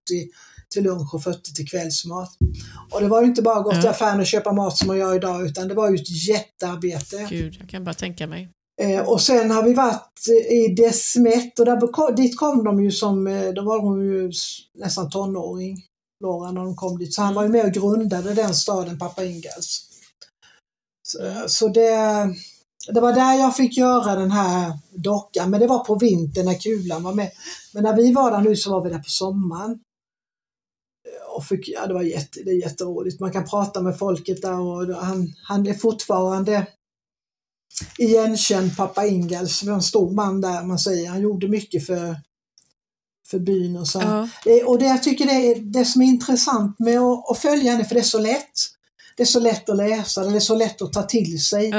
till 0.75 0.83
lunch 0.83 1.15
och 1.15 1.23
40 1.23 1.55
till 1.55 1.69
kvällsmat. 1.69 2.29
Och 2.91 3.01
det 3.01 3.09
var 3.09 3.21
ju 3.23 3.27
inte 3.27 3.43
bara 3.43 3.59
att 3.59 3.65
gå 3.65 3.71
till 3.71 3.89
affären 3.89 4.21
och 4.21 4.27
köpa 4.27 4.53
mat 4.53 4.77
som 4.77 4.87
man 4.87 4.99
gör 4.99 5.15
idag 5.15 5.47
utan 5.47 5.69
det 5.69 5.75
var 5.75 5.91
ju 5.91 5.95
ett 5.95 6.29
jättearbete. 6.29 7.27
Gud, 7.31 7.57
jag 7.61 7.69
kan 7.69 7.85
bara 7.85 7.95
tänka 7.95 8.27
mig. 8.27 8.51
Eh, 8.81 9.09
och 9.09 9.21
sen 9.21 9.51
har 9.51 9.63
vi 9.63 9.75
varit 9.75 10.29
eh, 10.29 10.57
i 10.57 10.75
Desmet 10.75 11.59
och 11.59 11.65
där, 11.65 12.17
dit 12.17 12.39
kom 12.39 12.65
de 12.65 12.85
ju 12.85 12.91
som, 12.91 13.27
eh, 13.27 13.49
då 13.49 13.63
var 13.63 13.81
hon 13.81 14.05
ju 14.05 14.33
nästan 14.79 15.11
tonåring, 15.11 15.77
Laura, 16.25 16.53
när 16.53 16.61
de 16.61 16.77
kom 16.77 16.99
dit. 16.99 17.15
Så 17.15 17.23
han 17.23 17.35
var 17.35 17.43
ju 17.43 17.49
med 17.49 17.65
och 17.65 17.73
grundade 17.73 18.35
den 18.35 18.55
staden, 18.55 18.99
pappa 18.99 19.25
Ingalls. 19.25 19.87
Så, 21.03 21.19
så 21.47 21.69
det, 21.69 21.91
det 22.89 23.01
var 23.01 23.13
där 23.13 23.35
jag 23.35 23.57
fick 23.57 23.77
göra 23.77 24.15
den 24.15 24.31
här 24.31 24.73
dockan, 24.95 25.51
men 25.51 25.61
det 25.61 25.67
var 25.67 25.85
på 25.85 25.95
vintern 25.95 26.47
när 26.47 26.55
kulan 26.55 27.03
var 27.03 27.15
med. 27.15 27.31
Men 27.75 27.83
när 27.83 27.97
vi 27.97 28.13
var 28.13 28.31
där 28.31 28.41
nu 28.41 28.57
så 28.57 28.71
var 28.71 28.85
vi 28.85 28.91
där 28.91 28.99
på 28.99 29.11
sommaren. 29.11 29.79
Eh, 31.41 31.45
fick, 31.47 31.69
ja, 31.69 31.87
det 31.87 31.95
var 31.95 32.03
jätte, 32.03 32.43
det 32.45 32.51
är 32.51 32.63
jätteroligt. 32.63 33.21
Man 33.21 33.33
kan 33.33 33.49
prata 33.49 33.81
med 33.81 33.99
folket 33.99 34.43
där 34.43 34.61
och 34.61 34.95
han, 34.95 35.35
han 35.43 35.67
är 35.67 35.75
fortfarande 35.75 36.67
igenkänd 37.99 38.77
pappa 38.77 39.03
var 39.03 39.73
en 39.73 39.83
stor 39.83 40.11
man 40.11 40.41
där 40.41 40.63
man 40.63 40.79
säger. 40.79 41.09
Han 41.09 41.21
gjorde 41.21 41.49
mycket 41.49 41.87
för, 41.87 42.17
för 43.31 43.39
byn 43.39 43.77
och 43.77 43.89
så. 43.89 44.01
Ja. 44.01 44.29
Det, 44.45 44.65
och 44.65 44.79
det 44.79 44.85
jag 44.85 45.03
tycker 45.03 45.27
det 45.27 45.33
är 45.33 45.61
det 45.61 45.85
som 45.85 46.03
är 46.03 46.07
intressant 46.07 46.79
med 46.79 46.99
att, 46.99 47.31
att 47.31 47.39
följa 47.39 47.73
henne, 47.73 47.85
för 47.85 47.95
det 47.95 48.01
är 48.01 48.05
så 48.05 48.19
lätt. 48.19 48.53
Det 49.17 49.23
är 49.23 49.27
så 49.27 49.41
lätt 49.41 49.69
att 49.69 49.77
läsa, 49.77 50.25
det 50.25 50.37
är 50.37 50.41
så 50.41 50.55
lätt 50.55 50.83
att 50.83 50.93
ta 50.93 51.03
till 51.03 51.45
sig. 51.45 51.73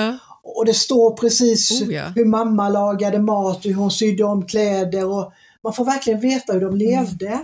Och 0.43 0.65
det 0.65 0.73
står 0.73 1.17
precis 1.17 1.81
Oh, 1.81 1.93
ja. 1.93 2.07
hur 2.15 2.25
mamma 2.25 2.69
lagade 2.69 3.19
mat, 3.19 3.65
hur 3.65 3.73
hon 3.73 3.91
sydde 3.91 4.23
om 4.23 4.45
kläder 4.45 5.05
och 5.05 5.33
man 5.63 5.73
får 5.73 5.85
verkligen 5.85 6.19
veta 6.19 6.53
hur 6.53 6.61
de 6.61 6.75
levde. 6.75 7.39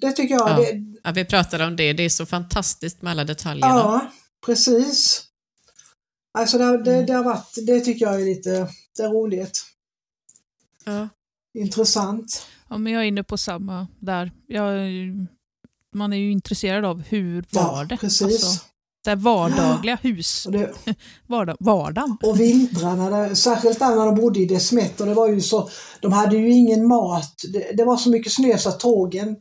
Det 0.00 0.12
tycker 0.12 0.34
jag, 0.34 0.50
Ja. 0.50 0.56
det, 0.56 0.89
Ja, 1.04 1.12
vi 1.12 1.24
pratade 1.24 1.64
om 1.66 1.76
det. 1.76 1.92
Det 1.92 2.02
är 2.02 2.08
så 2.08 2.26
fantastiskt 2.26 3.02
med 3.02 3.10
alla 3.10 3.24
detaljerna. 3.24 3.74
ja 3.74 4.10
precis. 4.46 5.24
Alltså 6.38 6.58
det, 6.58 6.64
Mm. 6.64 6.84
det, 6.84 7.02
det 7.02 7.12
har 7.12 7.24
varit, 7.24 7.54
det 7.66 7.80
tycker 7.80 8.06
jag 8.06 8.14
är 8.20 8.24
lite, 8.24 8.68
det 8.96 9.02
är 9.02 9.08
roligt. 9.08 9.64
Ja. 10.84 11.08
Intressant. 11.58 12.46
Ja, 12.68 12.78
men 12.78 12.92
jag 12.92 13.02
är 13.02 13.06
inne 13.06 13.22
på 13.24 13.38
samma 13.38 13.86
där. 13.98 14.32
Jag, 14.46 14.76
man 15.96 16.12
är 16.12 16.16
ju 16.16 16.30
intresserad 16.32 16.84
av 16.84 17.02
hur 17.02 17.44
Ja, 17.50 17.72
var 17.72 17.84
det? 17.84 17.96
precis. 17.96 18.22
Alltså, 18.22 18.64
det 19.04 19.14
vardagliga 19.14 19.96
hus. 20.02 20.46
Och 20.46 20.52
det, 20.52 20.72
Vardag, 21.26 21.56
vardagen. 21.60 22.16
Och 22.22 22.40
vintrarna, 22.40 23.10
där, 23.10 23.34
särskilt 23.34 23.78
där 23.78 23.96
när 23.96 24.06
de 24.06 24.14
bodde 24.14 24.40
i 24.40 24.46
Desmet, 24.46 25.00
och 25.00 25.06
det 25.06 25.14
var 25.14 25.28
ju 25.28 25.40
så, 25.40 25.70
de 26.00 26.12
hade 26.12 26.36
ju 26.36 26.50
ingen 26.50 26.86
mat. 26.88 27.34
Det, 27.52 27.72
det 27.76 27.84
var 27.84 27.96
så 27.96 28.10
mycket 28.10 28.32
snö 28.32 28.58
så 28.58 28.68
att 28.68 28.80
tågen, 28.80 29.36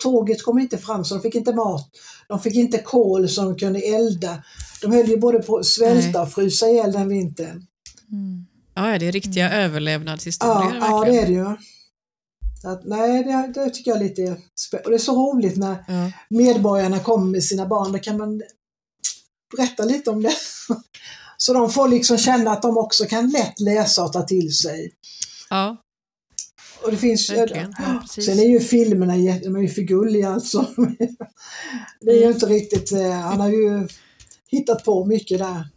tåget 0.00 0.42
kom 0.44 0.58
inte 0.58 0.78
fram 0.78 1.04
så 1.04 1.14
de 1.14 1.20
fick 1.20 1.34
inte 1.34 1.54
mat. 1.54 1.90
De 2.28 2.40
fick 2.40 2.54
inte 2.54 2.78
kol 2.78 3.28
så 3.28 3.42
de 3.42 3.56
kunde 3.56 3.80
elda. 3.80 4.42
De 4.82 4.92
höll 4.92 5.08
ju 5.08 5.16
både 5.16 5.38
på 5.38 5.56
att 5.56 5.66
svälta 5.66 6.22
och 6.22 6.32
frysa 6.32 6.68
ihjäl 6.68 6.92
den 6.92 7.08
vintern. 7.08 7.66
Ja, 8.74 8.98
det 8.98 9.06
är 9.06 9.12
riktiga 9.12 9.50
överlevnadshistorier. 9.52 10.76
Ja, 10.80 10.86
ja, 11.06 11.12
det 11.12 11.18
är 11.18 11.26
det 11.26 11.32
ju. 11.32 11.46
Att, 12.64 12.84
nej, 12.84 13.24
det, 13.24 13.52
det 13.54 13.70
tycker 13.70 13.90
jag 13.90 14.00
är 14.00 14.04
lite 14.08 14.22
Och 14.84 14.90
det 14.90 14.96
är 14.96 14.98
så 14.98 15.32
roligt 15.32 15.56
när 15.56 15.84
Ja. 15.88 16.12
medborgarna 16.30 16.98
kommer 16.98 17.26
med 17.26 17.44
sina 17.44 17.66
barn. 17.66 17.92
Då 17.92 17.98
kan 17.98 18.16
man 18.18 18.42
berätta 19.56 19.84
lite 19.84 20.10
om 20.10 20.22
det. 20.22 20.32
Så 21.36 21.52
de 21.52 21.70
får 21.70 21.88
liksom 21.88 22.18
känna 22.18 22.50
att 22.50 22.62
de 22.62 22.78
också 22.78 23.04
kan 23.04 23.30
lätt 23.30 23.60
läsa 23.60 24.04
och 24.04 24.12
ta 24.12 24.22
till 24.22 24.56
sig. 24.56 24.92
Ja, 25.50 25.76
Och 26.84 26.90
det 26.90 26.96
finns 26.96 27.30
verkligen. 27.30 27.74
Ja, 27.78 27.98
precis. 28.02 28.26
Sen 28.26 28.38
är 28.38 28.44
ju 28.48 28.60
filmerna 28.60 29.12
de 29.42 29.56
är 29.56 29.60
ju 29.60 29.68
för 29.68 29.82
gulliga 29.82 30.28
alltså. 30.28 30.66
Det 32.00 32.10
är 32.10 32.14
ju 32.16 32.22
Mm. 32.22 32.32
inte 32.34 32.46
riktigt, 32.46 32.92
eh, 32.92 33.10
han 33.12 33.40
har 33.40 33.48
ju 33.48 33.88
hittat 34.50 34.84
på 34.84 35.04
mycket 35.04 35.38
där, 35.38 35.68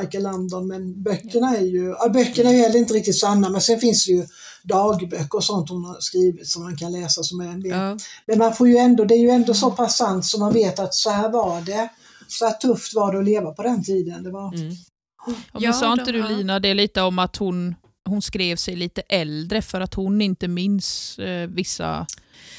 Michael 0.00 0.22
Landon, 0.24 0.66
men 0.68 1.02
böckerna 1.02 1.56
är 1.56 1.62
ju, 1.64 1.84
ja, 1.98 2.08
böckerna 2.08 2.50
är 2.50 2.76
inte 2.76 2.94
riktigt 2.94 3.18
sanna, 3.20 3.48
men 3.48 3.60
sen 3.60 3.78
finns 3.80 4.06
det 4.06 4.12
ju 4.12 4.26
dagböcker 4.64 5.34
och 5.38 5.44
sånt 5.44 5.70
hon 5.70 5.84
har 5.84 5.96
skrivit 6.00 6.48
som 6.48 6.62
man 6.62 6.76
kan 6.76 6.92
läsa 6.92 7.22
som 7.22 7.40
är 7.40 7.48
en 7.48 7.60
del. 7.60 7.72
Ja. 7.72 7.96
Men 8.26 8.38
man 8.38 8.54
får 8.54 8.68
ju 8.68 8.76
ändå, 8.76 9.04
det 9.04 9.14
är 9.14 9.18
ju 9.18 9.30
ändå 9.30 9.54
så 9.54 9.70
pass 9.70 9.96
sant 9.96 10.26
så 10.26 10.38
man 10.40 10.52
vet 10.52 10.78
att 10.78 10.94
så 10.94 11.10
här 11.10 11.28
var 11.30 11.60
det. 11.60 11.88
Så 12.28 12.44
här 12.46 12.52
tufft 12.52 12.94
var 12.94 13.12
det 13.12 13.18
att 13.18 13.24
leva 13.24 13.50
på 13.50 13.62
den 13.62 13.84
tiden. 13.84 14.22
Det 14.22 14.30
var, 14.30 14.54
Mm. 14.54 15.36
Ja, 15.52 15.60
men 15.60 15.74
sa 15.74 15.92
inte 15.92 16.12
du. 16.12 16.28
Lina 16.28 16.60
det 16.60 16.74
lite 16.74 17.02
om 17.02 17.18
att 17.18 17.36
hon, 17.36 17.74
hon 18.08 18.22
skrev 18.22 18.56
sig 18.56 18.76
lite 18.76 19.00
äldre 19.00 19.62
för 19.62 19.80
att 19.80 19.94
hon 19.94 20.20
inte 20.22 20.48
minns 20.48 21.18
eh, 21.18 21.48
vissa 21.48 22.06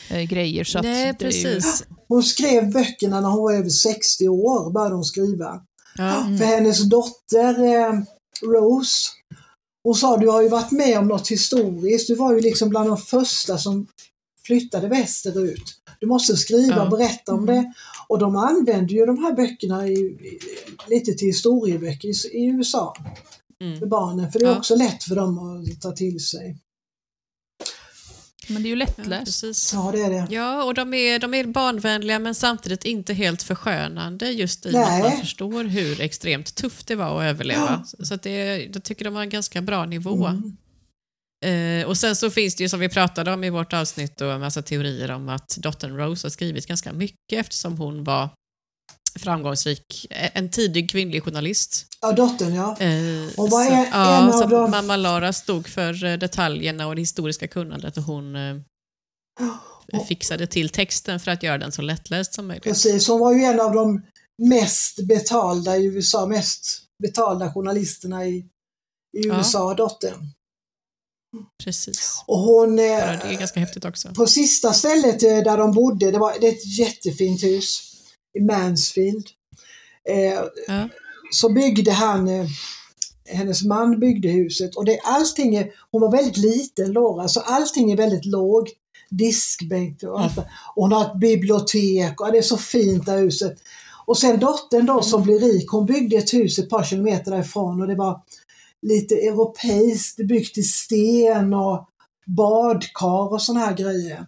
eh, 0.10 0.22
grejer. 0.22 0.64
Så 0.64 0.82
Nej, 0.82 1.10
att 1.10 1.22
är 1.22 1.26
ju- 1.26 1.32
precis. 1.32 1.84
Hon 2.08 2.24
skrev 2.24 2.72
böckerna 2.74 3.22
när 3.22 3.30
hon 3.30 3.44
var 3.44 3.54
över 3.54 3.70
60 3.70 4.28
år, 4.28 4.72
började 4.72 4.96
hon 4.96 5.04
skriva. 5.06 5.62
Ja. 5.98 6.14
För 6.40 6.46
hennes 6.46 6.90
dotter 6.90 7.64
eh, 7.64 7.94
Rose, 8.42 9.10
hon 9.84 9.96
sa 9.96 10.18
du 10.18 10.28
har 10.30 10.42
ju 10.42 10.50
varit 10.50 10.72
med 10.72 10.98
om 11.00 11.08
något 11.08 11.28
historiskt. 11.28 12.08
Du 12.08 12.16
var 12.16 12.34
ju 12.34 12.40
liksom 12.42 12.70
bland 12.70 12.90
de 12.90 12.98
första 12.98 13.58
som 13.58 13.88
flyttade 14.46 14.88
västerut. 14.88 15.76
Du 16.00 16.08
måste 16.08 16.38
skriva 16.38 16.76
Ja. 16.76 16.84
och 16.84 16.90
berätta 16.90 17.34
om 17.34 17.46
det. 17.46 17.74
Och 18.08 18.20
de 18.20 18.36
använder 18.36 18.94
ju 18.96 19.06
de 19.06 19.18
här 19.24 19.34
böckerna 19.34 19.88
i, 19.88 19.92
i, 19.94 20.40
lite 20.88 21.14
till 21.14 21.28
historieböcker 21.28 22.08
i, 22.08 22.38
i 22.38 22.46
USA 22.46 22.94
Mm. 23.64 23.80
för 23.80 23.86
barnen. 23.86 24.32
För 24.32 24.40
det 24.40 24.46
är 24.46 24.50
Ja. 24.50 24.58
också 24.58 24.76
lätt 24.76 25.04
för 25.04 25.16
dem 25.16 25.40
att 25.40 25.82
ta 25.82 25.92
till 25.92 26.20
sig. 26.20 26.58
Men 28.48 28.64
det 28.64 28.68
är 28.70 28.76
ju 28.76 28.80
Ja, 28.80 28.86
lättläst. 28.86 29.26
precis. 29.26 29.74
Ja, 29.74 29.92
det 29.92 30.02
är 30.02 30.10
det. 30.10 30.28
Ja, 30.36 30.64
och 30.64 30.74
de 30.74 30.94
är, 30.94 31.20
de 31.20 31.34
är 31.34 31.44
barnvänliga 31.46 32.20
men 32.20 32.36
samtidigt 32.36 32.86
inte 32.86 33.14
helt 33.14 33.44
förskönande 33.44 34.32
just 34.32 34.66
i 34.66 34.72
Nej. 34.72 35.02
att 35.02 35.10
man 35.10 35.20
förstår 35.22 35.64
hur 35.64 36.02
extremt 36.02 36.56
tufft 36.56 36.88
det 36.88 36.96
var 36.96 37.18
att 37.22 37.24
överleva. 37.30 37.84
Så 38.04 38.14
att 38.14 38.22
det, 38.24 38.58
jag 38.74 38.84
tycker 38.84 39.06
de 39.06 39.16
har 39.16 39.22
en 39.22 39.30
ganska 39.30 39.62
bra 39.62 39.86
nivå. 39.86 40.26
Mm. 40.26 40.58
Eh, 41.46 41.88
och 41.88 41.98
sen 41.98 42.16
så 42.16 42.30
finns 42.30 42.56
det 42.56 42.64
ju 42.64 42.70
som 42.70 42.80
vi 42.80 42.90
pratade 42.90 43.34
om 43.34 43.44
i 43.44 43.50
vårt 43.50 43.74
avsnitt 43.74 44.18
då, 44.18 44.30
en 44.30 44.40
massa 44.40 44.62
teorier 44.62 45.12
om 45.12 45.30
att 45.30 45.58
dottern 45.58 45.98
Rose 45.98 46.26
har 46.26 46.30
skrivit 46.30 46.68
ganska 46.68 46.94
mycket 46.94 47.34
eftersom 47.40 47.78
hon 47.78 48.04
var 48.04 48.30
framgångsrik, 49.20 50.08
eh, 50.10 50.30
en 50.34 50.50
tidig 50.50 50.90
kvinnlig 50.92 51.24
journalist. 51.24 51.86
Ja, 52.02 52.12
dottern 52.12 52.54
ja. 52.54 52.78
Eh, 52.80 53.30
Hon 53.38 53.50
var 53.50 53.66
så, 53.66 53.72
en- 53.74 53.88
ja, 53.92 54.32
så 54.34 54.46
dem- 54.48 54.72
mamma 54.72 54.96
Lara 54.96 55.34
stod 55.34 55.68
för 55.68 56.04
eh, 56.06 56.18
detaljerna 56.18 56.88
och 56.88 56.96
det 56.96 57.02
historiska 57.02 57.48
kunnandet 57.48 57.98
och 57.98 58.04
hon 58.04 58.36
eh, 58.36 58.56
fixade 60.08 60.48
till 60.48 60.70
texten 60.70 61.20
för 61.20 61.32
att 61.32 61.44
göra 61.44 61.58
den 61.58 61.72
så 61.72 61.82
lättläst 61.82 62.34
som 62.34 62.48
möjligt. 62.48 62.64
Precis, 62.64 63.08
hon 63.08 63.20
var 63.20 63.34
ju 63.34 63.44
en 63.44 63.60
av 63.60 63.74
de 63.74 64.02
mest 64.50 65.08
betalda 65.08 65.78
i 65.78 65.86
USA, 65.86 66.26
mest 66.26 66.82
betalda 67.04 67.54
journalisterna 67.54 68.26
i, 68.26 68.36
i 68.38 68.48
Ja. 69.12 69.38
USA, 69.38 69.74
dottern. 69.74 70.28
Precis. 71.64 72.24
Och 72.28 72.40
hon, 72.40 72.80
eh, 72.80 72.86
Ja, 72.86 73.06
det 73.24 73.34
är 73.34 73.40
ganska 73.40 73.60
häftigt 73.60 73.86
också. 73.86 74.10
på 74.14 74.28
sista 74.28 74.74
stället 74.74 75.24
eh, 75.24 75.38
där 75.44 75.58
de 75.58 75.72
bodde, 75.74 76.12
det, 76.12 76.18
var, 76.18 76.34
det 76.42 76.48
är 76.48 76.52
ett 76.52 76.78
jättefint 76.80 77.44
hus 77.44 77.82
i 78.34 78.42
Mansfield. 78.42 79.28
Eh, 80.10 80.40
Ja. 80.68 80.90
Så 81.32 81.50
byggde 81.50 81.92
han, 81.92 82.28
eh, 82.28 82.46
hennes 83.26 83.64
man 83.64 84.00
byggde 84.00 84.28
huset 84.30 84.76
och 84.76 84.86
det, 84.86 85.00
allting 85.04 85.56
är, 85.56 85.72
hon 85.92 86.02
var 86.02 86.12
väldigt 86.12 86.38
liten 86.38 86.92
Laura, 86.92 87.28
så 87.28 87.40
allting 87.40 87.92
är 87.92 87.98
väldigt 87.98 88.26
lågt. 88.26 88.70
Diskbänk 89.12 90.04
och 90.04 90.22
allt. 90.22 90.36
det. 90.36 90.50
Och 90.76 90.84
hon 90.84 90.92
har 90.92 91.06
ett 91.06 91.20
bibliotek 91.20 92.22
och 92.22 92.32
det 92.32 92.38
är 92.38 92.42
så 92.42 92.58
fint 92.58 93.06
det 93.06 93.12
här 93.12 93.20
huset. 93.20 93.58
Och 94.06 94.18
sen 94.18 94.40
dottern 94.40 94.86
då 94.86 95.02
som 95.02 95.24
blev 95.24 95.40
rik, 95.40 95.70
hon 95.70 95.86
byggde 95.86 96.16
ett 96.18 96.34
hus 96.34 96.60
ett 96.60 96.70
par 96.70 96.84
kilometer 96.84 97.32
därifrån 97.32 97.82
och 97.82 97.88
det 97.88 97.96
var 97.96 98.22
lite 98.82 99.16
europeiskt, 99.16 100.18
byggt 100.28 100.58
i 100.58 100.64
sten 100.64 101.54
och 101.54 101.90
badkar 102.26 103.34
och 103.34 103.42
såna 103.42 103.60
här 103.60 103.76
grejer. 103.76 104.26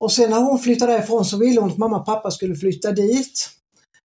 Och 0.00 0.12
sen 0.12 0.30
när 0.30 0.40
hon 0.42 0.58
flyttade 0.58 0.92
därifrån 0.92 1.24
så 1.24 1.36
ville 1.36 1.60
hon 1.60 1.70
att 1.70 1.78
mamma 1.78 2.00
och 2.00 2.06
pappa 2.06 2.30
skulle 2.30 2.54
flytta 2.54 2.92
dit. 2.92 3.50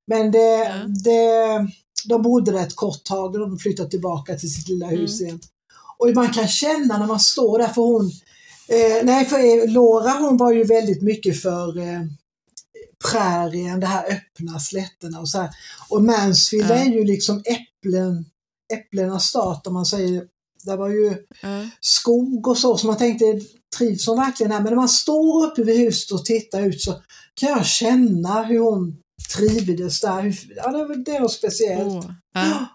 Men 0.08 0.32
det, 0.32 0.40
Ja. 0.40 0.74
det, 1.04 1.68
de 2.08 2.22
bodde 2.22 2.52
där 2.52 2.60
ett 2.60 2.76
kort 2.76 3.04
tag 3.04 3.34
och 3.36 3.40
de 3.40 3.58
flyttade 3.60 3.90
tillbaka 3.90 4.36
till 4.36 4.54
sitt 4.54 4.68
lilla 4.70 4.88
hus 4.88 5.22
igen. 5.22 5.40
Och 5.98 6.10
man 6.16 6.34
kan 6.34 6.48
känna 6.48 6.98
när 6.98 7.08
man 7.08 7.20
står 7.20 7.60
där 7.60 7.68
för 7.68 7.82
hon, 7.82 8.06
eh, 8.68 9.06
nej 9.06 9.26
för 9.26 9.38
eh, 9.40 9.72
Laura 9.72 10.12
hon 10.12 10.38
var 10.38 10.52
ju 10.54 10.64
väldigt 10.64 11.02
mycket 11.02 11.42
för 11.42 11.78
eh, 11.78 12.02
prärien, 13.12 13.80
det 13.80 13.88
här 13.88 14.04
öppna 14.12 14.60
slätterna 14.60 15.20
och 15.20 15.30
så 15.30 15.38
här. 15.38 15.50
Och 15.90 16.04
Mansfield 16.04 16.70
Ja. 16.72 16.76
är 16.76 16.86
ju 16.86 17.04
liksom 17.04 17.38
äpplen, 17.46 18.26
äpplenas 18.74 19.24
stat 19.24 19.68
om 19.68 19.74
man 19.74 19.86
säger. 19.86 20.24
Det 20.66 20.76
var 20.76 20.90
ju 20.90 21.16
Ja. 21.42 21.70
skog 21.80 22.48
och 22.48 22.58
så, 22.58 22.78
så 22.78 22.88
man 22.88 22.98
tänkte 22.98 23.26
trivs 23.78 24.08
hon 24.08 24.18
verkligen 24.18 24.52
här? 24.52 24.60
Men 24.60 24.70
när 24.70 24.76
man 24.76 24.90
står 24.90 25.46
uppe 25.46 25.64
vid 25.64 25.78
huset 25.80 26.12
och 26.12 26.26
tittar 26.26 26.62
ut 26.62 26.82
så 26.82 27.02
kan 27.36 27.50
jag 27.50 27.66
känna 27.66 28.44
hur 28.44 28.60
hon 28.60 28.98
trivdes 29.38 30.02
där. 30.02 30.36
Ja, 30.56 30.72
det, 30.72 30.86
var- 30.86 30.96
det 31.06 31.20
något 31.20 31.32
speciellt. 31.34 31.88
Åh, 32.06 32.12
ja. 32.34 32.68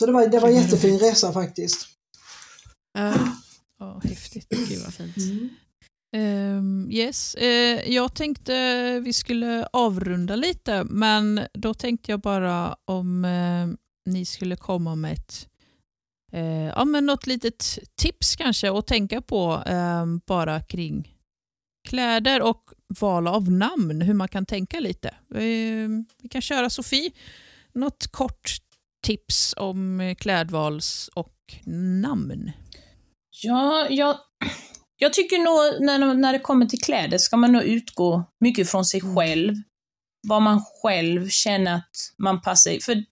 Så 0.00 0.06
det 0.06 0.12
var, 0.12 0.26
det 0.28 0.38
var 0.40 0.48
en 0.48 0.54
jättefin 0.56 0.98
resa 0.98 1.32
faktiskt. 1.32 1.86
Ja. 2.98 3.14
Ja, 3.78 4.00
häftigt. 4.04 4.48
Gud 4.48 4.82
vad 4.84 4.94
fint. 4.94 5.16
Ehm, 6.16 6.88
yes. 6.90 7.34
Eh, 7.34 7.92
jag 7.92 8.14
tänkte 8.14 8.52
vi 9.00 9.12
skulle 9.12 9.66
avrunda 9.72 10.36
lite, 10.36 10.84
men 10.84 11.40
då 11.54 11.74
tänkte 11.74 12.10
jag 12.10 12.20
bara 12.20 12.76
om 12.84 13.24
eh, 13.24 13.66
ni 14.12 14.24
skulle 14.26 14.56
komma 14.56 14.94
med 14.94 15.12
ett 15.12 15.46
eh, 16.32 16.66
ja, 16.66 16.84
men 16.84 17.06
något 17.06 17.26
litet 17.26 17.78
tips 17.94 18.36
kanske 18.36 18.78
att 18.78 18.86
tänka 18.86 19.20
på 19.20 19.62
eh, 19.66 20.06
bara 20.26 20.60
kring 20.60 21.14
kläder 21.88 22.42
och 22.42 22.62
val 23.00 23.26
av 23.26 23.50
namn, 23.50 24.02
hur 24.02 24.14
man 24.14 24.28
kan 24.28 24.46
tänka 24.46 24.80
lite. 24.80 25.08
Eh, 25.34 25.88
vi 26.22 26.28
kan 26.30 26.42
köra 26.42 26.70
Sofie, 26.70 27.10
något 27.72 28.06
kort 28.06 28.56
tips 29.06 29.54
om 29.56 30.14
klädvals 30.18 31.10
och 31.14 31.36
namn. 32.00 32.52
Ja, 33.42 33.86
jag, 33.90 34.18
jag 34.96 35.12
tycker 35.12 35.38
nog 35.38 35.86
när, 35.86 36.14
när 36.14 36.32
det 36.32 36.38
kommer 36.38 36.66
till 36.66 36.80
kläder 36.80 37.18
ska 37.18 37.36
man 37.36 37.52
nog 37.52 37.62
utgå 37.62 38.24
mycket 38.40 38.70
från 38.70 38.84
sig 38.84 39.00
själv. 39.00 39.54
Vad 40.28 40.42
man 40.42 40.64
själv 40.82 41.28
känner 41.28 41.74
att 41.74 41.96
man 42.18 42.40
passar 42.40 42.70
i. 42.70 42.80
För 42.80 43.04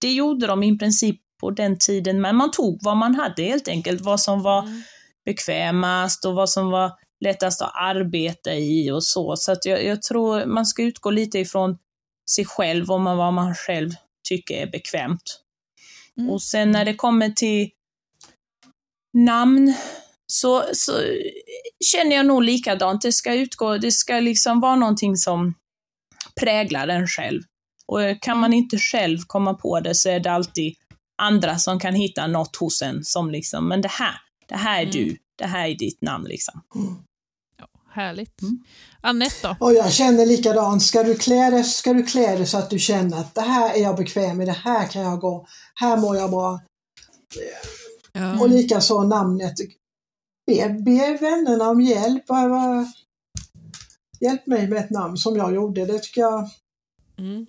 det 0.00 0.12
gjorde 0.12 0.46
de 0.46 0.62
i 0.62 0.78
princip 0.78 1.20
på 1.40 1.50
den 1.50 1.78
tiden, 1.78 2.20
men 2.20 2.36
man 2.36 2.50
tog 2.50 2.78
vad 2.82 2.96
man 2.96 3.14
hade 3.14 3.42
helt 3.42 3.68
enkelt. 3.68 4.00
Vad 4.00 4.20
som 4.20 4.42
var 4.42 4.68
bekvämast 5.24 6.24
och 6.24 6.34
vad 6.34 6.50
som 6.50 6.70
var 6.70 6.92
lättast 7.24 7.62
att 7.62 7.72
arbeta 7.74 8.54
i 8.54 8.90
och 8.90 9.04
så. 9.04 9.36
Så 9.36 9.52
att 9.52 9.64
jag, 9.64 9.84
jag 9.84 10.02
tror 10.02 10.46
man 10.46 10.66
ska 10.66 10.82
utgå 10.82 11.10
lite 11.10 11.38
ifrån 11.38 11.78
sig 12.30 12.44
själv 12.44 12.90
och 12.90 13.02
vad 13.02 13.32
man 13.32 13.54
själv 13.54 13.90
tycker 14.28 14.54
är 14.54 14.66
bekvämt. 14.66 15.40
Och 16.30 16.42
sen 16.42 16.70
när 16.70 16.84
det 16.84 16.94
kommer 16.94 17.30
till 17.30 17.70
namn 19.16 19.74
så, 20.26 20.64
så 20.72 20.92
känner 21.92 22.16
jag 22.16 22.26
nog 22.26 22.42
likadant. 22.42 23.02
Det 23.02 23.12
ska 23.12 23.34
utgå, 23.34 23.78
det 23.78 23.92
ska 23.92 24.20
liksom 24.20 24.60
vara 24.60 24.76
någonting 24.76 25.16
som 25.16 25.54
präglar 26.40 26.88
en 26.88 27.06
själv. 27.06 27.42
Och 27.86 28.22
kan 28.22 28.38
man 28.38 28.52
inte 28.52 28.78
själv 28.78 29.18
komma 29.26 29.54
på 29.54 29.80
det 29.80 29.94
så 29.94 30.08
är 30.08 30.20
det 30.20 30.32
alltid 30.32 30.74
andra 31.18 31.58
som 31.58 31.80
kan 31.80 31.94
hitta 31.94 32.26
något 32.26 32.56
hos 32.56 32.82
en 32.82 33.04
som 33.04 33.30
liksom, 33.30 33.68
men 33.68 33.80
det 33.80 33.88
här, 33.88 34.14
det 34.48 34.56
här 34.56 34.82
är 34.82 34.86
du, 34.86 35.16
det 35.36 35.46
här 35.46 35.68
är 35.68 35.74
ditt 35.74 36.02
namn 36.02 36.24
liksom. 36.24 36.62
Härligt. 37.90 38.40
Annette 39.00 39.36
då? 39.42 39.66
Och 39.66 39.72
jag 39.72 39.92
känner 39.92 40.26
likadant. 40.26 40.82
Ska 40.82 41.02
du 41.02 41.14
klä 41.14 41.50
dig, 41.50 41.64
ska 41.64 41.92
du 41.92 42.02
klä 42.02 42.36
dig 42.36 42.46
så 42.46 42.58
att 42.58 42.70
du 42.70 42.78
känner 42.78 43.20
att 43.20 43.34
det 43.34 43.40
här 43.40 43.74
är 43.74 43.82
jag 43.82 43.96
bekväm 43.96 44.40
i, 44.40 44.44
det 44.44 44.52
här 44.52 44.86
kan 44.86 45.02
jag 45.02 45.20
gå, 45.20 45.46
här 45.74 45.96
mår 45.96 46.16
jag 46.16 46.30
bra. 46.30 46.60
Ja. 48.12 48.40
Och 48.40 48.48
likaså 48.48 49.02
namnet. 49.02 49.54
Be, 50.46 50.68
be 50.68 51.18
vännerna 51.20 51.68
om 51.68 51.80
hjälp. 51.80 52.24
Hjälp 54.20 54.46
mig 54.46 54.68
med 54.68 54.78
ett 54.78 54.90
namn 54.90 55.16
som 55.16 55.36
jag 55.36 55.54
gjorde. 55.54 55.86
Det 55.86 55.98
tycker 55.98 56.20
jag 56.20 56.50
Mm. 57.18 57.46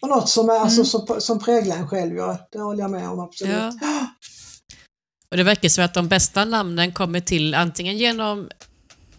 Var 0.00 0.08
något 0.08 0.28
som, 0.28 0.48
är, 0.48 0.54
alltså, 0.54 0.84
som, 0.84 1.20
som 1.20 1.38
präglar 1.38 1.76
en 1.76 1.88
själv. 1.88 2.16
Ja. 2.16 2.48
Det 2.52 2.58
håller 2.58 2.80
jag 2.82 2.90
med 2.90 3.08
om 3.08 3.20
absolut. 3.20 3.54
Ja. 3.80 4.06
Och 5.30 5.36
Det 5.36 5.42
verkar 5.42 5.68
som 5.68 5.84
att 5.84 5.94
de 5.94 6.08
bästa 6.08 6.44
namnen 6.44 6.92
kommer 6.92 7.20
till 7.20 7.54
antingen 7.54 7.98
genom 7.98 8.48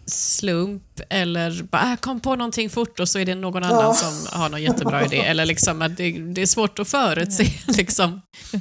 slump 0.06 1.00
eller 1.10 1.62
bara 1.62 1.90
äh, 1.92 1.96
kom 1.96 2.20
på 2.20 2.36
någonting 2.36 2.70
fort 2.70 3.00
och 3.00 3.08
så 3.08 3.18
är 3.18 3.24
det 3.26 3.34
någon 3.34 3.64
annan 3.64 3.80
Ja. 3.84 3.94
som 3.94 4.40
har 4.40 4.48
någon 4.48 4.62
jättebra 4.62 5.04
idé. 5.04 5.16
Eller 5.26 5.46
liksom 5.46 5.82
att 5.82 5.96
det, 5.96 6.12
det 6.12 6.42
är 6.42 6.46
svårt 6.46 6.78
att 6.78 6.88
förutse 6.88 7.44
liksom, 7.66 8.20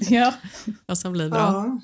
Ja. 0.09 0.33
vad 0.85 0.97
som 0.97 1.13
blir 1.13 1.29
bra. 1.29 1.39
Ja. 1.39 1.79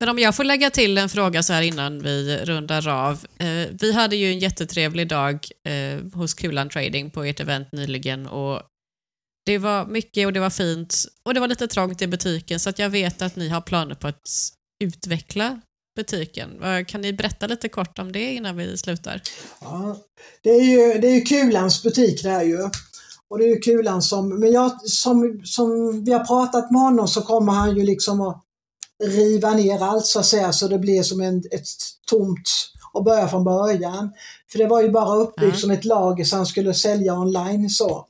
Men 0.00 0.08
om 0.08 0.18
jag 0.18 0.34
får 0.34 0.44
lägga 0.44 0.70
till 0.70 0.98
en 0.98 1.08
fråga 1.08 1.42
så 1.42 1.52
här 1.52 1.62
innan 1.62 2.02
vi 2.02 2.38
rundar 2.44 2.88
av. 2.88 3.26
Eh, 3.38 3.68
vi 3.80 3.92
hade 3.92 4.16
ju 4.16 4.30
en 4.30 4.38
jättetrevlig 4.38 5.08
dag 5.08 5.46
eh, 5.68 6.04
hos 6.14 6.34
Kulan 6.34 6.68
Trading 6.68 7.10
på 7.10 7.24
ert 7.24 7.40
event 7.40 7.72
nyligen 7.72 8.26
och 8.26 8.62
det 9.46 9.58
var 9.58 9.86
mycket 9.86 10.26
och 10.26 10.32
det 10.32 10.40
var 10.40 10.50
fint 10.50 11.04
och 11.24 11.34
det 11.34 11.40
var 11.40 11.48
lite 11.48 11.66
trångt 11.68 12.02
i 12.02 12.06
butiken 12.06 12.60
så 12.60 12.70
att 12.70 12.78
jag 12.78 12.90
vet 12.90 13.22
att 13.22 13.36
ni 13.36 13.48
har 13.48 13.60
planer 13.60 13.94
på 13.94 14.08
att 14.08 14.28
utveckla 14.84 15.60
butiken. 15.96 16.50
Kan 16.86 17.00
ni 17.00 17.12
berätta 17.12 17.46
lite 17.46 17.68
kort 17.68 17.98
om 17.98 18.12
det 18.12 18.34
innan 18.34 18.56
vi 18.56 18.76
slutar? 18.78 19.22
Ja, 19.60 19.96
det 20.42 20.50
är 20.50 20.62
ju, 20.62 21.00
det 21.00 21.08
är 21.08 21.14
ju 21.14 21.20
Kulans 21.20 21.82
butik 21.82 22.22
det 22.22 22.30
här 22.30 22.42
ju. 22.44 22.70
Och 23.28 23.38
det 23.38 23.44
är 23.44 23.48
ju 23.48 23.58
Kulan 23.60 24.02
som, 24.02 24.40
men 24.40 24.52
jag, 24.52 24.80
som, 24.90 25.40
som 25.44 26.04
vi 26.04 26.12
har 26.12 26.24
pratat 26.24 26.70
med 26.70 26.80
honom 26.80 27.08
så 27.08 27.22
kommer 27.22 27.52
han 27.52 27.76
ju 27.76 27.84
liksom 27.84 28.20
att 28.20 28.42
riva 29.04 29.50
ner 29.54 29.82
allt 29.82 30.06
så 30.06 30.18
att 30.20 30.26
säga 30.26 30.52
så 30.52 30.68
det 30.68 30.78
blir 30.78 31.02
som 31.02 31.20
en, 31.20 31.38
ett 31.38 31.66
tomt 32.10 32.50
och 32.92 33.04
börja 33.04 33.28
från 33.28 33.44
början. 33.44 34.12
För 34.52 34.58
det 34.58 34.66
var 34.66 34.82
ju 34.82 34.90
bara 34.90 35.16
uppbyggt 35.16 35.54
Ja. 35.54 35.60
som 35.60 35.70
ett 35.70 35.84
lager 35.84 36.24
så 36.24 36.36
han 36.36 36.46
skulle 36.46 36.74
sälja 36.74 37.14
online 37.14 37.70
så. 37.70 38.06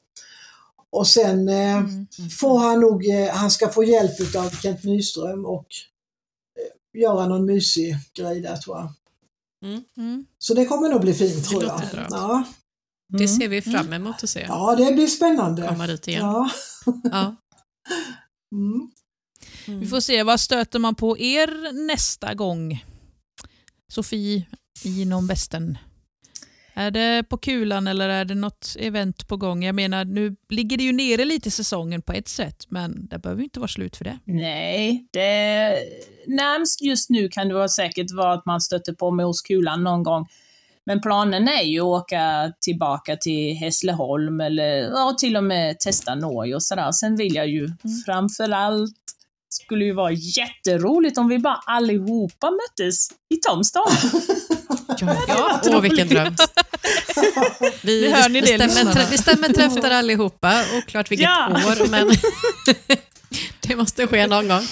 Och 0.96 1.06
sen 1.06 1.48
eh, 1.48 1.82
får 2.40 2.58
han 2.58 2.80
nog, 2.80 3.06
eh, 3.06 3.28
han 3.28 3.50
ska 3.50 3.68
få 3.68 3.84
hjälp 3.84 4.20
utav 4.20 4.50
Kent 4.50 4.84
Nyström 4.84 5.46
och 5.46 5.66
eh, 6.58 7.00
göra 7.00 7.26
någon 7.26 7.46
mysig 7.46 7.96
grej 8.14 8.40
där 8.40 8.56
tror 8.56 8.76
jag. 8.76 8.92
Mm. 9.96 10.26
Så 10.38 10.54
det 10.54 10.66
kommer 10.66 10.88
nog 10.88 11.00
bli 11.00 11.14
fint 11.14 11.48
tror 11.48 11.64
jag. 11.64 11.80
bra. 11.92 12.06
Ja. 12.10 12.44
Det 13.18 13.28
ser 13.28 13.48
vi 13.48 13.62
fram 13.62 13.92
emot 13.92 14.22
att 14.22 14.30
se. 14.30 14.40
Ja, 14.48 14.76
det 14.76 14.92
blir 14.92 15.06
spännande. 15.06 15.68
Komma 15.68 15.86
dit 15.86 16.08
igen. 16.08 16.22
Ja. 16.22 16.50
Ja. 17.04 17.36
Mm. 18.52 19.80
Vi 19.80 19.86
får 19.86 20.00
se, 20.00 20.22
vad 20.22 20.40
stöter 20.40 20.78
man 20.78 20.94
på 20.94 21.18
er 21.18 21.72
nästa 21.86 22.34
gång? 22.34 22.84
Sofie 23.92 24.46
inom 24.84 25.26
västen. 25.26 25.78
Är 26.78 26.90
det 26.90 27.22
på 27.28 27.36
kulan 27.36 27.86
eller 27.86 28.08
är 28.08 28.24
det 28.24 28.34
något 28.34 28.76
event 28.78 29.28
på 29.28 29.36
gång? 29.36 29.64
Jag 29.64 29.74
menar, 29.74 30.04
nu 30.04 30.36
ligger 30.48 30.76
det 30.76 30.84
ju 30.84 30.92
nere 30.92 31.24
lite 31.24 31.50
säsongen 31.50 32.02
på 32.02 32.12
ett 32.12 32.28
sätt, 32.28 32.64
men 32.68 33.06
det 33.06 33.18
behöver 33.18 33.40
ju 33.40 33.44
inte 33.44 33.60
vara 33.60 33.68
slut 33.68 33.96
för 33.96 34.04
det. 34.04 34.18
Nej, 34.24 35.06
det 35.12 35.78
närmst 36.26 36.82
just 36.82 37.10
nu 37.10 37.28
kan 37.28 37.48
det 37.48 37.54
vara 37.54 37.68
säkert 37.68 38.06
vara 38.16 38.32
att 38.32 38.46
man 38.46 38.60
stöter 38.60 38.92
på 38.92 39.10
mig 39.10 39.26
hos 39.26 39.42
Kulan 39.42 39.84
någon 39.84 40.02
gång. 40.02 40.26
Men 40.86 41.00
planen 41.00 41.48
är 41.48 41.62
ju 41.62 41.80
att 41.80 41.84
åka 41.84 42.52
tillbaka 42.60 43.16
till 43.16 43.56
Hässleholm 43.56 44.40
eller 44.40 44.76
ja, 44.78 45.14
till 45.18 45.36
och 45.36 45.44
med 45.44 45.78
testa 45.78 46.14
Norge 46.14 46.54
och 46.54 46.62
sådär. 46.62 46.92
Sen 46.92 47.16
vill 47.16 47.34
jag 47.34 47.48
ju 47.48 47.68
framförallt 48.06 49.05
skulle 49.62 49.84
ju 49.84 49.92
vara 49.92 50.10
jätteroligt 50.12 51.18
om 51.18 51.28
vi 51.28 51.38
bara 51.38 51.60
allihopa 51.66 52.50
möttes 52.50 53.08
i 53.34 53.36
Tomstad. 53.48 53.80
Ja, 55.28 55.60
åh 55.70 55.80
vilken 55.80 56.08
dröm. 56.08 56.36
Vi, 57.82 58.00
Nu 58.00 58.08
hör 58.16 58.28
ni 58.28 58.40
det, 58.40 58.46
stämmer, 58.46 58.92
trä- 58.92 59.06
vi 59.10 59.18
stämmer 59.18 59.48
träffar 59.48 59.90
allihopa, 59.90 60.62
oklart 60.78 61.10
vilket 61.10 61.24
Ja. 61.24 61.48
år, 61.68 61.88
men 61.90 62.10
det 63.60 63.76
måste 63.76 64.06
ske 64.06 64.26
någon 64.26 64.48
gång. 64.48 64.62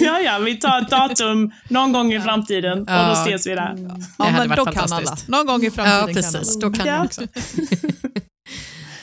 ja, 0.00 0.20
ja, 0.20 0.38
vi 0.38 0.56
tar 0.56 0.82
ett 0.82 0.90
datum 0.90 1.50
någon 1.70 1.92
gång 1.92 2.12
i 2.14 2.20
framtiden 2.20 2.78
och 2.80 2.86
då 2.86 2.92
Ja. 2.92 3.12
ses 3.26 3.46
vi 3.46 3.50
där. 3.54 3.74
Det 3.76 4.04
Ja, 4.18 4.24
hade 4.24 4.38
men 4.38 4.48
varit 4.48 4.56
då 4.58 4.64
kan 4.64 4.76
alla. 4.82 4.88
fantastiskt. 4.96 5.28
Någon 5.28 5.46
gång 5.46 5.64
i 5.64 5.70
framtiden 5.70 5.98
Ja, 6.00 6.06
kan 6.06 6.14
precis. 6.14 6.34
alla. 6.56 6.60
Då 6.70 6.76
kan 6.76 6.86
Ja. 6.86 6.94
jag 6.94 7.04
också. 7.04 7.20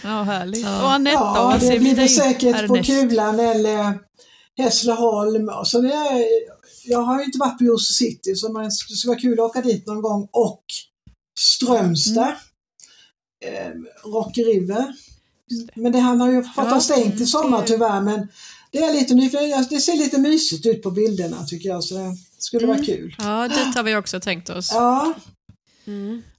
Ja, 0.03 0.23
härligt. 0.23 0.65
Ja. 0.65 0.81
Och 0.83 0.91
Anette 0.91 1.17
då, 1.17 1.23
Ja, 1.23 1.33
vad 1.33 1.61
ser 1.61 1.71
det 1.71 1.77
vi 1.79 1.93
blir 1.93 2.07
säkert 2.07 2.67
på? 2.67 2.83
Kulan 2.83 3.39
eller 3.39 3.97
Hässleholm. 4.57 5.49
Och 5.49 5.67
Så 5.67 5.79
är, 5.79 6.25
jag 6.85 6.99
har 7.01 7.19
ju 7.19 7.25
inte 7.25 7.37
varit 7.39 7.57
på 7.57 7.63
Josse 7.63 7.93
City 7.93 8.35
så 8.35 8.51
man, 8.51 8.63
det 8.63 8.71
skulle 8.71 9.11
vara 9.13 9.19
kul 9.19 9.33
att 9.33 9.39
åka 9.39 9.61
dit 9.61 9.87
någon 9.87 10.01
gång. 10.01 10.27
Och 10.31 10.63
Strömstad. 11.39 12.35
Eh, 13.45 13.71
Rocky 14.03 14.43
River. 14.43 14.93
Men 15.75 15.91
det, 15.91 15.99
han 15.99 16.21
har 16.21 16.31
ju 16.31 16.43
fått 16.43 16.53
Ja, 16.55 16.79
stängt 16.79 17.21
i 17.21 17.25
sommar 17.25 17.63
tyvärr 17.65 18.01
men 18.01 18.27
det 18.71 18.77
är 18.77 18.93
lite 18.93 19.13
nyfiken. 19.13 19.65
Det 19.69 19.79
ser 19.79 19.97
lite 19.97 20.17
mysigt 20.17 20.65
ut 20.65 20.83
på 20.83 20.91
bilderna 20.91 21.45
tycker 21.45 21.69
jag 21.69 21.83
så 21.83 21.95
det 21.95 22.17
skulle 22.37 22.67
vara 22.67 22.77
kul. 22.85 23.15
Ja, 23.17 23.47
dit 23.47 23.75
har 23.75 23.83
vi 23.83 23.95
också 23.95 24.19
tänkt 24.19 24.49
oss. 24.49 24.69
Ja, 24.71 25.13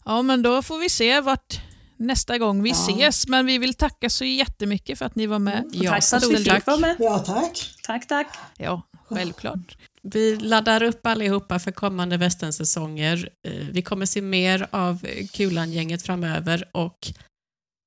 Ja, 0.05 0.23
men 0.23 0.43
då 0.43 0.63
får 0.63 0.79
vi 0.79 0.89
se 0.89 1.21
vart 1.21 1.61
nästa 1.97 2.39
gång 2.39 2.63
vi 2.63 2.71
Ja. 2.71 2.77
ses. 2.77 3.29
Men 3.29 3.47
vi 3.47 3.59
vill 3.59 3.75
tacka 3.75 4.11
så 4.11 4.25
jättemycket 4.25 4.99
för 4.99 5.07
att 5.07 5.15
ni 5.17 5.27
var 5.27 5.39
med. 5.39 5.65
Ja, 5.73 5.91
tack 5.91 6.05
för 6.05 6.17
att 6.17 6.31
vi 6.31 6.37
fick 6.37 6.67
vara 6.67 6.77
med. 6.77 6.97
ja 6.99 7.19
tack. 7.19 7.71
Tack, 7.83 8.09
tack. 8.09 8.27
Ja, 8.59 8.83
självklart. 9.09 9.77
Vi 10.03 10.37
laddar 10.37 10.83
upp 10.83 11.07
allihopa 11.07 11.59
för 11.59 11.71
kommande 11.71 12.17
västernsäsonger. 12.17 13.29
Eh, 13.49 13.53
Vi 13.73 13.83
kommer 13.83 14.07
se 14.07 14.23
mer 14.23 14.67
av 14.71 15.07
Kulan-gänget 15.33 16.03
framöver 16.03 16.65
och 16.73 16.99